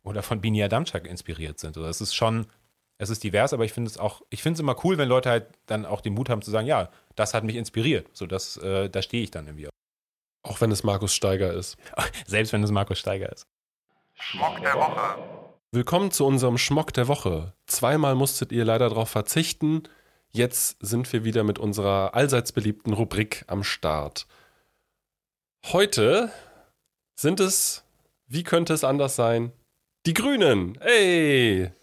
oder 0.04 0.22
von 0.22 0.40
Bini 0.40 0.62
Adamczak 0.62 1.08
inspiriert 1.08 1.58
sind. 1.58 1.80
Oder 1.80 1.90
es 1.90 2.00
ist 2.00 2.14
schon, 2.14 2.46
es 3.00 3.10
ist 3.10 3.24
divers, 3.24 3.54
aber 3.54 3.66
ich 3.66 3.74
finde 3.74 3.90
es 3.90 3.98
auch, 3.98 4.22
ich 4.30 4.44
finde 4.44 4.58
es 4.58 4.60
immer 4.60 4.76
cool, 4.86 5.00
wenn 5.00 5.10
Leute 5.10 5.32
halt 5.32 5.48
dann 5.66 5.88
auch 5.88 6.02
den 6.02 6.14
Mut 6.14 6.30
haben 6.30 6.44
zu 6.44 6.52
sagen, 6.52 6.68
ja, 6.68 6.92
das 7.16 7.34
hat 7.34 7.44
mich 7.44 7.56
inspiriert. 7.56 8.08
So, 8.14 8.28
das, 8.28 8.58
äh, 8.58 8.88
da 8.88 9.02
stehe 9.02 9.24
ich 9.24 9.32
dann 9.32 9.48
irgendwie. 9.48 9.70
Auch 10.48 10.62
wenn 10.62 10.72
es 10.72 10.84
Markus 10.84 11.14
Steiger 11.14 11.54
ist. 11.54 11.76
Selbst 12.26 12.54
wenn 12.54 12.64
es 12.64 12.72
Markus 12.72 13.00
Steiger 13.00 13.32
ist. 13.32 13.48
Schmock 14.14 14.62
der 14.62 14.76
Woche. 14.76 15.18
Willkommen 15.72 16.10
zu 16.10 16.26
unserem 16.26 16.58
Schmock 16.58 16.94
der 16.94 17.10
Woche. 17.10 17.54
Zweimal 17.66 18.16
musstet 18.16 18.54
ihr 18.54 18.64
leider 18.64 18.88
darauf 18.88 19.10
verzichten. 19.10 19.84
Jetzt 20.30 20.78
sind 20.80 21.12
wir 21.12 21.26
wieder 21.26 21.44
mit 21.44 21.60
unserer 21.60 22.16
allseits 22.16 22.54
beliebten 22.54 22.94
Rubrik 22.94 23.44
am 23.48 23.66
Start. 23.66 24.26
Heute 25.66 26.32
sind 27.16 27.42
es, 27.42 27.84
wie 28.28 28.44
könnte 28.44 28.74
es 28.74 28.86
anders 28.86 29.18
sein, 29.18 29.52
die 30.06 30.14
Grünen. 30.14 30.78
Hey! 30.80 31.74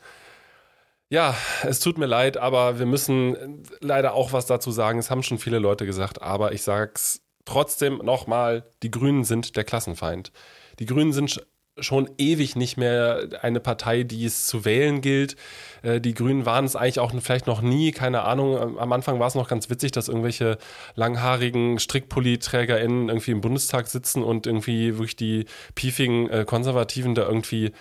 Ja, 1.11 1.36
es 1.65 1.81
tut 1.81 1.99
mir 1.99 2.07
leid, 2.07 2.39
aber 2.39 2.78
wir 2.78 2.86
müssen 2.86 3.62
leider 3.81 4.15
auch 4.15 4.32
was 4.32 4.47
dazu 4.47 4.70
sagen. 4.70 4.99
Es 4.99 5.11
haben 5.11 5.23
schon 5.23 5.39
viele 5.39 5.59
Leute 5.59 5.85
gesagt, 5.85 6.23
aber 6.23 6.53
ich 6.53 6.62
sag's 6.62 7.23
trotzdem 7.44 7.98
nochmal: 7.98 8.64
Die 8.82 8.90
Grünen 8.90 9.24
sind 9.24 9.56
der 9.56 9.64
Klassenfeind. 9.64 10.32
Die 10.78 10.86
Grünen 10.86 11.12
sind 11.12 11.44
schon 11.78 12.08
ewig 12.18 12.54
nicht 12.54 12.76
mehr 12.76 13.28
eine 13.42 13.58
Partei, 13.58 14.04
die 14.04 14.24
es 14.24 14.46
zu 14.46 14.64
wählen 14.64 15.00
gilt. 15.00 15.34
Äh, 15.82 16.00
die 16.00 16.14
Grünen 16.14 16.46
waren 16.46 16.64
es 16.64 16.76
eigentlich 16.76 17.00
auch 17.00 17.12
vielleicht 17.20 17.46
noch 17.46 17.62
nie, 17.62 17.90
keine 17.90 18.22
Ahnung. 18.22 18.78
Am 18.78 18.92
Anfang 18.92 19.18
war 19.18 19.26
es 19.26 19.34
noch 19.34 19.48
ganz 19.48 19.68
witzig, 19.70 19.92
dass 19.92 20.08
irgendwelche 20.08 20.58
langhaarigen 20.94 21.78
Strickpulli-TrägerInnen 21.78 23.08
irgendwie 23.08 23.32
im 23.32 23.40
Bundestag 23.40 23.88
sitzen 23.88 24.22
und 24.22 24.46
irgendwie 24.46 24.94
wirklich 24.94 25.16
die 25.16 25.46
piefigen 25.74 26.30
äh, 26.30 26.44
Konservativen 26.46 27.14
da 27.14 27.26
irgendwie 27.26 27.72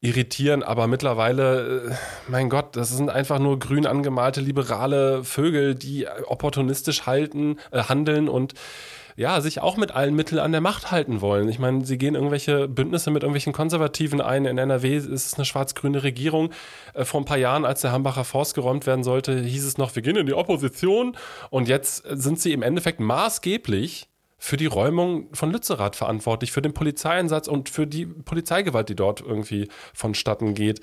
irritieren, 0.00 0.62
aber 0.62 0.86
mittlerweile, 0.88 1.90
äh, 1.90 1.94
mein 2.28 2.50
Gott, 2.50 2.76
das 2.76 2.90
sind 2.90 3.10
einfach 3.10 3.38
nur 3.38 3.58
grün 3.58 3.86
angemalte 3.86 4.40
liberale 4.40 5.24
Vögel, 5.24 5.74
die 5.74 6.06
opportunistisch 6.26 7.06
halten, 7.06 7.58
äh, 7.70 7.84
handeln 7.84 8.28
und 8.28 8.54
ja, 9.16 9.40
sich 9.40 9.62
auch 9.62 9.78
mit 9.78 9.92
allen 9.92 10.14
Mitteln 10.14 10.38
an 10.38 10.52
der 10.52 10.60
Macht 10.60 10.90
halten 10.90 11.22
wollen. 11.22 11.48
Ich 11.48 11.58
meine, 11.58 11.84
sie 11.86 11.96
gehen 11.96 12.14
irgendwelche 12.14 12.68
Bündnisse 12.68 13.10
mit 13.10 13.22
irgendwelchen 13.22 13.54
Konservativen 13.54 14.20
ein. 14.20 14.44
In 14.44 14.58
NRW 14.58 14.96
ist 14.96 15.08
es 15.08 15.34
eine 15.34 15.46
schwarz-grüne 15.46 16.02
Regierung. 16.02 16.50
Äh, 16.92 17.04
vor 17.04 17.20
ein 17.20 17.24
paar 17.24 17.38
Jahren, 17.38 17.64
als 17.64 17.80
der 17.80 17.92
Hambacher 17.92 18.24
Forst 18.24 18.54
geräumt 18.54 18.86
werden 18.86 19.04
sollte, 19.04 19.40
hieß 19.40 19.64
es 19.64 19.78
noch, 19.78 19.94
wir 19.96 20.02
gehen 20.02 20.16
in 20.16 20.26
die 20.26 20.34
Opposition. 20.34 21.16
Und 21.48 21.66
jetzt 21.66 22.04
sind 22.08 22.38
sie 22.40 22.52
im 22.52 22.62
Endeffekt 22.62 23.00
maßgeblich 23.00 24.08
für 24.38 24.58
die 24.58 24.66
Räumung 24.66 25.28
von 25.32 25.50
Lützerath 25.50 25.96
verantwortlich, 25.96 26.52
für 26.52 26.60
den 26.60 26.74
Polizeieinsatz 26.74 27.48
und 27.48 27.70
für 27.70 27.86
die 27.86 28.04
Polizeigewalt, 28.04 28.90
die 28.90 28.94
dort 28.94 29.22
irgendwie 29.22 29.68
vonstatten 29.94 30.54
geht. 30.54 30.80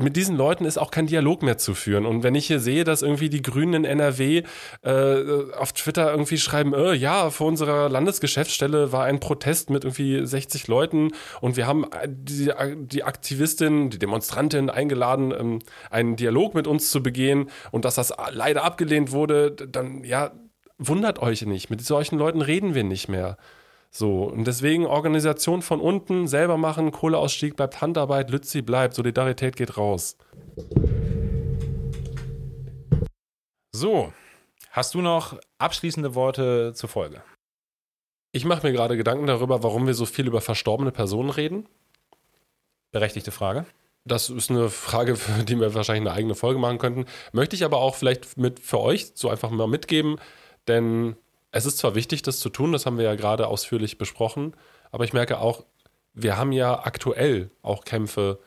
Mit 0.00 0.16
diesen 0.16 0.36
Leuten 0.36 0.64
ist 0.64 0.78
auch 0.78 0.90
kein 0.90 1.06
Dialog 1.06 1.42
mehr 1.42 1.58
zu 1.58 1.74
führen. 1.74 2.06
Und 2.06 2.22
wenn 2.22 2.34
ich 2.34 2.46
hier 2.46 2.58
sehe, 2.58 2.84
dass 2.84 3.02
irgendwie 3.02 3.28
die 3.28 3.42
Grünen 3.42 3.74
in 3.74 3.84
NRW 3.84 4.42
äh, 4.82 5.52
auf 5.56 5.72
Twitter 5.72 6.10
irgendwie 6.10 6.38
schreiben, 6.38 6.72
äh, 6.72 6.94
ja, 6.94 7.28
vor 7.30 7.46
unserer 7.46 7.88
Landesgeschäftsstelle 7.88 8.92
war 8.92 9.04
ein 9.04 9.20
Protest 9.20 9.68
mit 9.68 9.84
irgendwie 9.84 10.24
60 10.24 10.68
Leuten 10.68 11.12
und 11.40 11.56
wir 11.56 11.66
haben 11.66 11.84
die, 12.06 12.50
die 12.76 13.04
Aktivistin, 13.04 13.90
die 13.90 13.98
Demonstrantin 13.98 14.70
eingeladen, 14.70 15.34
ähm, 15.38 15.58
einen 15.90 16.16
Dialog 16.16 16.54
mit 16.54 16.66
uns 16.66 16.90
zu 16.90 17.02
begehen 17.02 17.50
und 17.70 17.84
dass 17.84 17.96
das 17.96 18.12
leider 18.32 18.64
abgelehnt 18.64 19.12
wurde, 19.12 19.50
dann 19.52 20.02
ja, 20.04 20.32
wundert 20.78 21.18
euch 21.18 21.44
nicht. 21.44 21.68
Mit 21.68 21.84
solchen 21.84 22.18
Leuten 22.18 22.40
reden 22.40 22.74
wir 22.74 22.84
nicht 22.84 23.08
mehr. 23.08 23.36
So, 23.92 24.24
und 24.24 24.46
deswegen 24.46 24.86
Organisation 24.86 25.62
von 25.62 25.80
unten, 25.80 26.28
selber 26.28 26.56
machen, 26.56 26.92
Kohleausstieg 26.92 27.56
bleibt 27.56 27.80
Handarbeit, 27.80 28.30
Lützi 28.30 28.62
bleibt, 28.62 28.94
Solidarität 28.94 29.56
geht 29.56 29.76
raus. 29.76 30.16
So, 33.72 34.12
hast 34.70 34.94
du 34.94 35.00
noch 35.00 35.40
abschließende 35.58 36.14
Worte 36.14 36.72
zur 36.74 36.88
Folge? 36.88 37.22
Ich 38.32 38.44
mache 38.44 38.64
mir 38.64 38.72
gerade 38.72 38.96
Gedanken 38.96 39.26
darüber, 39.26 39.64
warum 39.64 39.88
wir 39.88 39.94
so 39.94 40.06
viel 40.06 40.28
über 40.28 40.40
verstorbene 40.40 40.92
Personen 40.92 41.30
reden. 41.30 41.66
Berechtigte 42.92 43.32
Frage. 43.32 43.66
Das 44.04 44.30
ist 44.30 44.50
eine 44.50 44.70
Frage, 44.70 45.16
für 45.16 45.42
die 45.44 45.58
wir 45.58 45.74
wahrscheinlich 45.74 46.08
eine 46.08 46.16
eigene 46.16 46.34
Folge 46.36 46.60
machen 46.60 46.78
könnten. 46.78 47.06
Möchte 47.32 47.56
ich 47.56 47.64
aber 47.64 47.78
auch 47.78 47.96
vielleicht 47.96 48.38
mit 48.38 48.60
für 48.60 48.80
euch 48.80 49.12
so 49.14 49.28
einfach 49.28 49.50
mal 49.50 49.66
mitgeben. 49.66 50.16
Denn 50.68 51.16
es 51.52 51.66
ist 51.66 51.78
zwar 51.78 51.94
wichtig, 51.94 52.22
das 52.22 52.38
zu 52.38 52.48
tun, 52.48 52.72
das 52.72 52.86
haben 52.86 52.98
wir 52.98 53.04
ja 53.04 53.14
gerade 53.14 53.48
ausführlich 53.48 53.98
besprochen, 53.98 54.54
aber 54.90 55.04
ich 55.04 55.12
merke 55.12 55.40
auch, 55.40 55.64
wir 56.14 56.36
haben 56.36 56.52
ja 56.52 56.84
aktuell 56.84 57.50
auch 57.62 57.84
Kämpfe 57.84 58.40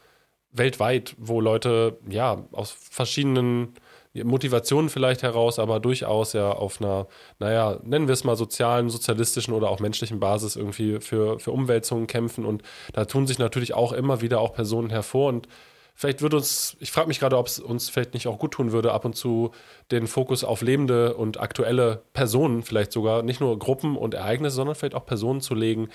weltweit, 0.51 1.15
wo 1.17 1.41
Leute 1.41 1.97
ja 2.07 2.45
aus 2.51 2.71
verschiedenen 2.71 3.73
Motivationen 4.13 4.89
vielleicht 4.89 5.23
heraus, 5.23 5.57
aber 5.57 5.79
durchaus 5.79 6.33
ja 6.33 6.51
auf 6.51 6.79
einer, 6.79 7.07
naja, 7.39 7.79
nennen 7.83 8.07
wir 8.07 8.13
es 8.13 8.23
mal 8.23 8.35
sozialen, 8.35 8.89
sozialistischen 8.91 9.53
oder 9.53 9.69
auch 9.69 9.79
menschlichen 9.79 10.19
Basis 10.19 10.55
irgendwie 10.55 10.99
für, 10.99 11.39
für 11.39 11.51
Umwälzungen 11.51 12.05
kämpfen. 12.05 12.45
Und 12.45 12.61
da 12.93 13.05
tun 13.05 13.25
sich 13.25 13.39
natürlich 13.39 13.73
auch 13.73 13.91
immer 13.91 14.21
wieder 14.21 14.39
auch 14.39 14.53
Personen 14.53 14.91
hervor 14.91 15.29
und 15.29 15.47
vielleicht 15.93 16.21
würde 16.21 16.37
uns, 16.37 16.75
ich 16.79 16.91
frage 16.91 17.07
mich 17.07 17.19
gerade, 17.19 17.37
ob 17.37 17.47
es 17.47 17.59
uns 17.59 17.89
vielleicht 17.89 18.13
nicht 18.13 18.27
auch 18.27 18.39
gut 18.39 18.51
tun 18.51 18.71
würde, 18.71 18.91
ab 18.91 19.05
und 19.05 19.15
zu 19.15 19.51
den 19.91 20.07
Fokus 20.07 20.43
auf 20.43 20.61
lebende 20.61 21.15
und 21.15 21.39
aktuelle 21.39 22.03
Personen, 22.13 22.63
vielleicht 22.63 22.91
sogar 22.91 23.23
nicht 23.23 23.39
nur 23.39 23.57
Gruppen 23.59 23.95
und 23.95 24.13
Ereignisse, 24.13 24.55
sondern 24.55 24.75
vielleicht 24.75 24.95
auch 24.95 25.05
Personen 25.05 25.41
zu 25.41 25.55
legen. 25.55 25.89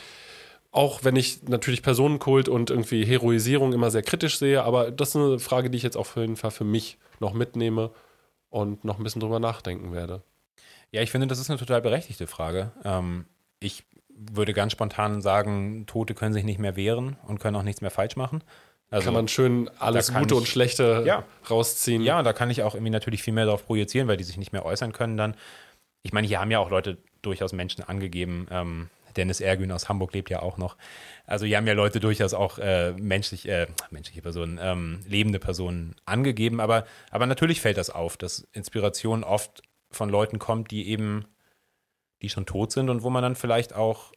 Auch 0.70 1.02
wenn 1.02 1.16
ich 1.16 1.42
natürlich 1.44 1.82
Personenkult 1.82 2.48
und 2.48 2.70
irgendwie 2.70 3.04
Heroisierung 3.04 3.72
immer 3.72 3.90
sehr 3.90 4.02
kritisch 4.02 4.38
sehe, 4.38 4.62
aber 4.62 4.90
das 4.90 5.10
ist 5.10 5.16
eine 5.16 5.38
Frage, 5.38 5.70
die 5.70 5.78
ich 5.78 5.82
jetzt 5.82 5.96
auf 5.96 6.16
jeden 6.16 6.36
Fall 6.36 6.50
für 6.50 6.64
mich 6.64 6.98
noch 7.20 7.32
mitnehme 7.32 7.90
und 8.50 8.84
noch 8.84 8.98
ein 8.98 9.04
bisschen 9.04 9.20
drüber 9.20 9.40
nachdenken 9.40 9.92
werde. 9.92 10.22
Ja, 10.90 11.02
ich 11.02 11.10
finde, 11.10 11.26
das 11.26 11.38
ist 11.38 11.50
eine 11.50 11.58
total 11.58 11.82
berechtigte 11.82 12.26
Frage. 12.26 12.72
Ähm, 12.84 13.26
ich 13.60 13.84
würde 14.08 14.52
ganz 14.52 14.72
spontan 14.72 15.20
sagen, 15.22 15.86
Tote 15.86 16.14
können 16.14 16.32
sich 16.32 16.44
nicht 16.44 16.58
mehr 16.58 16.76
wehren 16.76 17.16
und 17.26 17.38
können 17.40 17.56
auch 17.56 17.62
nichts 17.62 17.80
mehr 17.80 17.90
falsch 17.90 18.16
machen. 18.16 18.42
Also, 18.90 19.04
kann 19.04 19.14
man 19.14 19.28
schön 19.28 19.70
alles 19.78 20.12
Gute 20.12 20.34
ich, 20.34 20.40
und 20.40 20.48
Schlechte 20.48 21.02
ja, 21.06 21.24
rausziehen. 21.50 22.02
Ja, 22.02 22.22
da 22.22 22.32
kann 22.32 22.50
ich 22.50 22.62
auch 22.62 22.74
irgendwie 22.74 22.90
natürlich 22.90 23.22
viel 23.22 23.34
mehr 23.34 23.44
darauf 23.44 23.66
projizieren, 23.66 24.08
weil 24.08 24.16
die 24.16 24.24
sich 24.24 24.38
nicht 24.38 24.52
mehr 24.52 24.64
äußern 24.64 24.92
können 24.92 25.16
dann. 25.16 25.34
Ich 26.02 26.12
meine, 26.12 26.26
hier 26.26 26.40
haben 26.40 26.50
ja 26.50 26.58
auch 26.58 26.70
Leute 26.70 26.96
durchaus 27.20 27.52
Menschen 27.52 27.84
angegeben. 27.84 28.46
Ähm, 28.50 28.88
Dennis 29.16 29.40
Ergün 29.40 29.72
aus 29.72 29.88
Hamburg 29.88 30.14
lebt 30.14 30.30
ja 30.30 30.40
auch 30.40 30.56
noch. 30.56 30.76
Also 31.26 31.44
hier 31.44 31.58
haben 31.58 31.66
ja 31.66 31.74
Leute 31.74 32.00
durchaus 32.00 32.32
auch 32.32 32.58
äh, 32.58 32.92
menschlich, 32.92 33.48
äh, 33.48 33.66
menschliche 33.90 34.22
Personen, 34.22 34.58
ähm, 34.62 35.00
lebende 35.06 35.38
Personen 35.38 35.96
angegeben. 36.06 36.60
Aber, 36.60 36.86
aber 37.10 37.26
natürlich 37.26 37.60
fällt 37.60 37.76
das 37.76 37.90
auf, 37.90 38.16
dass 38.16 38.46
Inspiration 38.52 39.24
oft 39.24 39.62
von 39.90 40.08
Leuten 40.08 40.38
kommt, 40.38 40.70
die 40.70 40.88
eben, 40.88 41.26
die 42.22 42.30
schon 42.30 42.46
tot 42.46 42.72
sind 42.72 42.88
und 42.88 43.02
wo 43.02 43.10
man 43.10 43.22
dann 43.22 43.36
vielleicht 43.36 43.74
auch 43.74 44.12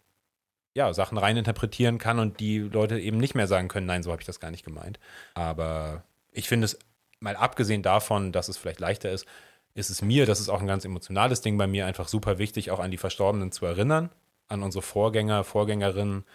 ja, 0.73 0.93
Sachen 0.93 1.17
reininterpretieren 1.17 1.97
kann 1.97 2.19
und 2.19 2.39
die 2.39 2.59
Leute 2.59 2.99
eben 2.99 3.17
nicht 3.17 3.35
mehr 3.35 3.47
sagen 3.47 3.67
können, 3.67 3.87
nein, 3.87 4.03
so 4.03 4.11
habe 4.11 4.21
ich 4.21 4.25
das 4.25 4.39
gar 4.39 4.51
nicht 4.51 4.63
gemeint. 4.65 4.99
Aber 5.33 6.03
ich 6.31 6.47
finde 6.47 6.65
es, 6.65 6.79
mal 7.19 7.35
abgesehen 7.35 7.83
davon, 7.83 8.31
dass 8.31 8.49
es 8.49 8.57
vielleicht 8.57 8.79
leichter 8.79 9.11
ist, 9.11 9.25
ist 9.73 9.89
es 9.89 10.01
mir, 10.01 10.25
das 10.25 10.39
ist 10.39 10.49
auch 10.49 10.61
ein 10.61 10.67
ganz 10.67 10.85
emotionales 10.85 11.41
Ding 11.41 11.57
bei 11.57 11.67
mir, 11.67 11.85
einfach 11.85 12.07
super 12.07 12.37
wichtig, 12.37 12.71
auch 12.71 12.79
an 12.79 12.91
die 12.91 12.97
Verstorbenen 12.97 13.51
zu 13.51 13.65
erinnern, 13.65 14.09
an 14.47 14.63
unsere 14.63 14.81
Vorgänger, 14.81 15.43
Vorgängerinnen, 15.43 16.25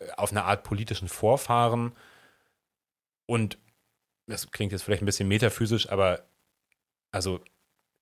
äh, 0.00 0.10
auf 0.16 0.30
eine 0.30 0.44
Art 0.44 0.62
politischen 0.64 1.08
Vorfahren. 1.08 1.92
Und 3.26 3.58
das 4.26 4.50
klingt 4.50 4.72
jetzt 4.72 4.82
vielleicht 4.82 5.02
ein 5.02 5.06
bisschen 5.06 5.28
metaphysisch, 5.28 5.90
aber 5.90 6.24
also 7.12 7.40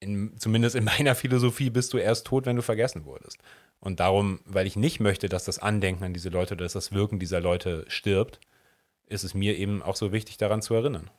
in, 0.04 0.38
zumindest 0.38 0.76
in 0.76 0.84
meiner 0.84 1.14
Philosophie 1.14 1.70
bist 1.70 1.92
du 1.92 1.98
erst 1.98 2.26
tot, 2.26 2.46
wenn 2.46 2.56
du 2.56 2.62
vergessen 2.62 3.04
wurdest. 3.04 3.38
Und 3.80 4.00
darum, 4.00 4.40
weil 4.44 4.66
ich 4.66 4.76
nicht 4.76 5.00
möchte, 5.00 5.28
dass 5.28 5.44
das 5.44 5.58
Andenken 5.58 6.04
an 6.04 6.14
diese 6.14 6.28
Leute 6.28 6.54
oder 6.54 6.64
dass 6.64 6.72
das 6.74 6.92
Wirken 6.92 7.18
dieser 7.18 7.40
Leute 7.40 7.84
stirbt, 7.88 8.40
ist 9.06 9.24
es 9.24 9.34
mir 9.34 9.56
eben 9.58 9.82
auch 9.82 9.96
so 9.96 10.12
wichtig, 10.12 10.36
daran 10.36 10.62
zu 10.62 10.74
erinnern. 10.74 11.10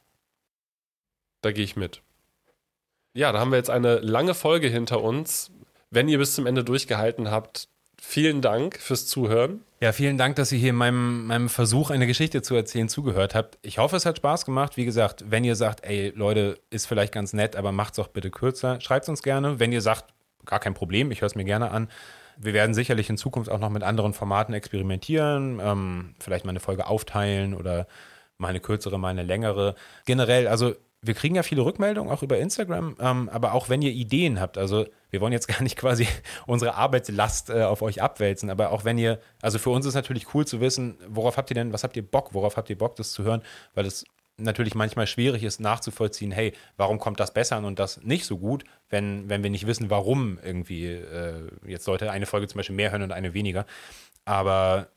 Da 1.41 1.51
gehe 1.51 1.63
ich 1.63 1.75
mit. 1.75 2.01
Ja, 3.13 3.31
da 3.31 3.39
haben 3.39 3.51
wir 3.51 3.57
jetzt 3.57 3.69
eine 3.69 3.99
lange 3.99 4.33
Folge 4.33 4.67
hinter 4.67 5.01
uns. 5.01 5.51
Wenn 5.89 6.09
ihr 6.09 6.17
bis 6.17 6.33
zum 6.33 6.47
Ende 6.47 6.63
durchgehalten 6.63 7.29
habt, 7.29 7.69
vielen 8.01 8.41
Dank 8.41 8.77
fürs 8.79 9.07
Zuhören. 9.07 9.61
Ja, 9.81 9.91
vielen 9.91 10.17
Dank, 10.17 10.35
dass 10.35 10.51
ihr 10.51 10.57
hier 10.57 10.73
meinem, 10.73 11.27
meinem 11.27 11.49
Versuch, 11.49 11.89
eine 11.89 12.07
Geschichte 12.07 12.41
zu 12.41 12.55
erzählen, 12.55 12.89
zugehört 12.89 13.35
habt. 13.35 13.57
Ich 13.61 13.77
hoffe, 13.77 13.95
es 13.95 14.05
hat 14.05 14.17
Spaß 14.17 14.45
gemacht. 14.45 14.77
Wie 14.77 14.85
gesagt, 14.85 15.25
wenn 15.29 15.43
ihr 15.43 15.55
sagt, 15.55 15.85
ey, 15.85 16.11
Leute, 16.15 16.59
ist 16.69 16.85
vielleicht 16.85 17.13
ganz 17.13 17.33
nett, 17.33 17.55
aber 17.55 17.71
macht's 17.71 17.99
auch 17.99 18.07
bitte 18.07 18.31
kürzer, 18.31 18.79
schreibt 18.81 19.07
uns 19.09 19.21
gerne. 19.21 19.59
Wenn 19.59 19.71
ihr 19.71 19.81
sagt, 19.81 20.05
gar 20.45 20.59
kein 20.59 20.73
Problem, 20.73 21.11
ich 21.11 21.21
höre 21.21 21.27
es 21.27 21.35
mir 21.35 21.43
gerne 21.43 21.71
an, 21.71 21.89
wir 22.37 22.53
werden 22.53 22.73
sicherlich 22.73 23.09
in 23.09 23.17
Zukunft 23.17 23.49
auch 23.49 23.59
noch 23.59 23.69
mit 23.69 23.83
anderen 23.83 24.13
Formaten 24.13 24.53
experimentieren, 24.53 25.59
ähm, 25.61 26.15
vielleicht 26.19 26.45
mal 26.45 26.51
eine 26.51 26.59
Folge 26.59 26.87
aufteilen 26.87 27.53
oder 27.53 27.87
mal 28.37 28.49
eine 28.49 28.59
kürzere, 28.59 28.99
mal 28.99 29.09
eine 29.09 29.23
längere. 29.23 29.75
Generell, 30.05 30.47
also 30.47 30.75
wir 31.01 31.13
kriegen 31.13 31.35
ja 31.35 31.43
viele 31.43 31.63
Rückmeldungen 31.63 32.11
auch 32.11 32.23
über 32.23 32.37
Instagram, 32.39 32.95
ähm, 32.99 33.29
aber 33.29 33.53
auch 33.53 33.69
wenn 33.69 33.81
ihr 33.81 33.91
Ideen 33.91 34.39
habt, 34.39 34.57
also 34.57 34.85
wir 35.11 35.21
wollen 35.21 35.33
jetzt 35.33 35.47
gar 35.47 35.61
nicht 35.61 35.75
quasi 35.77 36.07
unsere 36.47 36.75
Arbeitslast 36.75 37.49
äh, 37.49 37.63
auf 37.63 37.81
euch 37.81 38.01
abwälzen, 38.01 38.49
aber 38.49 38.71
auch 38.71 38.85
wenn 38.85 38.97
ihr, 38.97 39.19
also 39.41 39.59
für 39.59 39.69
uns 39.69 39.85
ist 39.85 39.93
natürlich 39.93 40.33
cool 40.33 40.45
zu 40.45 40.61
wissen, 40.61 40.97
worauf 41.07 41.37
habt 41.37 41.51
ihr 41.51 41.55
denn, 41.55 41.73
was 41.73 41.83
habt 41.83 41.95
ihr 41.95 42.05
Bock, 42.05 42.33
worauf 42.33 42.57
habt 42.57 42.69
ihr 42.69 42.77
Bock, 42.77 42.95
das 42.95 43.11
zu 43.11 43.23
hören, 43.23 43.41
weil 43.73 43.85
es 43.85 44.05
natürlich 44.37 44.75
manchmal 44.75 45.07
schwierig 45.07 45.43
ist 45.43 45.59
nachzuvollziehen, 45.59 46.31
hey, 46.31 46.53
warum 46.77 46.99
kommt 46.99 47.19
das 47.19 47.33
besser 47.33 47.55
an 47.55 47.65
und 47.65 47.79
das 47.79 48.03
nicht 48.03 48.25
so 48.25 48.37
gut, 48.37 48.65
wenn, 48.89 49.29
wenn 49.29 49.43
wir 49.43 49.49
nicht 49.49 49.67
wissen, 49.67 49.89
warum 49.89 50.39
irgendwie 50.43 50.87
äh, 50.87 51.47
jetzt 51.65 51.87
Leute 51.87 52.11
eine 52.11 52.25
Folge 52.25 52.47
zum 52.47 52.57
Beispiel 52.57 52.75
mehr 52.75 52.91
hören 52.91 53.03
und 53.03 53.11
eine 53.11 53.33
weniger. 53.33 53.65
Aber 54.25 54.89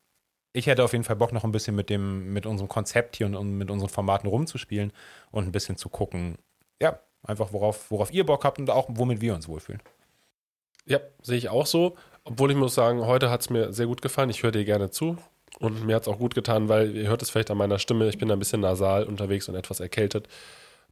ich 0.59 0.67
hätte 0.67 0.83
auf 0.85 0.93
jeden 0.93 1.05
Fall 1.05 1.17
Bock, 1.17 1.33
noch 1.33 1.45
ein 1.45 1.53
bisschen 1.53 1.77
mit 1.77 1.89
dem, 1.89 2.33
mit 2.33 2.45
unserem 2.45 2.69
Konzept 2.69 3.17
hier 3.17 3.27
und, 3.27 3.37
und 3.37 3.57
mit 3.57 3.71
unseren 3.71 3.89
Formaten 3.89 4.29
rumzuspielen 4.29 4.93
und 5.31 5.45
ein 5.45 5.53
bisschen 5.53 5.77
zu 5.77 5.89
gucken, 5.89 6.37
ja, 6.83 6.99
einfach 7.23 7.53
worauf, 7.53 7.91
worauf 7.91 8.13
ihr 8.13 8.27
Bock 8.27 8.45
habt 8.45 8.59
und 8.59 8.69
auch 8.69 8.89
womit 8.89 9.21
wir 9.21 9.35
uns 9.35 9.49
wohlfühlen. 9.49 9.83
Ja, 10.85 11.01
sehe 11.23 11.39
ich 11.39 11.49
auch 11.49 11.67
so. 11.67 11.97
Obwohl 12.25 12.51
ich 12.51 12.57
muss 12.57 12.75
sagen, 12.75 13.07
heute 13.07 13.31
hat 13.31 13.43
es 13.43 13.51
mir 13.51 13.73
sehr 13.73 13.87
gut 13.87 14.03
gefallen. 14.03 14.31
Ich 14.31 14.43
höre 14.43 14.51
dir 14.51 14.65
gerne 14.65 14.91
zu. 14.91 15.17
Und 15.61 15.85
mir 15.85 15.97
hat 15.97 16.03
es 16.03 16.09
auch 16.09 16.19
gut 16.19 16.35
getan, 16.35 16.69
weil 16.69 16.95
ihr 16.97 17.09
hört 17.09 17.23
es 17.23 17.31
vielleicht 17.31 17.51
an 17.51 17.59
meiner 17.59 17.79
Stimme. 17.79 18.09
Ich 18.09 18.19
bin 18.19 18.31
ein 18.31 18.39
bisschen 18.39 18.61
nasal 18.61 19.05
unterwegs 19.05 19.49
und 19.49 19.55
etwas 19.55 19.81
erkältet. 19.81 20.29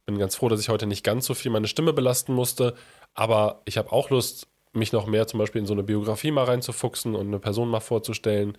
Bin 0.05 0.17
ganz 0.17 0.35
froh, 0.35 0.49
dass 0.49 0.61
ich 0.61 0.69
heute 0.69 0.87
nicht 0.87 1.03
ganz 1.03 1.25
so 1.25 1.33
viel 1.33 1.51
meine 1.51 1.67
Stimme 1.67 1.93
belasten 1.93 2.33
musste. 2.33 2.73
Aber 3.13 3.61
ich 3.65 3.77
habe 3.77 3.91
auch 3.91 4.09
Lust, 4.09 4.47
mich 4.73 4.93
noch 4.93 5.07
mehr 5.07 5.27
zum 5.27 5.39
Beispiel 5.39 5.59
in 5.59 5.67
so 5.67 5.73
eine 5.73 5.83
Biografie 5.83 6.31
mal 6.31 6.45
reinzufuchsen 6.45 7.15
und 7.15 7.27
eine 7.27 7.39
Person 7.39 7.69
mal 7.69 7.79
vorzustellen. 7.79 8.57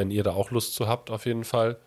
Wenn 0.00 0.10
ihr 0.10 0.24
da 0.24 0.32
auch 0.32 0.50
Lust 0.50 0.74
zu 0.74 0.88
habt, 0.88 1.10
auf 1.10 1.26
jeden 1.26 1.44
Fall. 1.44 1.78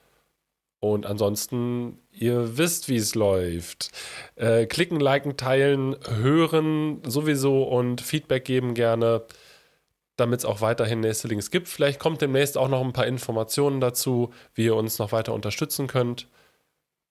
Und 0.80 1.06
ansonsten, 1.06 2.00
ihr 2.12 2.58
wisst, 2.58 2.88
wie 2.90 2.98
es 2.98 3.16
läuft. 3.16 3.90
Äh, 4.36 4.66
klicken, 4.68 5.00
liken, 5.00 5.36
teilen, 5.36 5.96
hören 6.08 7.02
sowieso 7.06 7.64
und 7.64 8.02
Feedback 8.02 8.46
geben 8.46 8.74
gerne 8.74 9.26
damit 10.16 10.40
es 10.40 10.46
auch 10.46 10.62
weiterhin 10.62 11.00
nächste 11.00 11.28
Links 11.28 11.50
gibt. 11.50 11.68
Vielleicht 11.68 12.00
kommt 12.00 12.22
demnächst 12.22 12.58
auch 12.58 12.70
noch 12.70 12.82
ein 12.82 12.94
paar 12.94 13.08
Informationen 13.08 13.80
dazu, 13.82 14.32
wie 14.54 14.66
ihr 14.66 14.76
uns 14.76 15.00
noch 15.00 15.12
weiter 15.12 15.34
unterstützen 15.34 15.88
könnt. 15.88 16.28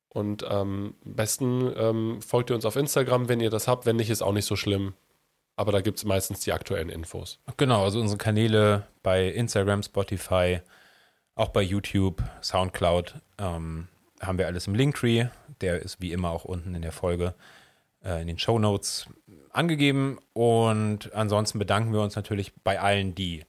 Und 0.08 0.44
ähm, 0.48 0.94
am 1.04 1.14
besten 1.14 1.72
ähm, 1.76 2.22
folgt 2.22 2.50
ihr 2.50 2.54
uns 2.54 2.64
auf 2.64 2.76
Instagram, 2.76 3.28
wenn 3.28 3.40
ihr 3.40 3.50
das 3.50 3.66
habt. 3.66 3.86
Wenn 3.86 3.96
nicht, 3.96 4.10
ist 4.10 4.22
auch 4.22 4.32
nicht 4.32 4.44
so 4.44 4.56
schlimm. 4.56 4.94
Aber 5.56 5.72
da 5.72 5.80
gibt 5.80 5.98
es 5.98 6.04
meistens 6.04 6.40
die 6.40 6.52
aktuellen 6.52 6.90
Infos. 6.90 7.38
Genau, 7.56 7.84
also 7.84 8.00
unsere 8.00 8.18
Kanäle 8.18 8.86
bei 9.02 9.26
Instagram, 9.28 9.82
Spotify, 9.82 10.60
auch 11.34 11.48
bei 11.48 11.62
YouTube, 11.62 12.22
Soundcloud 12.42 13.14
ähm, 13.38 13.88
haben 14.20 14.38
wir 14.38 14.46
alles 14.46 14.66
im 14.66 14.74
Linktree. 14.74 15.26
Der 15.60 15.80
ist 15.80 16.00
wie 16.00 16.12
immer 16.12 16.30
auch 16.30 16.44
unten 16.44 16.74
in 16.74 16.82
der 16.82 16.92
Folge 16.92 17.34
äh, 18.04 18.20
in 18.20 18.26
den 18.26 18.38
Show 18.38 18.58
Notes 18.58 19.06
angegeben. 19.50 20.18
Und 20.32 21.12
ansonsten 21.14 21.58
bedanken 21.58 21.92
wir 21.92 22.00
uns 22.00 22.16
natürlich 22.16 22.52
bei 22.62 22.80
allen, 22.80 23.14
die 23.14 23.44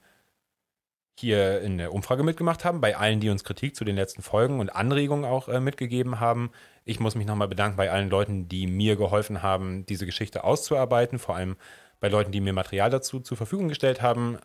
hier 1.16 1.60
in 1.60 1.78
der 1.78 1.92
Umfrage 1.92 2.24
mitgemacht 2.24 2.64
haben, 2.64 2.80
bei 2.80 2.96
allen, 2.96 3.20
die 3.20 3.30
uns 3.30 3.44
Kritik 3.44 3.76
zu 3.76 3.84
den 3.84 3.94
letzten 3.94 4.22
Folgen 4.22 4.58
und 4.58 4.70
Anregungen 4.70 5.24
auch 5.24 5.48
äh, 5.48 5.60
mitgegeben 5.60 6.18
haben. 6.18 6.50
Ich 6.84 6.98
muss 6.98 7.14
mich 7.14 7.26
nochmal 7.26 7.48
bedanken 7.48 7.76
bei 7.76 7.90
allen 7.90 8.10
Leuten, 8.10 8.48
die 8.48 8.66
mir 8.66 8.96
geholfen 8.96 9.42
haben, 9.42 9.86
diese 9.86 10.06
Geschichte 10.06 10.42
auszuarbeiten, 10.42 11.18
vor 11.18 11.36
allem 11.36 11.56
bei 12.00 12.08
Leuten, 12.08 12.32
die 12.32 12.40
mir 12.40 12.52
Material 12.52 12.90
dazu 12.90 13.20
zur 13.20 13.36
Verfügung 13.36 13.68
gestellt 13.68 14.02
haben. 14.02 14.38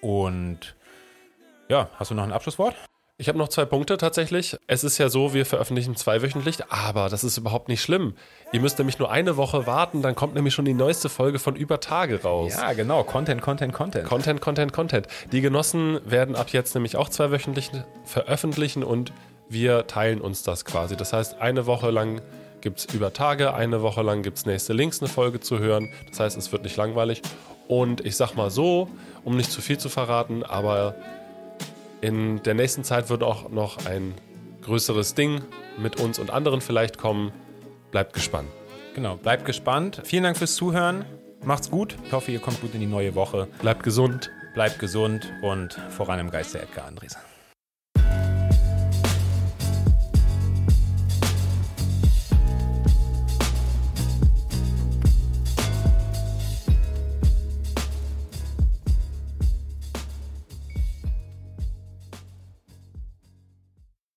Und 0.00 0.74
ja, 1.68 1.88
hast 1.96 2.10
du 2.10 2.14
noch 2.14 2.24
ein 2.24 2.32
Abschlusswort? 2.32 2.74
Ich 3.18 3.28
habe 3.28 3.38
noch 3.38 3.48
zwei 3.48 3.64
Punkte 3.64 3.96
tatsächlich. 3.96 4.58
Es 4.66 4.84
ist 4.84 4.98
ja 4.98 5.08
so, 5.08 5.32
wir 5.32 5.46
veröffentlichen 5.46 5.96
zweiwöchentlich, 5.96 6.58
aber 6.68 7.08
das 7.08 7.24
ist 7.24 7.38
überhaupt 7.38 7.68
nicht 7.68 7.80
schlimm. 7.80 8.14
Ihr 8.52 8.60
müsst 8.60 8.76
nämlich 8.76 8.98
nur 8.98 9.10
eine 9.10 9.38
Woche 9.38 9.66
warten, 9.66 10.02
dann 10.02 10.14
kommt 10.14 10.34
nämlich 10.34 10.52
schon 10.52 10.66
die 10.66 10.74
neueste 10.74 11.08
Folge 11.08 11.38
von 11.38 11.56
Über 11.56 11.80
Tage 11.80 12.22
raus. 12.22 12.52
Ja, 12.54 12.74
genau. 12.74 13.04
Content, 13.04 13.40
Content, 13.40 13.72
Content. 13.72 14.06
Content, 14.06 14.42
Content, 14.42 14.72
Content. 14.74 15.06
Die 15.32 15.40
Genossen 15.40 15.98
werden 16.04 16.36
ab 16.36 16.50
jetzt 16.50 16.74
nämlich 16.74 16.96
auch 16.96 17.08
zweiwöchentlich 17.08 17.70
veröffentlichen 18.04 18.84
und 18.84 19.14
wir 19.48 19.86
teilen 19.86 20.20
uns 20.20 20.42
das 20.42 20.66
quasi. 20.66 20.94
Das 20.94 21.14
heißt, 21.14 21.40
eine 21.40 21.64
Woche 21.64 21.90
lang 21.90 22.20
gibt 22.60 22.80
es 22.80 22.84
Über 22.94 23.14
Tage, 23.14 23.54
eine 23.54 23.80
Woche 23.80 24.02
lang 24.02 24.22
gibt 24.22 24.36
es 24.36 24.44
nächste 24.44 24.74
Links 24.74 25.00
eine 25.00 25.08
Folge 25.08 25.40
zu 25.40 25.58
hören. 25.58 25.90
Das 26.10 26.20
heißt, 26.20 26.36
es 26.36 26.52
wird 26.52 26.64
nicht 26.64 26.76
langweilig. 26.76 27.22
Und 27.66 28.04
ich 28.04 28.16
sag 28.16 28.34
mal 28.34 28.50
so, 28.50 28.90
um 29.24 29.36
nicht 29.36 29.50
zu 29.50 29.62
viel 29.62 29.78
zu 29.78 29.88
verraten, 29.88 30.42
aber 30.42 30.94
in 32.06 32.40
der 32.44 32.54
nächsten 32.54 32.84
Zeit 32.84 33.10
wird 33.10 33.24
auch 33.24 33.50
noch 33.50 33.84
ein 33.84 34.14
größeres 34.62 35.14
Ding 35.14 35.40
mit 35.76 35.98
uns 35.98 36.20
und 36.20 36.30
anderen 36.30 36.60
vielleicht 36.60 36.98
kommen. 36.98 37.32
Bleibt 37.90 38.12
gespannt. 38.12 38.48
Genau, 38.94 39.16
bleibt 39.16 39.44
gespannt. 39.44 40.02
Vielen 40.04 40.22
Dank 40.22 40.36
fürs 40.36 40.54
Zuhören. 40.54 41.04
Macht's 41.44 41.68
gut. 41.68 41.96
Ich 42.04 42.12
hoffe, 42.12 42.30
ihr 42.30 42.38
kommt 42.38 42.60
gut 42.60 42.74
in 42.74 42.80
die 42.80 42.86
neue 42.86 43.16
Woche. 43.16 43.48
Bleibt 43.60 43.82
gesund. 43.82 44.30
Bleibt 44.54 44.78
gesund 44.78 45.32
und 45.42 45.74
voran 45.90 46.20
im 46.20 46.30
Geiste 46.30 46.62
Edgar 46.62 46.86
Andres. 46.86 47.16